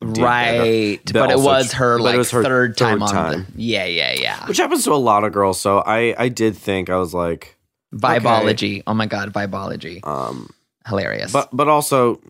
Right. 0.00 0.98
But 1.12 1.30
it 1.30 1.38
was 1.38 1.74
her 1.74 2.00
like 2.00 2.14
it 2.14 2.18
was 2.18 2.30
her 2.32 2.42
third 2.42 2.76
time 2.76 2.98
third 3.00 3.02
on 3.04 3.08
time. 3.10 3.46
the 3.54 3.62
Yeah, 3.62 3.84
yeah, 3.84 4.12
yeah. 4.14 4.46
which 4.46 4.56
happens 4.56 4.84
to 4.84 4.92
a 4.92 4.96
lot 4.96 5.22
of 5.24 5.32
girls. 5.32 5.60
So 5.60 5.78
I, 5.78 6.14
I 6.18 6.28
did 6.28 6.56
think 6.56 6.90
I 6.90 6.96
was 6.96 7.14
like, 7.14 7.56
Vibeology. 7.92 8.82
Oh 8.86 8.94
my 8.94 9.06
god, 9.06 9.32
Vibeology. 9.32 10.06
um, 10.06 10.50
Hilarious. 10.86 11.32
but 11.32 11.48
but 11.52 11.68
also 11.68 12.20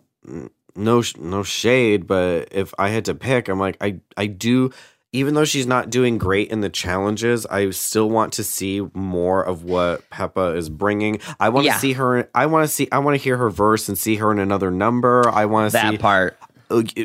no 0.77 1.03
no 1.19 1.43
shade. 1.43 2.07
But 2.07 2.49
if 2.53 2.75
I 2.79 2.89
had 2.89 3.05
to 3.07 3.15
pick, 3.15 3.49
I'm 3.49 3.59
like 3.59 3.77
I 3.81 4.01
I 4.17 4.27
do. 4.27 4.71
Even 5.15 5.35
though 5.35 5.45
she's 5.45 5.67
not 5.67 5.91
doing 5.91 6.17
great 6.17 6.51
in 6.51 6.63
the 6.63 6.71
challenges, 6.71 7.45
I 7.45 7.69
still 7.71 8.09
want 8.09 8.33
to 8.35 8.43
see 8.45 8.81
more 8.95 9.43
of 9.43 9.63
what 9.63 10.09
Peppa 10.09 10.55
is 10.57 10.71
bringing. 10.71 11.21
I 11.39 11.51
want 11.51 11.65
to 11.65 11.67
Yeah. 11.67 11.77
see 11.79 11.93
her. 11.93 12.31
I 12.35 12.47
want 12.47 12.65
to 12.67 12.69
see. 12.75 12.89
I 12.91 12.99
want 12.99 13.19
to 13.19 13.23
hear 13.23 13.37
her 13.37 13.51
verse 13.51 13.91
and 13.91 13.99
see 13.99 14.17
her 14.17 14.33
in 14.33 14.39
another 14.39 14.71
number. 14.71 15.29
I 15.29 15.45
want 15.45 15.71
to 15.71 15.79
see 15.79 15.83
that 15.83 15.91
see. 15.93 15.99
part. 15.99 16.39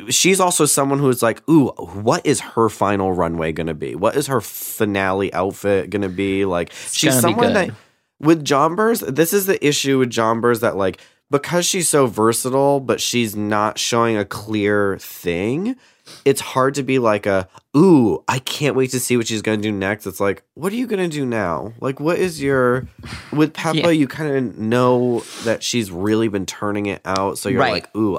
She's 0.10 0.40
also 0.40 0.66
someone 0.66 1.00
who's 1.00 1.22
like, 1.22 1.48
ooh, 1.50 1.68
what 1.68 2.26
is 2.26 2.40
her 2.40 2.70
final 2.70 3.12
runway 3.12 3.52
going 3.52 3.68
to 3.68 3.74
be? 3.74 3.96
What 3.96 4.16
is 4.16 4.28
her 4.28 4.40
finale 4.40 5.34
outfit 5.34 5.90
going 5.90 6.04
to 6.04 6.08
be? 6.10 6.46
Like, 6.46 6.72
she's 6.72 7.10
gonna 7.16 7.18
be 7.18 7.22
someone 7.34 7.48
good. 7.48 7.56
that 7.56 7.76
with 8.20 8.44
Jonbers, 8.46 9.06
this 9.16 9.34
is 9.34 9.46
the 9.46 9.66
issue 9.66 10.00
with 10.00 10.10
Jonbers 10.10 10.62
that 10.62 10.76
like 10.76 11.00
because 11.30 11.66
she's 11.66 11.90
so 11.90 12.08
versatile, 12.08 12.80
but 12.80 13.02
she's 13.02 13.36
not 13.36 13.78
showing 13.78 14.16
a 14.18 14.24
clear 14.26 14.98
thing. 15.00 15.76
It's 16.24 16.40
hard 16.40 16.74
to 16.76 16.84
be 16.84 17.00
like 17.00 17.26
a 17.26 17.50
ooh, 17.76 18.24
I 18.30 18.40
can't 18.40 18.76
wait 18.78 18.92
to 18.92 19.00
see 19.00 19.18
what 19.18 19.28
she's 19.28 19.42
gonna 19.42 19.58
do 19.58 19.72
next. 19.74 20.08
It's 20.08 20.22
like, 20.22 20.44
what 20.54 20.72
are 20.72 20.78
you 20.78 20.88
gonna 20.88 21.10
do 21.10 21.26
now? 21.26 21.74
Like, 21.82 22.00
what 22.00 22.18
is 22.18 22.42
your 22.42 22.88
with 23.34 23.54
Peppa? 23.54 23.78
Yeah. 23.78 23.90
You 23.90 24.08
kind 24.08 24.36
of 24.36 24.58
know 24.58 25.20
that 25.44 25.64
she's 25.64 25.92
really 25.92 26.30
been 26.30 26.46
turning 26.46 26.86
it 26.86 27.02
out, 27.06 27.38
so 27.38 27.50
you're 27.50 27.60
Right. 27.60 27.74
like, 27.74 27.96
ooh, 27.96 28.18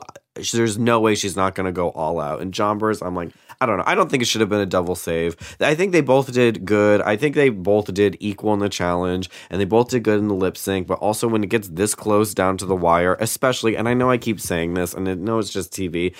there's 0.52 0.78
no 0.78 1.00
way 1.00 1.14
she's 1.14 1.34
not 1.34 1.54
gonna 1.54 1.72
go 1.72 1.88
all 1.90 2.20
out. 2.20 2.40
And 2.42 2.52
Jonbers, 2.52 3.04
I'm 3.04 3.14
like, 3.14 3.30
I 3.60 3.66
don't 3.66 3.76
know. 3.76 3.84
I 3.86 3.94
don't 3.96 4.08
think 4.08 4.22
it 4.22 4.26
should 4.26 4.40
have 4.40 4.50
been 4.50 4.60
a 4.60 4.66
double 4.66 4.94
save. 4.94 5.36
I 5.60 5.74
think 5.74 5.90
they 5.90 6.00
both 6.00 6.32
did 6.32 6.64
good. 6.64 7.02
I 7.02 7.16
think 7.16 7.34
they 7.34 7.48
both 7.48 7.92
did 7.92 8.16
equal 8.20 8.54
in 8.54 8.60
the 8.60 8.68
challenge, 8.68 9.28
and 9.50 9.60
they 9.60 9.64
both 9.64 9.90
did 9.90 10.04
good 10.04 10.20
in 10.20 10.28
the 10.28 10.34
lip 10.34 10.56
sync. 10.56 10.86
But 10.86 11.00
also 11.00 11.26
when 11.26 11.42
it 11.42 11.50
gets 11.50 11.68
this 11.68 11.94
close 11.94 12.34
down 12.34 12.56
to 12.58 12.66
the 12.66 12.76
wire, 12.76 13.16
especially, 13.18 13.76
and 13.76 13.88
I 13.88 13.94
know 13.94 14.10
I 14.10 14.18
keep 14.18 14.40
saying 14.40 14.74
this, 14.74 14.94
and 14.94 15.08
I 15.08 15.14
know 15.14 15.38
it's 15.38 15.50
just 15.50 15.72
TV. 15.72 16.14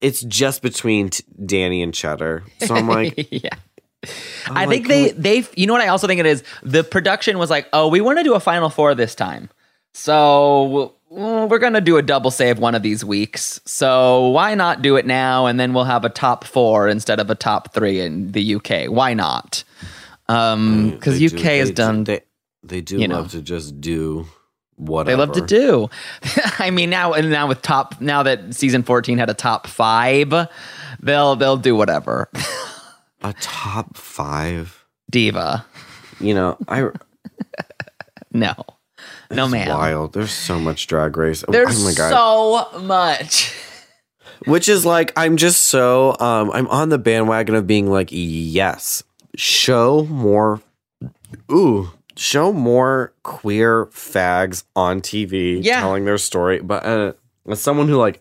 It's 0.00 0.22
just 0.22 0.62
between 0.62 1.10
t- 1.10 1.24
Danny 1.46 1.80
and 1.80 1.94
Cheddar. 1.94 2.42
So 2.58 2.74
I'm 2.74 2.88
like, 2.88 3.28
yeah. 3.30 3.54
I'm 4.46 4.56
I 4.56 4.66
think 4.66 4.88
they 4.88 5.12
they 5.12 5.44
you 5.56 5.66
know 5.66 5.72
what 5.72 5.82
I 5.82 5.88
also 5.88 6.06
think 6.06 6.20
it 6.20 6.26
is 6.26 6.42
the 6.62 6.84
production 6.84 7.38
was 7.38 7.48
like 7.48 7.68
oh 7.72 7.88
we 7.88 8.02
want 8.02 8.18
to 8.18 8.22
do 8.22 8.34
a 8.34 8.40
final 8.40 8.68
four 8.68 8.94
this 8.94 9.14
time 9.14 9.48
so 9.94 10.93
mm, 11.14 11.48
we're 11.48 11.58
gonna 11.58 11.80
do 11.80 11.96
a 11.96 12.02
double 12.02 12.30
save 12.30 12.58
one 12.58 12.74
of 12.74 12.82
these 12.82 13.04
weeks. 13.04 13.60
So 13.64 14.28
why 14.28 14.54
not 14.54 14.82
do 14.82 14.96
it 14.96 15.06
now 15.06 15.46
and 15.46 15.58
then 15.60 15.72
we'll 15.74 15.84
have 15.84 16.04
a 16.04 16.08
top 16.08 16.44
four 16.44 16.88
instead 16.88 17.20
of 17.20 17.30
a 17.30 17.34
top 17.34 17.72
three 17.72 18.00
in 18.00 18.32
the 18.32 18.54
UK 18.56 18.86
why 18.88 19.14
not? 19.14 19.64
Um 20.28 20.90
because 20.90 21.18
they 21.18 21.26
UK 21.26 21.32
do- 21.32 21.36
has 21.42 21.68
they 21.68 21.72
do- 21.72 21.74
done 21.74 22.04
They, 22.04 22.20
they 22.62 22.80
do 22.80 22.98
love 22.98 23.08
know. 23.08 23.24
to 23.26 23.42
just 23.42 23.80
do 23.80 24.26
whatever. 24.76 25.16
they 25.16 25.26
love 25.26 25.34
to 25.36 25.46
do. 25.46 25.88
I 26.58 26.70
mean 26.70 26.90
now 26.90 27.12
and 27.12 27.30
now 27.30 27.46
with 27.46 27.62
top 27.62 28.00
now 28.00 28.22
that 28.24 28.54
season 28.54 28.82
14 28.82 29.18
had 29.18 29.30
a 29.30 29.34
top 29.34 29.66
five 29.66 30.32
they'll 31.00 31.36
they'll 31.36 31.56
do 31.58 31.76
whatever. 31.76 32.30
A 33.22 33.32
top 33.40 33.96
five. 33.96 34.84
diva. 35.10 35.64
You 36.20 36.34
know, 36.34 36.56
I 36.68 36.88
no 38.32 38.54
no 39.30 39.48
man 39.48 39.68
wild. 39.68 40.12
There's 40.12 40.32
so 40.32 40.58
much 40.58 40.86
drag 40.86 41.16
race. 41.16 41.44
There's 41.48 41.80
oh 41.82 41.84
my 41.84 41.94
god. 41.94 42.70
so 42.72 42.80
much. 42.80 43.54
Which 44.46 44.68
is 44.68 44.84
like 44.84 45.12
I'm 45.16 45.36
just 45.36 45.64
so 45.64 46.16
um 46.20 46.50
I'm 46.52 46.68
on 46.68 46.88
the 46.90 46.98
bandwagon 46.98 47.54
of 47.54 47.66
being 47.66 47.88
like 47.90 48.08
yes, 48.10 49.02
show 49.36 50.04
more 50.04 50.60
ooh, 51.50 51.90
show 52.16 52.52
more 52.52 53.12
queer 53.22 53.86
fags 53.86 54.64
on 54.76 55.00
TV 55.00 55.60
Yeah. 55.62 55.80
telling 55.80 56.04
their 56.04 56.18
story, 56.18 56.60
but 56.60 56.84
uh, 56.84 57.12
as 57.48 57.60
someone 57.62 57.88
who 57.88 57.96
like 57.96 58.20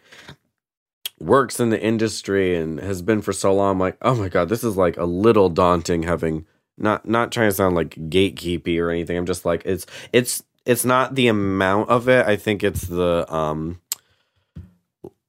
works 1.19 1.59
in 1.59 1.69
the 1.69 1.81
industry 1.81 2.55
and 2.55 2.79
has 2.79 3.01
been 3.01 3.21
for 3.21 3.33
so 3.33 3.53
long, 3.53 3.71
I'm 3.71 3.79
like, 3.79 3.97
"Oh 4.01 4.15
my 4.15 4.29
god, 4.29 4.49
this 4.49 4.63
is 4.63 4.77
like 4.77 4.97
a 4.97 5.05
little 5.05 5.49
daunting 5.49 6.03
having 6.03 6.45
not 6.77 7.07
not 7.07 7.31
trying 7.31 7.49
to 7.49 7.55
sound 7.55 7.75
like 7.75 7.91
gatekeepy 7.95 8.79
or 8.79 8.89
anything. 8.89 9.17
I'm 9.17 9.25
just 9.25 9.45
like 9.45 9.61
it's 9.65 9.85
it's 10.11 10.43
it's 10.65 10.85
not 10.85 11.15
the 11.15 11.27
amount 11.27 11.89
of 11.89 12.07
it. 12.07 12.25
I 12.25 12.35
think 12.35 12.63
it's 12.63 12.83
the 12.83 13.25
um 13.33 13.79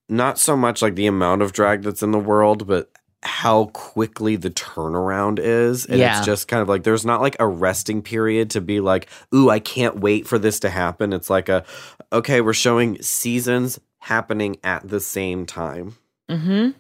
not 0.09 0.39
so 0.39 0.57
much 0.57 0.83
like 0.83 0.95
the 0.95 1.07
amount 1.07 1.43
of 1.43 1.53
drag 1.53 1.83
that's 1.83 2.03
in 2.03 2.11
the 2.11 2.19
world, 2.19 2.67
but 2.67 2.91
how 3.23 3.67
quickly 3.73 4.37
the 4.37 4.51
turnaround 4.51 5.39
is. 5.39 5.87
And 5.87 5.99
Yeah. 5.99 6.19
it's 6.19 6.27
just 6.27 6.47
kind 6.47 6.61
of 6.61 6.69
like 6.69 6.83
there's 6.83 7.07
not 7.07 7.23
like 7.23 7.37
a 7.41 7.47
resting 7.47 8.03
period 8.03 8.51
to 8.51 8.61
be 8.61 8.81
like, 8.81 9.09
ooh, 9.35 9.49
I 9.49 9.61
can't 9.61 9.99
wait 10.01 10.27
for 10.27 10.39
this 10.39 10.61
to 10.61 10.69
happen. 10.71 11.13
It's 11.15 11.31
like 11.31 11.49
a 11.49 11.65
okay, 12.13 12.41
we're 12.43 12.53
showing 12.53 13.01
seasons 13.03 13.81
happening 14.01 14.57
at 14.63 14.87
the 14.89 15.01
same 15.01 15.47
time, 15.47 15.97
Mm-hmm. 16.31 16.71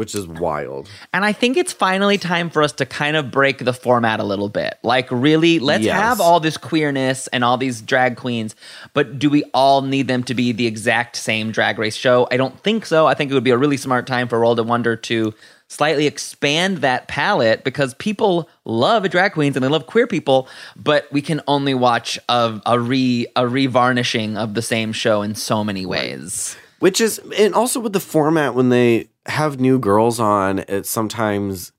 Which 0.00 0.14
is 0.14 0.26
wild. 0.26 0.88
And 1.12 1.26
I 1.26 1.32
think 1.34 1.58
it's 1.58 1.74
finally 1.74 2.16
time 2.16 2.48
for 2.48 2.62
us 2.62 2.72
to 2.72 2.86
kind 2.86 3.16
of 3.18 3.30
break 3.30 3.58
the 3.66 3.74
format 3.74 4.18
a 4.18 4.24
little 4.24 4.48
bit. 4.48 4.78
Like, 4.82 5.06
really, 5.10 5.58
let's 5.58 5.84
Yes. 5.84 5.94
have 6.00 6.22
all 6.22 6.40
this 6.40 6.56
queerness 6.56 7.26
and 7.26 7.44
all 7.44 7.58
these 7.58 7.82
drag 7.82 8.16
queens, 8.16 8.56
but 8.94 9.18
do 9.18 9.28
we 9.28 9.44
all 9.52 9.82
need 9.82 10.08
them 10.08 10.22
to 10.24 10.32
be 10.32 10.52
the 10.52 10.66
exact 10.66 11.16
same 11.16 11.50
drag 11.52 11.78
race 11.78 11.96
show? 11.96 12.26
I 12.30 12.38
don't 12.38 12.58
think 12.60 12.86
so. 12.86 13.06
I 13.06 13.12
think 13.12 13.30
it 13.30 13.34
would 13.34 13.44
be 13.44 13.50
a 13.50 13.58
really 13.58 13.76
smart 13.76 14.06
time 14.06 14.26
for 14.26 14.40
World 14.40 14.58
of 14.58 14.66
Wonder 14.66 14.96
to 14.96 15.34
slightly 15.68 16.06
expand 16.06 16.78
that 16.78 17.06
palette 17.06 17.62
because 17.62 17.92
people 17.92 18.48
love 18.64 19.06
drag 19.10 19.32
queens 19.34 19.54
and 19.54 19.62
they 19.62 19.68
love 19.68 19.86
queer 19.86 20.06
people, 20.06 20.48
but 20.76 21.12
we 21.12 21.20
can 21.20 21.42
only 21.46 21.74
watch 21.74 22.18
a, 22.30 22.58
a 22.64 22.80
re 22.80 23.26
a 23.36 23.42
revarnishing 23.42 24.38
of 24.38 24.54
the 24.54 24.62
same 24.62 24.94
show 24.94 25.20
in 25.20 25.34
so 25.34 25.62
many 25.62 25.84
ways. 25.84 26.56
Which 26.78 27.02
is, 27.02 27.18
and 27.36 27.54
also 27.54 27.78
with 27.78 27.92
the 27.92 28.00
format 28.00 28.54
when 28.54 28.70
they 28.70 29.09
have 29.26 29.60
new 29.60 29.78
girls 29.78 30.18
on, 30.20 30.60
it's 30.68 30.90
sometimes 30.90 31.72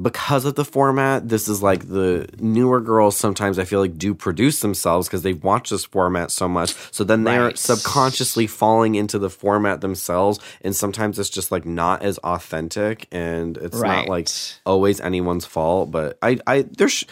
because 0.00 0.44
of 0.44 0.56
the 0.56 0.64
format. 0.64 1.28
This 1.28 1.46
is 1.46 1.62
like 1.62 1.86
the 1.88 2.28
newer 2.40 2.80
girls. 2.80 3.16
Sometimes 3.16 3.60
I 3.60 3.64
feel 3.64 3.78
like 3.78 3.96
do 3.96 4.12
produce 4.12 4.58
themselves 4.60 5.06
because 5.06 5.22
they've 5.22 5.42
watched 5.42 5.70
this 5.70 5.84
format 5.84 6.32
so 6.32 6.48
much. 6.48 6.74
So 6.90 7.04
then 7.04 7.22
they're 7.22 7.44
Right. 7.44 7.58
subconsciously 7.58 8.48
falling 8.48 8.96
into 8.96 9.20
the 9.20 9.30
format 9.30 9.82
themselves, 9.82 10.40
and 10.62 10.74
sometimes 10.74 11.18
it's 11.20 11.30
just 11.30 11.52
like 11.52 11.64
not 11.64 12.02
as 12.02 12.18
authentic, 12.18 13.06
and 13.12 13.56
it's 13.56 13.76
not 13.80 14.08
like 14.08 14.28
always 14.66 15.00
anyone's 15.00 15.46
fault. 15.46 15.92
But 15.92 16.18
I, 16.20 16.38
I, 16.46 16.62
there's, 16.62 17.04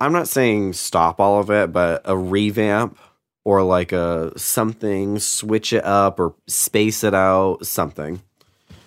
I'm 0.00 0.12
not 0.12 0.28
saying 0.28 0.74
stop 0.74 1.18
all 1.20 1.40
of 1.40 1.50
it, 1.50 1.72
but 1.72 2.02
a 2.04 2.16
revamp 2.16 2.96
or 3.44 3.64
like 3.64 3.90
a 3.90 4.32
something, 4.38 5.18
switch 5.18 5.72
it 5.72 5.84
up 5.84 6.20
or 6.20 6.34
space 6.46 7.02
it 7.02 7.14
out, 7.14 7.66
something. 7.66 8.22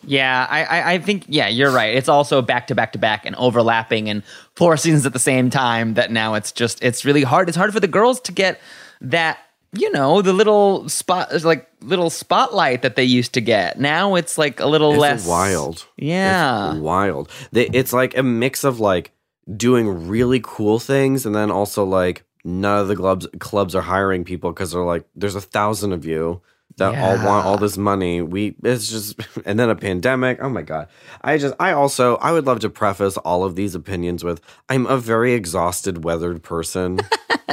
Yeah, 0.03 0.47
I, 0.49 0.63
I, 0.63 0.91
I 0.93 0.97
think 0.99 1.25
yeah, 1.27 1.47
you're 1.47 1.71
right. 1.71 1.95
It's 1.95 2.09
also 2.09 2.41
back 2.41 2.67
to 2.67 2.75
back 2.75 2.93
to 2.93 2.99
back 2.99 3.25
and 3.25 3.35
overlapping 3.35 4.09
and 4.09 4.23
four 4.55 4.77
seasons 4.83 5.05
at 5.05 5.13
the 5.13 5.19
same 5.19 5.49
time. 5.49 5.93
That 5.95 6.11
now 6.11 6.33
it's 6.33 6.51
just 6.51 6.83
it's 6.83 7.05
really 7.05 7.23
hard. 7.23 7.47
It's 7.49 7.57
hard 7.57 7.73
for 7.73 7.79
the 7.79 7.87
girls 7.87 8.19
to 8.21 8.31
get 8.31 8.59
that 9.01 9.39
you 9.73 9.91
know 9.91 10.21
the 10.21 10.33
little 10.33 10.89
spot 10.89 11.29
like 11.43 11.67
little 11.81 12.09
spotlight 12.09 12.81
that 12.81 12.95
they 12.95 13.03
used 13.03 13.33
to 13.33 13.41
get. 13.41 13.79
Now 13.79 14.15
it's 14.15 14.37
like 14.37 14.59
a 14.59 14.65
little 14.67 14.91
It's 14.93 15.01
less 15.01 15.27
wild. 15.27 15.85
Yeah, 15.97 16.71
It's 16.71 16.79
wild. 16.79 17.29
They, 17.51 17.67
it's 17.67 17.93
like 17.93 18.17
a 18.17 18.23
mix 18.23 18.63
of 18.63 18.79
like 18.79 19.11
doing 19.55 20.07
really 20.07 20.39
cool 20.43 20.79
things 20.79 21.25
and 21.25 21.35
then 21.35 21.51
also 21.51 21.83
like 21.83 22.23
none 22.43 22.79
of 22.79 22.87
the 22.87 22.95
clubs 22.95 23.27
clubs 23.39 23.75
are 23.75 23.81
hiring 23.81 24.23
people 24.23 24.51
because 24.51 24.71
they're 24.71 24.83
like 24.83 25.05
there's 25.15 25.35
a 25.35 25.41
thousand 25.41 25.93
of 25.93 26.05
you 26.05 26.41
that 26.77 26.95
all 26.97 27.25
want 27.25 27.45
all 27.45 27.57
this 27.57 27.77
money. 27.77 28.21
We 28.21 28.55
it's 28.63 28.89
just 28.89 29.19
and 29.45 29.59
then 29.59 29.69
a 29.69 29.75
pandemic. 29.75 30.39
Oh 30.41 30.49
my 30.49 30.61
god. 30.61 30.87
I 31.21 31.37
just 31.37 31.55
I 31.59 31.71
also 31.73 32.15
I 32.17 32.31
would 32.31 32.45
love 32.45 32.59
to 32.61 32.69
preface 32.69 33.17
all 33.17 33.43
of 33.43 33.55
these 33.55 33.75
opinions 33.75 34.23
with 34.23 34.41
I'm 34.69 34.85
a 34.85 34.97
very 34.97 35.33
exhausted 35.33 36.03
weathered 36.03 36.43
person 36.43 36.99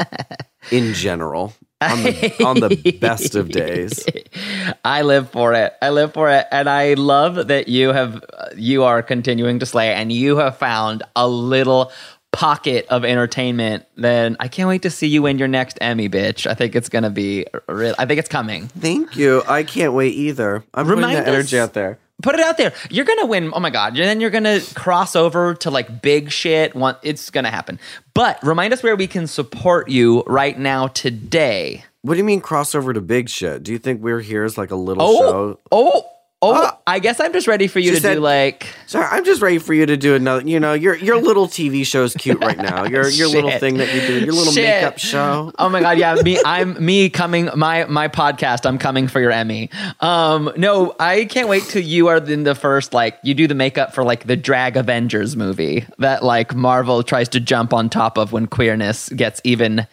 in 0.71 0.95
general 0.95 1.55
on 1.81 2.03
the 2.03 2.45
on 2.45 2.61
the 2.61 2.99
best 3.01 3.35
of 3.35 3.51
days. 3.51 4.05
I 4.85 5.03
live 5.03 5.31
for 5.31 5.55
it. 5.55 5.75
I 5.81 5.91
live 5.91 6.13
for 6.13 6.31
it, 6.31 6.47
and 6.51 6.69
I 6.69 6.95
love 6.95 7.49
that 7.49 7.69
you 7.69 7.93
have 7.93 8.25
you 8.57 8.85
are 8.85 9.03
continuing 9.03 9.59
to 9.61 9.67
slay, 9.67 9.93
and 9.93 10.13
you 10.13 10.37
have 10.39 10.59
found 10.59 11.03
a 11.15 11.29
little 11.29 11.93
pocket 12.33 12.87
of 12.89 13.05
entertainment, 13.05 13.85
then 13.97 14.37
I 14.39 14.49
can't 14.49 14.69
wait 14.69 14.83
to 14.83 14.91
see 14.91 15.07
you 15.07 15.23
win 15.23 15.39
your 15.39 15.49
next 15.49 15.79
Emmy, 15.81 16.09
bitch. 16.09 16.47
I 16.47 16.55
think 16.55 16.77
it's 16.77 16.89
gonna 16.89 17.11
be 17.11 17.47
real. 17.69 17.95
I 17.99 18.07
think 18.07 18.19
it's 18.19 18.29
coming. 18.29 18.69
Thank 18.69 19.17
you. 19.17 19.43
I 19.49 19.63
can't 19.63 19.93
wait 19.95 20.15
either. 20.15 20.63
I'm 20.75 20.87
Remind 20.89 21.17
putting 21.17 21.25
that 21.25 21.29
energy 21.33 21.59
out 21.59 21.73
there. 21.75 21.99
Put 22.21 22.35
it 22.35 22.41
out 22.41 22.57
there. 22.59 22.73
You're 22.91 23.05
gonna 23.05 23.27
win. 23.27 23.53
Oh 23.55 23.61
my 23.61 23.71
god! 23.71 23.97
And 23.97 24.05
then 24.05 24.21
you're 24.21 24.31
gonna 24.31 24.61
cross 24.75 25.15
over 25.15 25.55
to 25.57 25.71
like 25.71 26.03
big 26.03 26.31
shit. 26.33 26.75
One, 26.75 26.97
it's 27.03 27.31
gonna 27.31 27.51
happen. 27.51 27.79
But 28.13 28.41
remind 28.43 28.73
us 28.73 28.83
where 28.83 28.97
we 28.97 29.07
can 29.07 29.29
support 29.29 29.89
you 29.89 30.25
right 30.27 30.59
now 30.59 30.89
today. 30.89 31.85
What 32.03 32.15
do 32.15 32.19
you 32.19 32.25
mean 32.25 32.41
crossover 32.41 32.93
to 32.93 33.01
big 33.01 33.29
shit? 33.29 33.63
Do 33.63 33.71
you 33.73 33.79
think 33.79 34.01
we're 34.03 34.21
here 34.21 34.43
as 34.45 34.59
like 34.59 34.71
a 34.73 34.77
little 34.77 35.03
Oh, 35.03 35.19
show? 35.21 35.61
oh, 35.71 36.03
oh! 36.43 36.55
Ah. 36.65 36.79
I 36.87 37.01
guess 37.01 37.21
I'm 37.21 37.35
just 37.35 37.47
ready 37.47 37.67
for 37.67 37.81
you 37.81 37.91
to 37.91 38.01
said- 38.01 38.15
do 38.15 38.21
like. 38.21 38.67
Sorry, 38.87 39.07
I'm 39.11 39.25
just 39.25 39.43
ready 39.43 39.59
for 39.59 39.75
you 39.75 39.85
to 39.85 39.97
do 39.99 40.15
another. 40.15 40.49
You 40.49 40.59
know, 40.59 40.73
your 40.73 40.95
your 40.97 41.21
little 41.21 41.47
TV 41.47 41.85
show's 41.85 42.15
cute 42.15 42.41
right 42.43 42.57
now. 42.57 42.85
Your 42.85 43.07
your 43.11 43.29
little 43.29 43.51
thing 43.59 43.77
that 43.77 43.95
you 43.95 44.01
do, 44.01 44.25
your 44.25 44.33
little 44.33 44.53
Shit. 44.53 44.65
makeup 44.65 44.99
show. 44.99 45.53
Oh 45.59 45.69
my 45.69 45.81
god, 45.81 45.99
yeah, 45.99 46.15
me 46.15 46.39
I'm 46.45 46.83
me 46.83 47.11
coming 47.11 47.51
my 47.55 47.85
my 47.85 48.09
podcast, 48.09 48.65
I'm 48.65 48.79
coming 48.79 49.07
for 49.09 49.21
your 49.21 49.31
Emmy. 49.31 49.69
Um 50.01 50.51
no, 50.57 50.95
I 50.99 51.27
can't 51.27 51.49
wait 51.49 51.65
till 51.65 51.83
you 51.83 52.07
are 52.09 52.17
in 52.17 52.45
the 52.45 52.55
first 52.55 52.95
like 52.95 53.19
you 53.23 53.35
do 53.35 53.47
the 53.47 53.55
makeup 53.55 53.95
for 53.95 54.03
like 54.03 54.27
the 54.27 54.37
Drag 54.37 54.77
Avengers 54.79 55.37
movie 55.37 55.85
that 55.99 56.25
like 56.25 56.55
Marvel 56.55 57.03
tries 57.03 57.29
to 57.31 57.41
jump 57.41 57.75
on 57.75 57.91
top 57.91 58.17
of 58.17 58.33
when 58.33 58.47
queerness 58.47 59.11
gets 59.11 59.43
even 59.45 59.87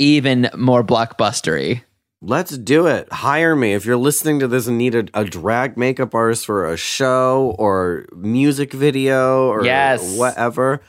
even 0.00 0.50
more 0.56 0.82
blockbustery. 0.82 1.82
Let's 2.22 2.56
do 2.58 2.86
it. 2.86 3.10
Hire 3.12 3.56
me 3.56 3.72
if 3.72 3.86
you're 3.86 3.96
listening 3.96 4.40
to 4.40 4.48
this 4.48 4.66
and 4.66 4.76
need 4.76 4.94
a, 4.94 5.04
a 5.14 5.24
drag 5.24 5.76
makeup 5.78 6.14
artist 6.14 6.44
for 6.44 6.70
a 6.70 6.76
show 6.76 7.54
or 7.58 8.06
music 8.14 8.72
video 8.74 9.48
or 9.48 9.64
Yes. 9.64 10.18
whatever. 10.18 10.82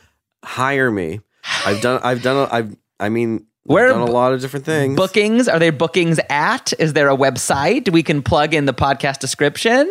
Hire 0.43 0.91
me. 0.91 1.21
I've 1.65 1.81
done. 1.81 2.01
I've 2.03 2.21
done. 2.21 2.47
a- 2.49 2.53
I've. 2.53 2.75
I 2.99 3.07
mean, 3.09 3.45
Where 3.63 3.87
I've 3.87 3.93
done 3.93 4.07
a 4.09 4.11
lot 4.11 4.33
of 4.33 4.41
different 4.41 4.65
things. 4.65 4.95
Bookings, 4.97 5.47
are 5.47 5.57
there 5.57 5.71
bookings 5.71 6.19
at? 6.29 6.73
Is 6.79 6.93
there 6.93 7.09
a 7.09 7.15
website 7.15 7.89
we 7.91 8.03
can 8.03 8.21
plug 8.21 8.53
in 8.53 8.65
the 8.65 8.73
podcast 8.73 9.19
description? 9.19 9.87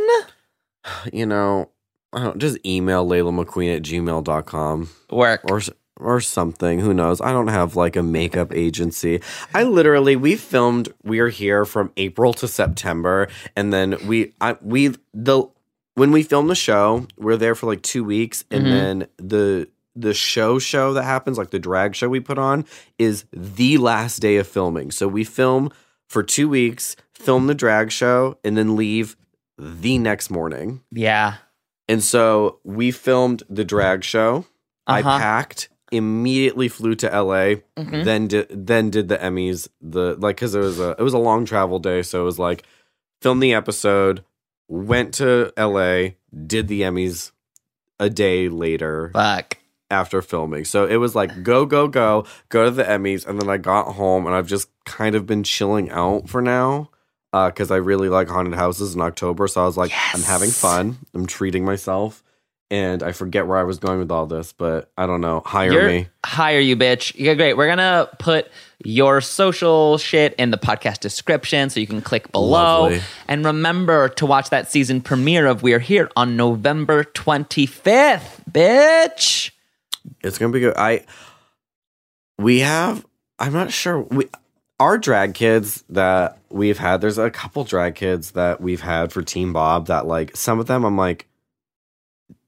you 1.12 1.24
know, 1.26 1.70
I 2.12 2.22
don't 2.22 2.38
just 2.38 2.58
email 2.66 3.06
Laila 3.06 3.32
McQueen 3.32 3.76
at 3.76 3.82
gmail.com 3.82 4.90
Work. 5.10 5.40
or 5.50 5.60
or 6.00 6.20
something. 6.20 6.80
Who 6.80 6.92
knows? 6.94 7.20
I 7.20 7.32
don't 7.32 7.48
have 7.48 7.76
like 7.76 7.96
a 7.96 8.02
makeup 8.02 8.52
agency. 8.52 9.20
I 9.54 9.62
literally 9.64 10.16
we 10.16 10.36
filmed 10.36 10.88
We're 11.02 11.28
Here 11.28 11.64
from 11.64 11.92
April 11.96 12.32
to 12.34 12.48
September, 12.48 13.28
and 13.56 13.72
then 13.72 13.96
we 14.06 14.32
I 14.40 14.56
we 14.62 14.94
the 15.14 15.44
when 15.94 16.12
we 16.12 16.22
filmed 16.22 16.48
the 16.50 16.54
show, 16.54 17.06
we're 17.18 17.36
there 17.36 17.54
for 17.54 17.66
like 17.66 17.82
two 17.82 18.04
weeks, 18.04 18.44
and 18.50 18.64
Mhm. 18.66 18.70
then 18.70 19.06
the 19.18 19.68
the 19.96 20.14
show 20.14 20.58
show 20.58 20.92
that 20.94 21.02
happens, 21.02 21.36
like 21.36 21.50
the 21.50 21.58
drag 21.58 21.94
show 21.94 22.08
we 22.08 22.20
put 22.20 22.38
on, 22.38 22.64
is 22.98 23.24
the 23.32 23.76
last 23.78 24.20
day 24.20 24.36
of 24.36 24.46
filming. 24.46 24.90
So 24.92 25.08
we 25.08 25.24
film 25.24 25.70
for 26.08 26.22
two 26.22 26.48
weeks, 26.48 26.96
film 27.12 27.48
the 27.48 27.54
drag 27.54 27.90
show, 27.90 28.38
and 28.44 28.56
then 28.56 28.76
leave 28.76 29.16
the 29.58 29.98
next 29.98 30.30
morning. 30.30 30.80
yeah. 30.90 31.34
And 31.88 32.04
so 32.04 32.60
we 32.62 32.92
filmed 32.92 33.42
the 33.50 33.64
drag 33.64 34.04
show. 34.04 34.44
I 34.86 35.00
Uh-huh. 35.00 35.18
packed, 35.18 35.68
immediately 35.90 36.68
flew 36.68 36.94
to 36.96 37.08
LA, 37.14 37.56
Mhm. 37.78 38.04
then 38.04 38.26
did 38.28 38.66
then 38.66 38.90
did 38.90 39.08
the 39.08 39.18
Emmys. 39.18 39.68
The 39.80 40.16
like 40.18 40.36
because 40.36 40.54
it 40.54 40.60
was 40.60 40.78
a 40.80 40.90
it 40.98 41.02
was 41.02 41.14
a 41.14 41.18
long 41.18 41.44
travel 41.44 41.78
day, 41.78 42.02
so 42.02 42.20
it 42.22 42.24
was 42.24 42.38
like 42.38 42.62
filmed 43.20 43.42
the 43.42 43.52
episode, 43.54 44.24
went 44.68 45.12
to 45.14 45.52
LA, 45.56 46.10
did 46.46 46.68
the 46.68 46.82
Emmys 46.82 47.32
a 47.98 48.08
day 48.08 48.48
later 48.48 49.10
Fuck. 49.12 49.58
after 49.90 50.22
filming. 50.22 50.64
So 50.64 50.86
it 50.86 50.96
was 50.96 51.14
like 51.14 51.42
go 51.42 51.66
go 51.66 51.88
go 51.88 52.24
go 52.48 52.64
to 52.64 52.70
the 52.70 52.84
Emmys, 52.84 53.26
and 53.26 53.40
then 53.40 53.50
I 53.50 53.56
got 53.56 53.92
home 53.94 54.26
and 54.26 54.34
I've 54.34 54.46
just 54.46 54.68
kind 54.86 55.14
of 55.14 55.26
been 55.26 55.42
chilling 55.42 55.90
out 55.90 56.28
for 56.28 56.40
now. 56.40 56.90
Because 57.32 57.70
I 57.70 57.76
really 57.76 58.08
like 58.08 58.26
haunted 58.28 58.54
houses 58.54 58.96
in 58.96 59.00
October, 59.00 59.46
so 59.46 59.62
I 59.62 59.64
was 59.64 59.76
like, 59.76 59.92
I'm 60.14 60.22
having 60.22 60.50
fun. 60.50 60.98
I'm 61.14 61.26
treating 61.26 61.64
myself, 61.64 62.24
and 62.70 63.02
I 63.02 63.12
forget 63.12 63.46
where 63.46 63.56
I 63.58 63.64
was 63.64 63.78
going 63.78 63.98
with 63.98 64.10
all 64.12 64.26
this, 64.26 64.52
but 64.52 64.90
I 64.96 65.06
don't 65.06 65.20
know. 65.20 65.42
Hire 65.44 65.72
You're- 65.72 65.88
me. 66.00 66.08
Hire 66.24 66.60
you, 66.60 66.76
bitch. 66.76 67.12
Yeah, 67.16 67.34
great. 67.34 67.56
We're 67.56 67.66
gonna 67.68 68.08
put 68.18 68.50
your 68.84 69.20
social 69.20 69.98
shit 69.98 70.34
in 70.34 70.50
the 70.50 70.56
podcast 70.58 71.00
description 71.00 71.68
so 71.70 71.80
you 71.80 71.86
can 71.86 72.00
click 72.00 72.30
below. 72.32 72.82
Lovely. 72.82 73.00
And 73.28 73.44
remember 73.44 74.08
to 74.10 74.26
watch 74.26 74.50
that 74.50 74.70
season 74.70 75.00
premiere 75.00 75.46
of 75.46 75.62
We're 75.62 75.78
Here 75.80 76.08
on 76.16 76.36
November 76.36 77.04
25th, 77.04 78.42
bitch. 78.50 79.50
It's 80.22 80.38
gonna 80.38 80.52
be 80.52 80.60
good. 80.60 80.76
I 80.76 81.04
we 82.38 82.60
have. 82.60 83.04
I'm 83.38 83.52
not 83.52 83.72
sure. 83.72 84.00
We 84.00 84.28
our 84.78 84.96
drag 84.96 85.34
kids 85.34 85.84
that 85.90 86.38
we've 86.48 86.78
had. 86.78 87.00
There's 87.00 87.18
a 87.18 87.30
couple 87.30 87.64
drag 87.64 87.96
kids 87.96 88.30
that 88.32 88.60
we've 88.60 88.80
had 88.80 89.12
for 89.12 89.22
Team 89.22 89.52
Bob 89.52 89.88
that 89.88 90.06
like 90.06 90.36
some 90.36 90.60
of 90.60 90.66
them. 90.66 90.84
I'm 90.84 90.96
like. 90.96 91.26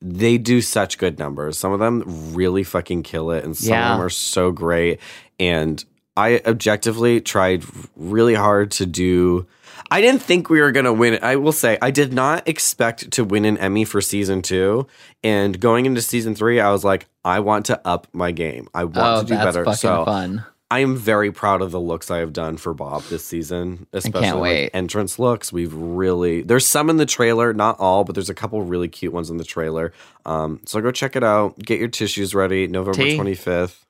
They 0.05 0.37
do 0.37 0.61
such 0.61 0.99
good 0.99 1.19
numbers. 1.19 1.57
Some 1.59 1.73
of 1.73 1.79
them 1.79 2.03
really 2.35 2.65
fucking 2.65 3.05
kill 3.05 3.31
it, 3.31 3.45
and 3.45 3.57
some 3.57 3.71
Yeah. 3.71 3.93
of 3.93 3.99
them 3.99 4.07
are 4.07 4.11
so 4.11 4.51
great. 4.51 4.99
And 5.39 5.85
I 6.17 6.41
objectively 6.45 7.21
tried 7.21 7.65
really 7.97 8.35
hard 8.35 8.71
to 8.73 8.87
do. 8.87 9.47
I 9.91 10.01
didn't 10.01 10.23
think 10.23 10.51
we 10.51 10.61
were 10.61 10.73
gonna 10.73 10.93
win. 10.93 11.19
I 11.23 11.37
will 11.37 11.53
say 11.53 11.79
I 11.81 11.91
did 11.91 12.13
not 12.13 12.47
expect 12.49 13.11
to 13.13 13.25
win 13.25 13.45
an 13.45 13.59
Emmy 13.59 13.85
for 13.85 14.01
season 14.01 14.43
two. 14.43 14.87
And 15.23 15.61
going 15.61 15.87
into 15.87 16.03
season 16.03 16.35
three, 16.35 16.61
I 16.61 16.71
was 16.71 16.83
like, 16.85 17.07
I 17.25 17.41
want 17.41 17.67
to 17.67 17.81
up 17.87 18.09
my 18.13 18.31
game. 18.33 18.69
I 18.75 18.85
want 18.85 18.99
oh, 18.99 19.21
to 19.21 19.27
do 19.27 19.35
better. 19.35 19.65
fucking 19.65 19.77
So 19.77 20.05
fun. 20.05 20.45
I 20.73 20.79
am 20.79 20.97
very 20.97 21.31
proud 21.31 21.61
of 21.61 21.71
the 21.71 21.79
looks 21.79 22.11
I 22.11 22.21
have 22.21 22.33
done 22.33 22.57
for 22.57 22.73
Bob 22.73 23.03
this 23.05 23.27
season, 23.27 23.87
especially 23.93 24.63
like, 24.63 24.71
entrance 24.73 25.19
looks. 25.19 25.53
We've 25.53 25.75
really 25.75 26.41
there's 26.41 26.67
some 26.67 26.89
in 26.89 26.97
the 26.97 27.05
trailer, 27.05 27.53
not 27.53 27.79
all, 27.79 28.05
but 28.05 28.15
there's 28.15 28.31
a 28.31 28.35
couple 28.35 28.63
really 28.63 28.89
cute 28.89 29.13
ones 29.13 29.29
in 29.29 29.37
the 29.37 29.45
trailer. 29.45 29.93
Um, 30.25 30.61
so 30.65 30.81
go 30.81 30.91
check 30.91 31.15
it 31.15 31.23
out. 31.23 31.59
Get 31.59 31.79
your 31.79 31.89
tissues 31.89 32.35
ready. 32.35 32.69
November 32.69 33.15
twenty 33.17 33.35
fifth. 33.35 33.85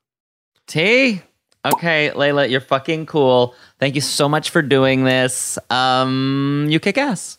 T. 0.66 1.22
Okay, 1.64 2.10
Laila, 2.12 2.46
you're 2.48 2.60
fucking 2.60 3.06
cool. 3.06 3.54
Thank 3.78 3.94
you 3.94 4.00
so 4.00 4.28
much 4.28 4.50
for 4.50 4.60
doing 4.60 5.04
this. 5.04 5.60
Um, 5.70 6.66
you 6.68 6.80
kick 6.80 6.98
ass. 6.98 7.38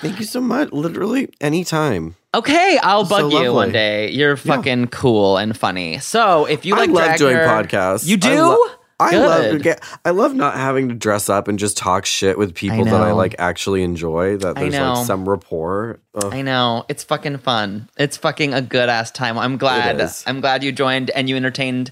Thank 0.00 0.18
you 0.18 0.24
so 0.24 0.40
much. 0.40 0.72
Literally 0.72 1.28
anytime. 1.38 2.16
Okay, 2.34 2.78
I'll 2.82 3.04
So 3.04 3.30
bug 3.30 3.32
you 3.32 3.52
one 3.52 3.72
day. 3.72 4.10
You're 4.10 4.36
fucking 4.36 4.88
cool 4.88 5.36
and 5.36 5.56
funny. 5.56 5.98
So 6.00 6.46
if 6.46 6.64
you 6.64 6.74
like 6.74 6.90
I 6.90 6.92
love 6.92 7.16
doing 7.16 7.36
her- 7.36 7.46
podcasts. 7.46 8.06
you 8.06 8.14
I 8.14 8.18
do. 8.18 8.42
lo- 8.42 8.58
I 9.00 9.16
love 9.16 9.62
get, 9.62 9.82
I 10.04 10.10
love 10.10 10.34
not 10.34 10.54
having 10.54 10.88
to 10.88 10.94
dress 10.94 11.28
up 11.28 11.48
and 11.48 11.58
just 11.58 11.76
talk 11.76 12.06
shit 12.06 12.38
with 12.38 12.54
people 12.54 12.84
that 12.84 13.00
I 13.00 13.10
like 13.10 13.34
actually 13.40 13.82
enjoy. 13.82 14.36
That 14.36 14.54
there's 14.54 14.72
like 14.74 15.04
some 15.04 15.28
rapport. 15.28 15.98
Ugh. 16.14 16.32
I 16.32 16.42
know 16.42 16.84
it's 16.88 17.02
fucking 17.02 17.38
fun. 17.38 17.88
It's 17.98 18.16
fucking 18.16 18.54
a 18.54 18.62
good 18.62 18.88
ass 18.88 19.10
time. 19.10 19.36
I'm 19.36 19.56
glad. 19.56 20.00
I'm 20.26 20.40
glad 20.40 20.62
you 20.62 20.70
joined 20.70 21.10
and 21.10 21.28
you 21.28 21.34
entertained 21.36 21.90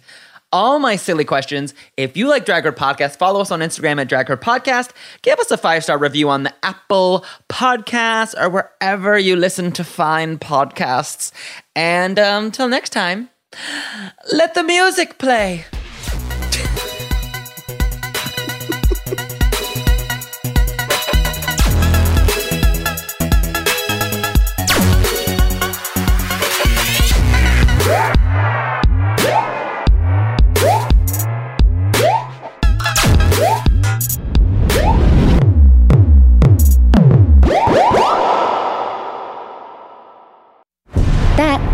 all 0.52 0.78
my 0.78 0.96
silly 0.96 1.24
questions. 1.24 1.74
If 1.96 2.16
you 2.16 2.28
like 2.28 2.44
Drag 2.44 2.64
Her 2.64 2.72
Podcast, 2.72 3.16
follow 3.16 3.40
us 3.40 3.50
on 3.50 3.60
Instagram 3.60 4.00
at 4.00 4.08
Drag 4.08 4.28
Her 4.28 4.36
Podcast. 4.36 4.90
Give 5.22 5.38
us 5.38 5.50
a 5.50 5.56
five 5.56 5.82
star 5.82 5.98
review 5.98 6.28
on 6.28 6.42
the 6.42 6.54
Apple 6.62 7.24
Podcast 7.48 8.34
or 8.40 8.48
wherever 8.50 9.18
you 9.18 9.36
listen 9.36 9.72
to 9.72 9.84
fine 9.84 10.38
podcasts. 10.38 11.32
And 11.74 12.18
um, 12.18 12.46
until 12.46 12.68
next 12.68 12.90
time, 12.90 13.30
let 14.32 14.54
the 14.54 14.62
music 14.62 15.18
play. 15.18 15.64